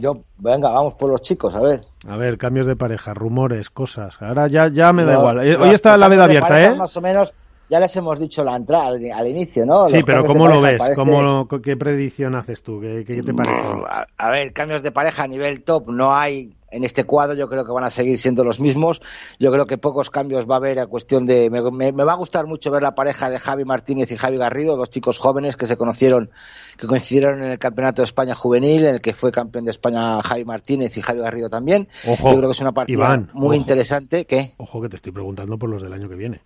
Yo, 0.00 0.22
venga, 0.38 0.70
vamos 0.70 0.94
por 0.94 1.10
los 1.10 1.20
chicos, 1.20 1.54
a 1.54 1.60
ver. 1.60 1.82
A 2.08 2.16
ver, 2.16 2.38
cambios 2.38 2.66
de 2.66 2.74
pareja, 2.74 3.12
rumores, 3.12 3.68
cosas. 3.68 4.16
Ahora 4.22 4.48
ya, 4.48 4.68
ya 4.68 4.92
me 4.92 5.04
da 5.04 5.12
No, 5.12 5.18
igual. 5.20 5.46
Eh, 5.46 5.56
Hoy 5.56 5.70
está 5.70 5.96
la 5.98 6.08
veda 6.08 6.24
abierta, 6.24 6.62
¿eh? 6.64 6.74
Más 6.74 6.96
o 6.96 7.00
menos, 7.02 7.34
ya 7.68 7.78
les 7.80 7.94
hemos 7.96 8.18
dicho 8.18 8.42
la 8.42 8.56
entrada 8.56 8.86
al, 8.86 9.10
al 9.12 9.28
inicio, 9.28 9.66
¿no? 9.66 9.86
Sí, 9.86 10.02
pero 10.02 10.24
¿cómo 10.24 10.48
lo 10.48 10.60
ves? 10.62 10.78
parece- 10.78 10.94
¿Cómo 10.98 11.20
lo- 11.22 11.46
¿Qué 11.60 11.76
predicción 11.76 12.34
haces 12.34 12.62
tú? 12.62 12.80
¿Qué, 12.80 13.04
qué- 13.06 13.16
qué 13.16 13.22
te 13.22 13.34
parece? 13.34 13.62
A, 13.88 14.06
a 14.16 14.30
ver, 14.30 14.52
cambios 14.54 14.82
de 14.82 14.90
pareja 14.90 15.24
a 15.24 15.28
nivel 15.28 15.62
top 15.62 15.90
no 15.90 16.14
hay 16.14 16.54
en 16.70 16.84
este 16.84 17.04
cuadro. 17.04 17.34
Yo 17.34 17.48
creo 17.48 17.64
que 17.64 17.72
van 17.72 17.84
a 17.84 17.90
seguir 17.90 18.18
siendo 18.18 18.44
los 18.44 18.60
mismos. 18.60 19.00
Yo 19.38 19.50
creo 19.52 19.66
que 19.66 19.78
pocos 19.78 20.10
cambios 20.10 20.48
va 20.48 20.54
a 20.54 20.58
haber 20.58 20.78
a 20.80 20.86
cuestión 20.86 21.26
de. 21.26 21.50
Me, 21.50 21.60
me- 21.70 21.92
me 21.92 22.04
va 22.04 22.12
a 22.12 22.16
gustar 22.16 22.46
mucho 22.46 22.70
ver 22.70 22.82
la 22.82 22.94
pareja 22.94 23.30
de 23.30 23.38
Javi 23.38 23.64
Martínez 23.64 24.10
y 24.12 24.16
Javi 24.16 24.36
Garrido, 24.36 24.76
dos 24.76 24.90
chicos 24.90 25.18
jóvenes 25.18 25.56
que 25.56 25.66
se 25.66 25.76
conocieron, 25.76 26.30
que 26.78 26.86
coincidieron 26.86 27.42
en 27.42 27.50
el 27.50 27.58
Campeonato 27.58 28.02
de 28.02 28.06
España 28.06 28.34
Juvenil, 28.34 28.84
en 28.84 28.94
el 28.94 29.00
que 29.00 29.14
fue 29.14 29.32
campeón 29.32 29.64
de 29.64 29.70
España 29.72 30.22
Javi 30.22 30.44
Martínez 30.44 30.96
y 30.96 31.02
Javi 31.02 31.20
Garrido 31.20 31.48
también. 31.50 31.88
Ojo, 32.06 32.30
Yo 32.32 32.36
creo 32.38 32.48
que 32.48 32.52
es 32.52 32.60
una 32.60 32.72
partida 32.72 32.96
Iván, 32.98 33.30
muy 33.32 33.46
ojo. 33.46 33.54
interesante. 33.54 34.24
¿Qué? 34.26 34.54
Ojo 34.58 34.80
que 34.82 34.88
te 34.88 34.96
estoy 34.96 35.12
preguntando 35.12 35.58
por 35.58 35.68
los 35.70 35.82
del 35.82 35.92
año 35.92 36.08
que 36.08 36.16
viene. 36.16 36.42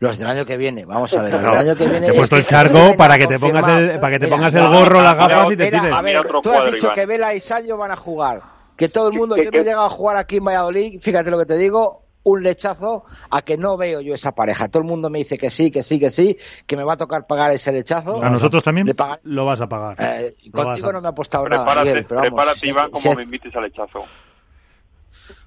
Los 0.00 0.18
del 0.18 0.26
año 0.26 0.44
que 0.44 0.56
viene. 0.56 0.84
Vamos 0.84 1.16
a 1.16 1.22
ver. 1.22 1.30
Claro, 1.30 1.52
el 1.52 1.58
año 1.60 1.76
que 1.76 1.84
viene 1.86 2.00
te 2.00 2.06
he 2.06 2.10
es 2.10 2.16
puesto 2.16 2.36
el 2.36 2.44
charco 2.44 2.96
para 2.98 3.16
que 3.16 3.26
te 3.26 3.38
pongas 3.38 3.66
el- 3.68 4.00
para 4.00 4.12
que 4.14 4.18
te 4.18 4.26
Mira, 4.26 4.36
pongas 4.36 4.54
el 4.54 4.68
gorro, 4.68 5.00
las 5.02 5.14
mira, 5.14 5.28
gafas 5.28 5.52
y 5.52 5.56
te 5.56 5.64
tires. 5.70 5.84
A 5.94 6.02
ver, 6.02 6.26
tú 6.42 6.50
has 6.52 6.64
dicho 6.72 6.86
Iván. 6.86 6.94
que 6.96 7.06
Vela 7.06 7.34
y 7.34 7.40
Sancho 7.40 7.76
van 7.78 7.92
a 7.92 7.96
jugar. 7.96 8.42
Que 8.76 8.88
todo 8.88 9.08
el 9.08 9.14
mundo, 9.14 9.34
Que- 9.36 9.44
yo 9.44 9.50
que- 9.50 9.58
me 9.58 9.62
he 9.62 9.66
llegado 9.66 9.86
a 9.86 9.90
jugar 9.90 10.16
aquí 10.16 10.36
en 10.38 10.44
Valladolid, 10.44 11.00
fíjate 11.00 11.30
lo 11.30 11.38
que 11.38 11.46
te 11.46 11.56
digo, 11.56 12.02
un 12.26 12.42
lechazo 12.42 13.04
a 13.30 13.42
que 13.42 13.58
no 13.58 13.76
veo 13.76 14.00
yo 14.00 14.14
esa 14.14 14.32
pareja. 14.32 14.68
Todo 14.68 14.82
el 14.82 14.88
mundo 14.88 15.10
me 15.10 15.18
dice 15.18 15.36
que 15.36 15.50
sí, 15.50 15.70
que 15.70 15.82
sí, 15.82 15.98
que 16.00 16.08
sí, 16.10 16.38
que 16.66 16.76
me 16.76 16.82
va 16.82 16.94
a 16.94 16.96
tocar 16.96 17.26
pagar 17.26 17.50
ese 17.52 17.70
lechazo. 17.70 18.22
¿A 18.22 18.30
nosotros 18.30 18.64
también? 18.64 18.86
Le 18.86 18.94
Lo 19.24 19.44
vas 19.44 19.60
a 19.60 19.68
pagar. 19.68 19.96
eh, 20.00 20.34
contigo 20.50 20.88
a- 20.88 20.92
no 20.92 21.00
me 21.02 21.08
ha 21.08 21.10
apostado 21.10 21.46
nada, 21.48 21.62
Prepárate, 21.64 21.88
Miguel, 21.90 22.06
pero 22.08 22.20
vamos, 22.22 22.34
prepárate 22.34 22.68
Iván, 22.68 22.86
si- 22.86 22.92
como 22.92 23.14
me 23.16 23.22
invites 23.24 23.54
al 23.54 23.64
hechazo. 23.66 24.04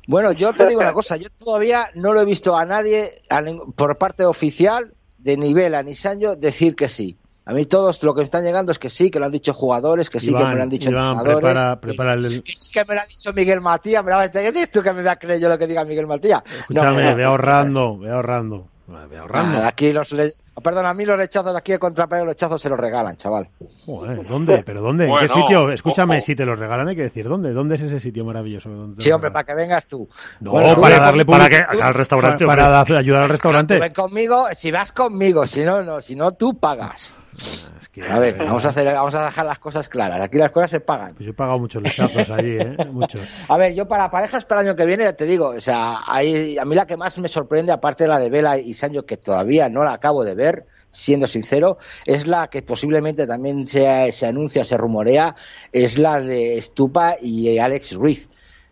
Bueno, 0.07 0.32
yo 0.32 0.53
te 0.53 0.65
digo 0.67 0.80
una 0.80 0.93
cosa, 0.93 1.17
yo 1.17 1.30
todavía 1.38 1.89
no 1.95 2.13
lo 2.13 2.21
he 2.21 2.25
visto 2.25 2.55
a 2.55 2.63
nadie 2.65 3.09
a 3.30 3.41
por 3.75 3.97
parte 3.97 4.23
oficial 4.25 4.93
de 5.17 5.36
nivel 5.36 5.75
a 5.75 5.84
ni 5.84 5.95
Sancho 5.95 6.36
decir 6.36 6.75
que 6.75 6.88
sí. 6.88 7.17
A 7.48 7.54
mí 7.54 7.66
todos 7.66 8.04
lo 8.04 8.14
que 8.14 8.20
me 8.20 8.26
están 8.26 8.43
llegando 8.43 8.72
es 8.72 8.78
que 8.80 8.89
sí, 8.89 9.10
que 9.10 9.20
lo 9.20 9.26
han 9.26 9.32
dicho 9.32 9.54
jugadores, 9.54 10.10
que 10.10 10.20
sí, 10.20 10.28
que 10.34 10.45
me 10.45 10.56
lo 10.56 10.64
han 10.64 10.70
dicho 10.70 10.89
Iván, 10.89 11.12
entrenadores. 11.18 11.39
prepara, 11.50 11.76
que- 11.76 11.88
prepara 11.88 12.14
el... 12.14 12.43
que 12.43 12.52
sí 12.52 12.72
que 12.72 12.84
me 12.86 12.95
lo 12.95 13.02
ha 13.02 13.06
dicho 13.06 13.32
Miguel 13.34 13.62
Matías, 13.62 14.04
me 14.04 14.12
lo 14.12 14.20
¿qué 14.32 14.68
tú 14.68 14.82
que 14.84 14.91
me 14.93 15.02
voy 15.02 15.10
a 15.10 15.16
creer 15.16 15.39
yo 15.39 15.48
lo 15.50 15.58
que 15.58 15.66
diga 15.66 15.86
Miguel 15.86 16.08
Matías? 16.08 16.43
Escúchame, 16.60 17.04
no, 17.04 17.16
ve 17.16 17.24
no. 17.24 17.30
ahorrando, 17.30 17.98
ve 17.98 18.12
ahorrando. 18.12 18.68
Ve 19.10 19.18
ahorrando. 19.18 19.60
Ah, 19.64 19.68
Aquí 19.68 19.91
los 19.91 20.14
le- 20.14 20.32
perdón, 20.64 20.86
a 20.86 20.93
mí 20.93 21.04
los 21.06 21.18
rechazos 21.18 21.54
aquí 21.58 21.74
de 21.74 21.78
contrapego 21.80 22.24
los 22.24 22.34
rechazos 22.36 22.62
se 22.62 22.70
los 22.70 22.80
regalan, 22.80 23.18
chaval. 23.18 23.50
Joder, 23.86 24.26
¿dónde? 24.26 24.64
¿Pero 24.66 24.80
dónde? 24.82 25.04
¿En 25.04 25.10
qué 25.10 25.28
Bueno, 25.28 25.34
sitio? 25.34 25.72
Escúchame, 25.72 26.18
ojo. 26.18 26.26
si 26.26 26.36
te 26.38 26.45
lo 26.45 26.56
regalan 26.56 26.88
hay 26.88 26.95
que 26.95 27.02
decir 27.04 27.28
¿dónde? 27.28 27.52
¿Dónde 27.52 27.76
es 27.76 27.82
ese 27.82 28.00
sitio 28.00 28.24
maravilloso? 28.24 28.70
¿Dónde 28.70 28.95
te 28.98 29.02
Sí, 29.04 29.12
hombre, 29.12 29.30
para 29.32 29.43
que 29.45 29.56
vengas 29.56 29.86
tú. 29.88 30.08
No, 30.39 30.52
Bueno, 30.52 30.74
tú 30.74 30.82
para 30.82 31.00
darle 31.02 31.26
¿Para 31.26 31.50
qué? 31.50 31.60
tú- 31.70 31.82
Al 31.82 31.93
restaurante, 31.93 32.45
Para, 32.45 32.84
para 32.86 32.98
ayudar 33.00 33.24
al 33.24 33.30
restaurante. 33.30 33.78
ven 33.78 33.93
conmigo, 33.93 34.45
si 34.56 34.72
vas 34.72 34.93
conmigo, 34.93 35.45
si 35.45 35.66
no, 35.66 35.84
no, 35.84 36.00
si 36.00 36.16
no, 36.16 36.32
tú 36.32 36.58
pagas. 36.58 37.14
Es 37.38 37.89
que, 37.89 38.01
A 38.01 38.19
ver, 38.19 38.35
eh, 38.35 38.45
vamos 38.45 38.65
a 38.65 38.69
hacer, 38.69 38.85
vamos 38.85 39.13
a 39.13 39.25
dejar 39.25 39.45
las 39.45 39.59
cosas 39.59 39.88
claras. 39.88 40.19
Aquí 40.19 40.38
las 40.38 40.51
cosas 40.51 40.71
se 40.71 40.79
pagan. 40.79 41.13
Pues 41.13 41.25
yo 41.25 41.31
he 41.31 41.35
pagado 41.35 41.59
muchos 41.59 41.81
lechazos 41.83 42.29
allí, 42.29 42.57
¿eh? 42.57 42.75
Muchos. 42.91 43.21
A 43.47 43.57
ver, 43.57 43.73
yo 43.73 43.88
para 43.88 44.09
parejas 44.09 44.45
para 44.45 44.61
el 44.61 44.67
año 44.67 44.75
que 44.75 44.85
viene, 44.85 45.03
ya 45.03 45.13
te 45.13 45.25
digo, 45.25 45.49
o 45.49 45.59
sea, 45.59 45.97
a 46.07 46.21
mí 46.21 46.75
la 46.75 46.88
que 46.88 46.97
más 46.97 47.19
me 47.19 47.27
sorprende, 47.27 47.71
aparte 47.71 48.05
de 48.05 48.09
la 48.09 48.19
de 48.19 48.29
Vela 48.29 48.57
y 48.57 48.73
Sancho, 48.73 49.05
que 49.05 49.17
todavía 49.17 49.69
no 49.69 49.83
la 49.83 49.93
acabo 49.93 50.23
de 50.23 50.33
ver, 50.33 50.65
siendo 50.89 51.27
sincero, 51.27 51.77
es 52.05 52.25
la 52.25 52.47
que 52.47 52.63
posiblemente 52.63 53.27
también 53.27 53.67
se, 53.67 54.11
se 54.11 54.25
anuncia, 54.25 54.63
se 54.63 54.77
rumorea, 54.77 55.35
es 55.71 55.99
la 55.99 56.19
de 56.19 56.59
Stupa 56.61 57.15
y 57.21 57.59
Alex 57.59 57.93
Ruiz. 57.93 58.29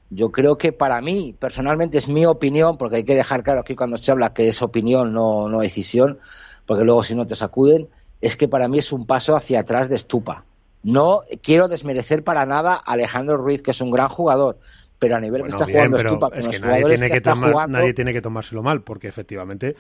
Yo 0.09 0.32
creo 0.32 0.57
que 0.57 0.72
para 0.72 1.01
mí, 1.01 1.36
personalmente, 1.38 1.97
es 1.97 2.07
mi 2.07 2.26
opinión, 2.26 2.78
porque 2.78 2.97
hay 2.97 3.03
que 3.03 3.16
dejar 3.16 3.43
claro 3.43 3.61
aquí 3.61 3.76
cuando 3.76 3.97
se 3.97 4.11
habla 4.11 4.34
que 4.34 4.47
es 4.47 4.61
opinión, 4.61 5.13
no, 5.13 5.49
no 5.49 5.59
decisión, 5.59 6.20
porque 6.66 6.84
luego 6.84 7.03
si 7.03 7.16
no 7.16 7.26
te 7.28 7.36
sacuden, 7.36 7.89
es 8.26 8.38
que 8.38 8.48
para 8.48 8.68
mí 8.68 8.80
es 8.80 8.92
un 8.92 9.06
paso 9.06 9.36
hacia 9.36 9.60
atrás 9.60 9.90
de 9.90 9.98
Stupa. 9.98 10.46
No 10.84 11.22
quiero 11.42 11.68
desmerecer 11.68 12.24
para 12.24 12.46
nada 12.46 12.74
a 12.76 12.94
Alejandro 12.94 13.38
Ruiz, 13.38 13.62
que 13.62 13.72
es 13.72 13.82
un 13.82 13.92
gran 13.92 14.10
jugador, 14.10 14.60
pero 15.00 15.16
a 15.16 15.20
nivel 15.20 15.42
Bueno, 15.42 15.58
que 15.58 15.64
está 15.64 15.66
bien, 15.66 15.78
jugando 15.78 15.98
pero 15.98 16.10
Stupa 16.10 16.30
con 16.30 16.40
es 16.40 16.48
que 16.48 16.60
nadie 16.60 16.86
tiene 16.86 17.10
que, 17.10 17.22
tomar- 17.22 17.52
jugando, 17.52 17.78
nadie 17.80 17.94
tiene 17.94 18.14
que 18.14 18.22
tomárselo 18.22 18.64
mal, 18.64 18.82
porque 18.82 19.08
efectivamente 19.08 19.76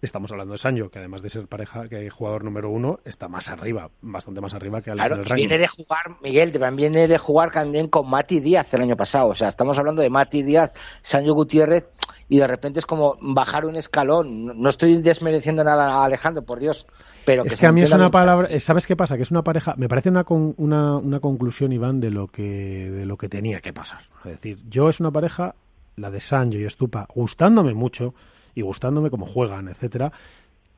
estamos 0.00 0.32
hablando 0.32 0.52
de 0.52 0.58
Sancho, 0.58 0.90
que 0.90 0.98
además 0.98 1.22
de 1.22 1.28
ser 1.28 1.46
pareja, 1.46 1.88
que 1.88 2.10
jugador 2.10 2.42
número 2.44 2.70
uno, 2.70 2.98
está 3.04 3.28
más 3.28 3.48
arriba, 3.48 3.90
bastante 4.00 4.40
más 4.40 4.52
arriba 4.52 4.82
que 4.82 4.90
Alex 4.90 5.06
Claro, 5.06 5.22
viene 5.34 5.58
de 5.58 5.68
jugar, 5.68 6.02
Miguel, 6.22 6.50
también 6.52 6.76
viene 6.76 7.08
de 7.08 7.18
jugar 7.18 7.52
también 7.52 7.86
con 7.88 8.10
Mati 8.10 8.40
Díaz 8.40 8.74
el 8.74 8.82
año 8.82 8.96
pasado. 8.96 9.28
O 9.28 9.34
sea, 9.36 9.48
estamos 9.48 9.78
hablando 9.78 10.02
de 10.02 10.10
Mati 10.10 10.42
Díaz, 10.42 10.72
Sancho 11.02 11.34
Gutiérrez, 11.34 11.86
y 12.28 12.38
de 12.38 12.46
repente 12.48 12.80
es 12.80 12.86
como 12.86 13.16
bajar 13.20 13.64
un 13.64 13.76
escalón. 13.76 14.60
No 14.60 14.68
estoy 14.68 14.96
desmereciendo 15.00 15.62
nada 15.62 15.92
a 15.94 16.04
Alejandro, 16.04 16.42
por 16.42 16.58
Dios, 16.58 16.86
pero 17.24 17.42
que 17.44 17.48
Es 17.50 17.60
que 17.60 17.66
a 17.66 17.72
mí 17.72 17.80
es 17.82 17.92
una 17.92 18.10
palabra, 18.10 18.48
eh, 18.48 18.60
¿sabes 18.60 18.86
qué 18.86 18.96
pasa? 18.96 19.16
Que 19.16 19.22
es 19.22 19.30
una 19.30 19.42
pareja, 19.42 19.74
me 19.76 19.88
parece 19.88 20.08
una, 20.10 20.24
con- 20.24 20.54
una, 20.58 20.96
una 20.96 21.20
conclusión, 21.20 21.72
Iván, 21.72 22.00
de 22.00 22.10
lo 22.10 22.28
que 22.28 22.90
de 22.90 23.06
lo 23.06 23.16
que 23.16 23.28
tenía 23.28 23.60
que 23.60 23.72
pasar. 23.72 24.00
Es 24.24 24.32
decir, 24.32 24.58
yo 24.68 24.88
es 24.88 25.00
una 25.00 25.10
pareja, 25.10 25.54
la 25.96 26.10
de 26.10 26.20
Sancho 26.20 26.58
y 26.58 26.64
Estupa, 26.64 27.06
gustándome 27.14 27.74
mucho 27.74 28.14
y 28.54 28.62
gustándome 28.62 29.10
cómo 29.10 29.26
juegan, 29.26 29.68
etcétera, 29.68 30.12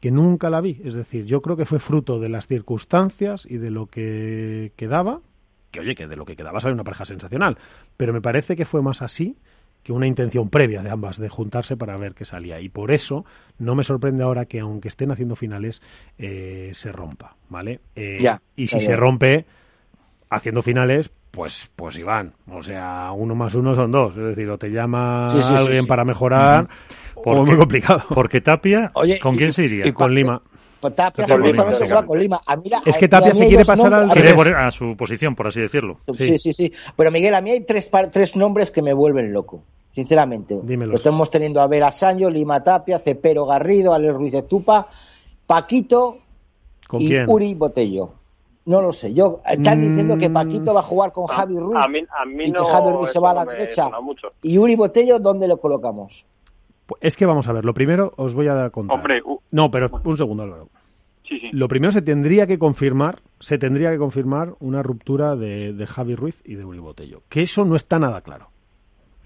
que 0.01 0.11
nunca 0.11 0.51
la 0.51 0.61
vi. 0.61 0.80
Es 0.84 0.95
decir, 0.95 1.24
yo 1.24 1.40
creo 1.42 1.57
que 1.57 1.64
fue 1.64 1.78
fruto 1.78 2.20
de 2.20 2.28
las 2.28 2.47
circunstancias 2.47 3.47
y 3.49 3.57
de 3.57 3.70
lo 3.70 3.86
que 3.86 4.72
quedaba, 4.76 5.20
que 5.70 5.80
oye, 5.80 5.95
que 5.95 6.07
de 6.07 6.16
lo 6.16 6.24
que 6.24 6.36
quedaba 6.36 6.61
sale 6.61 6.74
una 6.74 6.84
pareja 6.84 7.05
sensacional, 7.07 7.59
pero 7.97 8.12
me 8.12 8.20
parece 8.20 8.55
que 8.57 8.64
fue 8.64 8.82
más 8.82 9.03
así 9.03 9.36
que 9.85 9.93
una 9.93 10.07
intención 10.09 10.49
previa 10.51 10.82
de 10.82 10.91
ambas 10.91 11.18
de 11.18 11.28
juntarse 11.28 11.76
para 11.76 11.97
ver 11.97 12.14
qué 12.14 12.24
salía. 12.24 12.59
Y 12.61 12.68
por 12.70 12.91
eso 12.91 13.24
no 13.59 13.76
me 13.76 13.85
sorprende 13.85 14.24
ahora 14.24 14.47
que 14.47 14.59
aunque 14.59 14.89
estén 14.89 15.12
haciendo 15.12 15.37
finales, 15.37 15.80
eh, 16.18 16.70
se 16.74 16.91
rompa, 16.91 17.37
¿vale? 17.49 17.80
Eh, 17.95 18.18
Ya, 18.20 18.41
y 18.57 18.66
si 18.66 18.80
ya, 18.80 18.87
se 18.87 18.97
rompe 18.97 19.45
haciendo 20.30 20.62
finales, 20.62 21.11
pues, 21.30 21.70
pues 21.76 21.99
Iván, 21.99 22.32
o 22.51 22.62
sea, 22.62 23.11
uno 23.14 23.35
más 23.35 23.55
uno 23.55 23.74
son 23.74 23.91
dos. 23.93 24.16
Es 24.16 24.24
decir, 24.24 24.49
o 24.49 24.57
te 24.59 24.70
llama 24.70 25.28
Sí, 25.30 25.41
sí, 25.41 25.49
sí, 25.49 25.55
alguien 25.55 25.82
sí. 25.82 25.87
para 25.89 26.05
mejorar, 26.05 26.68
o 27.14 27.22
Porque- 27.22 27.41
es 27.43 27.47
muy 27.49 27.57
complicado. 27.57 28.03
Porque 28.14 28.41
Tapia, 28.41 28.91
Oye, 28.95 29.18
¿con 29.20 29.35
y- 29.35 29.39
quién 29.39 29.53
se 29.53 29.64
iría? 29.64 29.87
y- 29.87 29.93
con 29.93 30.14
Lima. 30.14 30.41
Pues 30.91 30.95
Tapia 30.97 31.26
se 31.26 31.39
va 31.41 31.49
exactamente. 31.49 32.07
con 32.07 32.18
Lima. 32.18 32.41
A 32.47 32.57
mí 32.57 32.68
la- 32.68 32.82
Es 32.85 32.99
que 32.99 33.09
Tapia 33.09 33.35
se 33.35 33.47
quiere 33.47 33.64
pasar 33.64 33.87
al 33.87 34.01
nombres- 34.07 34.11
a 34.11 34.12
Quiere 34.14 34.28
ver, 34.28 34.37
poner 34.37 34.57
a 34.57 34.70
su 34.70 34.97
posición, 34.97 35.35
por 35.35 35.47
así 35.47 35.61
decirlo. 35.61 35.99
Sí. 36.16 36.39
sí, 36.39 36.53
sí, 36.53 36.72
Pero 36.97 37.11
Miguel, 37.11 37.35
a 37.35 37.41
mí 37.41 37.51
hay 37.51 37.61
tres, 37.62 37.89
par- 37.89 38.11
tres 38.11 38.37
nombres 38.37 38.70
que 38.70 38.82
me 38.82 38.93
vuelven 38.93 39.32
loco, 39.32 39.62
sinceramente. 39.95 40.59
Dímelos. 40.62 40.91
Lo 40.93 40.97
estamos 40.97 41.30
teniendo 41.30 41.61
a 41.61 41.66
ver 41.66 41.85
a 41.85 41.91
Sancho, 41.91 42.28
Lima 42.30 42.62
Tapia, 42.62 42.99
Cepero 42.99 43.47
Garrido, 43.47 43.95
Alex 43.95 44.14
Ruiz 44.14 44.32
de 44.32 44.43
Tupa, 44.43 44.89
Paquito 45.47 46.18
¿Con 46.89 47.01
y 47.01 47.09
quién? 47.09 47.28
Uri 47.28 47.55
Botello. 47.55 48.11
No 48.66 48.80
lo 48.80 48.93
sé. 48.93 49.12
Yo 49.12 49.41
están 49.47 49.78
Mm. 49.78 49.89
diciendo 49.91 50.16
que 50.16 50.30
Paquito 50.30 50.72
va 50.72 50.80
a 50.80 50.85
jugar 50.85 51.12
con 51.12 51.26
Javi 51.26 51.59
Ruiz 51.59 51.76
A 51.76 51.87
mí, 51.87 51.99
a 52.01 52.24
mí 52.24 52.45
y 52.45 52.51
no, 52.51 52.64
que 52.64 52.70
Javi 52.72 52.91
Ruiz 52.93 53.11
se 53.12 53.18
va 53.18 53.30
a 53.30 53.35
la 53.35 53.45
derecha. 53.45 53.91
mucho. 54.01 54.28
Y 54.43 54.57
Uri 54.57 54.74
Botello, 54.74 55.18
¿dónde 55.18 55.47
lo 55.49 55.59
colocamos? 55.59 56.24
Pues 56.87 56.99
Es 57.03 57.16
que 57.16 57.26
vamos 57.26 57.49
a 57.49 57.53
ver, 57.53 57.64
lo 57.64 57.74
primero 57.74 58.12
os 58.16 58.35
voy 58.35 58.49
a 58.49 58.68
contar. 58.70 58.97
Hombre, 58.99 59.22
No, 59.51 59.70
pero 59.70 59.91
un 60.05 60.16
segundo, 60.16 60.43
Álvaro. 60.43 60.68
sí, 61.22 61.39
sí. 61.41 61.51
Lo 61.53 61.68
primero 61.68 61.93
se 61.93 62.03
tendría 62.03 62.47
que 62.47 62.59
confirmar, 62.59 63.20
se 63.41 63.59
tendría 63.59 63.91
que 63.91 63.99
confirmar 63.99 64.55
una 64.61 64.82
ruptura 64.82 65.37
de, 65.37 65.72
de 65.72 65.87
Javi 65.87 66.14
Ruiz 66.14 66.41
y 66.45 66.55
de 66.57 66.64
Uri 66.64 66.78
Botello. 66.80 67.22
Que 67.28 67.43
eso 67.43 67.64
no 67.64 67.76
está 67.76 67.99
nada 67.99 68.20
claro. 68.20 68.51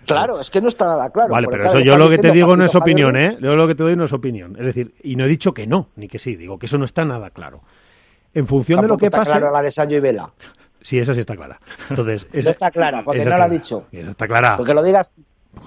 Claro, 0.07 0.41
es 0.41 0.49
que 0.49 0.61
no 0.63 0.69
está 0.69 0.87
nada 0.87 1.11
claro. 1.11 1.33
vale, 1.33 1.49
pero 1.51 1.65
claro, 1.65 1.79
eso 1.81 1.87
yo 1.87 1.99
lo 1.99 2.09
que 2.09 2.17
te 2.17 2.31
digo 2.31 2.57
no 2.57 2.65
es 2.65 2.73
Javi 2.73 2.83
opinión, 2.83 3.13
Ruiz. 3.13 3.25
¿eh? 3.33 3.39
Yo 3.43 3.57
lo 3.57 3.67
que 3.69 3.75
te 3.75 3.83
doy 3.83 3.95
no 3.97 4.05
es 4.05 4.13
opinión. 4.13 4.57
Es 4.59 4.65
decir, 4.65 4.95
y 5.03 5.17
no 5.17 5.25
he 5.25 5.29
dicho 5.29 5.53
que 5.53 5.67
no, 5.67 5.89
ni 5.97 6.09
que 6.09 6.19
sí, 6.19 6.35
digo 6.37 6.59
que 6.59 6.65
eso 6.67 6.79
no 6.79 6.87
está 6.87 7.05
nada 7.05 7.29
claro. 7.31 7.61
En 8.33 8.47
función 8.47 8.81
de 8.81 8.89
lo 8.89 8.97
que 8.97 9.07
está 9.07 9.19
pase... 9.19 9.33
claro 9.33 9.51
la 9.53 9.61
de 9.61 9.71
Sancho 9.71 9.97
y 9.97 10.01
Vela. 10.01 10.31
Sí, 10.81 10.99
esa 10.99 11.13
sí 11.13 11.21
está 11.21 11.37
clara. 11.37 11.61
Entonces, 11.91 12.27
No 12.33 12.51
está 12.51 12.71
clara, 12.71 13.03
porque 13.05 13.21
esa 13.21 13.31
no 13.31 13.37
la 13.39 13.45
ha 13.45 13.49
dicho. 13.49 13.85
Esa 13.93 14.11
está 14.13 14.27
clara. 14.29 14.57
Porque 14.57 14.73
lo 14.73 14.83
digas 14.83 15.11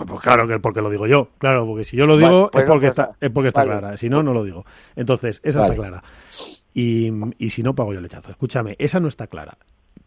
Pues 0.07 0.21
claro 0.21 0.47
que 0.47 0.59
porque 0.59 0.81
lo 0.81 0.89
digo 0.89 1.05
yo, 1.07 1.29
claro, 1.37 1.65
porque 1.65 1.83
si 1.83 1.97
yo 1.97 2.05
lo 2.05 2.17
digo 2.17 2.49
Pues- 2.49 2.51
pues 2.51 2.63
es 2.63 2.69
porque 2.69 2.87
pues 2.87 2.99
está, 2.99 3.11
es 3.19 3.29
porque 3.31 3.47
está 3.49 3.61
Vale. 3.65 3.79
clara, 3.79 3.97
si 3.97 4.09
no 4.09 4.23
no 4.23 4.33
lo 4.33 4.43
digo. 4.43 4.65
Entonces, 4.95 5.41
esa 5.43 5.59
Vale. 5.61 5.73
está 5.73 5.81
clara. 5.87 6.03
y, 6.73 7.11
y 7.37 7.49
si 7.49 7.63
no, 7.63 7.75
pago 7.75 7.91
yo 7.91 7.99
el 7.99 8.03
lechazo. 8.03 8.29
Escúchame, 8.31 8.75
esa 8.79 8.99
no 9.01 9.07
está 9.09 9.27
clara. 9.27 9.57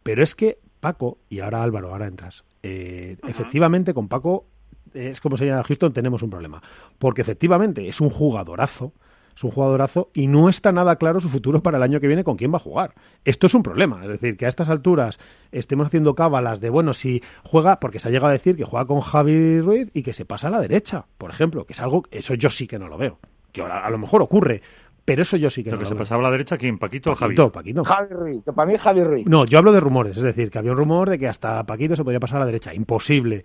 Pero 0.02 0.22
es 0.22 0.34
que 0.34 0.58
Paco, 0.80 1.18
y 1.28 1.40
ahora 1.40 1.62
Álvaro, 1.62 1.90
ahora 1.90 2.06
entras, 2.06 2.44
eh, 2.62 3.16
efectivamente 3.28 3.92
con 3.94 4.08
Paco, 4.08 4.46
es 4.94 5.20
como 5.20 5.36
se 5.36 5.46
llama 5.46 5.62
Houston, 5.64 5.92
tenemos 5.92 6.22
un 6.22 6.30
problema. 6.30 6.62
Porque 6.98 7.20
efectivamente 7.22 7.86
es 7.88 8.00
un 8.00 8.08
jugadorazo, 8.10 8.92
es 9.36 9.44
un 9.44 9.50
jugadorazo 9.50 10.10
y 10.14 10.26
no 10.26 10.48
está 10.48 10.70
nada 10.72 10.96
claro 10.96 11.20
su 11.20 11.28
futuro 11.28 11.62
para 11.62 11.76
el 11.78 11.82
año 11.82 12.00
que 12.00 12.06
viene 12.06 12.24
con 12.24 12.36
quién 12.36 12.52
va 12.52 12.56
a 12.56 12.60
jugar. 12.60 12.94
Esto 13.24 13.46
es 13.46 13.54
un 13.54 13.62
problema, 13.62 14.00
es 14.02 14.08
decir, 14.08 14.36
que 14.36 14.46
a 14.46 14.48
estas 14.48 14.68
alturas 14.68 15.18
estemos 15.52 15.86
haciendo 15.88 16.14
cábalas 16.14 16.60
de, 16.60 16.70
bueno, 16.70 16.94
si 16.94 17.22
juega, 17.42 17.80
porque 17.80 17.98
se 17.98 18.08
ha 18.08 18.10
llegado 18.10 18.28
a 18.28 18.32
decir 18.32 18.56
que 18.56 18.64
juega 18.64 18.86
con 18.86 19.00
Javi 19.00 19.60
Ruiz 19.60 19.90
y 19.92 20.02
que 20.02 20.12
se 20.12 20.24
pasa 20.24 20.48
a 20.48 20.50
la 20.50 20.60
derecha, 20.60 21.06
por 21.18 21.30
ejemplo, 21.30 21.64
que 21.64 21.72
es 21.72 21.80
algo, 21.80 22.04
eso 22.10 22.34
yo 22.34 22.50
sí 22.50 22.66
que 22.66 22.78
no 22.78 22.88
lo 22.88 22.96
veo. 22.98 23.18
Que 23.52 23.62
a, 23.62 23.84
a 23.84 23.90
lo 23.90 23.98
mejor 23.98 24.22
ocurre, 24.22 24.62
pero 25.04 25.22
eso 25.22 25.36
yo 25.36 25.50
sí 25.50 25.62
que 25.62 25.70
Lo 25.70 25.76
no 25.76 25.80
que 25.80 25.84
lo 25.84 25.88
se 25.88 25.94
veo. 25.94 25.98
pasaba 26.02 26.20
a 26.20 26.24
la 26.24 26.30
derecha, 26.30 26.56
¿quién? 26.56 26.78
¿Paquito 26.78 27.10
o 27.10 27.14
Javi? 27.14 27.34
Paquito, 27.34 27.52
Paquito. 27.52 27.84
Javi 27.84 28.14
Ruiz, 28.14 28.42
que 28.44 28.52
para 28.52 28.66
mí 28.68 28.74
es 28.74 28.80
Javi 28.82 29.02
Ruiz. 29.04 29.26
No, 29.26 29.44
yo 29.46 29.58
hablo 29.58 29.72
de 29.72 29.80
rumores, 29.80 30.16
es 30.16 30.22
decir, 30.22 30.50
que 30.50 30.58
había 30.58 30.72
un 30.72 30.78
rumor 30.78 31.10
de 31.10 31.18
que 31.18 31.28
hasta 31.28 31.64
Paquito 31.64 31.94
se 31.96 32.02
podría 32.04 32.20
pasar 32.20 32.36
a 32.36 32.40
la 32.40 32.46
derecha. 32.46 32.72
Imposible. 32.74 33.44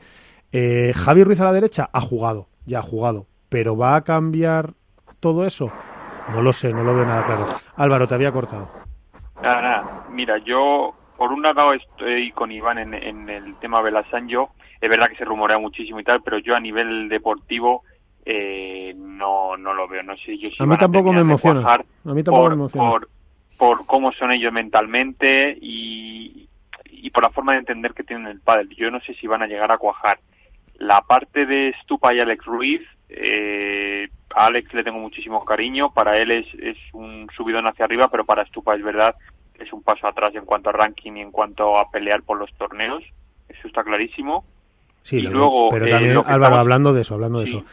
Eh, 0.51 0.93
Javi 0.95 1.23
Ruiz 1.23 1.39
a 1.41 1.45
la 1.45 1.53
derecha 1.53 1.89
ha 1.91 2.01
jugado, 2.01 2.47
ya 2.65 2.79
ha 2.79 2.83
jugado. 2.83 3.27
Pero 3.49 3.75
¿va 3.75 3.95
a 3.95 4.03
cambiar 4.03 4.73
todo 5.19 5.45
eso? 5.45 5.71
No 6.31 6.41
lo 6.41 6.53
sé, 6.53 6.71
no 6.71 6.83
lo 6.83 6.95
veo 6.95 7.05
nada 7.05 7.23
claro. 7.23 7.45
Álvaro, 7.75 8.07
te 8.07 8.15
había 8.15 8.31
cortado. 8.31 8.69
Nada, 9.41 9.61
nada. 9.61 10.05
Mira, 10.11 10.37
yo 10.39 10.93
por 11.17 11.31
un 11.31 11.41
lado 11.41 11.73
estoy 11.73 12.31
con 12.31 12.51
Iván 12.51 12.77
en, 12.77 12.93
en 12.93 13.29
el 13.29 13.55
tema 13.55 13.81
Belasanjo. 13.81 14.51
Es 14.79 14.89
verdad 14.89 15.09
que 15.09 15.17
se 15.17 15.25
rumorea 15.25 15.57
muchísimo 15.57 15.99
y 15.99 16.03
tal, 16.03 16.21
pero 16.21 16.37
yo 16.39 16.55
a 16.55 16.59
nivel 16.59 17.09
deportivo 17.09 17.83
eh, 18.25 18.93
no, 18.95 19.57
no 19.57 19.73
lo 19.73 19.87
veo. 19.87 20.03
No 20.03 20.15
sé 20.17 20.37
yo 20.37 20.49
si 20.49 20.61
A 20.61 20.65
mí 20.65 20.77
tampoco 20.77 21.11
me 21.11 21.21
emociona. 21.21 21.73
A 21.73 22.13
mí 22.13 22.23
tampoco 22.23 22.43
por, 22.43 22.49
me 22.49 22.55
emociona. 22.55 22.89
Por, 22.89 23.09
por 23.57 23.85
cómo 23.85 24.11
son 24.13 24.31
ellos 24.31 24.53
mentalmente 24.53 25.57
y, 25.59 26.47
y 26.85 27.09
por 27.09 27.23
la 27.23 27.29
forma 27.29 27.53
de 27.53 27.59
entender 27.59 27.93
que 27.93 28.03
tienen 28.03 28.27
el 28.27 28.39
pádel. 28.39 28.69
Yo 28.77 28.91
no 28.91 28.99
sé 29.01 29.13
si 29.15 29.27
van 29.27 29.41
a 29.41 29.47
llegar 29.47 29.71
a 29.71 29.77
cuajar. 29.77 30.19
La 30.75 31.01
parte 31.01 31.45
de 31.45 31.73
Stupa 31.81 32.13
y 32.13 32.21
Alex 32.21 32.45
Ruiz, 32.45 32.81
eh, 33.09 34.07
a 34.35 34.45
Alex 34.45 34.73
le 34.73 34.83
tengo 34.83 34.99
muchísimo 34.99 35.43
cariño. 35.43 35.91
Para 35.93 36.17
él 36.21 36.31
es, 36.31 36.45
es 36.55 36.77
un 36.93 37.27
subidón 37.35 37.67
hacia 37.67 37.85
arriba, 37.85 38.07
pero 38.09 38.25
para 38.25 38.45
Stupa 38.45 38.75
es 38.75 38.83
verdad 38.83 39.15
que 39.55 39.63
es 39.63 39.73
un 39.73 39.83
paso 39.83 40.07
atrás 40.07 40.33
en 40.35 40.45
cuanto 40.45 40.69
a 40.69 40.73
ranking 40.73 41.13
y 41.17 41.21
en 41.21 41.31
cuanto 41.31 41.77
a 41.77 41.89
pelear 41.91 42.21
por 42.23 42.37
los 42.37 42.53
torneos. 42.53 43.03
Eso 43.49 43.67
está 43.67 43.83
clarísimo. 43.83 44.45
Sí, 45.03 45.17
y 45.17 45.21
luego, 45.23 45.69
pero 45.69 45.85
eh, 45.85 45.89
también, 45.89 46.11
Álvaro, 46.17 46.35
estamos- 46.43 46.59
hablando 46.59 46.93
de 46.93 47.01
eso, 47.01 47.13
hablando 47.15 47.39
de 47.39 47.47
Sí. 47.47 47.57
eso, 47.57 47.65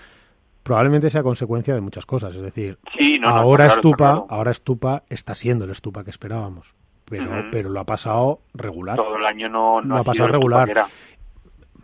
probablemente 0.62 1.10
sea 1.10 1.22
consecuencia 1.22 1.74
de 1.74 1.80
muchas 1.80 2.06
cosas. 2.06 2.34
Es 2.34 2.42
decir, 2.42 2.78
Sí, 2.96 3.18
no, 3.18 3.28
no, 3.28 3.34
ahora 3.36 3.64
claro, 3.66 3.80
está 3.80 3.88
Estupa, 3.88 3.96
claro. 3.96 4.26
ahora 4.30 4.50
Estupa 4.50 5.02
está 5.10 5.34
siendo 5.34 5.64
el 5.64 5.70
Estupa 5.70 6.02
que 6.02 6.10
esperábamos, 6.10 6.74
pero, 7.04 7.30
pero 7.52 7.68
lo 7.68 7.78
ha 7.80 7.84
pasado 7.84 8.40
regular. 8.54 8.96
Todo 8.96 9.16
el 9.16 9.26
año 9.26 9.48
no, 9.48 9.80
no 9.82 9.94
Lo 9.96 10.00
ha 10.00 10.04
pasado 10.04 10.28
regular. 10.28 10.68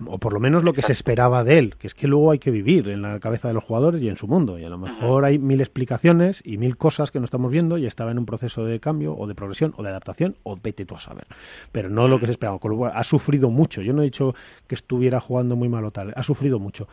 O 0.07 0.19
por 0.19 0.33
lo 0.33 0.41
menos 0.41 0.65
lo 0.65 0.73
que 0.73 0.83
se 0.83 0.93
esperaba 0.93 1.45
de 1.45 1.59
él, 1.59 1.77
que 1.77 1.87
es 1.87 1.95
que 1.95 2.07
luego 2.07 2.31
hay 2.31 2.39
que 2.39 2.51
vivir 2.51 2.89
en 2.89 3.03
la 3.03 3.19
cabeza 3.21 3.49
de 3.49 3.55
los 3.55 3.65
jugadores 3.65 4.03
y 4.03 4.09
en 4.09 4.17
su 4.17 4.27
mundo, 4.27 4.59
y 4.59 4.65
a 4.65 4.69
lo 4.69 4.79
mejor 4.79 5.25
hay 5.25 5.39
mil 5.39 5.61
explicaciones 5.61 6.43
y 6.45 6.59
mil 6.59 6.77
cosas 6.77 7.11
que 7.11 7.19
no 7.19 7.25
estamos 7.25 7.51
viendo 7.51 7.79
y 7.79 7.87
estaba 7.87 8.11
en 8.11 8.19
un 8.19 8.27
proceso 8.27 8.65
de 8.65 8.81
cambio 8.81 9.15
o 9.15 9.27
de 9.27 9.35
progresión 9.35 9.75
o 9.77 9.83
de 9.83 9.91
adaptación 9.91 10.37
o 10.43 10.57
vete 10.63 10.85
tú 10.85 10.97
a 10.97 11.01
saber, 11.01 11.27
pero 11.71 11.89
no 11.89 12.09
lo 12.09 12.19
que 12.19 12.27
se 12.27 12.33
esperaba, 12.33 12.59
con 12.59 12.71
lo 12.73 12.77
cual 12.77 12.93
ha 12.95 13.05
sufrido 13.05 13.51
mucho, 13.51 13.83
yo 13.83 13.93
no 13.93 14.03
he 14.03 14.07
dicho 14.07 14.35
que 14.67 14.75
estuviera 14.75 15.21
jugando 15.21 15.57
muy 15.57 15.69
mal 15.69 15.85
o 15.85 15.91
tal, 15.91 16.13
ha 16.17 16.23
sufrido 16.23 16.59
mucho. 16.59 16.89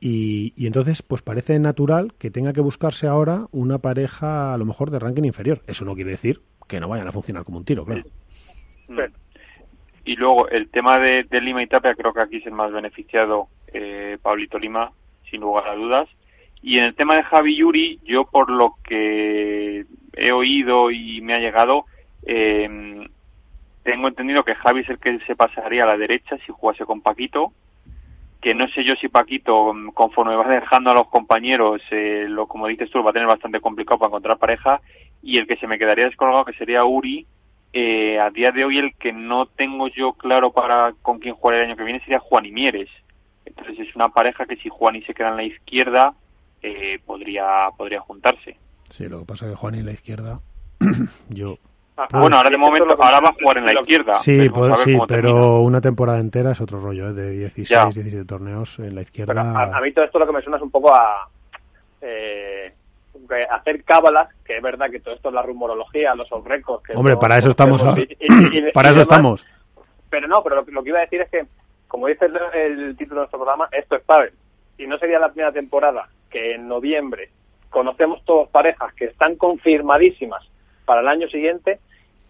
Y, 0.00 0.52
y 0.56 0.66
entonces, 0.66 1.00
pues 1.00 1.22
parece 1.22 1.58
natural 1.58 2.12
que 2.18 2.30
tenga 2.30 2.52
que 2.52 2.60
buscarse 2.60 3.06
ahora 3.06 3.46
una 3.52 3.78
pareja 3.78 4.52
a 4.52 4.58
lo 4.58 4.66
mejor 4.66 4.90
de 4.90 4.98
ranking 4.98 5.22
inferior. 5.22 5.62
Eso 5.66 5.86
no 5.86 5.94
quiere 5.94 6.10
decir 6.10 6.42
que 6.68 6.78
no 6.78 6.88
vayan 6.88 7.08
a 7.08 7.12
funcionar 7.12 7.44
como 7.44 7.58
un 7.58 7.64
tiro, 7.64 7.86
claro. 7.86 8.02
Y 10.04 10.16
luego 10.16 10.48
el 10.48 10.68
tema 10.68 10.98
de, 10.98 11.26
Lima 11.40 11.62
y 11.62 11.66
Tapia, 11.66 11.94
creo 11.94 12.12
que 12.12 12.20
aquí 12.20 12.36
es 12.36 12.46
el 12.46 12.52
más 12.52 12.72
beneficiado 12.72 13.48
eh, 13.72 14.18
Pablito 14.20 14.58
Lima, 14.58 14.92
sin 15.30 15.40
lugar 15.40 15.68
a 15.68 15.74
dudas. 15.74 16.08
Y 16.62 16.78
en 16.78 16.84
el 16.84 16.94
tema 16.94 17.16
de 17.16 17.22
Javi 17.22 17.56
Yuri, 17.56 18.00
yo 18.04 18.24
por 18.24 18.50
lo 18.50 18.74
que 18.84 19.84
he 20.14 20.32
oído 20.32 20.90
y 20.90 21.20
me 21.20 21.34
ha 21.34 21.38
llegado, 21.38 21.86
eh, 22.26 23.06
tengo 23.82 24.08
entendido 24.08 24.44
que 24.44 24.54
Javi 24.54 24.80
es 24.80 24.88
el 24.88 24.98
que 24.98 25.18
se 25.26 25.36
pasaría 25.36 25.84
a 25.84 25.86
la 25.86 25.98
derecha 25.98 26.38
si 26.38 26.52
jugase 26.52 26.84
con 26.84 27.02
Paquito. 27.02 27.52
Que 28.40 28.54
no 28.54 28.66
sé 28.68 28.84
yo 28.84 28.96
si 28.96 29.08
Paquito, 29.08 29.74
conforme 29.94 30.36
va 30.36 30.48
dejando 30.48 30.90
a 30.90 30.94
los 30.94 31.08
compañeros, 31.08 31.82
eh, 31.90 32.26
lo 32.28 32.46
como 32.46 32.66
dices 32.66 32.90
tú, 32.90 33.02
va 33.02 33.10
a 33.10 33.12
tener 33.12 33.28
bastante 33.28 33.60
complicado 33.60 33.98
para 33.98 34.08
encontrar 34.08 34.38
pareja. 34.38 34.80
Y 35.22 35.38
el 35.38 35.46
que 35.46 35.56
se 35.56 35.66
me 35.66 35.78
quedaría 35.78 36.06
descolgado, 36.06 36.44
que 36.46 36.54
sería 36.54 36.84
Uri, 36.84 37.26
eh, 37.74 38.20
a 38.20 38.30
día 38.30 38.52
de 38.52 38.64
hoy 38.64 38.78
el 38.78 38.94
que 38.94 39.12
no 39.12 39.46
tengo 39.46 39.88
yo 39.88 40.12
claro 40.14 40.52
para 40.52 40.92
con 41.02 41.18
quién 41.18 41.34
jugar 41.34 41.56
el 41.58 41.64
año 41.66 41.76
que 41.76 41.82
viene 41.84 41.98
sería 42.00 42.20
Juan 42.20 42.46
y 42.46 42.52
Mieres. 42.52 42.88
Entonces 43.44 43.78
es 43.80 43.94
una 43.96 44.08
pareja 44.08 44.46
que 44.46 44.56
si 44.56 44.68
Juan 44.68 44.96
y 44.96 45.02
se 45.02 45.12
queda 45.12 45.30
en 45.30 45.36
la 45.36 45.42
izquierda 45.44 46.14
eh, 46.62 46.98
podría 47.04 47.68
podría 47.76 48.00
juntarse. 48.00 48.56
Sí, 48.90 49.08
lo 49.08 49.18
que 49.20 49.24
pasa 49.26 49.46
es 49.46 49.50
que 49.52 49.56
Juan 49.56 49.74
y 49.74 49.82
la 49.82 49.92
izquierda, 49.92 50.40
yo 51.28 51.58
Ah, 51.96 52.08
bueno, 52.10 52.36
ahora 52.38 52.50
de 52.50 52.56
momento 52.56 52.90
ahora 53.00 53.20
va 53.20 53.28
a 53.28 53.32
jugar 53.34 53.58
en 53.58 53.66
la 53.66 53.72
izquierda. 53.74 54.16
Sí, 54.16 54.36
ver 54.36 54.76
sí, 54.78 54.98
pero 55.06 55.06
termina. 55.06 55.46
una 55.60 55.80
temporada 55.80 56.18
entera 56.18 56.50
es 56.50 56.60
otro 56.60 56.80
rollo, 56.80 57.08
¿eh? 57.10 57.12
de 57.12 57.30
16, 57.30 57.68
Ya. 57.68 57.84
17 57.84 58.24
torneos 58.24 58.76
en 58.80 58.86
la 58.86 58.90
Pero 58.90 59.00
izquierda. 59.02 59.42
a, 59.72 59.76
a 59.78 59.80
mí 59.80 59.92
todo 59.92 60.04
esto 60.04 60.18
lo 60.18 60.26
que 60.26 60.32
me 60.32 60.42
suena 60.42 60.56
es 60.56 60.62
un 60.64 60.72
poco 60.72 60.92
a 60.92 61.28
eh, 62.00 62.72
hacer 63.50 63.84
cábalas, 63.84 64.28
que 64.44 64.56
es 64.56 64.62
verdad 64.62 64.90
que 64.90 65.00
todo 65.00 65.14
esto 65.14 65.28
es 65.28 65.34
la 65.34 65.42
rumorología, 65.42 66.14
los 66.14 66.30
off 66.32 66.46
records. 66.46 66.84
Hombre, 66.94 67.14
no- 67.14 67.20
para 67.20 67.38
eso 67.38 67.50
estamos. 67.50 67.82
hacemos 67.82 67.98
a- 67.98 68.00
y- 68.02 68.16
y- 68.20 68.58
y- 68.68 68.72
para 68.72 68.88
eso 68.90 68.98
demás. 69.00 69.10
estamos. 69.10 69.46
Pero 70.10 70.28
no, 70.28 70.42
pero 70.42 70.56
lo, 70.56 70.64
que- 70.64 70.72
lo 70.72 70.82
que 70.82 70.88
iba 70.90 70.98
a 70.98 71.02
decir 71.02 71.20
es 71.20 71.30
que, 71.30 71.44
como 71.88 72.06
dice 72.08 72.26
el, 72.26 72.36
el 72.54 72.96
título 72.96 73.20
de 73.20 73.24
nuestro 73.24 73.38
programa, 73.38 73.68
esto 73.72 73.96
es 73.96 74.02
Pavel. 74.02 74.32
Y 74.78 74.86
no 74.86 74.98
sería 74.98 75.18
la 75.18 75.28
primera 75.28 75.52
temporada 75.52 76.08
que 76.30 76.54
en 76.54 76.66
noviembre 76.68 77.30
conocemos 77.70 78.24
todos 78.24 78.48
parejas 78.48 78.92
que 78.94 79.06
están 79.06 79.36
confirmadísimas 79.36 80.44
para 80.84 81.00
el 81.00 81.08
año 81.08 81.28
siguiente 81.28 81.78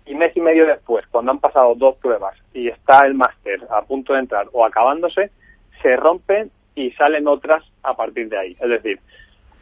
y 0.06 0.14
mes 0.14 0.36
y 0.36 0.40
medio 0.40 0.66
después, 0.66 1.06
cuando 1.10 1.32
han 1.32 1.38
pasado 1.38 1.74
dos 1.74 1.96
pruebas 1.96 2.36
y 2.52 2.68
está 2.68 3.06
el 3.06 3.14
máster 3.14 3.60
a 3.70 3.82
punto 3.82 4.12
de 4.12 4.20
entrar 4.20 4.46
o 4.52 4.64
acabándose, 4.66 5.30
se 5.82 5.96
rompen 5.96 6.50
y 6.74 6.90
salen 6.92 7.26
otras 7.28 7.62
a 7.82 7.94
partir 7.94 8.28
de 8.28 8.38
ahí. 8.38 8.56
Es 8.60 8.68
decir, 8.68 9.00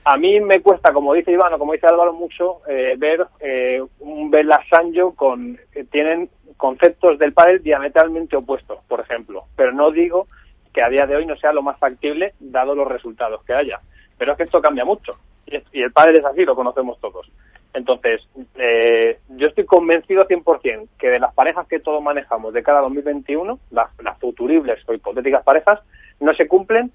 a 0.05 0.17
mí 0.17 0.41
me 0.41 0.61
cuesta, 0.61 0.93
como 0.93 1.15
dice 1.15 1.33
Iván 1.33 1.55
o 1.55 1.59
como 1.59 1.73
dice 1.73 1.87
Álvaro, 1.87 2.13
mucho 2.13 2.61
eh, 2.69 2.95
ver 2.99 3.27
eh, 3.41 3.83
un 4.01 4.31
Belasanjo 4.31 5.15
con 5.15 5.59
que 5.73 5.85
tienen 5.85 6.29
conceptos 6.57 7.19
del 7.19 7.33
pádel 7.33 7.63
diametralmente 7.63 8.37
opuestos, 8.37 8.81
por 8.89 9.01
ejemplo. 9.01 9.45
Pero 9.57 9.73
no 9.73 9.91
digo 9.91 10.27
que 10.73 10.83
a 10.83 10.89
día 10.89 11.07
de 11.07 11.17
hoy 11.17 11.27
no 11.27 11.37
sea 11.37 11.53
lo 11.53 11.63
más 11.63 11.79
factible, 11.79 12.35
dado 12.41 12.75
los 12.75 12.89
resultados 12.89 13.45
que 13.45 13.55
haya. 13.55 13.81
Pero 14.19 14.33
es 14.33 14.39
que 14.39 14.45
esto 14.45 14.61
cambia 14.61 14.85
mucho. 14.85 15.13
Y 15.47 15.83
el 15.83 15.93
pádel 15.93 16.17
es 16.17 16.25
así, 16.25 16.45
lo 16.45 16.57
conocemos 16.57 16.99
todos. 17.01 17.31
Entonces, 17.75 18.27
eh, 18.57 19.19
yo 19.29 19.49
estoy 19.49 19.65
convencido 19.65 20.27
100% 20.27 20.89
que 20.99 21.09
de 21.09 21.19
las 21.19 21.35
parejas 21.35 21.67
que 21.67 21.81
todos 21.81 22.03
manejamos 22.03 22.53
de 22.53 22.63
cada 22.63 22.81
2021, 22.81 23.59
las, 23.71 23.89
las 24.01 24.19
futuribles 24.19 24.79
o 24.89 24.95
hipotéticas 24.95 25.43
parejas, 25.43 25.81
no 26.21 26.35
se 26.35 26.49
cumplen 26.49 26.91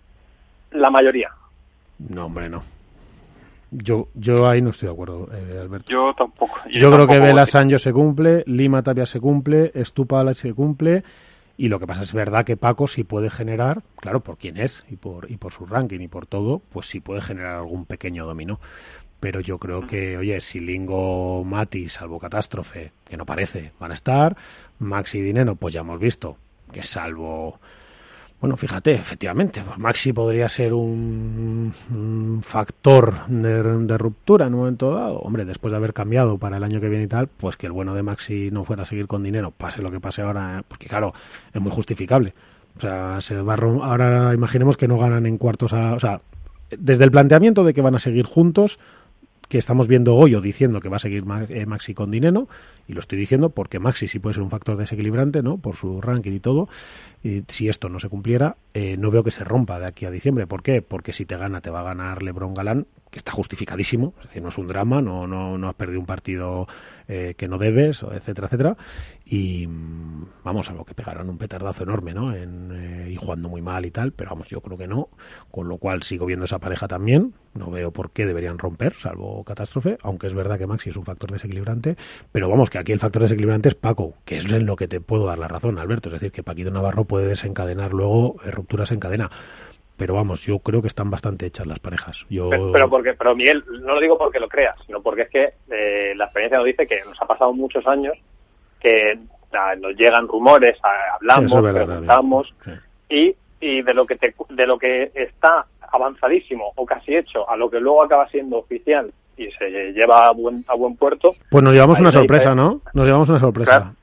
la 0.71 0.89
mayoría. 0.89 1.29
No, 1.99 2.25
hombre, 2.25 2.49
no. 2.49 2.76
Yo, 3.71 4.07
yo 4.13 4.47
ahí 4.47 4.61
no 4.61 4.69
estoy 4.69 4.87
de 4.87 4.93
acuerdo, 4.93 5.29
eh, 5.33 5.59
Alberto. 5.59 5.89
Yo 5.89 6.13
tampoco. 6.17 6.59
Yo, 6.71 6.91
creo 6.91 7.07
que 7.07 7.45
Sancho 7.47 7.79
se 7.79 7.91
cumple, 7.91 8.43
Lima 8.47 8.81
Tapia 8.81 9.05
se 9.05 9.19
cumple, 9.19 9.71
Estupa 9.73 10.33
se 10.33 10.53
cumple. 10.53 11.03
Y 11.57 11.69
lo 11.69 11.79
que 11.79 11.87
pasa 11.87 12.03
es 12.03 12.13
verdad 12.13 12.45
que 12.45 12.55
Paco 12.55 12.87
sí 12.87 13.03
puede 13.03 13.31
generar, 13.31 13.81
claro, 13.95 14.19
por 14.19 14.37
quién 14.37 14.57
es 14.57 14.83
y 14.89 14.95
por, 14.95 15.29
y 15.31 15.37
por 15.37 15.51
su 15.51 15.65
ranking 15.65 15.99
y 16.01 16.07
por 16.07 16.27
todo, 16.27 16.61
pues 16.71 16.85
sí 16.85 16.99
puede 16.99 17.21
generar 17.21 17.55
algún 17.55 17.85
pequeño 17.85 18.27
dominó. 18.27 18.59
Pero 19.19 19.39
yo 19.39 19.57
creo 19.57 19.87
que, 19.87 20.17
oye, 20.17 20.39
si 20.39 20.59
Lingo, 20.59 21.43
Mati, 21.43 21.89
salvo 21.89 22.19
catástrofe, 22.19 22.91
que 23.03 23.17
no 23.17 23.25
parece, 23.25 23.71
van 23.79 23.89
a 23.89 23.95
estar. 23.95 24.37
Maxi 24.77 25.17
y 25.17 25.21
Dinero, 25.21 25.55
pues 25.55 25.73
ya 25.73 25.79
hemos 25.79 25.99
visto 25.99 26.37
que 26.71 26.83
salvo. 26.83 27.59
Bueno, 28.39 28.55
fíjate, 28.55 28.91
efectivamente, 28.93 29.63
pues 29.65 29.79
Maxi 29.79 30.13
podría 30.13 30.47
ser 30.47 30.71
un, 30.71 31.73
factor 32.43 33.25
de, 33.27 33.63
de 33.63 33.97
ruptura 33.97 34.45
en 34.45 34.53
un 34.53 34.59
momento 34.59 34.93
dado. 34.93 35.17
Hombre, 35.19 35.43
después 35.43 35.71
de 35.71 35.77
haber 35.77 35.93
cambiado 35.93 36.37
para 36.37 36.57
el 36.57 36.63
año 36.63 36.79
que 36.79 36.87
viene 36.87 37.05
y 37.05 37.07
tal, 37.07 37.27
pues 37.27 37.57
que 37.57 37.65
el 37.65 37.71
bueno 37.71 37.95
de 37.95 38.03
Maxi 38.03 38.51
no 38.51 38.63
fuera 38.63 38.83
a 38.83 38.85
seguir 38.85 39.07
con 39.07 39.23
dinero, 39.23 39.49
pase 39.49 39.81
lo 39.81 39.89
que 39.89 39.99
pase 39.99 40.21
ahora, 40.21 40.59
¿eh? 40.59 40.63
porque 40.67 40.87
claro, 40.87 41.13
es 41.51 41.59
muy 41.59 41.71
justificable. 41.71 42.35
O 42.77 42.79
sea, 42.79 43.21
se 43.21 43.41
va 43.41 43.55
a 43.55 43.57
ahora 43.57 44.33
imaginemos 44.35 44.77
que 44.77 44.87
no 44.87 44.99
ganan 44.99 45.25
en 45.25 45.39
cuartos 45.39 45.73
a, 45.73 45.93
o 45.93 45.99
sea, 45.99 46.21
desde 46.77 47.03
el 47.05 47.11
planteamiento 47.11 47.63
de 47.63 47.73
que 47.73 47.81
van 47.81 47.95
a 47.95 47.99
seguir 47.99 48.25
juntos, 48.25 48.77
que 49.47 49.57
estamos 49.57 49.87
viendo 49.87 50.15
hoy 50.15 50.35
o 50.35 50.41
diciendo 50.41 50.81
que 50.81 50.89
va 50.89 50.97
a 50.97 50.99
seguir 50.99 51.23
eh, 51.49 51.65
Maxi 51.65 51.93
con 51.93 52.11
dinero, 52.11 52.47
y 52.87 52.93
lo 52.93 52.99
estoy 52.99 53.17
diciendo 53.17 53.49
porque 53.49 53.79
Maxi 53.79 54.07
sí 54.07 54.19
puede 54.19 54.35
ser 54.35 54.43
un 54.43 54.49
factor 54.49 54.77
desequilibrante, 54.77 55.43
¿no? 55.43 55.57
Por 55.57 55.75
su 55.75 56.01
ranking 56.01 56.31
y 56.31 56.39
todo. 56.39 56.69
Y 57.23 57.43
si 57.47 57.67
esto 57.67 57.89
no 57.89 57.99
se 57.99 58.09
cumpliera, 58.09 58.57
eh, 58.73 58.95
no 58.97 59.11
veo 59.11 59.23
que 59.23 59.31
se 59.31 59.43
rompa 59.43 59.79
de 59.79 59.87
aquí 59.87 60.05
a 60.05 60.11
diciembre. 60.11 60.47
¿Por 60.47 60.63
qué? 60.63 60.81
Porque 60.81 61.11
si 61.11 61.25
te 61.25 61.35
gana, 61.35 61.61
te 61.61 61.69
va 61.69 61.81
a 61.81 61.83
ganar 61.83 62.23
LeBron 62.23 62.53
Galán, 62.53 62.87
que 63.11 63.19
está 63.19 63.31
justificadísimo, 63.31 64.13
es 64.19 64.27
decir, 64.27 64.41
no 64.41 64.49
es 64.49 64.57
un 64.57 64.67
drama, 64.67 65.01
no, 65.01 65.27
no, 65.27 65.57
no 65.57 65.69
has 65.69 65.75
perdido 65.75 65.99
un 65.99 66.05
partido 66.05 66.67
eh, 67.07 67.35
que 67.37 67.47
no 67.47 67.57
debes, 67.57 68.03
etcétera, 68.03 68.47
etcétera. 68.47 68.77
Y 69.29 69.67
mm, 69.67 70.25
vamos, 70.43 70.69
a 70.69 70.73
lo 70.73 70.85
que 70.85 70.93
pegaron 70.93 71.29
un 71.29 71.37
petardazo 71.37 71.83
enorme, 71.83 72.13
¿no? 72.13 72.33
En, 72.33 72.71
eh, 72.71 73.11
y 73.11 73.15
jugando 73.17 73.49
muy 73.49 73.61
mal 73.61 73.85
y 73.85 73.91
tal, 73.91 74.13
pero 74.13 74.29
vamos, 74.29 74.47
yo 74.47 74.61
creo 74.61 74.77
que 74.77 74.87
no. 74.87 75.09
Con 75.51 75.67
lo 75.67 75.77
cual 75.77 76.03
sigo 76.03 76.25
viendo 76.25 76.45
esa 76.45 76.59
pareja 76.59 76.87
también. 76.87 77.33
No 77.53 77.69
veo 77.69 77.91
por 77.91 78.11
qué 78.11 78.25
deberían 78.25 78.57
romper, 78.57 78.93
salvo 78.93 79.43
catástrofe, 79.43 79.97
aunque 80.01 80.27
es 80.27 80.33
verdad 80.33 80.57
que 80.57 80.67
Maxi 80.67 80.91
es 80.91 80.95
un 80.95 81.03
factor 81.03 81.31
desequilibrante. 81.31 81.97
Pero 82.31 82.47
vamos, 82.49 82.69
que 82.69 82.77
aquí 82.77 82.93
el 82.93 82.99
factor 82.99 83.23
desequilibrante 83.23 83.69
es 83.69 83.75
Paco, 83.75 84.13
que 84.23 84.37
es 84.37 84.45
en 84.45 84.65
lo 84.65 84.75
que 84.75 84.87
te 84.87 85.01
puedo 85.01 85.25
dar 85.25 85.39
la 85.39 85.47
razón, 85.47 85.77
Alberto. 85.77 86.09
Es 86.09 86.13
decir, 86.13 86.31
que 86.31 86.43
Paquito 86.43 86.71
Navarro 86.71 87.03
puede 87.03 87.27
desencadenar 87.27 87.91
luego 87.91 88.37
eh, 88.45 88.51
rupturas 88.51 88.91
en 88.91 88.99
cadena 88.99 89.29
pero 89.97 90.13
vamos, 90.13 90.45
yo 90.45 90.59
creo 90.59 90.79
que 90.83 90.87
están 90.87 91.09
bastante 91.09 91.47
hechas 91.47 91.65
las 91.65 91.79
parejas. 91.79 92.23
Yo... 92.29 92.51
Pero, 92.51 92.87
porque, 92.87 93.15
pero 93.15 93.35
Miguel, 93.35 93.63
no 93.81 93.95
lo 93.95 93.99
digo 93.99 94.15
porque 94.15 94.39
lo 94.39 94.47
creas, 94.47 94.75
sino 94.85 95.01
porque 95.01 95.23
es 95.23 95.29
que 95.29 95.53
eh, 95.71 96.13
la 96.15 96.25
experiencia 96.25 96.59
nos 96.59 96.67
dice 96.67 96.85
que 96.85 97.03
nos 97.03 97.19
ha 97.19 97.25
pasado 97.25 97.51
muchos 97.51 97.85
años 97.87 98.15
que 98.79 99.19
nos 99.79 99.95
llegan 99.95 100.27
rumores, 100.27 100.77
hablamos, 101.13 101.53
preguntamos 101.53 102.53
y, 103.09 103.35
y 103.59 103.81
de 103.81 103.93
lo 103.93 104.05
que 104.05 104.15
te, 104.15 104.35
de 104.49 104.67
lo 104.67 104.77
que 104.77 105.11
está 105.13 105.65
avanzadísimo 105.91 106.71
o 106.75 106.85
casi 106.85 107.15
hecho 107.15 107.49
a 107.49 107.55
lo 107.55 107.69
que 107.69 107.79
luego 107.79 108.03
acaba 108.03 108.27
siendo 108.29 108.57
oficial 108.57 109.11
y 109.37 109.49
se 109.51 109.93
lleva 109.93 110.25
a 110.25 110.31
buen, 110.31 110.65
a 110.67 110.75
buen 110.75 110.95
puerto. 110.95 111.33
Pues 111.49 111.63
nos 111.63 111.73
llevamos 111.73 111.99
una 111.99 112.11
sorpresa, 112.11 112.55
¿no? 112.55 112.81
Nos 112.93 113.05
llevamos 113.05 113.29
una 113.29 113.39
sorpresa. 113.39 113.93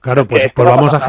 Claro, 0.00 0.26
pues, 0.26 0.52
pues 0.54 0.68
vamos 0.68 0.92
a, 0.92 1.00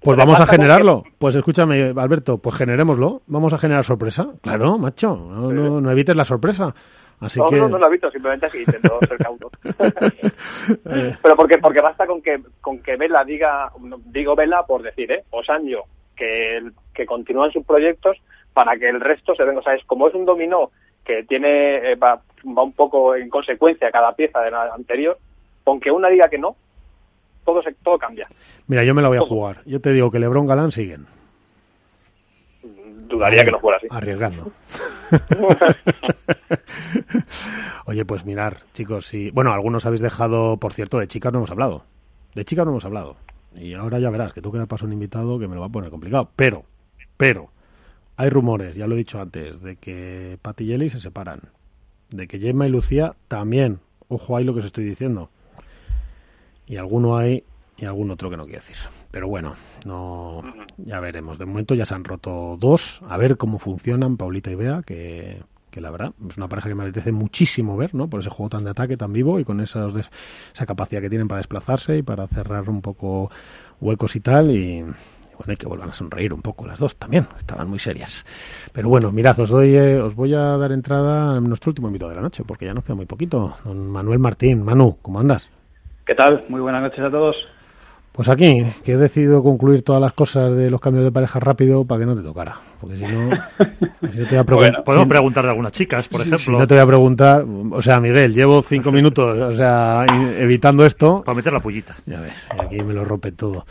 pues 0.00 0.16
vamos 0.16 0.40
a 0.40 0.46
generarlo. 0.46 1.04
Pues 1.18 1.34
escúchame, 1.34 1.92
Alberto, 1.94 2.38
pues 2.38 2.56
generémoslo. 2.56 3.20
Vamos 3.26 3.52
a 3.52 3.58
generar 3.58 3.84
sorpresa. 3.84 4.26
Claro, 4.40 4.78
macho, 4.78 5.14
no, 5.14 5.82
no, 5.82 5.90
evites 5.90 6.16
la 6.16 6.24
sorpresa. 6.24 6.74
Así 7.20 7.38
no, 7.38 7.48
que... 7.48 7.56
no, 7.56 7.68
no 7.68 7.78
lo 7.78 7.86
evito, 7.86 8.10
simplemente 8.10 8.46
así 8.46 8.58
intento 8.58 8.98
ser 9.06 9.18
cauto. 9.18 9.50
Pero 11.22 11.36
porque, 11.36 11.58
porque 11.58 11.80
basta 11.80 12.06
con 12.06 12.22
que, 12.22 12.40
con 12.60 12.82
que 12.82 12.96
Vela 12.96 13.24
diga, 13.24 13.70
digo 14.06 14.34
Vela 14.34 14.64
por 14.64 14.82
decir, 14.82 15.12
¿eh? 15.12 15.24
O 15.30 15.42
Sancho, 15.42 15.84
que, 16.16 16.62
que 16.94 17.04
continúan 17.04 17.52
sus 17.52 17.64
proyectos 17.64 18.16
para 18.54 18.76
que 18.76 18.88
el 18.88 19.00
resto 19.00 19.34
se 19.34 19.44
venga. 19.44 19.60
O 19.60 19.62
sea, 19.62 19.74
es 19.74 19.84
como 19.84 20.08
es 20.08 20.14
un 20.14 20.24
dominó 20.24 20.70
que 21.04 21.24
tiene, 21.24 21.92
eh, 21.92 21.94
va, 21.94 22.20
va 22.46 22.62
un 22.62 22.72
poco 22.72 23.14
en 23.14 23.28
consecuencia 23.28 23.90
cada 23.90 24.12
pieza 24.12 24.40
de 24.40 24.50
la 24.50 24.74
anterior, 24.74 25.18
con 25.64 25.78
que 25.80 25.90
una 25.90 26.08
diga 26.08 26.28
que 26.28 26.38
no, 26.38 26.56
todo, 27.44 27.62
se, 27.62 27.72
todo 27.74 27.98
cambia. 27.98 28.28
Mira, 28.66 28.84
yo 28.84 28.94
me 28.94 29.02
la 29.02 29.08
voy 29.08 29.18
a 29.18 29.22
jugar. 29.22 29.58
Yo 29.66 29.80
te 29.80 29.92
digo 29.92 30.10
que 30.10 30.18
Lebron 30.18 30.46
Galán 30.46 30.72
siguen. 30.72 31.06
Dudaría 33.20 33.44
que 33.44 33.50
no 33.50 33.60
fuera 33.60 33.76
así. 33.76 33.86
Arriesgando. 33.90 34.50
Oye, 37.84 38.06
pues 38.06 38.24
mirar, 38.24 38.60
chicos, 38.72 39.06
si... 39.06 39.30
Bueno, 39.30 39.52
algunos 39.52 39.84
habéis 39.84 40.00
dejado, 40.00 40.56
por 40.56 40.72
cierto, 40.72 40.98
de 40.98 41.06
chicas 41.06 41.30
no 41.32 41.40
hemos 41.40 41.50
hablado. 41.50 41.84
De 42.34 42.46
chicas 42.46 42.64
no 42.64 42.70
hemos 42.70 42.86
hablado. 42.86 43.16
Y 43.54 43.74
ahora 43.74 43.98
ya 43.98 44.08
verás 44.08 44.32
que 44.32 44.40
tú 44.40 44.50
queda 44.50 44.64
paso 44.64 44.86
un 44.86 44.94
invitado 44.94 45.38
que 45.38 45.48
me 45.48 45.54
lo 45.54 45.60
va 45.60 45.66
a 45.66 45.70
poner 45.70 45.90
complicado. 45.90 46.30
Pero, 46.34 46.64
pero, 47.18 47.50
hay 48.16 48.30
rumores, 48.30 48.74
ya 48.74 48.86
lo 48.86 48.94
he 48.94 48.98
dicho 48.98 49.20
antes, 49.20 49.60
de 49.60 49.76
que 49.76 50.38
Pat 50.40 50.58
y 50.62 50.68
Jelly 50.68 50.88
se 50.88 50.98
separan. 50.98 51.40
De 52.08 52.26
que 52.26 52.38
Gemma 52.38 52.66
y 52.66 52.70
Lucía 52.70 53.14
también. 53.28 53.80
Ojo 54.08 54.36
ahí 54.36 54.44
lo 54.44 54.54
que 54.54 54.60
os 54.60 54.66
estoy 54.66 54.84
diciendo 54.84 55.28
y 56.70 56.76
alguno 56.76 57.18
hay 57.18 57.42
y 57.76 57.84
algún 57.84 58.12
otro 58.12 58.30
que 58.30 58.36
no 58.36 58.44
quiero 58.44 58.60
decir. 58.60 58.76
Pero 59.10 59.28
bueno, 59.28 59.54
no 59.84 60.42
ya 60.76 61.00
veremos. 61.00 61.38
De 61.38 61.44
momento 61.44 61.74
ya 61.74 61.84
se 61.84 61.94
han 61.94 62.04
roto 62.04 62.56
dos. 62.58 63.00
A 63.08 63.16
ver 63.16 63.36
cómo 63.36 63.58
funcionan 63.58 64.16
Paulita 64.16 64.50
y 64.50 64.54
Bea, 64.54 64.82
que, 64.86 65.42
que 65.70 65.80
la 65.80 65.90
verdad 65.90 66.12
es 66.28 66.36
una 66.36 66.48
pareja 66.48 66.68
que 66.68 66.74
me 66.74 66.84
apetece 66.84 67.12
muchísimo 67.12 67.76
ver, 67.76 67.94
¿no? 67.94 68.08
Por 68.08 68.20
ese 68.20 68.30
juego 68.30 68.50
tan 68.50 68.64
de 68.64 68.70
ataque, 68.70 68.96
tan 68.96 69.12
vivo 69.12 69.40
y 69.40 69.44
con 69.44 69.60
esos 69.60 69.94
esa 70.52 70.66
capacidad 70.66 71.00
que 71.00 71.10
tienen 71.10 71.28
para 71.28 71.38
desplazarse 71.38 71.98
y 71.98 72.02
para 72.02 72.26
cerrar 72.28 72.68
un 72.70 72.82
poco 72.82 73.30
huecos 73.80 74.14
y 74.14 74.20
tal. 74.20 74.50
Y, 74.50 74.82
bueno, 74.82 75.52
hay 75.52 75.56
que 75.56 75.66
vuelvan 75.66 75.90
a 75.90 75.94
sonreír 75.94 76.32
un 76.32 76.42
poco 76.42 76.66
las 76.66 76.78
dos 76.78 76.94
también. 76.96 77.26
Estaban 77.38 77.68
muy 77.68 77.78
serias. 77.78 78.24
Pero 78.72 78.88
bueno, 78.88 79.10
mirad, 79.10 79.40
os, 79.40 79.48
doy, 79.48 79.74
eh, 79.74 80.00
os 80.00 80.14
voy 80.14 80.34
a 80.34 80.56
dar 80.56 80.70
entrada 80.70 81.36
a 81.36 81.40
nuestro 81.40 81.70
último 81.70 81.88
invitado 81.88 82.10
de 82.10 82.16
la 82.16 82.22
noche, 82.22 82.44
porque 82.46 82.66
ya 82.66 82.74
nos 82.74 82.84
queda 82.84 82.94
muy 82.94 83.06
poquito. 83.06 83.56
Don 83.64 83.90
Manuel 83.90 84.18
Martín. 84.20 84.62
Manu, 84.62 84.98
¿cómo 85.02 85.18
andas? 85.18 85.50
¿Qué 86.06 86.14
tal? 86.14 86.44
Muy 86.48 86.60
buenas 86.60 86.82
noches 86.82 87.00
a 87.00 87.10
todos. 87.10 87.36
Pues 88.12 88.28
aquí, 88.28 88.66
que 88.84 88.92
he 88.92 88.96
decidido 88.96 89.42
concluir 89.42 89.82
todas 89.82 90.02
las 90.02 90.12
cosas 90.12 90.54
de 90.56 90.68
los 90.68 90.80
cambios 90.80 91.04
de 91.04 91.12
pareja 91.12 91.38
rápido 91.38 91.84
para 91.84 92.00
que 92.00 92.06
no 92.06 92.16
te 92.16 92.22
tocara. 92.22 92.56
Porque 92.80 92.96
si 92.96 93.04
no, 93.04 93.30
si 94.12 94.18
te 94.18 94.24
voy 94.24 94.38
a 94.38 94.44
preguntar. 94.44 94.84
podemos 94.84 95.08
preguntar 95.08 95.44
de 95.44 95.50
algunas 95.50 95.72
chicas, 95.72 96.08
por 96.08 96.20
ejemplo. 96.20 96.38
Si 96.38 96.50
no 96.50 96.66
te 96.66 96.74
voy 96.74 96.82
a 96.82 96.86
preguntar, 96.86 97.44
o 97.70 97.80
sea, 97.80 98.00
Miguel, 98.00 98.34
llevo 98.34 98.62
cinco 98.62 98.90
minutos, 98.90 99.38
o 99.38 99.56
sea, 99.56 100.04
evitando 100.38 100.84
esto. 100.84 101.22
Para 101.24 101.36
meter 101.36 101.52
la 101.52 101.60
pullita. 101.60 101.96
Ya 102.04 102.20
ves, 102.20 102.34
aquí 102.58 102.82
me 102.82 102.94
lo 102.94 103.04
rompe 103.04 103.32
todo. 103.32 103.64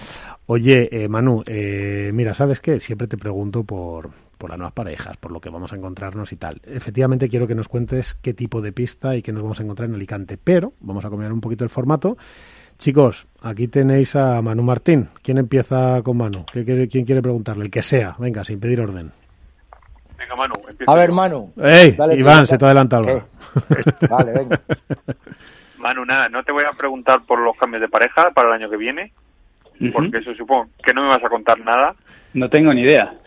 Oye, 0.45 0.90
eh, 0.91 1.07
Manu, 1.07 1.44
eh, 1.45 2.10
mira, 2.14 2.34
¿sabes 2.34 2.60
qué? 2.60 2.80
Siempre 2.80 3.07
te 3.07 3.18
pregunto 3.18 3.64
por, 3.64 4.10
por 4.40 4.49
las 4.49 4.57
nuevas 4.57 4.74
parejas, 4.74 5.18
por 5.18 5.32
lo 5.32 5.41
que 5.41 5.49
vamos 5.49 5.74
a 5.74 5.76
encontrarnos 5.76 6.32
y 6.32 6.38
tal. 6.38 6.61
Efectivamente 6.66 7.30
quiero 7.30 7.45
que 7.45 7.53
nos 7.53 7.68
cuentes 7.68 8.16
qué 8.16 8.34
tipo 8.34 8.61
de 8.61 8.72
pista 8.72 9.16
y 9.16 9.22
qué 9.22 9.32
nos 9.32 9.44
vamos 9.44 9.60
a 9.60 9.64
encontrar 9.64 9.90
en 9.90 9.95
Alicante, 9.95 10.40
pero 10.44 10.74
vamos 10.80 11.06
a 11.06 11.10
cambiar 11.10 11.34
un 11.34 11.41
poquito 11.41 11.66
el 11.66 11.70
formato. 11.70 12.18
Chicos, 12.80 13.27
aquí 13.41 13.68
tenéis 13.68 14.15
a 14.15 14.41
Manu 14.41 14.64
Martín. 14.64 15.10
¿Quién 15.22 15.38
empieza 15.38 16.01
con 16.01 16.15
Manu? 16.15 16.45
¿Quién 16.49 16.88
quiere 16.88 17.22
preguntarle? 17.22 17.65
El 17.65 17.72
que 17.72 17.81
sea. 17.81 18.15
Venga, 18.18 18.45
sin 18.45 18.57
pedir 18.57 18.80
orden. 18.80 19.11
Venga, 20.18 20.35
Manu. 20.38 20.53
A 20.88 20.95
ver, 20.95 21.11
Manu. 21.11 21.51
¡Ey! 21.61 21.97
Iván, 22.18 22.47
se 22.47 22.57
te 22.57 22.64
adelanta 22.64 22.97
algo. 22.97 23.22
vale, 24.10 24.31
venga. 24.31 24.61
Manu, 25.77 26.06
nada, 26.06 26.30
no 26.30 26.41
te 26.43 26.53
voy 26.53 26.64
a 26.64 26.72
preguntar 26.72 27.22
por 27.27 27.39
los 27.39 27.57
cambios 27.57 27.81
de 27.81 27.89
pareja 27.89 28.31
para 28.31 28.47
el 28.47 28.53
año 28.53 28.69
que 28.69 28.77
viene, 28.77 29.11
porque 29.93 30.19
eso 30.19 30.34
supongo 30.35 30.69
que 30.81 30.93
no 30.93 31.03
me 31.03 31.10
vas 31.10 31.23
a 31.23 31.30
contar 31.30 31.60
nada. 31.60 31.95
No 32.34 32.49
tengo 32.49 32.73
ni 32.73 32.81
idea. 32.81 33.14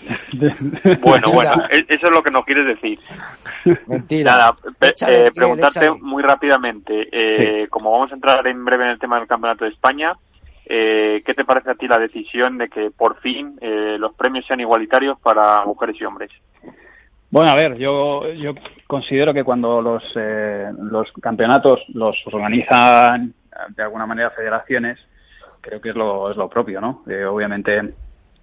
Bueno, 1.00 1.30
bueno, 1.32 1.64
e-, 1.70 1.84
eso 1.88 2.06
es 2.06 2.12
lo 2.12 2.22
que 2.22 2.30
nos 2.30 2.44
quieres 2.44 2.66
decir. 2.66 2.98
Mentira. 3.86 4.32
Nada, 4.32 4.56
eh, 5.08 5.30
preguntarte 5.34 5.90
muy 6.00 6.22
rápidamente, 6.22 7.08
eh, 7.12 7.68
como 7.68 7.92
vamos 7.92 8.10
a 8.10 8.14
entrar 8.14 8.46
en 8.46 8.64
breve 8.64 8.84
en 8.84 8.90
el 8.90 8.98
tema 8.98 9.18
del 9.18 9.28
Campeonato 9.28 9.64
de 9.64 9.70
España, 9.70 10.14
eh, 10.66 11.22
¿qué 11.24 11.34
te 11.34 11.44
parece 11.44 11.70
a 11.70 11.74
ti 11.74 11.86
la 11.86 11.98
decisión 11.98 12.58
de 12.58 12.68
que 12.68 12.90
por 12.90 13.20
fin 13.20 13.58
los 13.60 14.14
premios 14.14 14.46
sean 14.46 14.60
igualitarios 14.60 15.18
para 15.20 15.64
mujeres 15.64 15.96
y 16.00 16.04
hombres? 16.04 16.30
Bueno, 17.30 17.50
a 17.50 17.54
ver, 17.54 17.76
yo, 17.78 18.32
yo 18.32 18.54
considero 18.86 19.32
que 19.32 19.44
cuando 19.44 19.80
los, 19.80 20.02
los 20.14 21.12
campeonatos 21.20 21.80
los 21.94 22.16
organizan 22.26 23.34
de 23.68 23.82
alguna 23.82 24.06
manera 24.06 24.30
federaciones, 24.30 24.98
creo 25.60 25.80
que 25.80 25.90
es 25.90 25.96
lo, 25.96 26.30
es 26.30 26.36
lo 26.36 26.48
propio, 26.48 26.80
¿no? 26.80 27.02
obviamente 27.28 27.94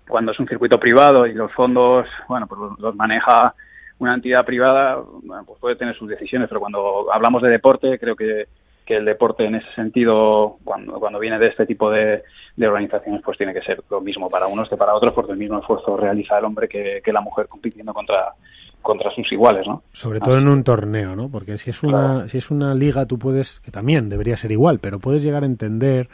cuando 0.10 0.32
es 0.32 0.40
un 0.40 0.48
circuito 0.48 0.80
privado 0.80 1.28
y 1.28 1.34
los 1.34 1.54
fondos, 1.54 2.08
bueno, 2.28 2.48
pues 2.48 2.60
los, 2.80 2.96
maneja 2.96 3.54
una 4.00 4.16
entidad 4.16 4.44
privada, 4.44 4.98
pues 5.46 5.60
puede 5.60 5.76
tener 5.76 5.96
sus 5.96 6.10
decisiones, 6.10 6.50
pero 6.50 6.60
cuando 6.60 7.14
hablamos 7.14 7.42
de 7.44 7.50
deporte, 7.50 8.00
creo 8.00 8.16
que, 8.16 8.48
que 8.86 8.98
el 8.98 9.06
deporte 9.06 9.46
en 9.46 9.56
ese 9.56 9.72
sentido, 9.76 10.58
cuando, 10.64 11.00
cuando 11.00 11.20
viene 11.20 11.38
de 11.38 11.48
este 11.48 11.66
tipo 11.66 11.92
de, 11.92 12.24
de, 12.56 12.68
organizaciones, 12.68 13.22
pues 13.24 13.38
tiene 13.38 13.54
que 13.54 13.62
ser 13.62 13.82
lo 13.90 14.02
mismo 14.02 14.30
para 14.30 14.48
unos 14.48 14.68
que 14.68 14.78
para 14.78 14.96
otros, 14.96 15.14
porque 15.14 15.34
el 15.34 15.38
mismo 15.38 15.60
esfuerzo 15.60 15.96
realiza 15.96 16.40
el 16.40 16.46
hombre 16.46 16.68
que, 16.68 17.02
que 17.04 17.14
la 17.14 17.22
mujer 17.22 17.48
compitiendo 17.48 17.94
contra 17.94 18.34
contra 18.82 19.12
sus 19.12 19.32
iguales, 19.32 19.68
¿no? 19.68 19.84
Sobre 19.92 20.20
todo 20.20 20.38
en 20.38 20.48
un 20.48 20.64
torneo, 20.64 21.16
¿no? 21.16 21.30
Porque 21.30 21.58
si 21.58 21.70
es 21.70 21.84
una 21.84 22.28
si 22.28 22.38
es 22.38 22.50
una 22.50 22.74
liga 22.74 23.06
tú 23.06 23.20
puedes 23.20 23.60
que 23.60 23.72
también 23.72 24.10
debería 24.10 24.38
ser 24.38 24.52
igual, 24.52 24.80
pero 24.80 25.00
puedes 25.00 25.22
llegar 25.22 25.44
a 25.44 25.46
entender 25.46 26.10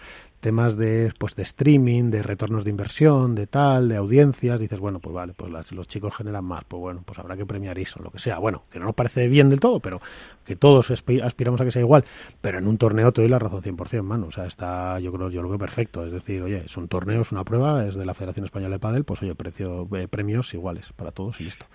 temas 0.46 0.78
de, 0.78 1.12
pues, 1.18 1.36
de 1.36 1.42
streaming, 1.42 2.12
de 2.12 2.22
retornos 2.22 2.64
de 2.64 2.70
inversión, 2.70 3.34
de 3.34 3.48
tal, 3.48 3.90
de 3.90 3.96
audiencias, 3.96 4.60
dices, 4.60 4.80
bueno, 4.80 5.00
pues 5.00 5.12
vale, 5.12 5.34
pues 5.36 5.72
los 5.72 5.88
chicos 5.88 6.16
generan 6.16 6.46
más, 6.46 6.64
pues 6.66 6.80
bueno, 6.80 7.02
pues 7.04 7.18
habrá 7.18 7.36
que 7.36 7.48
premiar 7.48 7.80
eso, 7.80 8.00
lo 8.04 8.12
que 8.12 8.20
sea. 8.20 8.38
Bueno, 8.38 8.62
que 8.70 8.78
no 8.78 8.86
nos 8.86 8.94
parece 8.94 9.28
bien 9.28 9.50
del 9.50 9.60
todo, 9.60 9.80
pero 9.80 10.00
que 10.46 10.56
todos 10.56 10.92
aspiramos 10.92 11.60
a 11.62 11.66
que 11.66 11.72
sea 11.72 11.82
igual. 11.82 12.04
Pero 12.42 12.60
en 12.60 12.68
un 12.68 12.78
torneo 12.78 13.12
te 13.12 13.22
doy 13.22 13.30
la 13.32 13.40
razón 13.40 13.64
100%, 13.64 14.04
mano. 14.04 14.28
O 14.28 14.32
sea, 14.32 14.46
está, 14.46 15.00
yo 15.00 15.12
creo, 15.12 15.32
yo 15.32 15.42
lo 15.42 15.50
veo 15.50 15.58
perfecto. 15.58 16.06
Es 16.06 16.12
decir, 16.12 16.44
oye, 16.44 16.62
es 16.68 16.78
un 16.78 16.88
torneo, 16.88 17.22
es 17.22 17.32
una 17.32 17.44
prueba, 17.44 17.84
es 17.88 17.96
de 17.96 18.06
la 18.06 18.14
Federación 18.14 18.46
Española 18.46 18.76
de 18.76 18.80
Padel, 18.80 19.04
pues 19.04 19.24
oye, 19.24 19.34
precio, 19.34 19.88
eh, 19.96 20.08
premios 20.08 20.54
iguales 20.54 20.94
para 20.96 21.12
todos 21.12 21.42
y 21.42 21.46
listo. 21.46 21.66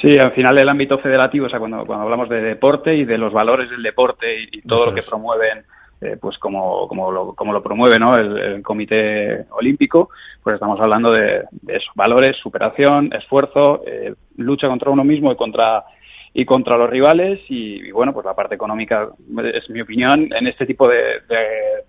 Sí, 0.00 0.16
al 0.16 0.32
final 0.32 0.56
el 0.58 0.68
ámbito 0.68 0.98
federativo, 0.98 1.46
o 1.46 1.48
sea, 1.48 1.58
cuando, 1.58 1.84
cuando 1.84 2.04
hablamos 2.04 2.28
de 2.28 2.40
deporte 2.40 2.94
y 2.94 3.04
de 3.04 3.18
los 3.18 3.32
valores 3.32 3.68
del 3.68 3.82
deporte 3.82 4.42
y, 4.52 4.62
todo 4.62 4.86
lo 4.86 4.94
que 4.94 5.02
promueven 5.02 5.64
eh, 6.00 6.16
pues 6.20 6.38
como, 6.38 6.86
como, 6.86 7.10
lo, 7.10 7.34
como 7.34 7.52
lo 7.52 7.60
promueve 7.60 7.98
¿no? 7.98 8.14
el, 8.14 8.62
Comité 8.62 9.46
Olímpico, 9.50 10.10
pues 10.44 10.54
estamos 10.54 10.78
hablando 10.80 11.10
de, 11.10 11.42
de 11.50 11.80
valores, 11.96 12.36
superación, 12.36 13.12
esfuerzo, 13.12 13.82
eh, 13.84 14.14
lucha 14.36 14.68
contra 14.68 14.92
uno 14.92 15.02
mismo 15.02 15.32
y 15.32 15.36
contra 15.36 15.84
y 16.32 16.44
contra 16.44 16.78
los 16.78 16.88
rivales 16.88 17.40
y, 17.48 17.90
bueno, 17.90 18.12
pues 18.12 18.24
la 18.24 18.34
parte 18.34 18.54
económica 18.54 19.08
es 19.52 19.68
mi 19.70 19.80
opinión 19.80 20.28
en 20.32 20.46
este 20.46 20.66
tipo 20.66 20.86
de, 20.86 21.22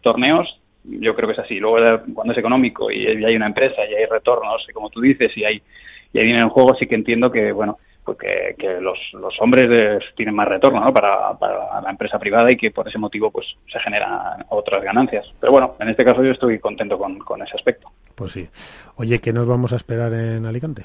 torneos 0.02 0.48
yo 0.84 1.14
creo 1.14 1.28
que 1.28 1.34
es 1.34 1.40
así. 1.40 1.60
Luego 1.60 2.02
cuando 2.16 2.34
es 2.34 2.40
económico 2.40 2.90
y 2.90 3.06
hay 3.06 3.36
una 3.36 3.48
empresa 3.48 3.86
y 3.86 3.94
hay 3.94 4.06
retornos, 4.06 4.66
y 4.68 4.74
como 4.74 4.90
tú 4.90 5.02
dices, 5.02 5.32
y 5.38 5.44
hay 5.44 5.62
y 6.12 6.18
hay 6.18 6.26
dinero 6.26 6.46
en 6.46 6.50
juego, 6.50 6.76
sí 6.80 6.88
que 6.88 6.96
entiendo 6.96 7.30
que 7.30 7.52
bueno 7.52 7.78
pues 8.16 8.56
que, 8.58 8.80
los, 8.80 8.98
los 9.14 9.34
hombres 9.42 10.04
tienen 10.16 10.36
más 10.36 10.48
retorno 10.48 10.80
¿no? 10.80 10.94
para, 10.94 11.34
para 11.38 11.82
la 11.82 11.90
empresa 11.90 12.18
privada 12.18 12.52
y 12.52 12.56
que 12.56 12.72
por 12.72 12.88
ese 12.88 12.98
motivo 12.98 13.32
pues 13.32 13.48
se 13.72 13.80
generan 13.80 14.46
otras 14.50 14.84
ganancias. 14.84 15.26
Pero 15.40 15.52
bueno, 15.52 15.76
en 15.80 15.90
este 15.90 16.04
caso 16.04 16.24
yo 16.24 16.32
estoy 16.32 16.60
contento 16.60 16.98
con, 16.98 17.20
con 17.20 17.42
ese 17.42 17.56
aspecto. 17.56 17.90
Pues 18.16 18.32
sí. 18.32 18.48
Oye, 18.96 19.20
¿qué 19.20 19.34
nos 19.34 19.48
vamos 19.48 19.74
a 19.74 19.76
esperar 19.76 20.14
en 20.14 20.46
Alicante? 20.46 20.84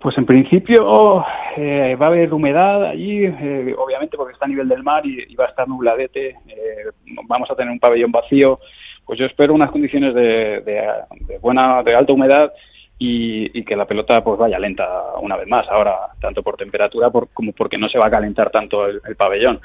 Pues 0.00 0.16
en 0.16 0.24
principio 0.24 1.24
eh, 1.56 1.96
va 2.00 2.06
a 2.06 2.08
haber 2.08 2.32
humedad 2.32 2.84
allí, 2.84 3.26
eh, 3.26 3.74
obviamente 3.76 4.16
porque 4.16 4.32
está 4.32 4.46
a 4.46 4.48
nivel 4.48 4.68
del 4.68 4.82
mar 4.82 5.04
y, 5.04 5.24
y 5.28 5.34
va 5.34 5.46
a 5.46 5.48
estar 5.48 5.68
nubladete. 5.68 6.28
Eh, 6.28 7.16
vamos 7.26 7.50
a 7.50 7.54
tener 7.54 7.70
un 7.70 7.80
pabellón 7.80 8.10
vacío. 8.10 8.58
Pues 9.04 9.18
yo 9.18 9.26
espero 9.26 9.52
unas 9.52 9.70
condiciones 9.70 10.14
de, 10.14 10.62
de, 10.62 10.82
de 11.26 11.38
buena, 11.38 11.82
de 11.82 11.94
alta 11.94 12.12
humedad 12.12 12.52
y, 12.98 13.58
y, 13.58 13.64
que 13.64 13.76
la 13.76 13.86
pelota 13.86 14.22
pues 14.22 14.38
vaya 14.38 14.58
lenta 14.58 14.86
una 15.20 15.36
vez 15.36 15.48
más. 15.48 15.66
Ahora 15.68 15.96
tanto 16.20 16.42
por 16.42 16.56
temperatura 16.56 17.10
por, 17.10 17.28
como 17.30 17.52
porque 17.52 17.78
no 17.78 17.88
se 17.88 17.98
va 17.98 18.06
a 18.06 18.10
calentar 18.10 18.50
tanto 18.50 18.86
el, 18.86 19.00
el 19.06 19.16
pabellón. 19.16 19.60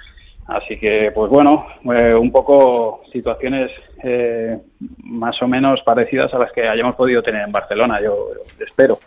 Así 0.47 0.77
que, 0.77 1.11
pues 1.13 1.29
bueno, 1.29 1.67
eh, 1.93 2.13
un 2.13 2.31
poco 2.31 3.01
situaciones 3.11 3.69
eh, 4.01 4.57
más 5.03 5.41
o 5.41 5.47
menos 5.47 5.81
parecidas 5.81 6.33
a 6.33 6.39
las 6.39 6.53
que 6.53 6.67
hayamos 6.67 6.95
podido 6.95 7.21
tener 7.21 7.43
en 7.43 7.51
Barcelona, 7.51 8.01
yo, 8.01 8.29
espero. 8.65 8.99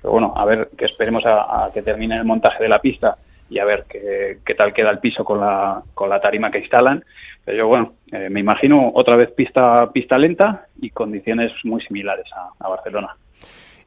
Pero 0.00 0.12
bueno, 0.12 0.32
a 0.34 0.44
ver 0.46 0.70
que 0.76 0.86
esperemos 0.86 1.22
a, 1.26 1.70
que 1.74 1.82
termine 1.82 2.16
el 2.16 2.24
montaje 2.24 2.62
de 2.62 2.70
la 2.70 2.78
pista 2.78 3.18
y 3.50 3.58
a 3.58 3.66
ver 3.66 3.84
qué, 3.88 4.54
tal 4.54 4.72
queda 4.72 4.90
el 4.90 4.98
piso 4.98 5.22
con 5.22 5.38
la, 5.38 5.82
con 5.92 6.08
la 6.08 6.20
tarima 6.20 6.50
que 6.50 6.60
instalan. 6.60 7.04
Pero 7.44 7.58
yo, 7.58 7.68
bueno, 7.68 7.92
eh, 8.10 8.30
me 8.30 8.40
imagino 8.40 8.90
otra 8.94 9.16
vez 9.16 9.30
pista, 9.32 9.92
pista 9.92 10.16
lenta 10.16 10.66
y 10.80 10.90
condiciones 10.90 11.52
muy 11.64 11.82
similares 11.82 12.26
a 12.58 12.68
Barcelona. 12.68 13.14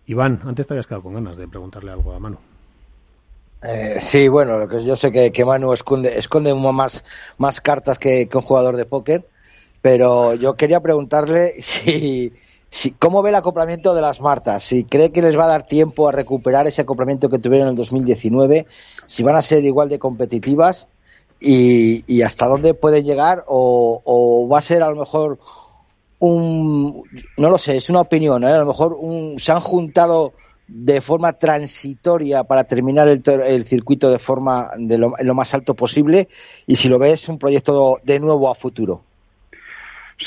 Iván, 0.09 0.41
antes 0.43 0.65
te 0.65 0.73
habías 0.73 0.87
quedado 0.87 1.03
con 1.03 1.13
ganas 1.13 1.37
de 1.37 1.47
preguntarle 1.47 1.91
algo 1.91 2.11
a 2.13 2.19
Manu. 2.19 2.37
Eh, 3.61 3.99
sí, 4.01 4.27
bueno, 4.27 4.57
lo 4.57 4.67
que 4.67 4.81
yo 4.81 4.95
sé 4.95 5.11
que, 5.11 5.45
Manu 5.45 5.71
esconde, 5.71 6.17
esconde 6.17 6.51
más, 6.55 7.03
cartas 7.61 7.99
que, 7.99 8.27
que, 8.27 8.37
un 8.37 8.43
jugador 8.43 8.75
de 8.75 8.85
póker, 8.85 9.27
pero 9.83 10.33
yo 10.33 10.55
quería 10.55 10.79
preguntarle 10.79 11.53
si, 11.61 12.33
si 12.71 12.89
cómo 12.93 13.21
ve 13.21 13.29
el 13.29 13.35
acoplamiento 13.35 13.93
de 13.93 14.01
las 14.01 14.19
Martas, 14.19 14.63
si 14.63 14.83
cree 14.83 15.11
que 15.11 15.21
les 15.21 15.37
va 15.37 15.43
a 15.45 15.49
dar 15.49 15.67
tiempo 15.67 16.09
a 16.09 16.11
recuperar 16.11 16.65
ese 16.65 16.81
acoplamiento 16.81 17.29
que 17.29 17.37
tuvieron 17.37 17.67
en 17.67 17.73
el 17.73 17.77
2019, 17.77 18.65
si 19.05 19.21
van 19.21 19.35
a 19.35 19.43
ser 19.43 19.63
igual 19.63 19.89
de 19.89 19.99
competitivas 19.99 20.87
y, 21.39 22.03
y 22.11 22.23
hasta 22.23 22.47
dónde 22.47 22.73
pueden 22.73 23.05
llegar 23.05 23.43
o, 23.45 24.01
o, 24.03 24.47
va 24.49 24.57
a 24.57 24.63
ser 24.63 24.81
a 24.81 24.89
lo 24.89 24.95
mejor 24.95 25.37
un, 26.19 27.03
no 27.37 27.49
lo 27.49 27.57
sé, 27.57 27.77
es 27.77 27.89
una 27.89 28.01
opinión, 28.01 28.43
¿eh? 28.43 28.47
a 28.47 28.59
lo 28.59 28.67
mejor 28.67 28.95
un, 28.99 29.39
se 29.39 29.51
han 29.51 29.61
juntado 29.61 30.33
de 30.67 31.01
forma 31.01 31.33
transitoria 31.33 32.43
para 32.43 32.63
terminar 32.63 33.07
el, 33.07 33.63
circuito 33.63 34.11
de 34.11 34.19
forma 34.19 34.69
de 34.77 34.97
lo, 34.97 35.33
más 35.33 35.53
alto 35.55 35.73
posible 35.73 36.27
y 36.67 36.75
si 36.75 36.89
lo 36.89 36.99
ves 36.99 37.27
un 37.27 37.39
proyecto 37.39 37.95
de 38.03 38.19
nuevo 38.19 38.49
a 38.49 38.55
futuro. 38.55 39.01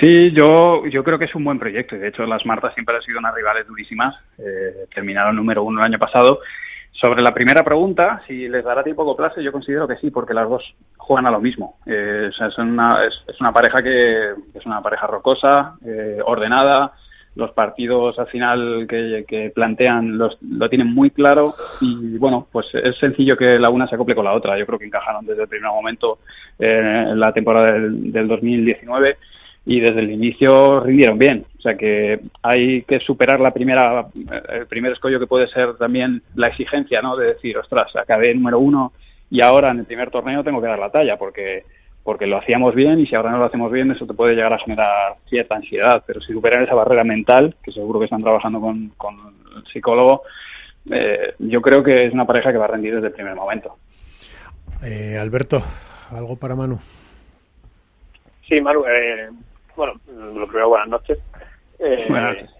Sí, 0.00 0.32
yo, 0.32 0.84
yo 0.86 1.04
creo 1.04 1.18
que 1.18 1.26
es 1.26 1.34
un 1.34 1.44
buen 1.44 1.58
proyecto 1.58 1.96
de 1.96 2.08
hecho 2.08 2.24
las 2.24 2.44
Martas 2.44 2.74
siempre 2.74 2.96
han 2.96 3.02
sido 3.02 3.18
unas 3.18 3.34
rivales 3.34 3.66
durísimas, 3.66 4.16
eh, 4.38 4.86
terminaron 4.92 5.36
número 5.36 5.62
uno 5.62 5.80
el 5.80 5.86
año 5.86 5.98
pasado. 5.98 6.40
Sobre 6.92 7.22
la 7.22 7.32
primera 7.32 7.64
pregunta, 7.64 8.22
si 8.26 8.48
les 8.48 8.64
dará 8.64 8.84
tiempo 8.84 9.10
a 9.10 9.16
clase, 9.16 9.42
yo 9.42 9.50
considero 9.50 9.88
que 9.88 9.96
sí, 9.96 10.10
porque 10.10 10.34
las 10.34 10.48
dos 10.48 10.62
juegan 10.96 11.26
a 11.26 11.30
lo 11.30 11.40
mismo. 11.40 11.76
Eh, 11.86 12.30
es, 12.30 12.58
una, 12.58 12.88
es, 13.06 13.40
una 13.40 13.52
pareja 13.52 13.78
que 13.82 14.30
es 14.54 14.66
una 14.66 14.80
pareja 14.80 15.06
rocosa, 15.06 15.76
eh, 15.84 16.18
ordenada, 16.24 16.92
los 17.34 17.50
partidos 17.52 18.18
al 18.18 18.26
final 18.26 18.86
que, 18.88 19.24
que 19.26 19.50
plantean 19.54 20.18
los, 20.18 20.36
lo 20.42 20.68
tienen 20.68 20.92
muy 20.92 21.10
claro 21.10 21.54
y 21.80 22.18
bueno, 22.18 22.46
pues 22.52 22.66
es 22.74 22.96
sencillo 22.98 23.38
que 23.38 23.58
la 23.58 23.70
una 23.70 23.88
se 23.88 23.94
acople 23.94 24.14
con 24.14 24.26
la 24.26 24.34
otra. 24.34 24.58
Yo 24.58 24.66
creo 24.66 24.78
que 24.78 24.84
encajaron 24.84 25.24
desde 25.24 25.42
el 25.42 25.48
primer 25.48 25.70
momento 25.70 26.18
eh, 26.58 27.06
en 27.08 27.18
la 27.18 27.32
temporada 27.32 27.72
del, 27.72 28.12
del 28.12 28.28
2019 28.28 29.16
y 29.64 29.80
desde 29.80 30.00
el 30.00 30.10
inicio 30.10 30.80
rindieron 30.80 31.18
bien. 31.18 31.46
O 31.58 31.60
sea 31.62 31.76
que 31.76 32.20
hay 32.42 32.82
que 32.82 32.98
superar 33.00 33.40
la 33.40 33.52
primera, 33.52 34.06
el 34.48 34.66
primer 34.66 34.92
escollo 34.92 35.20
que 35.20 35.26
puede 35.26 35.48
ser 35.48 35.74
también 35.76 36.22
la 36.34 36.48
exigencia, 36.48 37.00
¿no? 37.00 37.16
De 37.16 37.28
decir, 37.28 37.56
ostras, 37.56 37.94
acabé 37.96 38.34
número 38.34 38.58
uno 38.58 38.92
y 39.30 39.42
ahora 39.42 39.70
en 39.70 39.80
el 39.80 39.86
primer 39.86 40.10
torneo 40.10 40.42
tengo 40.42 40.60
que 40.60 40.66
dar 40.66 40.78
la 40.78 40.90
talla 40.90 41.16
porque 41.16 41.64
porque 42.02 42.26
lo 42.26 42.38
hacíamos 42.38 42.74
bien 42.74 42.98
y 42.98 43.06
si 43.06 43.14
ahora 43.14 43.30
no 43.30 43.38
lo 43.38 43.44
hacemos 43.44 43.70
bien 43.70 43.92
eso 43.92 44.06
te 44.06 44.14
puede 44.14 44.34
llegar 44.34 44.52
a 44.52 44.58
generar 44.58 45.14
cierta 45.28 45.54
ansiedad, 45.54 46.02
pero 46.04 46.20
si 46.20 46.32
superan 46.32 46.64
esa 46.64 46.74
barrera 46.74 47.04
mental, 47.04 47.54
que 47.62 47.70
seguro 47.70 48.00
que 48.00 48.06
están 48.06 48.20
trabajando 48.20 48.60
con, 48.60 48.88
con 48.96 49.14
el 49.56 49.64
psicólogo, 49.72 50.22
eh, 50.90 51.34
yo 51.38 51.62
creo 51.62 51.84
que 51.84 52.06
es 52.06 52.12
una 52.12 52.26
pareja 52.26 52.50
que 52.50 52.58
va 52.58 52.64
a 52.64 52.68
rendir 52.68 52.94
desde 52.96 53.06
el 53.06 53.12
primer 53.12 53.36
momento. 53.36 53.76
Eh, 54.82 55.16
Alberto, 55.16 55.62
¿algo 56.10 56.34
para 56.36 56.56
Manu? 56.56 56.80
Sí, 58.48 58.60
Manu, 58.60 58.82
eh, 58.84 59.28
bueno, 59.76 59.94
lo 60.06 60.46
primero, 60.46 60.68
buenas 60.68 60.88
noches. 60.88 61.18
Eh, 61.78 62.06
buenas 62.08 62.34
noches. 62.34 62.50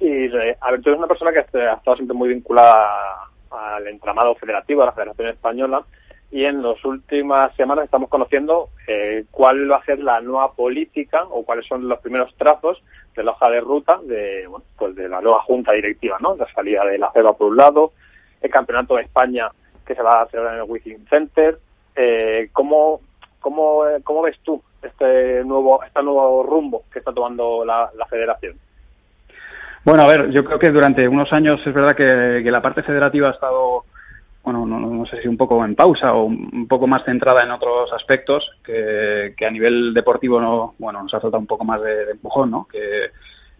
Y 0.00 0.26
Alberto 0.60 0.92
es 0.92 0.98
una 0.98 1.06
persona 1.06 1.32
que 1.32 1.40
ha 1.40 1.74
estado 1.74 1.96
siempre 1.96 2.16
muy 2.16 2.30
vinculada 2.30 3.28
al 3.50 3.86
entramado 3.86 4.34
federativo, 4.36 4.82
a 4.82 4.86
la 4.86 4.92
Federación 4.92 5.28
Española, 5.28 5.82
y 6.30 6.44
en 6.44 6.62
las 6.62 6.82
últimas 6.84 7.54
semanas 7.56 7.84
estamos 7.84 8.08
conociendo 8.08 8.70
eh, 8.86 9.24
cuál 9.30 9.70
va 9.70 9.76
a 9.76 9.84
ser 9.84 9.98
la 9.98 10.20
nueva 10.20 10.52
política 10.52 11.24
o 11.24 11.44
cuáles 11.44 11.66
son 11.66 11.88
los 11.88 11.98
primeros 12.00 12.32
trazos 12.36 12.82
de 13.16 13.24
la 13.24 13.32
hoja 13.32 13.50
de 13.50 13.60
ruta 13.60 13.98
de 14.04 14.46
bueno, 14.46 14.64
pues 14.78 14.94
de 14.94 15.08
la 15.08 15.20
nueva 15.20 15.42
junta 15.42 15.72
directiva, 15.72 16.18
¿no? 16.20 16.36
La 16.36 16.46
salida 16.52 16.84
de 16.84 16.98
la 16.98 17.10
CEBA 17.12 17.36
por 17.36 17.48
un 17.48 17.56
lado, 17.56 17.92
el 18.40 18.50
campeonato 18.50 18.94
de 18.94 19.02
España 19.02 19.50
que 19.84 19.94
se 19.94 20.02
va 20.02 20.22
a 20.22 20.26
celebrar 20.28 20.54
en 20.54 20.62
el 20.62 20.70
Within 20.70 21.04
Center. 21.08 21.58
Eh, 21.96 22.48
¿cómo, 22.52 23.00
cómo, 23.40 23.82
¿Cómo 24.04 24.22
ves 24.22 24.38
tú 24.44 24.62
este 24.82 25.44
nuevo, 25.44 25.82
este 25.84 26.02
nuevo 26.02 26.42
rumbo 26.42 26.82
que 26.92 27.00
está 27.00 27.12
tomando 27.12 27.64
la, 27.64 27.90
la 27.96 28.06
federación? 28.06 28.54
Bueno, 29.84 30.04
a 30.04 30.08
ver, 30.08 30.30
yo 30.30 30.44
creo 30.44 30.58
que 30.58 30.70
durante 30.70 31.08
unos 31.08 31.32
años 31.32 31.60
es 31.64 31.72
verdad 31.72 31.96
que, 31.96 32.50
la 32.50 32.60
parte 32.60 32.82
federativa 32.82 33.28
ha 33.28 33.32
estado 33.32 33.84
bueno, 34.42 34.64
no, 34.64 34.80
no, 34.80 35.06
sé 35.06 35.20
si 35.20 35.28
un 35.28 35.36
poco 35.36 35.62
en 35.64 35.74
pausa 35.74 36.14
o 36.14 36.24
un 36.24 36.66
poco 36.66 36.86
más 36.86 37.04
centrada 37.04 37.42
en 37.42 37.50
otros 37.50 37.92
aspectos 37.92 38.42
que, 38.64 39.34
a 39.46 39.50
nivel 39.50 39.92
deportivo 39.92 40.40
no, 40.40 40.74
bueno, 40.78 41.02
nos 41.02 41.12
ha 41.12 41.20
faltado 41.20 41.40
un 41.40 41.46
poco 41.46 41.64
más 41.64 41.80
de, 41.82 42.10
empujón, 42.12 42.50
¿no? 42.50 42.66
Que 42.70 43.10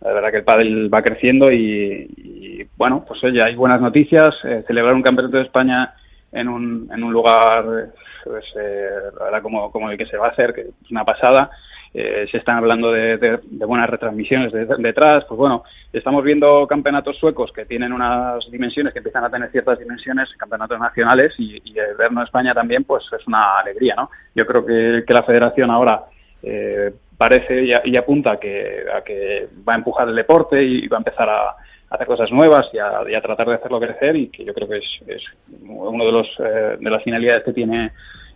la 0.00 0.12
verdad 0.12 0.30
que 0.30 0.38
el 0.38 0.44
pádel 0.44 0.92
va 0.92 1.02
creciendo 1.02 1.52
y, 1.52 2.08
y 2.16 2.66
bueno, 2.76 3.04
pues 3.06 3.22
oye, 3.24 3.42
hay 3.42 3.54
buenas 3.54 3.82
noticias. 3.82 4.34
Eh, 4.44 4.64
celebrar 4.66 4.94
un 4.94 5.02
campeonato 5.02 5.36
de 5.36 5.42
España 5.42 5.94
en 6.32 6.48
un, 6.48 6.88
en 6.92 7.02
un 7.02 7.12
lugar, 7.12 7.90
pues, 8.24 8.44
eh, 8.60 8.88
la 9.30 9.40
como, 9.40 9.70
como 9.70 9.90
el 9.90 9.98
que 9.98 10.06
se 10.06 10.16
va 10.16 10.28
a 10.28 10.30
hacer, 10.30 10.52
que 10.54 10.60
es 10.62 10.90
una 10.90 11.04
pasada. 11.04 11.50
Eh, 11.92 12.28
se 12.30 12.36
están 12.36 12.58
hablando 12.58 12.92
de, 12.92 13.18
de, 13.18 13.66
buenas 13.66 13.90
retransmisiones 13.90 14.52
de, 14.52 14.64
detrás, 14.78 15.24
pues 15.26 15.36
bueno, 15.36 15.64
estamos 15.92 16.22
viendo 16.22 16.64
campeonatos 16.68 17.18
suecos 17.18 17.50
que 17.52 17.64
tienen 17.64 17.92
unas 17.92 18.48
dimensiones, 18.48 18.92
que 18.92 19.00
empiezan 19.00 19.24
a 19.24 19.30
tener 19.30 19.50
ciertas 19.50 19.76
dimensiones, 19.76 20.28
campeonatos 20.38 20.78
nacionales, 20.78 21.34
y, 21.36 21.56
y 21.64 21.74
vernos 21.98 22.26
España 22.26 22.54
también, 22.54 22.84
pues 22.84 23.02
es 23.18 23.26
una 23.26 23.58
alegría, 23.58 23.96
¿no? 23.96 24.08
Yo 24.36 24.46
creo 24.46 24.64
que, 24.64 25.02
que 25.04 25.14
la 25.14 25.24
federación 25.24 25.68
ahora 25.68 26.04
eh, 26.44 26.92
parece 27.18 27.64
y, 27.64 27.72
y 27.84 27.96
apunta 27.96 28.38
que, 28.38 28.84
a 28.96 29.02
que 29.02 29.48
va 29.68 29.72
a 29.72 29.76
empujar 29.76 30.08
el 30.08 30.14
deporte 30.14 30.62
y 30.62 30.86
va 30.86 30.98
a 30.98 31.00
empezar 31.00 31.28
a 31.28 31.56
hacer 31.90 32.06
cosas 32.06 32.30
nuevas 32.30 32.66
y 32.72 32.78
a, 32.78 33.20
tratar 33.20 33.48
de 33.48 33.54
hacerlo 33.54 33.80
crecer 33.80 34.16
y 34.16 34.28
que 34.28 34.44
yo 34.44 34.54
creo 34.54 34.68
que 34.68 34.78
es, 34.78 34.84
es 35.06 35.22
uno 35.68 36.04
de 36.04 36.12
los 36.12 36.26
eh, 36.38 36.76
de 36.80 36.90
las 36.90 37.02
finalidades 37.02 37.44
que 37.44 37.52
tiene 37.52 37.90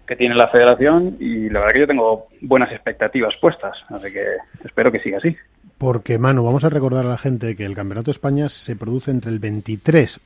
que 0.07 0.17
tiene 0.17 0.35
la 0.35 0.49
federación 0.49 1.17
y 1.19 1.49
la 1.49 1.61
verdad 1.61 1.73
que 1.73 1.81
yo 1.81 1.87
tengo 1.87 2.27
buenas 2.43 2.71
expectativas 2.73 3.35
puestas, 3.41 3.75
así 3.89 4.13
que 4.13 4.25
espero 4.63 4.93
que 4.93 5.01
siga 5.01 5.17
así. 5.17 5.35
Porque, 5.79 6.19
Manu, 6.19 6.45
vamos 6.45 6.65
a 6.65 6.69
recordar 6.69 7.07
a 7.07 7.09
la 7.09 7.17
gente 7.17 7.57
que 7.57 7.65
el 7.65 7.75
Campeonato 7.75 8.07
de 8.07 8.13
España 8.13 8.49
se 8.49 8.77
produce 8.77 9.11
entre 9.11 9.31
el 9.31 9.39
23 9.39 10.21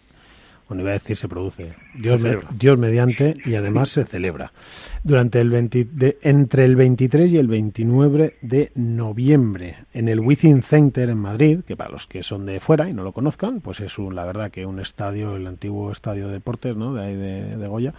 bueno, 0.69 0.83
iba 0.83 0.91
a 0.91 0.95
decir 0.95 1.17
se 1.17 1.29
produce, 1.29 1.75
Dios, 1.95 2.21
se 2.21 2.37
me, 2.37 2.43
Dios 2.59 2.79
mediante, 2.79 3.37
y 3.45 3.55
además 3.55 3.89
se 3.89 4.05
celebra. 4.05 4.53
Durante 5.03 5.41
el 5.41 5.49
20, 5.49 5.85
de, 5.91 6.19
entre 6.23 6.65
el 6.65 6.77
23 6.77 7.33
y 7.33 7.39
el 7.39 7.49
29 7.49 8.37
de 8.43 8.71
noviembre, 8.75 9.77
en 9.95 10.09
el 10.09 10.21
Within 10.21 10.63
Center 10.63 11.09
en 11.09 11.19
Madrid, 11.19 11.61
que 11.67 11.77
para 11.77 11.91
los 11.91 12.07
que 12.07 12.23
son 12.23 12.45
de 12.45 12.61
fuera 12.61 12.89
y 12.89 12.93
no 12.93 13.03
lo 13.03 13.13
conozcan, 13.13 13.61
pues 13.61 13.81
es 13.81 13.99
un, 13.99 14.15
la 14.15 14.25
verdad 14.25 14.51
que 14.51 14.67
un 14.67 14.79
estadio, 14.79 15.37
el 15.37 15.47
antiguo 15.47 15.91
estadio 15.91 16.27
de 16.27 16.35
deportes, 16.35 16.77
¿no? 16.77 16.93
De 16.93 17.03
ahí 17.03 17.17
de, 17.17 17.57
de 17.57 17.69
Goya, 17.69 17.95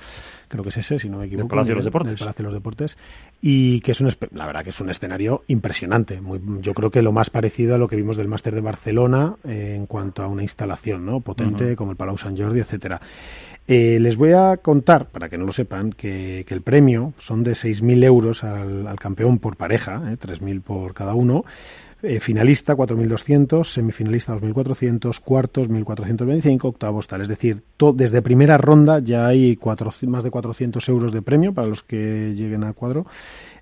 creo 0.48 0.64
que 0.64 0.70
es 0.70 0.78
ese, 0.78 1.00
si 1.00 1.10
no 1.10 1.18
me 1.18 1.26
equivoco. 1.26 1.46
El 1.46 1.50
Palacio 1.50 1.72
de 1.72 1.76
los 1.76 1.86
Deportes. 1.86 2.12
El 2.12 2.20
Palacio 2.20 2.44
de 2.44 2.52
los 2.52 2.54
Deportes. 2.54 2.98
Y 3.42 3.80
que 3.82 3.94
es 3.94 4.02
un, 4.02 4.14
la 4.34 4.46
verdad 4.46 4.64
que 4.64 4.72
es 4.72 4.80
un 4.82 4.90
escenario 4.90 5.44
impresionante. 5.48 6.20
Muy, 6.20 6.42
yo 6.62 6.74
creo 6.74 6.92
que 6.92 7.02
lo 7.02 7.14
más 7.14 7.30
parecido 7.30 7.76
a 7.76 7.78
lo 7.78 7.88
que 7.88 7.96
vimos 7.96 8.18
del 8.18 8.28
Máster 8.28 8.54
de 8.54 8.62
Barcelona 8.62 9.36
eh, 9.46 9.76
en 9.78 9.86
cuanto 9.86 10.24
a 10.24 10.28
una 10.28 10.44
instalación, 10.44 11.06
¿no? 11.06 11.22
Potente, 11.22 11.64
uh 11.64 11.68
-huh. 11.70 11.76
como 11.76 11.92
el 11.92 11.98
Palau 11.98 12.18
Sant 12.18 12.38
Jordi, 12.38 12.60
etcétera. 12.60 13.00
Eh, 13.68 14.00
les 14.00 14.18
voy 14.18 14.32
a 14.32 14.58
contar, 14.58 15.06
para 15.10 15.30
que 15.30 15.38
no 15.38 15.46
lo 15.46 15.52
sepan, 15.52 15.92
que, 15.92 16.44
que 16.48 16.54
el 16.56 16.64
premio 16.64 17.14
son 17.20 17.44
de 17.44 17.52
6.000 17.52 18.04
euros 18.04 18.44
al, 18.44 18.88
al, 18.88 18.98
campeón 18.98 19.38
por 19.38 19.58
pareja, 19.58 20.02
eh, 20.12 20.18
3.000 20.18 20.62
por 20.62 20.94
cada 20.96 21.14
uno, 21.14 21.46
Eh, 22.02 22.22
finalista 22.22 22.76
4.200, 22.76 23.66
semifinalista 23.66 24.34
2.400, 24.34 25.20
cuartos 25.20 25.70
1.425, 25.70 26.64
octavos 26.64 27.08
tal. 27.08 27.22
Es 27.22 27.28
decir, 27.28 27.62
desde 27.94 28.22
primera 28.22 28.58
ronda 28.58 29.00
ya 29.00 29.28
hay 29.28 29.58
cuatro, 29.58 29.92
más 30.08 30.24
de 30.24 30.32
400 30.32 30.88
euros 30.88 31.12
de 31.12 31.22
premio 31.22 31.54
para 31.54 31.68
los 31.68 31.84
que 31.84 32.34
lleguen 32.36 32.64
a 32.64 32.72
cuadro. 32.72 33.06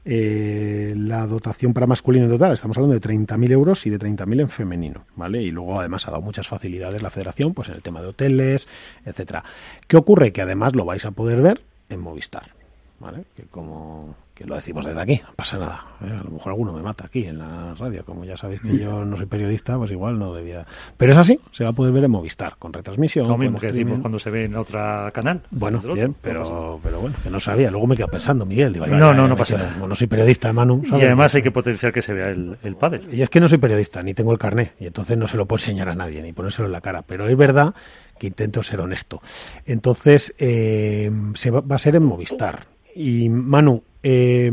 Eh, 0.05 0.93
la 0.95 1.25
dotación 1.25 1.73
para 1.73 1.87
masculino 1.87 2.25
en 2.25 2.31
total, 2.31 2.53
estamos 2.53 2.77
hablando 2.77 2.97
de 2.97 3.01
30.000 3.01 3.51
euros 3.51 3.85
y 3.87 3.89
de 3.89 3.99
30.000 3.99 4.41
en 4.41 4.49
femenino, 4.49 5.05
¿vale? 5.15 5.41
Y 5.41 5.51
luego 5.51 5.79
además 5.79 6.07
ha 6.07 6.11
dado 6.11 6.21
muchas 6.21 6.47
facilidades 6.47 7.01
la 7.01 7.09
federación, 7.09 7.53
pues 7.53 7.69
en 7.69 7.75
el 7.75 7.81
tema 7.81 8.01
de 8.01 8.07
hoteles, 8.07 8.67
etcétera. 9.03 9.43
¿Qué 9.87 9.97
ocurre? 9.97 10.31
Que 10.31 10.43
además 10.43 10.75
lo 10.75 10.85
vais 10.85 11.03
a 11.05 11.11
poder 11.11 11.41
ver 11.41 11.61
en 11.89 11.99
Movistar, 11.99 12.51
¿vale? 12.99 13.23
Que 13.35 13.43
como 13.43 14.15
que 14.37 14.45
lo 14.45 14.55
decimos 14.55 14.85
desde 14.85 15.01
aquí, 15.01 15.21
no 15.25 15.33
pasa 15.35 15.57
nada. 15.57 15.85
¿eh? 16.01 16.11
A 16.19 16.23
lo 16.23 16.31
mejor 16.31 16.51
alguno 16.51 16.71
me 16.73 16.83
mata 16.83 17.05
aquí 17.05 17.25
en 17.25 17.39
la 17.39 17.73
radio, 17.73 18.05
como 18.05 18.23
ya 18.23 18.37
sabéis 18.37 18.61
que 18.61 18.77
yo 18.77 19.03
no 19.03 19.17
soy 19.17 19.25
periodista, 19.25 19.77
pues 19.77 19.91
igual 19.91 20.19
no 20.19 20.33
debía. 20.33 20.65
Pero 20.95 21.13
es 21.13 21.17
así, 21.17 21.39
se 21.51 21.63
va 21.63 21.71
a 21.71 21.73
poder 21.73 21.91
ver 21.91 22.03
en 22.03 22.11
Movistar, 22.11 22.55
con 22.59 22.71
retransmisión. 22.71 23.27
Lo 23.27 23.37
mismo 23.37 23.59
que 23.59 23.71
decimos 23.71 23.99
cuando 23.99 24.19
se 24.19 24.29
ve 24.29 24.45
en 24.45 24.55
otro 24.55 24.79
canal. 25.11 25.41
Bueno, 25.49 25.79
bien, 25.79 26.15
pero, 26.21 26.79
pero 26.83 27.01
bueno, 27.01 27.15
que 27.23 27.29
no 27.29 27.39
sabía. 27.39 27.71
Luego 27.71 27.87
me 27.87 27.95
quedo 27.95 28.07
pensando, 28.07 28.45
Miguel. 28.45 28.73
Digo, 28.73 28.85
no, 28.85 29.13
no, 29.13 29.27
no 29.27 29.35
pasa 29.35 29.57
nada. 29.57 29.75
No 29.87 29.95
soy 29.95 30.07
periodista, 30.07 30.53
Manu. 30.53 30.83
Y 30.85 30.93
además 30.93 31.33
hay 31.33 31.41
que 31.41 31.51
potenciar 31.51 31.91
que 31.91 32.01
se 32.01 32.13
vea 32.13 32.29
el, 32.29 32.57
el 32.61 32.75
pádel. 32.75 33.07
Y 33.11 33.21
es 33.21 33.29
que 33.29 33.39
no 33.39 33.49
soy 33.49 33.57
periodista, 33.57 34.03
ni 34.03 34.13
tengo 34.13 34.31
el 34.31 34.37
carné, 34.37 34.73
y 34.79 34.85
entonces 34.85 35.17
no 35.17 35.27
se 35.27 35.37
lo 35.37 35.47
puedo 35.47 35.61
enseñar 35.61 35.89
a 35.89 35.95
nadie, 35.95 36.21
ni 36.21 36.33
ponérselo 36.33 36.67
en 36.67 36.73
la 36.73 36.81
cara. 36.81 37.01
Pero 37.01 37.27
es 37.27 37.35
verdad 37.35 37.73
que 38.17 38.27
intento 38.27 38.63
ser 38.63 38.81
honesto. 38.81 39.21
Entonces, 39.65 40.33
eh, 40.37 41.11
se 41.35 41.51
va, 41.51 41.63
a 41.67 41.79
ser 41.79 41.95
en 41.95 42.03
Movistar. 42.03 42.76
Y 42.97 43.29
Manu, 43.29 43.83
eh, 44.01 44.51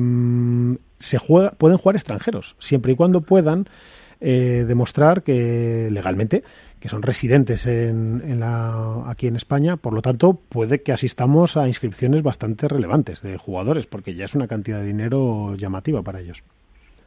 se 0.98 1.18
juega, 1.18 1.52
pueden 1.52 1.78
jugar 1.78 1.96
extranjeros, 1.96 2.56
siempre 2.58 2.92
y 2.92 2.96
cuando 2.96 3.22
puedan 3.22 3.66
eh, 4.20 4.64
demostrar 4.66 5.22
que 5.22 5.88
legalmente 5.90 6.42
que 6.78 6.90
son 6.90 7.00
residentes 7.00 7.66
en, 7.66 8.40
la, 8.40 9.04
aquí 9.08 9.26
en 9.26 9.36
España, 9.36 9.78
por 9.78 9.94
lo 9.94 10.02
tanto 10.02 10.38
puede 10.50 10.82
que 10.82 10.92
asistamos 10.92 11.56
a 11.56 11.66
inscripciones 11.66 12.22
bastante 12.22 12.68
relevantes 12.68 13.22
de 13.22 13.38
jugadores, 13.38 13.86
porque 13.86 14.14
ya 14.14 14.26
es 14.26 14.34
una 14.34 14.48
cantidad 14.48 14.80
de 14.80 14.86
dinero 14.88 15.54
llamativa 15.56 16.02
para 16.02 16.20
ellos. 16.20 16.44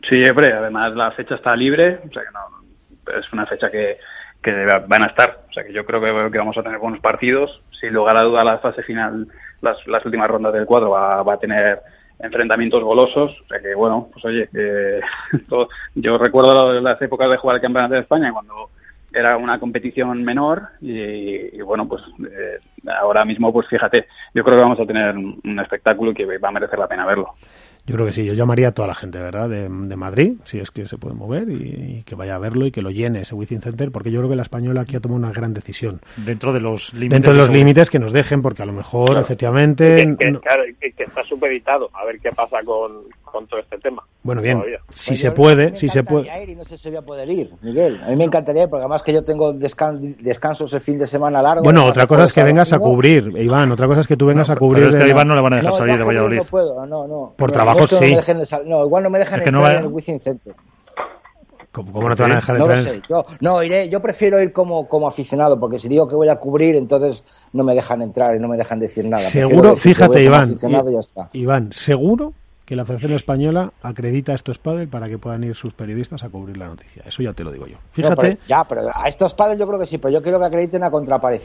Sí, 0.10 0.24
hombre, 0.28 0.52
además 0.52 0.96
la 0.96 1.12
fecha 1.12 1.36
está 1.36 1.56
libre, 1.56 2.00
o 2.10 2.12
sea 2.12 2.24
que 2.24 2.32
no, 2.34 3.20
es 3.20 3.32
una 3.32 3.46
fecha 3.46 3.70
que, 3.70 3.98
que 4.42 4.52
van 4.88 5.04
a 5.04 5.08
estar, 5.08 5.46
o 5.48 5.54
sea 5.54 5.64
que 5.64 5.74
yo 5.74 5.86
creo 5.86 6.02
que, 6.02 6.32
que 6.32 6.40
vamos 6.40 6.58
a 6.58 6.64
tener 6.64 6.80
buenos 6.80 7.00
partidos, 7.00 7.62
sin 7.80 7.94
lugar 7.94 8.18
a 8.18 8.26
duda 8.26 8.44
la 8.44 8.58
fase 8.58 8.82
final, 8.82 9.28
las, 9.62 9.78
las 9.88 10.06
últimas 10.06 10.30
rondas 10.30 10.54
del 10.54 10.66
cuadro 10.66 10.92
va, 10.92 11.24
va 11.24 11.34
a 11.34 11.40
tener 11.40 11.80
enfrentamientos 12.20 12.84
golosos. 12.84 13.32
O 13.32 13.48
sea 13.48 13.60
que, 13.60 13.76
bueno, 13.76 14.10
pues 14.12 14.26
oye, 14.26 14.50
yo 15.96 16.18
recuerdo 16.18 16.80
las 16.82 17.02
épocas 17.02 17.30
de 17.30 17.38
jugar 17.38 17.58
el 17.58 17.62
Campeonato 17.62 17.94
de 17.94 18.02
España 18.02 18.32
cuando 18.32 18.70
era 19.14 19.38
una 19.38 19.60
competición 19.60 20.24
menor 20.24 20.64
y, 20.82 21.60
bueno, 21.62 21.88
pues 21.88 22.02
eh, 22.20 22.60
ahora 23.02 23.26
mismo, 23.26 23.52
pues 23.54 23.68
fíjate, 23.68 24.08
yo 24.34 24.44
creo 24.44 24.58
que 24.58 24.64
vamos 24.64 24.80
a 24.80 24.86
tener 24.86 25.16
un 25.16 25.60
espectáculo 25.60 26.14
que 26.14 26.38
va 26.38 26.50
a 26.50 26.52
merecer 26.52 26.78
la 26.78 26.88
pena 26.88 27.06
verlo. 27.06 27.34
Yo 27.88 27.96
creo 27.96 28.06
que 28.06 28.12
sí, 28.12 28.26
yo 28.26 28.34
llamaría 28.34 28.68
a 28.68 28.72
toda 28.74 28.90
la 28.90 28.96
gente, 28.96 29.18
¿verdad? 29.18 29.48
De, 29.48 29.70
Madrid, 29.70 30.34
si 30.44 30.60
es 30.60 30.72
que 30.72 30.86
se 30.88 30.98
puede 30.98 31.16
mover, 31.16 31.50
y, 31.50 32.04
que 32.06 32.16
vaya 32.16 32.36
a 32.36 32.38
verlo 32.38 32.66
y 32.66 32.72
que 32.72 32.82
lo 32.82 32.92
llene 32.92 33.22
ese 33.22 33.34
Wizzing 33.34 33.62
Center, 33.62 33.92
porque 33.92 34.12
yo 34.12 34.20
creo 34.20 34.30
que 34.30 34.36
la 34.36 34.42
española 34.42 34.82
aquí 34.82 34.98
ha 34.98 35.00
tomado 35.00 35.18
una 35.18 35.32
gran 35.32 35.54
decisión. 35.54 36.02
Dentro 36.18 36.52
de 36.52 36.60
los 36.60 36.94
límites. 36.94 37.14
Dentro 37.14 37.32
de 37.32 37.38
los 37.38 37.50
límites 37.50 37.90
que 37.90 37.98
nos 37.98 38.12
dejen, 38.12 38.42
porque 38.42 38.62
a 38.62 38.66
lo 38.66 38.74
mejor, 38.74 39.18
efectivamente. 39.18 39.96
Que, 39.96 40.38
claro, 40.42 40.64
que, 40.82 40.94
está 41.02 41.24
supeditado, 41.24 41.90
a 41.94 42.04
ver 42.04 42.20
qué 42.20 42.30
pasa 42.32 42.58
con, 42.66 43.04
con 43.32 43.48
todo 43.48 43.60
este 43.60 43.78
tema. 43.78 44.04
Bueno, 44.24 44.42
bien, 44.42 44.62
si 44.94 45.16
se 45.16 45.32
puede, 45.32 45.76
si 45.78 45.90
se 45.90 46.04
puede. 46.04 46.44
Ir 46.44 46.50
y 46.50 46.56
no 46.56 46.66
sé 46.66 46.78
si 46.78 46.90
voy 46.90 46.98
a 46.98 47.02
poder 47.02 47.30
ir, 47.30 47.52
Miguel. 47.62 48.02
A 48.04 48.10
mí 48.10 48.16
me 48.16 48.26
encantaría, 48.26 48.68
porque 48.68 48.82
además 48.82 49.04
que 49.04 49.14
yo 49.14 49.24
tengo 49.24 49.54
descansos 49.54 50.74
el 50.74 50.82
fin 50.82 50.98
de 50.98 51.08
semana 51.08 51.42
largo. 51.42 51.64
Bueno, 51.64 51.86
otra 51.86 52.08
cosa 52.08 52.26
es 52.26 52.34
que 52.34 52.44
vengas 52.44 52.74
a 52.74 52.80
cubrir, 52.80 53.34
Iván, 53.38 53.72
otra 53.72 53.88
cosa 53.88 54.02
es 54.02 54.08
que 54.08 54.18
tú 54.18 54.26
vengas 54.26 54.50
a 54.50 54.56
cubrir. 54.56 54.86
Pero 54.86 54.98
es 54.98 55.04
que 55.04 55.10
a 55.10 55.14
Iván 55.14 55.28
no 55.28 55.36
le 55.36 55.42
van 55.42 55.54
a 55.54 55.56
dejar 55.58 55.74
salir 55.74 55.98
de 55.98 56.04
Valladolid. 56.04 56.38
No 56.38 56.44
puedo, 56.44 56.86
no, 56.86 57.08
no. 57.08 57.34
Por 57.38 57.52
trabajo 57.52 57.88
sí. 57.88 58.16
No, 58.66 58.86
igual 58.86 59.04
no 59.04 59.10
me 59.10 59.20
dejan 59.20 59.42
entrar 59.42 59.78
en 59.78 59.84
el 59.84 59.88
Wizzing 59.88 60.20
Center. 60.20 60.56
¿Cómo, 61.72 62.10
no 62.10 62.16
te 62.16 62.24
van 62.24 62.32
a 62.32 62.36
dejar 62.36 62.58
entrar? 62.58 62.78
No 62.78 62.84
lo 62.84 62.90
sé. 62.90 63.02
Yo, 63.08 63.26
no, 63.40 63.62
iré, 63.62 63.88
yo 63.88 64.02
prefiero 64.02 64.42
ir 64.42 64.52
como, 64.52 64.88
como 64.88 65.08
aficionado, 65.08 65.60
porque 65.60 65.78
si 65.78 65.88
digo 65.88 66.08
que 66.08 66.16
voy 66.16 66.28
a 66.28 66.38
cubrir, 66.38 66.76
entonces 66.76 67.24
no 67.54 67.64
me 67.64 67.76
dejan 67.76 68.02
entrar 68.02 68.36
y 68.36 68.40
no 68.40 68.48
me 68.48 68.58
dejan 68.58 68.80
decir 68.80 69.06
nada. 69.06 69.24
Seguro, 69.24 69.76
fíjate, 69.76 70.24
Iván. 70.24 70.56
Iván, 71.34 71.72
seguro 71.74 72.34
que 72.68 72.76
la 72.76 72.84
Federación 72.84 73.14
Española 73.14 73.72
acredita 73.82 74.34
a 74.34 74.36
estos 74.36 74.58
padres 74.58 74.90
para 74.90 75.08
que 75.08 75.18
puedan 75.18 75.42
ir 75.46 75.56
sus 75.56 75.74
periodistas 75.74 76.22
a 76.26 76.30
cubrir 76.30 76.58
la 76.58 76.68
noticia. 76.68 77.02
Eso 77.06 77.24
ya 77.24 77.32
te 77.32 77.46
lo 77.46 77.54
digo 77.54 77.66
yo. 77.66 77.78
Fíjate. 77.94 78.40
ya, 78.46 78.66
pero 78.66 78.82
a 78.94 79.08
estos 79.08 79.34
padres 79.34 79.58
yo 79.58 79.66
creo 79.66 79.80
que 79.80 79.86
sí, 79.86 79.98
pero 79.98 80.14
yo 80.14 80.22
quiero 80.22 80.38
que 80.38 80.48
acrediten 80.48 80.84
a 80.84 80.92
Contrapared. 80.92 81.40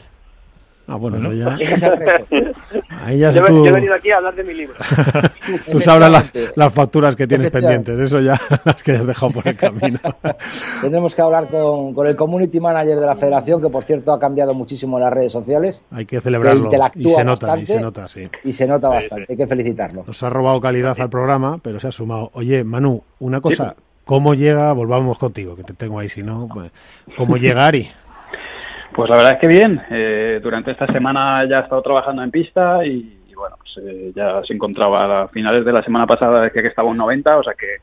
Ah, 0.88 0.96
bueno, 0.96 1.18
eso 1.18 1.32
ya. 1.32 1.56
Ahí 3.04 3.18
ya 3.18 3.30
yo, 3.30 3.44
tú... 3.44 3.64
yo, 3.64 3.70
he 3.70 3.72
venido 3.72 3.94
aquí 3.94 4.10
a 4.10 4.16
hablar 4.16 4.34
de 4.34 4.42
mi 4.42 4.52
libro. 4.52 4.74
tú 5.70 5.80
sabrás 5.80 6.32
las, 6.56 6.74
facturas 6.74 7.14
que 7.14 7.26
tienes 7.26 7.50
pendientes, 7.50 7.98
eso 7.98 8.20
ya 8.20 8.40
las 8.64 8.82
que 8.82 8.92
has 8.92 9.06
dejado 9.06 9.32
por 9.32 9.46
el 9.46 9.56
camino. 9.56 10.00
Tendremos 10.80 11.14
que 11.14 11.22
hablar 11.22 11.48
con, 11.48 11.94
con, 11.94 12.06
el 12.06 12.16
community 12.16 12.58
manager 12.58 12.98
de 12.98 13.06
la 13.06 13.16
federación, 13.16 13.60
que 13.60 13.68
por 13.68 13.84
cierto 13.84 14.12
ha 14.12 14.18
cambiado 14.18 14.54
muchísimo 14.54 14.98
en 14.98 15.04
las 15.04 15.12
redes 15.12 15.32
sociales. 15.32 15.84
Hay 15.92 16.04
que 16.04 16.20
celebrarlo. 16.20 16.68
Y 16.96 17.10
se 17.10 17.24
nota, 17.24 17.58
y 17.58 17.66
se 17.66 17.80
nota, 17.80 18.08
sí. 18.08 18.28
Y 18.42 18.52
se 18.52 18.66
nota 18.66 18.88
bastante, 18.88 19.26
hay 19.32 19.36
que 19.36 19.46
felicitarlo. 19.46 20.04
Nos 20.06 20.22
ha 20.22 20.30
robado 20.30 20.60
calidad 20.60 21.00
al 21.00 21.10
programa, 21.10 21.58
pero 21.62 21.78
se 21.78 21.88
ha 21.88 21.92
sumado. 21.92 22.30
Oye, 22.34 22.64
Manu, 22.64 23.02
una 23.20 23.40
cosa. 23.40 23.76
¿Cómo 24.04 24.34
llega? 24.34 24.72
Volvamos 24.72 25.16
contigo, 25.16 25.54
que 25.54 25.62
te 25.62 25.74
tengo 25.74 26.00
ahí, 26.00 26.08
si 26.08 26.24
no, 26.24 26.48
pues, 26.52 26.72
¿cómo 27.16 27.36
llega 27.36 27.66
Ari? 27.66 27.88
Pues 28.94 29.08
la 29.08 29.16
verdad 29.16 29.32
es 29.34 29.40
que 29.40 29.48
bien. 29.48 29.80
Eh, 29.90 30.40
durante 30.42 30.70
esta 30.70 30.86
semana 30.86 31.48
ya 31.48 31.60
he 31.60 31.62
estado 31.62 31.80
trabajando 31.82 32.22
en 32.22 32.30
pista 32.30 32.84
y, 32.84 33.32
bueno, 33.34 33.56
pues, 33.56 33.78
eh, 33.86 34.12
ya 34.14 34.42
se 34.46 34.52
encontraba 34.52 35.22
a 35.22 35.28
finales 35.28 35.64
de 35.64 35.72
la 35.72 35.82
semana 35.82 36.06
pasada 36.06 36.42
decía 36.42 36.60
que 36.60 36.68
estaba 36.68 36.90
un 36.90 36.98
90, 36.98 37.38
o 37.38 37.42
sea 37.42 37.54
que 37.54 37.76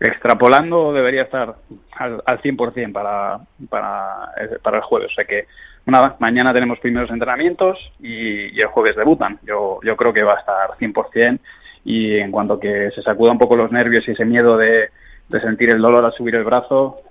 extrapolando 0.00 0.92
debería 0.92 1.22
estar 1.22 1.54
al, 1.92 2.22
al 2.26 2.42
100% 2.42 2.92
para, 2.92 3.38
para, 3.68 4.32
eh, 4.36 4.58
para 4.60 4.78
el 4.78 4.82
jueves. 4.82 5.12
O 5.12 5.14
sea 5.14 5.24
que 5.24 5.46
nada, 5.86 6.16
mañana 6.18 6.52
tenemos 6.52 6.80
primeros 6.80 7.10
entrenamientos 7.10 7.78
y, 8.00 8.60
el 8.60 8.66
jueves 8.66 8.96
debutan. 8.96 9.38
Yo, 9.44 9.78
yo 9.84 9.96
creo 9.96 10.12
que 10.12 10.24
va 10.24 10.34
a 10.34 10.40
estar 10.40 10.70
100% 10.76 11.38
y 11.84 12.16
en 12.16 12.32
cuanto 12.32 12.58
que 12.58 12.90
se 12.92 13.02
sacuda 13.02 13.30
un 13.30 13.38
poco 13.38 13.56
los 13.56 13.70
nervios 13.70 14.06
y 14.08 14.10
ese 14.10 14.24
miedo 14.24 14.56
de, 14.56 14.88
de 15.28 15.40
sentir 15.40 15.70
el 15.70 15.80
dolor 15.80 16.04
al 16.04 16.12
subir 16.12 16.34
el 16.34 16.44
brazo, 16.44 17.02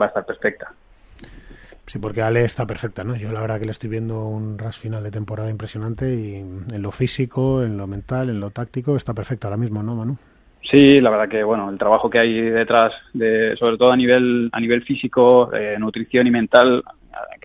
va 0.00 0.06
a 0.06 0.08
estar 0.08 0.24
perfecta. 0.24 0.72
Sí, 1.90 1.98
porque 1.98 2.22
Ale 2.22 2.44
está 2.44 2.68
perfecta, 2.68 3.02
¿no? 3.02 3.16
Yo 3.16 3.32
la 3.32 3.40
verdad 3.40 3.58
que 3.58 3.64
le 3.64 3.72
estoy 3.72 3.90
viendo 3.90 4.24
un 4.24 4.56
ras 4.56 4.78
final 4.78 5.02
de 5.02 5.10
temporada 5.10 5.50
impresionante 5.50 6.14
y 6.14 6.36
en 6.36 6.82
lo 6.82 6.92
físico, 6.92 7.64
en 7.64 7.76
lo 7.76 7.88
mental, 7.88 8.30
en 8.30 8.38
lo 8.38 8.50
táctico 8.50 8.94
está 8.94 9.12
perfecta 9.12 9.48
ahora 9.48 9.56
mismo, 9.56 9.82
¿no, 9.82 9.96
Manu? 9.96 10.16
Sí, 10.70 11.00
la 11.00 11.10
verdad 11.10 11.28
que 11.28 11.42
bueno, 11.42 11.68
el 11.68 11.78
trabajo 11.78 12.08
que 12.08 12.20
hay 12.20 12.42
detrás, 12.42 12.92
de, 13.12 13.56
sobre 13.56 13.76
todo 13.76 13.90
a 13.90 13.96
nivel 13.96 14.50
a 14.52 14.60
nivel 14.60 14.84
físico, 14.84 15.52
eh, 15.52 15.78
nutrición 15.80 16.28
y 16.28 16.30
mental, 16.30 16.84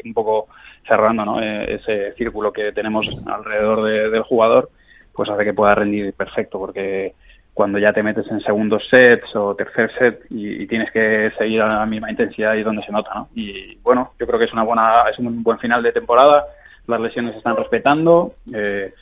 un 0.05 0.13
poco 0.13 0.49
cerrando 0.87 1.25
¿no? 1.25 1.41
Eh, 1.41 1.77
ese 1.81 2.13
círculo 2.13 2.53
que 2.53 2.71
tenemos 2.71 3.07
alrededor 3.25 4.11
del 4.11 4.21
jugador, 4.21 4.69
pues 5.11 5.27
hace 5.27 5.43
que 5.43 5.55
pueda 5.55 5.73
rendir 5.73 6.13
perfecto, 6.13 6.59
porque 6.59 7.15
cuando 7.55 7.79
ya 7.79 7.93
te 7.93 8.03
metes 8.03 8.29
en 8.29 8.41
segundos 8.41 8.83
sets 8.91 9.33
o 9.33 9.55
tercer 9.55 9.89
set 9.97 10.25
y, 10.29 10.67
tienes 10.67 10.91
que 10.91 11.31
seguir 11.37 11.61
a 11.61 11.67
la 11.67 11.85
misma 11.85 12.11
intensidad 12.11 12.53
y 12.55 12.63
donde 12.63 12.83
se 12.83 12.91
nota, 12.91 13.11
¿no? 13.15 13.29
Y 13.33 13.77
bueno, 13.77 14.11
yo 14.19 14.27
creo 14.27 14.37
que 14.37 14.43
es 14.43 14.51
una 14.51 14.63
buena, 14.63 15.03
es 15.09 15.17
un 15.19 15.41
buen 15.41 15.57
final 15.59 15.81
de 15.81 15.93
temporada, 15.93 16.45
las 16.85 16.99
lesiones 16.99 17.31
se 17.31 17.37
están 17.37 17.55
respetando, 17.55 18.33
eh, 18.53 18.93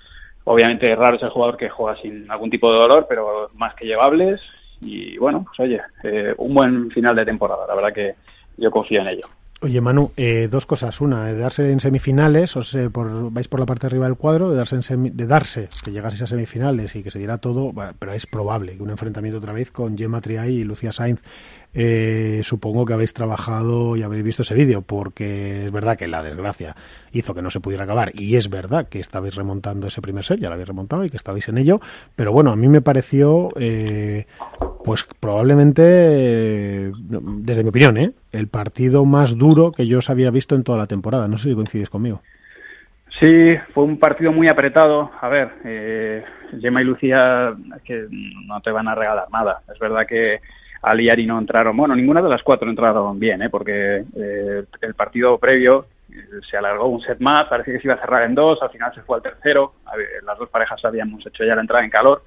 obviamente 0.43 0.95
raro 0.95 1.15
es 1.15 1.23
el 1.23 1.31
jugador 1.31 1.57
que 1.57 1.69
juega 1.69 1.99
sin 1.99 2.29
algún 2.29 2.51
tipo 2.51 2.71
de 2.71 2.77
dolor, 2.77 3.07
pero 3.09 3.49
más 3.55 3.73
que 3.73 3.87
llevables 3.87 4.39
y 4.81 5.17
bueno, 5.17 5.43
pues 5.47 5.59
oye, 5.59 5.81
eh, 6.03 6.35
un 6.37 6.53
buen 6.53 6.91
final 6.91 7.15
de 7.15 7.25
temporada, 7.25 7.65
la 7.67 7.73
verdad 7.73 7.91
que 7.91 8.13
yo 8.57 8.69
confío 8.69 9.01
en 9.01 9.07
ello. 9.07 9.23
Oye, 9.63 9.79
Manu, 9.79 10.11
eh, 10.17 10.49
dos 10.51 10.65
cosas. 10.65 10.99
Una, 10.99 11.23
de 11.23 11.37
darse 11.37 11.71
en 11.71 11.79
semifinales, 11.79 12.57
o 12.57 12.63
sea, 12.63 12.89
por, 12.89 13.31
vais 13.31 13.47
por 13.47 13.61
la 13.61 13.65
parte 13.65 13.83
de 13.83 13.91
arriba 13.91 14.07
del 14.07 14.17
cuadro, 14.17 14.51
de 14.51 14.57
darse, 14.57 14.75
en 14.75 15.15
de 15.15 15.25
darse 15.25 15.69
que 15.85 15.91
llegaseis 15.91 16.23
a 16.23 16.27
semifinales 16.27 16.97
y 16.97 17.01
que 17.01 17.09
se 17.09 17.17
diera 17.17 17.37
todo, 17.37 17.71
pero 17.97 18.11
es 18.11 18.25
probable 18.25 18.75
que 18.75 18.83
un 18.83 18.89
enfrentamiento 18.89 19.37
otra 19.37 19.53
vez 19.53 19.71
con 19.71 19.97
Gemma 19.97 20.19
Triay 20.19 20.53
y 20.53 20.63
Lucía 20.65 20.91
Sainz 20.91 21.21
eh, 21.73 22.41
supongo 22.43 22.85
que 22.85 22.93
habéis 22.93 23.13
trabajado 23.13 23.95
y 23.95 24.03
habéis 24.03 24.23
visto 24.23 24.41
ese 24.43 24.55
vídeo, 24.55 24.81
porque 24.81 25.65
es 25.65 25.71
verdad 25.71 25.97
que 25.97 26.07
la 26.07 26.23
desgracia 26.23 26.75
hizo 27.11 27.33
que 27.33 27.41
no 27.41 27.49
se 27.49 27.59
pudiera 27.59 27.83
acabar, 27.83 28.11
y 28.13 28.35
es 28.35 28.49
verdad 28.49 28.87
que 28.87 28.99
estabais 28.99 29.35
remontando 29.35 29.87
ese 29.87 30.01
primer 30.01 30.23
set, 30.23 30.39
ya 30.39 30.49
lo 30.49 30.53
habéis 30.53 30.67
remontado 30.67 31.05
y 31.05 31.09
que 31.09 31.17
estabais 31.17 31.47
en 31.49 31.57
ello, 31.57 31.79
pero 32.15 32.31
bueno, 32.31 32.51
a 32.51 32.55
mí 32.55 32.67
me 32.67 32.81
pareció, 32.81 33.49
eh, 33.59 34.25
pues 34.83 35.05
probablemente, 35.19 36.91
desde 36.91 37.63
mi 37.63 37.69
opinión, 37.69 37.97
¿eh? 37.97 38.11
el 38.31 38.47
partido 38.47 39.05
más 39.05 39.37
duro 39.37 39.71
que 39.71 39.87
yo 39.87 39.99
os 39.99 40.09
había 40.09 40.31
visto 40.31 40.55
en 40.55 40.63
toda 40.63 40.77
la 40.77 40.87
temporada. 40.87 41.27
No 41.27 41.37
sé 41.37 41.49
si 41.49 41.55
coincides 41.55 41.89
conmigo. 41.89 42.21
Sí, 43.19 43.55
fue 43.73 43.83
un 43.83 43.97
partido 43.97 44.31
muy 44.31 44.47
apretado. 44.47 45.11
A 45.21 45.29
ver, 45.29 45.51
eh, 45.63 46.23
Gemma 46.59 46.81
y 46.81 46.85
Lucía 46.85 47.53
que 47.85 48.07
no 48.47 48.59
te 48.61 48.71
van 48.71 48.87
a 48.87 48.95
regalar 48.95 49.27
nada. 49.31 49.61
Es 49.71 49.79
verdad 49.79 50.05
que 50.07 50.39
Ali 50.83 51.05
y 51.05 51.09
Ari 51.09 51.25
no 51.25 51.39
entraron, 51.39 51.75
bueno, 51.77 51.95
ninguna 51.95 52.21
de 52.21 52.29
las 52.29 52.43
cuatro 52.43 52.69
entraron 52.69 53.17
bien, 53.17 53.41
¿eh? 53.41 53.49
porque 53.49 54.03
eh, 54.15 54.63
el 54.81 54.93
partido 54.95 55.37
previo 55.37 55.85
eh, 56.11 56.15
se 56.49 56.57
alargó 56.57 56.87
un 56.87 57.01
set 57.01 57.19
más, 57.19 57.47
parece 57.47 57.71
que 57.71 57.79
se 57.79 57.87
iba 57.87 57.95
a 57.95 58.01
cerrar 58.01 58.23
en 58.23 58.35
dos, 58.35 58.61
al 58.61 58.69
final 58.69 58.93
se 58.93 59.01
fue 59.01 59.17
al 59.17 59.23
tercero, 59.23 59.73
las 60.25 60.37
dos 60.37 60.49
parejas 60.49 60.83
habíamos 60.83 61.25
hecho 61.25 61.45
ya 61.45 61.55
la 61.55 61.61
entrada 61.61 61.85
en 61.85 61.89
calor 61.89 62.23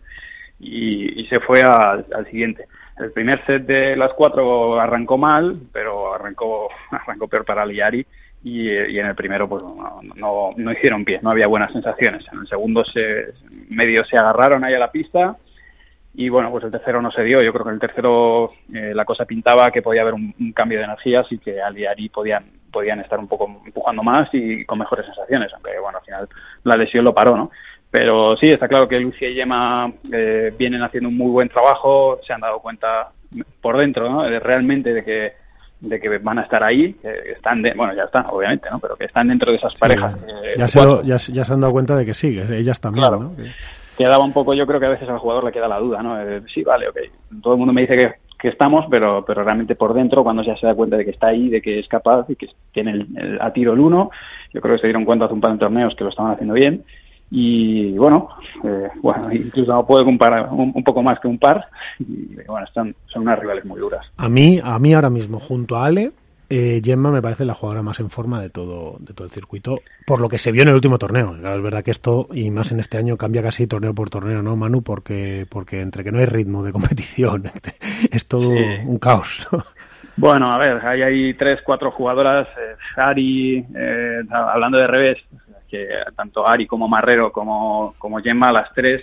y, 0.58 1.26
se 1.26 1.40
fue 1.40 1.60
al, 1.60 2.26
siguiente. 2.30 2.66
El 2.98 3.12
primer 3.12 3.44
set 3.44 3.66
de 3.66 3.94
las 3.94 4.12
cuatro 4.14 4.80
arrancó 4.80 5.18
mal, 5.18 5.58
pero 5.72 6.14
arrancó, 6.14 6.68
arrancó 6.90 7.28
peor 7.28 7.44
para 7.44 7.62
Ali 7.62 7.76
y 7.76 7.80
Ari 7.80 8.06
y, 8.42 8.68
eh, 8.68 8.90
y 8.90 8.98
en 8.98 9.06
el 9.06 9.14
primero 9.14 9.48
pues 9.48 9.62
no, 9.62 10.00
no, 10.14 10.50
no 10.56 10.72
hicieron 10.72 11.04
pie, 11.04 11.20
no 11.20 11.30
había 11.30 11.48
buenas 11.48 11.72
sensaciones. 11.72 12.24
En 12.32 12.40
el 12.40 12.48
segundo 12.48 12.84
se 12.86 13.34
medio 13.68 14.04
se 14.06 14.16
agarraron 14.16 14.64
ahí 14.64 14.74
a 14.74 14.78
la 14.78 14.90
pista 14.90 15.36
y 16.18 16.28
bueno, 16.30 16.50
pues 16.50 16.64
el 16.64 16.70
tercero 16.70 17.00
no 17.02 17.10
se 17.10 17.22
dio. 17.22 17.42
Yo 17.42 17.52
creo 17.52 17.64
que 17.64 17.70
en 17.70 17.74
el 17.74 17.80
tercero 17.80 18.50
eh, 18.72 18.92
la 18.94 19.04
cosa 19.04 19.24
pintaba 19.26 19.70
que 19.70 19.82
podía 19.82 20.02
haber 20.02 20.14
un, 20.14 20.34
un 20.40 20.52
cambio 20.52 20.78
de 20.78 20.84
energías 20.84 21.26
y 21.30 21.38
que 21.38 21.60
Ali 21.60 21.84
y 21.98 22.08
podían, 22.08 22.44
podían 22.72 23.00
estar 23.00 23.18
un 23.18 23.28
poco 23.28 23.60
empujando 23.66 24.02
más 24.02 24.28
y 24.32 24.64
con 24.64 24.78
mejores 24.78 25.04
sensaciones, 25.06 25.52
aunque 25.52 25.78
bueno, 25.80 25.98
al 25.98 26.04
final 26.04 26.28
la 26.64 26.76
lesión 26.76 27.04
lo 27.04 27.14
paró, 27.14 27.36
¿no? 27.36 27.50
Pero 27.90 28.36
sí, 28.36 28.46
está 28.48 28.66
claro 28.66 28.88
que 28.88 28.98
Lucia 28.98 29.28
y 29.28 29.34
Gemma 29.34 29.92
eh, 30.12 30.52
vienen 30.58 30.82
haciendo 30.82 31.08
un 31.08 31.16
muy 31.16 31.30
buen 31.30 31.48
trabajo, 31.48 32.18
se 32.26 32.32
han 32.32 32.40
dado 32.40 32.58
cuenta 32.60 33.10
por 33.60 33.76
dentro, 33.78 34.08
¿no? 34.10 34.22
De, 34.24 34.40
realmente 34.40 34.92
de 34.92 35.04
que 35.04 35.32
de 35.78 36.00
que 36.00 36.08
van 36.18 36.38
a 36.38 36.42
estar 36.42 36.62
ahí, 36.64 36.94
que 36.94 37.32
están, 37.32 37.60
de, 37.60 37.74
bueno, 37.74 37.94
ya 37.94 38.04
están, 38.04 38.24
obviamente, 38.30 38.66
¿no? 38.70 38.78
Pero 38.78 38.96
que 38.96 39.04
están 39.04 39.28
dentro 39.28 39.52
de 39.52 39.58
esas 39.58 39.74
parejas. 39.78 40.16
eh, 40.26 40.54
ya, 40.56 40.66
se 40.68 40.78
cuatro. 40.78 40.94
lo- 40.96 41.02
ya, 41.02 41.18
se- 41.18 41.32
ya 41.32 41.44
se 41.44 41.52
han 41.52 41.60
dado 41.60 41.72
cuenta 41.74 41.94
de 41.94 42.06
que 42.06 42.14
sí, 42.14 42.34
que 42.34 42.54
ellas 42.56 42.80
también, 42.80 43.02
Claro. 43.06 43.22
¿no? 43.22 43.32
Que- 43.96 44.04
quedaba 44.04 44.24
un 44.24 44.32
poco, 44.32 44.54
yo 44.54 44.66
creo 44.66 44.78
que 44.80 44.86
a 44.86 44.90
veces 44.90 45.08
al 45.08 45.18
jugador 45.18 45.44
le 45.44 45.52
queda 45.52 45.68
la 45.68 45.78
duda, 45.78 46.02
¿no? 46.02 46.20
Eh, 46.20 46.42
sí, 46.52 46.62
vale, 46.62 46.88
ok. 46.88 46.96
Todo 47.42 47.54
el 47.54 47.58
mundo 47.58 47.72
me 47.72 47.82
dice 47.82 47.96
que, 47.96 48.12
que 48.38 48.48
estamos, 48.48 48.86
pero, 48.90 49.24
pero 49.26 49.42
realmente 49.44 49.74
por 49.74 49.94
dentro, 49.94 50.22
cuando 50.22 50.42
ya 50.42 50.56
se 50.56 50.66
da 50.66 50.74
cuenta 50.74 50.96
de 50.96 51.04
que 51.04 51.10
está 51.12 51.28
ahí, 51.28 51.48
de 51.48 51.60
que 51.62 51.78
es 51.78 51.88
capaz 51.88 52.26
y 52.28 52.36
que 52.36 52.48
tiene 52.72 52.92
el, 52.92 53.38
a 53.40 53.52
tiro 53.52 53.72
el 53.72 53.80
uno, 53.80 54.10
yo 54.52 54.60
creo 54.60 54.74
que 54.76 54.80
se 54.82 54.86
dieron 54.86 55.04
cuenta 55.04 55.24
hace 55.24 55.34
un 55.34 55.40
par 55.40 55.52
de 55.52 55.58
torneos 55.58 55.94
que 55.96 56.04
lo 56.04 56.10
estaban 56.10 56.32
haciendo 56.32 56.54
bien. 56.54 56.84
Y 57.30 57.92
bueno, 57.98 58.28
eh, 58.62 58.88
bueno, 59.02 59.32
incluso 59.32 59.72
no 59.72 59.84
puedo 59.84 60.04
comparar 60.04 60.48
un, 60.52 60.70
un 60.74 60.84
poco 60.84 61.02
más 61.02 61.18
que 61.18 61.26
un 61.26 61.38
par. 61.38 61.66
Y 61.98 62.36
bueno, 62.46 62.64
están, 62.66 62.94
son 63.06 63.22
unas 63.22 63.38
rivales 63.40 63.64
muy 63.64 63.80
duras. 63.80 64.06
A 64.16 64.28
mí, 64.28 64.60
a 64.62 64.78
mí 64.78 64.94
ahora 64.94 65.10
mismo, 65.10 65.40
junto 65.40 65.76
a 65.76 65.86
Ale, 65.86 66.12
eh, 66.50 66.80
Gemma 66.84 67.10
me 67.10 67.22
parece 67.22 67.44
la 67.44 67.54
jugadora 67.54 67.82
más 67.82 68.00
en 68.00 68.10
forma 68.10 68.40
de 68.40 68.50
todo, 68.50 68.96
de 69.00 69.12
todo 69.14 69.24
el 69.26 69.30
circuito, 69.32 69.80
por 70.06 70.20
lo 70.20 70.28
que 70.28 70.38
se 70.38 70.52
vio 70.52 70.62
en 70.62 70.68
el 70.68 70.74
último 70.74 70.98
torneo. 70.98 71.36
Claro, 71.38 71.56
es 71.56 71.62
verdad 71.62 71.84
que 71.84 71.90
esto, 71.90 72.28
y 72.32 72.50
más 72.50 72.72
en 72.72 72.80
este 72.80 72.98
año, 72.98 73.16
cambia 73.16 73.42
casi 73.42 73.66
torneo 73.66 73.94
por 73.94 74.10
torneo, 74.10 74.42
¿no, 74.42 74.56
Manu? 74.56 74.82
Porque, 74.82 75.46
porque 75.50 75.80
entre 75.80 76.04
que 76.04 76.12
no 76.12 76.18
hay 76.18 76.26
ritmo 76.26 76.62
de 76.62 76.72
competición, 76.76 77.44
es 78.10 78.26
todo 78.26 78.50
Sí. 78.52 78.64
un 78.86 78.98
caos. 78.98 79.46
Bueno, 80.16 80.52
a 80.54 80.58
ver, 80.58 80.84
ahí 80.86 81.02
hay 81.02 81.34
tres, 81.34 81.60
cuatro 81.64 81.90
jugadoras, 81.90 82.48
eh, 82.48 82.76
Ari, 82.96 83.66
eh, 83.76 84.22
hablando 84.30 84.78
de 84.78 84.86
revés, 84.86 85.18
que 85.68 85.86
tanto 86.16 86.46
Ari 86.46 86.66
como 86.66 86.88
Marrero 86.88 87.30
como, 87.32 87.94
como 87.98 88.18
Gemma, 88.20 88.50
las 88.52 88.72
tres 88.72 89.02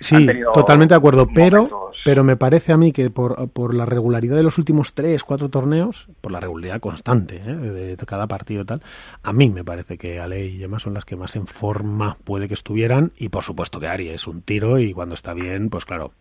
Sí, 0.00 0.26
totalmente 0.54 0.94
de 0.94 0.98
acuerdo, 0.98 1.28
pero, 1.32 1.58
momentos- 1.64 1.96
pero 2.04 2.24
me 2.24 2.36
parece 2.36 2.72
a 2.72 2.76
mí 2.78 2.90
que 2.92 3.10
por, 3.10 3.50
por 3.50 3.74
la 3.74 3.84
regularidad 3.84 4.34
de 4.36 4.42
los 4.42 4.56
últimos 4.56 4.94
tres, 4.94 5.22
cuatro 5.24 5.50
torneos, 5.50 6.08
por 6.22 6.32
la 6.32 6.40
regularidad 6.40 6.80
constante 6.80 7.36
¿eh? 7.36 7.54
de, 7.54 7.96
cada 8.06 8.26
partido 8.26 8.62
y 8.62 8.64
tal, 8.64 8.82
a 9.22 9.32
mí 9.34 9.50
me 9.50 9.62
parece 9.62 9.98
que 9.98 10.18
Ale 10.18 10.46
y 10.46 10.58
Gemma 10.58 10.80
son 10.80 10.94
las 10.94 11.04
que 11.04 11.16
más 11.16 11.36
en 11.36 11.46
forma 11.46 12.16
puede 12.24 12.48
que 12.48 12.54
estuvieran 12.54 13.12
y 13.18 13.28
por 13.28 13.44
supuesto 13.44 13.78
que 13.78 13.88
Ari 13.88 14.08
es 14.08 14.26
un 14.26 14.40
tiro 14.42 14.78
y 14.78 14.92
cuando 14.94 15.14
está 15.14 15.34
bien, 15.34 15.68
pues 15.68 15.84
claro, 15.84 16.12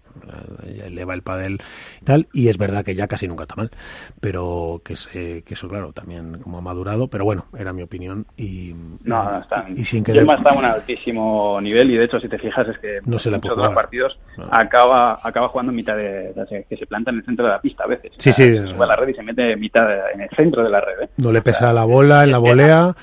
eleva 0.85 1.13
el 1.13 1.21
padel 1.21 1.59
y 2.01 2.05
tal, 2.05 2.27
y 2.33 2.47
es 2.49 2.57
verdad 2.57 2.83
que 2.83 2.95
ya 2.95 3.07
casi 3.07 3.27
nunca 3.27 3.43
está 3.43 3.55
mal, 3.55 3.71
pero 4.19 4.81
que, 4.83 4.95
se, 4.95 5.43
que 5.43 5.53
eso 5.53 5.67
claro, 5.67 5.91
también 5.93 6.39
como 6.39 6.57
ha 6.57 6.61
madurado, 6.61 7.07
pero 7.07 7.25
bueno, 7.25 7.45
era 7.57 7.73
mi 7.73 7.81
opinión 7.83 8.25
y, 8.37 8.73
No, 9.03 9.23
y- 9.23 9.27
no, 9.33 9.39
están. 9.41 9.73
y 9.77 9.83
sin 9.83 10.03
querer... 10.03 10.25
Está 10.29 10.51
a 10.51 10.57
un 10.57 10.65
altísimo 10.65 11.59
nivel 11.61 11.91
y 11.91 11.97
de 11.97 12.05
hecho, 12.05 12.19
si 12.19 12.27
te 12.29 12.37
fijas, 12.37 12.67
es 12.67 12.77
que 12.79 12.99
No 13.05 13.17
se 13.19 13.29
la 13.31 13.37
muchos 13.37 13.55
de 13.57 13.63
los 13.63 13.73
partidos 13.73 14.19
No. 14.37 14.47
acaba, 14.51 15.19
acaba 15.21 15.49
jugando 15.49 15.71
en 15.71 15.75
mitad 15.75 15.95
de, 15.95 16.33
de- 16.33 16.65
que 16.69 16.77
se 16.77 16.85
planta 16.87 17.11
en 17.11 17.17
el 17.17 17.25
centro 17.25 17.45
de 17.45 17.51
la 17.51 17.61
pista 17.61 17.83
a 17.83 17.87
veces. 17.87 18.11
Sí, 18.17 18.29
O 18.29 18.33
sea, 18.33 18.45
sí. 18.45 18.53
se 18.53 18.67
sube 18.67 18.83
a 18.83 18.87
la 18.87 18.95
red 18.95 19.09
y 19.09 19.13
se 19.13 19.23
mete 19.23 19.51
en 19.53 19.59
mitad 19.59 19.87
de- 19.87 19.99
en 20.13 20.21
el 20.21 20.29
centro 20.35 20.63
de 20.63 20.69
la 20.69 20.81
red. 20.81 21.01
¿eh? 21.03 21.09
No 21.17 21.31
le 21.31 21.41
pesa 21.41 21.73
la 21.73 21.83
bola 21.85 22.23
en 22.23 22.31
la 22.31 22.37
volea. 22.37 22.95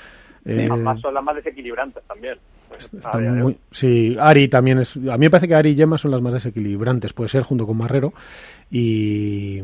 eh, 0.44 0.68
Más 0.68 1.00
son 1.00 1.12
las 1.14 1.22
más 1.24 1.34
desequilibrantes 1.36 2.02
también. 2.06 2.38
Están 2.78 3.38
muy- 3.42 3.56
sí, 3.70 4.16
Ari 4.18 4.48
también 4.48 4.78
es. 4.78 4.96
A 4.96 5.16
mí 5.16 5.26
me 5.26 5.30
parece 5.30 5.48
que 5.48 5.54
Ari 5.54 5.70
y 5.70 5.76
Gemma 5.76 5.98
son 5.98 6.10
las 6.10 6.20
más 6.20 6.32
desequilibrantes, 6.32 7.12
puede 7.12 7.28
ser 7.30 7.42
junto 7.42 7.66
con 7.66 7.76
Marrero. 7.76 8.12
Y, 8.70 9.62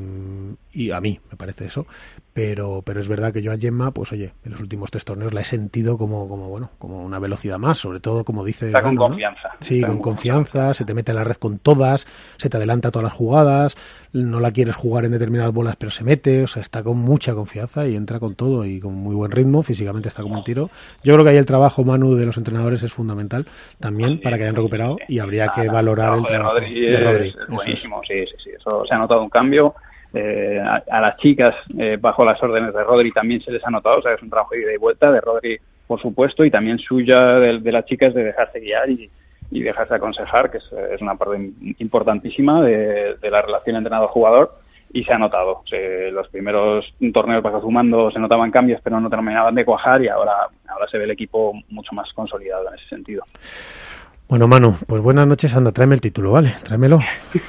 y 0.73 0.91
a 0.91 1.01
mí 1.01 1.21
me 1.31 1.37
parece 1.37 1.67
eso. 1.67 1.87
Pero, 2.33 2.81
pero 2.83 2.99
es 2.99 3.09
verdad 3.09 3.31
que 3.31 3.43
yo 3.43 3.53
a 3.53 3.59
Gemma, 3.59 3.91
pues 3.91 4.11
oye, 4.13 4.33
en 4.43 4.53
los 4.53 4.61
últimos 4.61 4.91
tres 4.91 5.05
torneos 5.05 5.35
la 5.35 5.43
he 5.43 5.45
sentido 5.45 5.99
como, 5.99 6.27
como 6.29 6.49
bueno, 6.49 6.71
como 6.79 7.05
una 7.05 7.19
velocidad 7.19 7.59
más, 7.59 7.77
sobre 7.77 8.01
todo 8.01 8.25
como 8.25 8.43
dice. 8.43 8.69
Está 8.69 8.81
con 8.81 8.97
confianza. 8.97 9.51
Sí, 9.61 9.77
Está 9.77 9.89
con 9.89 9.99
con 9.99 10.13
confianza, 10.15 10.73
se 10.73 10.87
te 10.87 10.95
mete 10.95 11.13
en 11.13 11.17
la 11.17 11.25
red 11.25 11.37
con 11.37 11.59
todas, 11.59 12.07
se 12.39 12.49
te 12.49 12.57
adelanta 12.57 12.91
todas 12.91 13.05
las 13.05 13.13
jugadas, 13.13 13.77
no 14.15 14.41
la 14.41 14.51
quieres 14.51 14.75
jugar 14.75 15.05
en 15.05 15.13
determinadas 15.13 15.53
bolas, 15.53 15.77
pero 15.77 15.91
se 15.91 16.05
mete, 16.05 16.45
o 16.45 16.47
sea, 16.47 16.63
está 16.63 16.83
con 16.83 16.97
mucha 16.97 17.35
confianza 17.35 17.87
y 17.87 17.97
entra 17.97 18.19
con 18.19 18.35
todo 18.35 18.65
y 18.65 18.81
con 18.81 18.95
muy 18.95 19.15
buen 19.15 19.31
ritmo, 19.31 19.63
físicamente 19.63 20.09
está 20.09 20.23
como 20.23 20.37
un 20.37 20.45
tiro. 20.45 20.71
Yo 21.03 21.13
creo 21.13 21.25
que 21.25 21.33
ahí 21.33 21.37
el 21.37 21.47
trabajo, 21.47 21.85
Manu, 21.85 22.15
de 22.15 22.25
los 22.25 22.39
entrenadores 22.39 22.83
es 22.83 22.93
fundamental 22.95 23.47
también 23.79 24.21
para 24.23 24.39
que 24.39 24.45
hayan 24.45 24.57
recuperado 24.57 24.97
y 25.07 25.19
habría 25.19 25.49
que 25.49 25.69
valorar 25.69 26.15
el 26.15 26.23
de 26.23 26.29
trabajo 26.29 26.55
Rodri 26.55 26.81
de 26.81 27.01
Rodri. 27.01 27.29
es, 27.29 27.35
eso 27.35 27.43
es. 27.43 27.49
buenísimo, 27.49 28.01
sí, 28.09 28.25
sí, 28.27 28.35
sí, 28.45 28.51
eso 28.59 28.85
se 28.93 28.97
ha 28.97 28.99
notado 28.99 29.23
un 29.23 29.31
cambio. 29.31 29.75
Eh, 30.15 30.61
a, 30.61 31.01
las 31.01 31.17
chicas, 31.17 31.55
eh, 31.79 31.97
bajo 31.99 32.23
las 32.27 32.41
órdenes 32.43 32.75
de 32.75 32.85
Rodri, 32.85 33.11
también 33.13 33.41
se 33.41 33.51
les 33.51 33.67
ha 33.67 33.71
notado, 33.71 33.97
o 33.99 34.03
sea, 34.03 34.13
es 34.13 34.23
un 34.23 34.29
trabajo 34.29 34.55
de 34.55 34.61
ida 34.61 34.75
y 34.75 34.77
vuelta 34.77 35.11
de 35.11 35.23
Rodri, 35.23 35.59
por 35.87 36.03
supuesto, 36.03 36.45
y 36.45 36.51
también 36.51 36.79
suya 36.79 37.19
de, 37.39 37.61
de 37.61 37.73
las 37.73 37.87
chicas 37.87 38.13
de 38.13 38.23
dejarse 38.25 38.61
guiar 38.61 38.91
y, 38.91 39.09
dejarse 39.51 39.95
aconsejar, 39.95 40.51
que 40.51 40.59
es, 40.59 41.01
una 41.01 41.15
parte 41.15 41.37
im- 41.39 41.77
importantísima 41.79 42.61
de, 42.61 43.17
la 43.23 43.41
relación 43.41 43.77
entrenador-jugador, 43.77 44.53
y 44.93 45.03
se 45.05 45.15
ha 45.15 45.19
notado. 45.19 45.63
Se- 45.71 46.11
los 46.11 46.29
primeros 46.29 46.85
torneos 47.15 47.43
bajo 47.43 47.63
sumando 47.63 48.11
se 48.11 48.19
notaban 48.19 48.51
cambios, 48.51 48.83
pero 48.85 49.01
no 49.01 49.09
terminaban 49.09 49.55
de 49.55 49.65
cuajar, 49.65 50.03
y 50.03 50.09
ahora, 50.09 50.35
ahora 50.69 50.87
se 50.91 50.99
ve 50.99 51.05
el 51.05 51.11
equipo 51.13 51.55
mucho 51.71 51.95
más 51.95 52.13
consolidado 52.13 52.69
en 52.69 52.75
ese 52.75 52.89
sentido. 52.89 53.25
Bueno, 54.33 54.49
Manu, 54.49 54.75
pues 54.87 55.03
buenas 55.03 55.27
noches, 55.27 55.55
anda, 55.55 55.73
tráeme 55.73 55.95
el 55.95 56.01
título, 56.01 56.33
¿vale? 56.33 56.55
Tráemelo. 56.65 57.01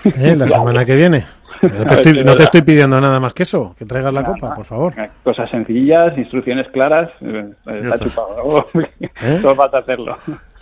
¿eh? 0.03 0.35
La 0.35 0.49
semana 0.49 0.84
que 0.84 0.97
viene. 0.97 1.26
No 1.61 1.69
te, 1.85 1.93
estoy, 1.95 2.11
sí, 2.11 2.18
no 2.18 2.23
te 2.23 2.23
verdad. 2.23 2.41
estoy 2.41 2.61
pidiendo 2.64 2.99
nada 2.99 3.22
más 3.22 3.34
que 3.34 3.43
eso, 3.43 3.73
que 3.80 3.85
traigas 3.85 4.14
la 4.14 4.22
Nada, 4.22 4.34
copa, 4.34 4.53
por 4.53 4.65
favor. 4.65 4.93
Cosas 5.23 5.49
sencillas, 5.49 6.18
instrucciones 6.18 6.68
claras, 6.73 7.10
eh, 7.22 7.51
está 7.65 7.95
está. 7.95 7.99
chupado. 7.99 8.65
¿Eh? 9.22 9.38
Solo 9.41 9.55
falta 9.55 9.77
hacerlo. 9.77 10.18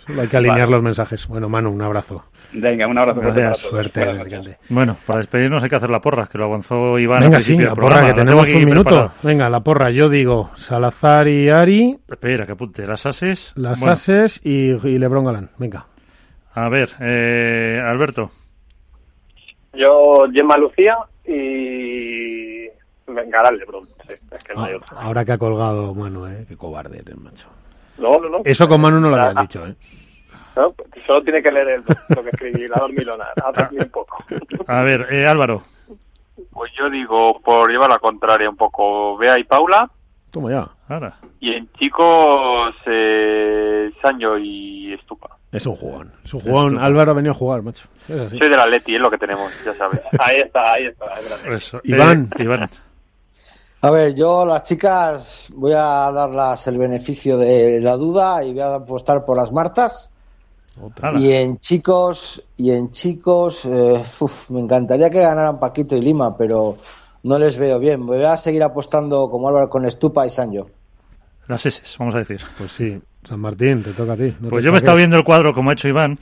Solo 0.06 0.22
hay 0.22 0.28
que 0.28 0.36
alinear 0.36 0.60
Vale. 0.60 0.70
los 0.70 0.82
mensajes. 0.84 1.26
Bueno, 1.26 1.48
Manu, 1.48 1.70
un 1.70 1.82
abrazo. 1.82 2.22
Venga, 2.52 2.86
un 2.86 2.98
abrazo 2.98 3.18
Gracias, 3.20 3.64
para 3.64 3.82
todos. 3.88 3.92
Suerte. 3.92 4.58
Bueno, 4.68 4.96
para 5.04 5.18
despedirnos 5.18 5.60
hay 5.60 5.68
que 5.70 5.74
hacer 5.76 5.90
la 5.90 6.00
porra, 6.00 6.28
que 6.28 6.38
lo 6.38 6.44
avanzó 6.44 7.00
Iván 7.00 7.24
al 7.24 7.30
Venga, 7.30 7.40
sí, 7.40 7.56
la 7.58 7.70
porra, 7.74 7.74
programa. 7.88 8.06
que 8.06 8.14
tenemos 8.14 8.42
aquí 8.44 8.58
un 8.58 8.64
minuto. 8.66 8.84
preparado. 8.90 9.12
Venga, 9.24 9.50
la 9.50 9.58
porra. 9.60 9.90
Yo 9.90 10.08
digo 10.08 10.50
Salazar 10.54 11.26
y 11.26 11.48
Ari, 11.48 11.98
Espera, 12.08 12.46
que 12.46 12.52
apunte. 12.52 12.86
Las 12.86 13.06
ases. 13.06 13.52
las 13.56 13.80
Bueno, 13.80 13.92
Ases 13.94 14.40
y, 14.44 14.70
y 14.70 14.98
Lebron 15.00 15.24
Galán. 15.24 15.50
Venga. 15.58 15.84
A 16.54 16.68
ver, 16.68 16.90
eh, 17.00 17.80
Alberto. 17.84 18.30
Yo, 19.74 20.26
Gemma 20.32 20.56
Lucía 20.58 20.98
y. 21.26 22.68
Venga, 23.06 23.50
Lebron. 23.50 23.84
Sí, 23.86 23.92
es 24.30 24.44
que 24.44 24.54
no 24.54 24.64
hay 24.64 24.74
otra. 24.74 25.00
Ahora 25.00 25.24
que 25.24 25.32
ha 25.32 25.38
colgado 25.38 25.94
Manu, 25.94 26.26
¿eh? 26.26 26.44
Qué 26.48 26.56
cobarde 26.56 26.98
eres, 27.00 27.16
macho. 27.16 27.48
No, 27.98 28.18
no, 28.18 28.28
no. 28.28 28.38
Eso 28.44 28.68
con 28.68 28.80
Manu 28.80 29.00
no 29.00 29.10
lo 29.10 29.16
Ah, 29.16 29.28
habías 29.28 29.42
dicho, 29.48 29.66
¿eh? 29.66 29.74
No, 30.56 30.74
solo 31.06 31.22
tiene 31.22 31.42
que 31.42 31.50
leer 31.50 31.68
el- 31.68 31.84
lo 32.14 32.22
que 32.22 32.30
escribí, 32.30 32.68
la 32.68 32.76
dormilona. 32.76 33.26
Un 33.70 33.88
poco. 33.90 34.18
A 34.66 34.82
ver, 34.82 35.06
eh, 35.10 35.26
Álvaro. 35.26 35.62
Pues 36.50 36.72
yo 36.78 36.90
digo, 36.90 37.40
por 37.40 37.70
llevar 37.70 37.88
la 37.90 37.98
contraria 37.98 38.48
un 38.50 38.56
poco, 38.56 39.16
Bea 39.16 39.38
y 39.38 39.44
Paula. 39.44 39.90
Toma 40.30 40.50
ya. 40.50 40.68
Ahora. 40.88 41.14
Y 41.40 41.52
en 41.54 41.70
chicos, 41.72 42.74
eh, 42.86 43.90
Sancho 44.00 44.36
y 44.38 44.92
Estupa. 44.94 45.36
Es 45.52 45.66
un 45.66 45.76
jugón. 45.76 46.12
Es 46.24 46.32
un 46.32 46.40
jugón. 46.40 46.78
Álvaro 46.78 47.12
ha 47.12 47.14
venido 47.14 47.32
a 47.32 47.36
jugar, 47.36 47.62
macho. 47.62 47.86
Es 48.08 48.18
así. 48.18 48.38
Soy 48.38 48.48
del 48.48 48.58
Atleti, 48.58 48.94
es 48.94 49.00
lo 49.00 49.10
que 49.10 49.18
tenemos, 49.18 49.52
ya 49.64 49.74
sabes. 49.74 50.00
Ahí 50.18 50.40
está, 50.40 50.72
ahí 50.72 50.86
está. 50.86 51.54
Eso. 51.54 51.80
Iván. 51.84 52.30
Eh, 52.38 52.42
Iván. 52.42 52.70
A 53.82 53.90
ver, 53.90 54.14
yo 54.14 54.46
las 54.46 54.62
chicas 54.62 55.52
voy 55.54 55.72
a 55.74 56.10
darlas 56.10 56.66
el 56.68 56.78
beneficio 56.78 57.36
de 57.36 57.80
la 57.80 57.96
duda 57.96 58.42
y 58.42 58.52
voy 58.52 58.62
a 58.62 58.74
apostar 58.76 59.24
por 59.24 59.36
las 59.36 59.52
Martas. 59.52 60.08
Y 61.18 61.32
en 61.32 61.58
chicos, 61.58 62.42
y 62.56 62.70
en 62.70 62.90
chicos, 62.90 63.66
eh, 63.66 64.02
uf, 64.20 64.50
me 64.50 64.60
encantaría 64.60 65.10
que 65.10 65.20
ganaran 65.20 65.60
Paquito 65.60 65.96
y 65.96 66.00
Lima, 66.00 66.34
pero 66.34 66.78
no 67.24 67.38
les 67.38 67.58
veo 67.58 67.78
bien. 67.78 68.06
Voy 68.06 68.24
a 68.24 68.38
seguir 68.38 68.62
apostando 68.62 69.28
como 69.28 69.48
Álvaro 69.48 69.68
con 69.68 69.84
Estupa 69.84 70.26
y 70.26 70.30
Sancho. 70.30 70.70
Las 71.46 71.66
S, 71.66 71.82
vamos 71.98 72.14
a 72.14 72.18
decir. 72.18 72.40
Pues 72.56 72.72
sí. 72.72 73.02
San 73.24 73.38
Martín, 73.40 73.82
te 73.82 73.92
toca 73.92 74.14
a 74.14 74.16
ti. 74.16 74.34
pues 74.48 74.64
yo 74.64 74.72
me 74.72 74.76
he 74.76 74.78
estado 74.78 74.96
viendo 74.96 75.16
el 75.16 75.22
cuadro 75.22 75.54
como 75.54 75.70
ha 75.70 75.74
hecho 75.74 75.88
Iván 75.88 76.18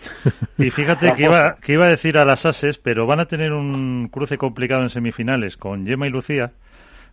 y 0.59 0.71
fíjate 0.71 1.13
que 1.15 1.23
iba, 1.23 1.57
que 1.57 1.73
iba 1.73 1.87
a 1.87 1.89
decir 1.89 2.19
a 2.19 2.25
las 2.25 2.45
Ases, 2.45 2.79
pero 2.79 3.07
van 3.07 3.21
a 3.21 3.27
tener 3.27 3.53
un 3.53 4.09
cruce 4.13 4.37
complicado 4.37 4.83
en 4.83 4.91
semifinales 4.91 5.57
con 5.57 5.87
Gemma 5.87 6.07
y 6.07 6.11
Lucía. 6.11 6.53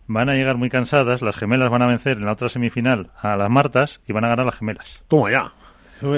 Van 0.06 0.28
a 0.28 0.34
llegar 0.34 0.56
muy 0.56 0.70
cansadas, 0.70 1.20
las 1.22 1.36
gemelas 1.36 1.70
van 1.70 1.82
a 1.82 1.86
vencer 1.86 2.18
en 2.18 2.24
la 2.24 2.32
otra 2.32 2.48
semifinal 2.48 3.10
a 3.20 3.36
las 3.36 3.50
Martas 3.50 4.00
y 4.06 4.12
van 4.12 4.24
a 4.24 4.28
ganar 4.28 4.46
las 4.46 4.56
gemelas. 4.56 5.02
Toma 5.08 5.30
ya. 5.30 5.52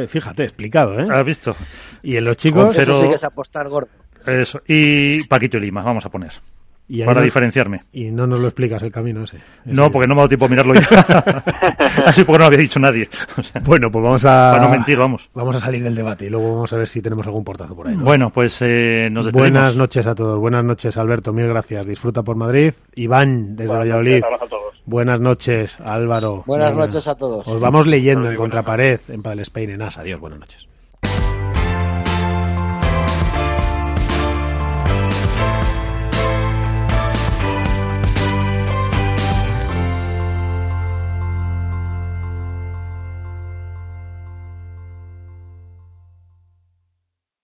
Fíjate, 0.07 0.45
explicado, 0.45 1.01
¿eh? 1.01 1.09
¿Has 1.11 1.25
visto? 1.25 1.57
Y 2.03 2.17
en 2.17 2.25
los 2.25 2.37
chicos... 2.37 2.77
Eso 2.77 3.01
sí 3.01 3.09
que 3.09 3.15
es 3.15 3.25
apostar 3.25 3.69
gordo. 3.69 3.89
Eso. 4.27 4.61
Y 4.67 5.25
Paquito 5.25 5.57
y 5.57 5.61
Lima, 5.61 5.83
vamos 5.83 6.05
a 6.05 6.11
poner 6.11 6.33
para 7.05 7.23
diferenciarme. 7.23 7.85
Y 7.93 8.11
no 8.11 8.27
nos 8.27 8.41
lo 8.41 8.49
explicas 8.49 8.83
el 8.83 8.93
camino 8.93 9.25
ese. 9.25 9.39
no, 9.65 9.91
porque 9.91 10.09
no 10.09 10.15
me 10.15 10.21
ha 10.21 10.23
dado 10.23 10.29
tiempo 10.29 10.47
a 10.47 10.49
mirarlo 10.49 10.75
ya. 10.75 10.81
Así 12.07 12.25
porque 12.25 12.39
no 12.39 12.39
lo 12.39 12.45
había 12.47 12.59
dicho 12.59 12.81
nadie. 12.81 13.09
bueno, 13.63 13.91
pues 13.91 14.03
vamos 14.03 14.25
a... 14.25 14.53
Para 14.53 14.65
no 14.65 14.71
mentir, 14.71 14.99
vamos. 14.99 15.29
Vamos 15.35 15.57
a 15.57 15.61
salir 15.61 15.83
del 15.83 15.95
debate 15.95 16.27
y 16.27 16.31
luego 16.31 16.55
vamos 16.55 16.73
a 16.73 16.77
ver 16.77 16.89
si 16.89 17.01
tenemos 17.01 17.27
algún 17.27 17.45
portazo 17.45 17.75
por 17.75 17.89
ahí. 17.89 17.95
Bueno, 17.95 18.31
pues 18.31 18.59
eh, 18.63 19.09
nos 19.11 19.27
despedimos. 19.27 19.51
Buenas 19.53 19.77
noches 19.77 20.07
a 20.07 20.15
todos. 20.15 20.39
Buenas 20.39 20.65
noches, 20.65 20.97
Alberto. 20.97 21.33
Mil 21.33 21.49
gracias. 21.49 21.87
Disfruta 21.87 22.23
por 22.23 22.37
Madrid. 22.37 22.73
Iván, 22.95 23.57
desde 23.57 23.75
Valladolid. 23.75 24.23
Buenas 24.85 25.21
noches, 25.21 25.79
Álvaro. 25.81 26.43
Buenas 26.47 26.75
noches 26.75 27.07
a 27.07 27.15
todos. 27.15 27.47
Os 27.47 27.61
vamos 27.61 27.87
leyendo 27.87 28.29
en 28.31 28.37
Contrapared, 28.37 29.01
en 29.09 29.23
Padel 29.23 29.41
Spain, 29.41 29.71
en 29.71 29.83
AS. 29.83 29.99
Adiós, 29.99 30.21
buenas 30.21 30.41
noches. 30.41 30.70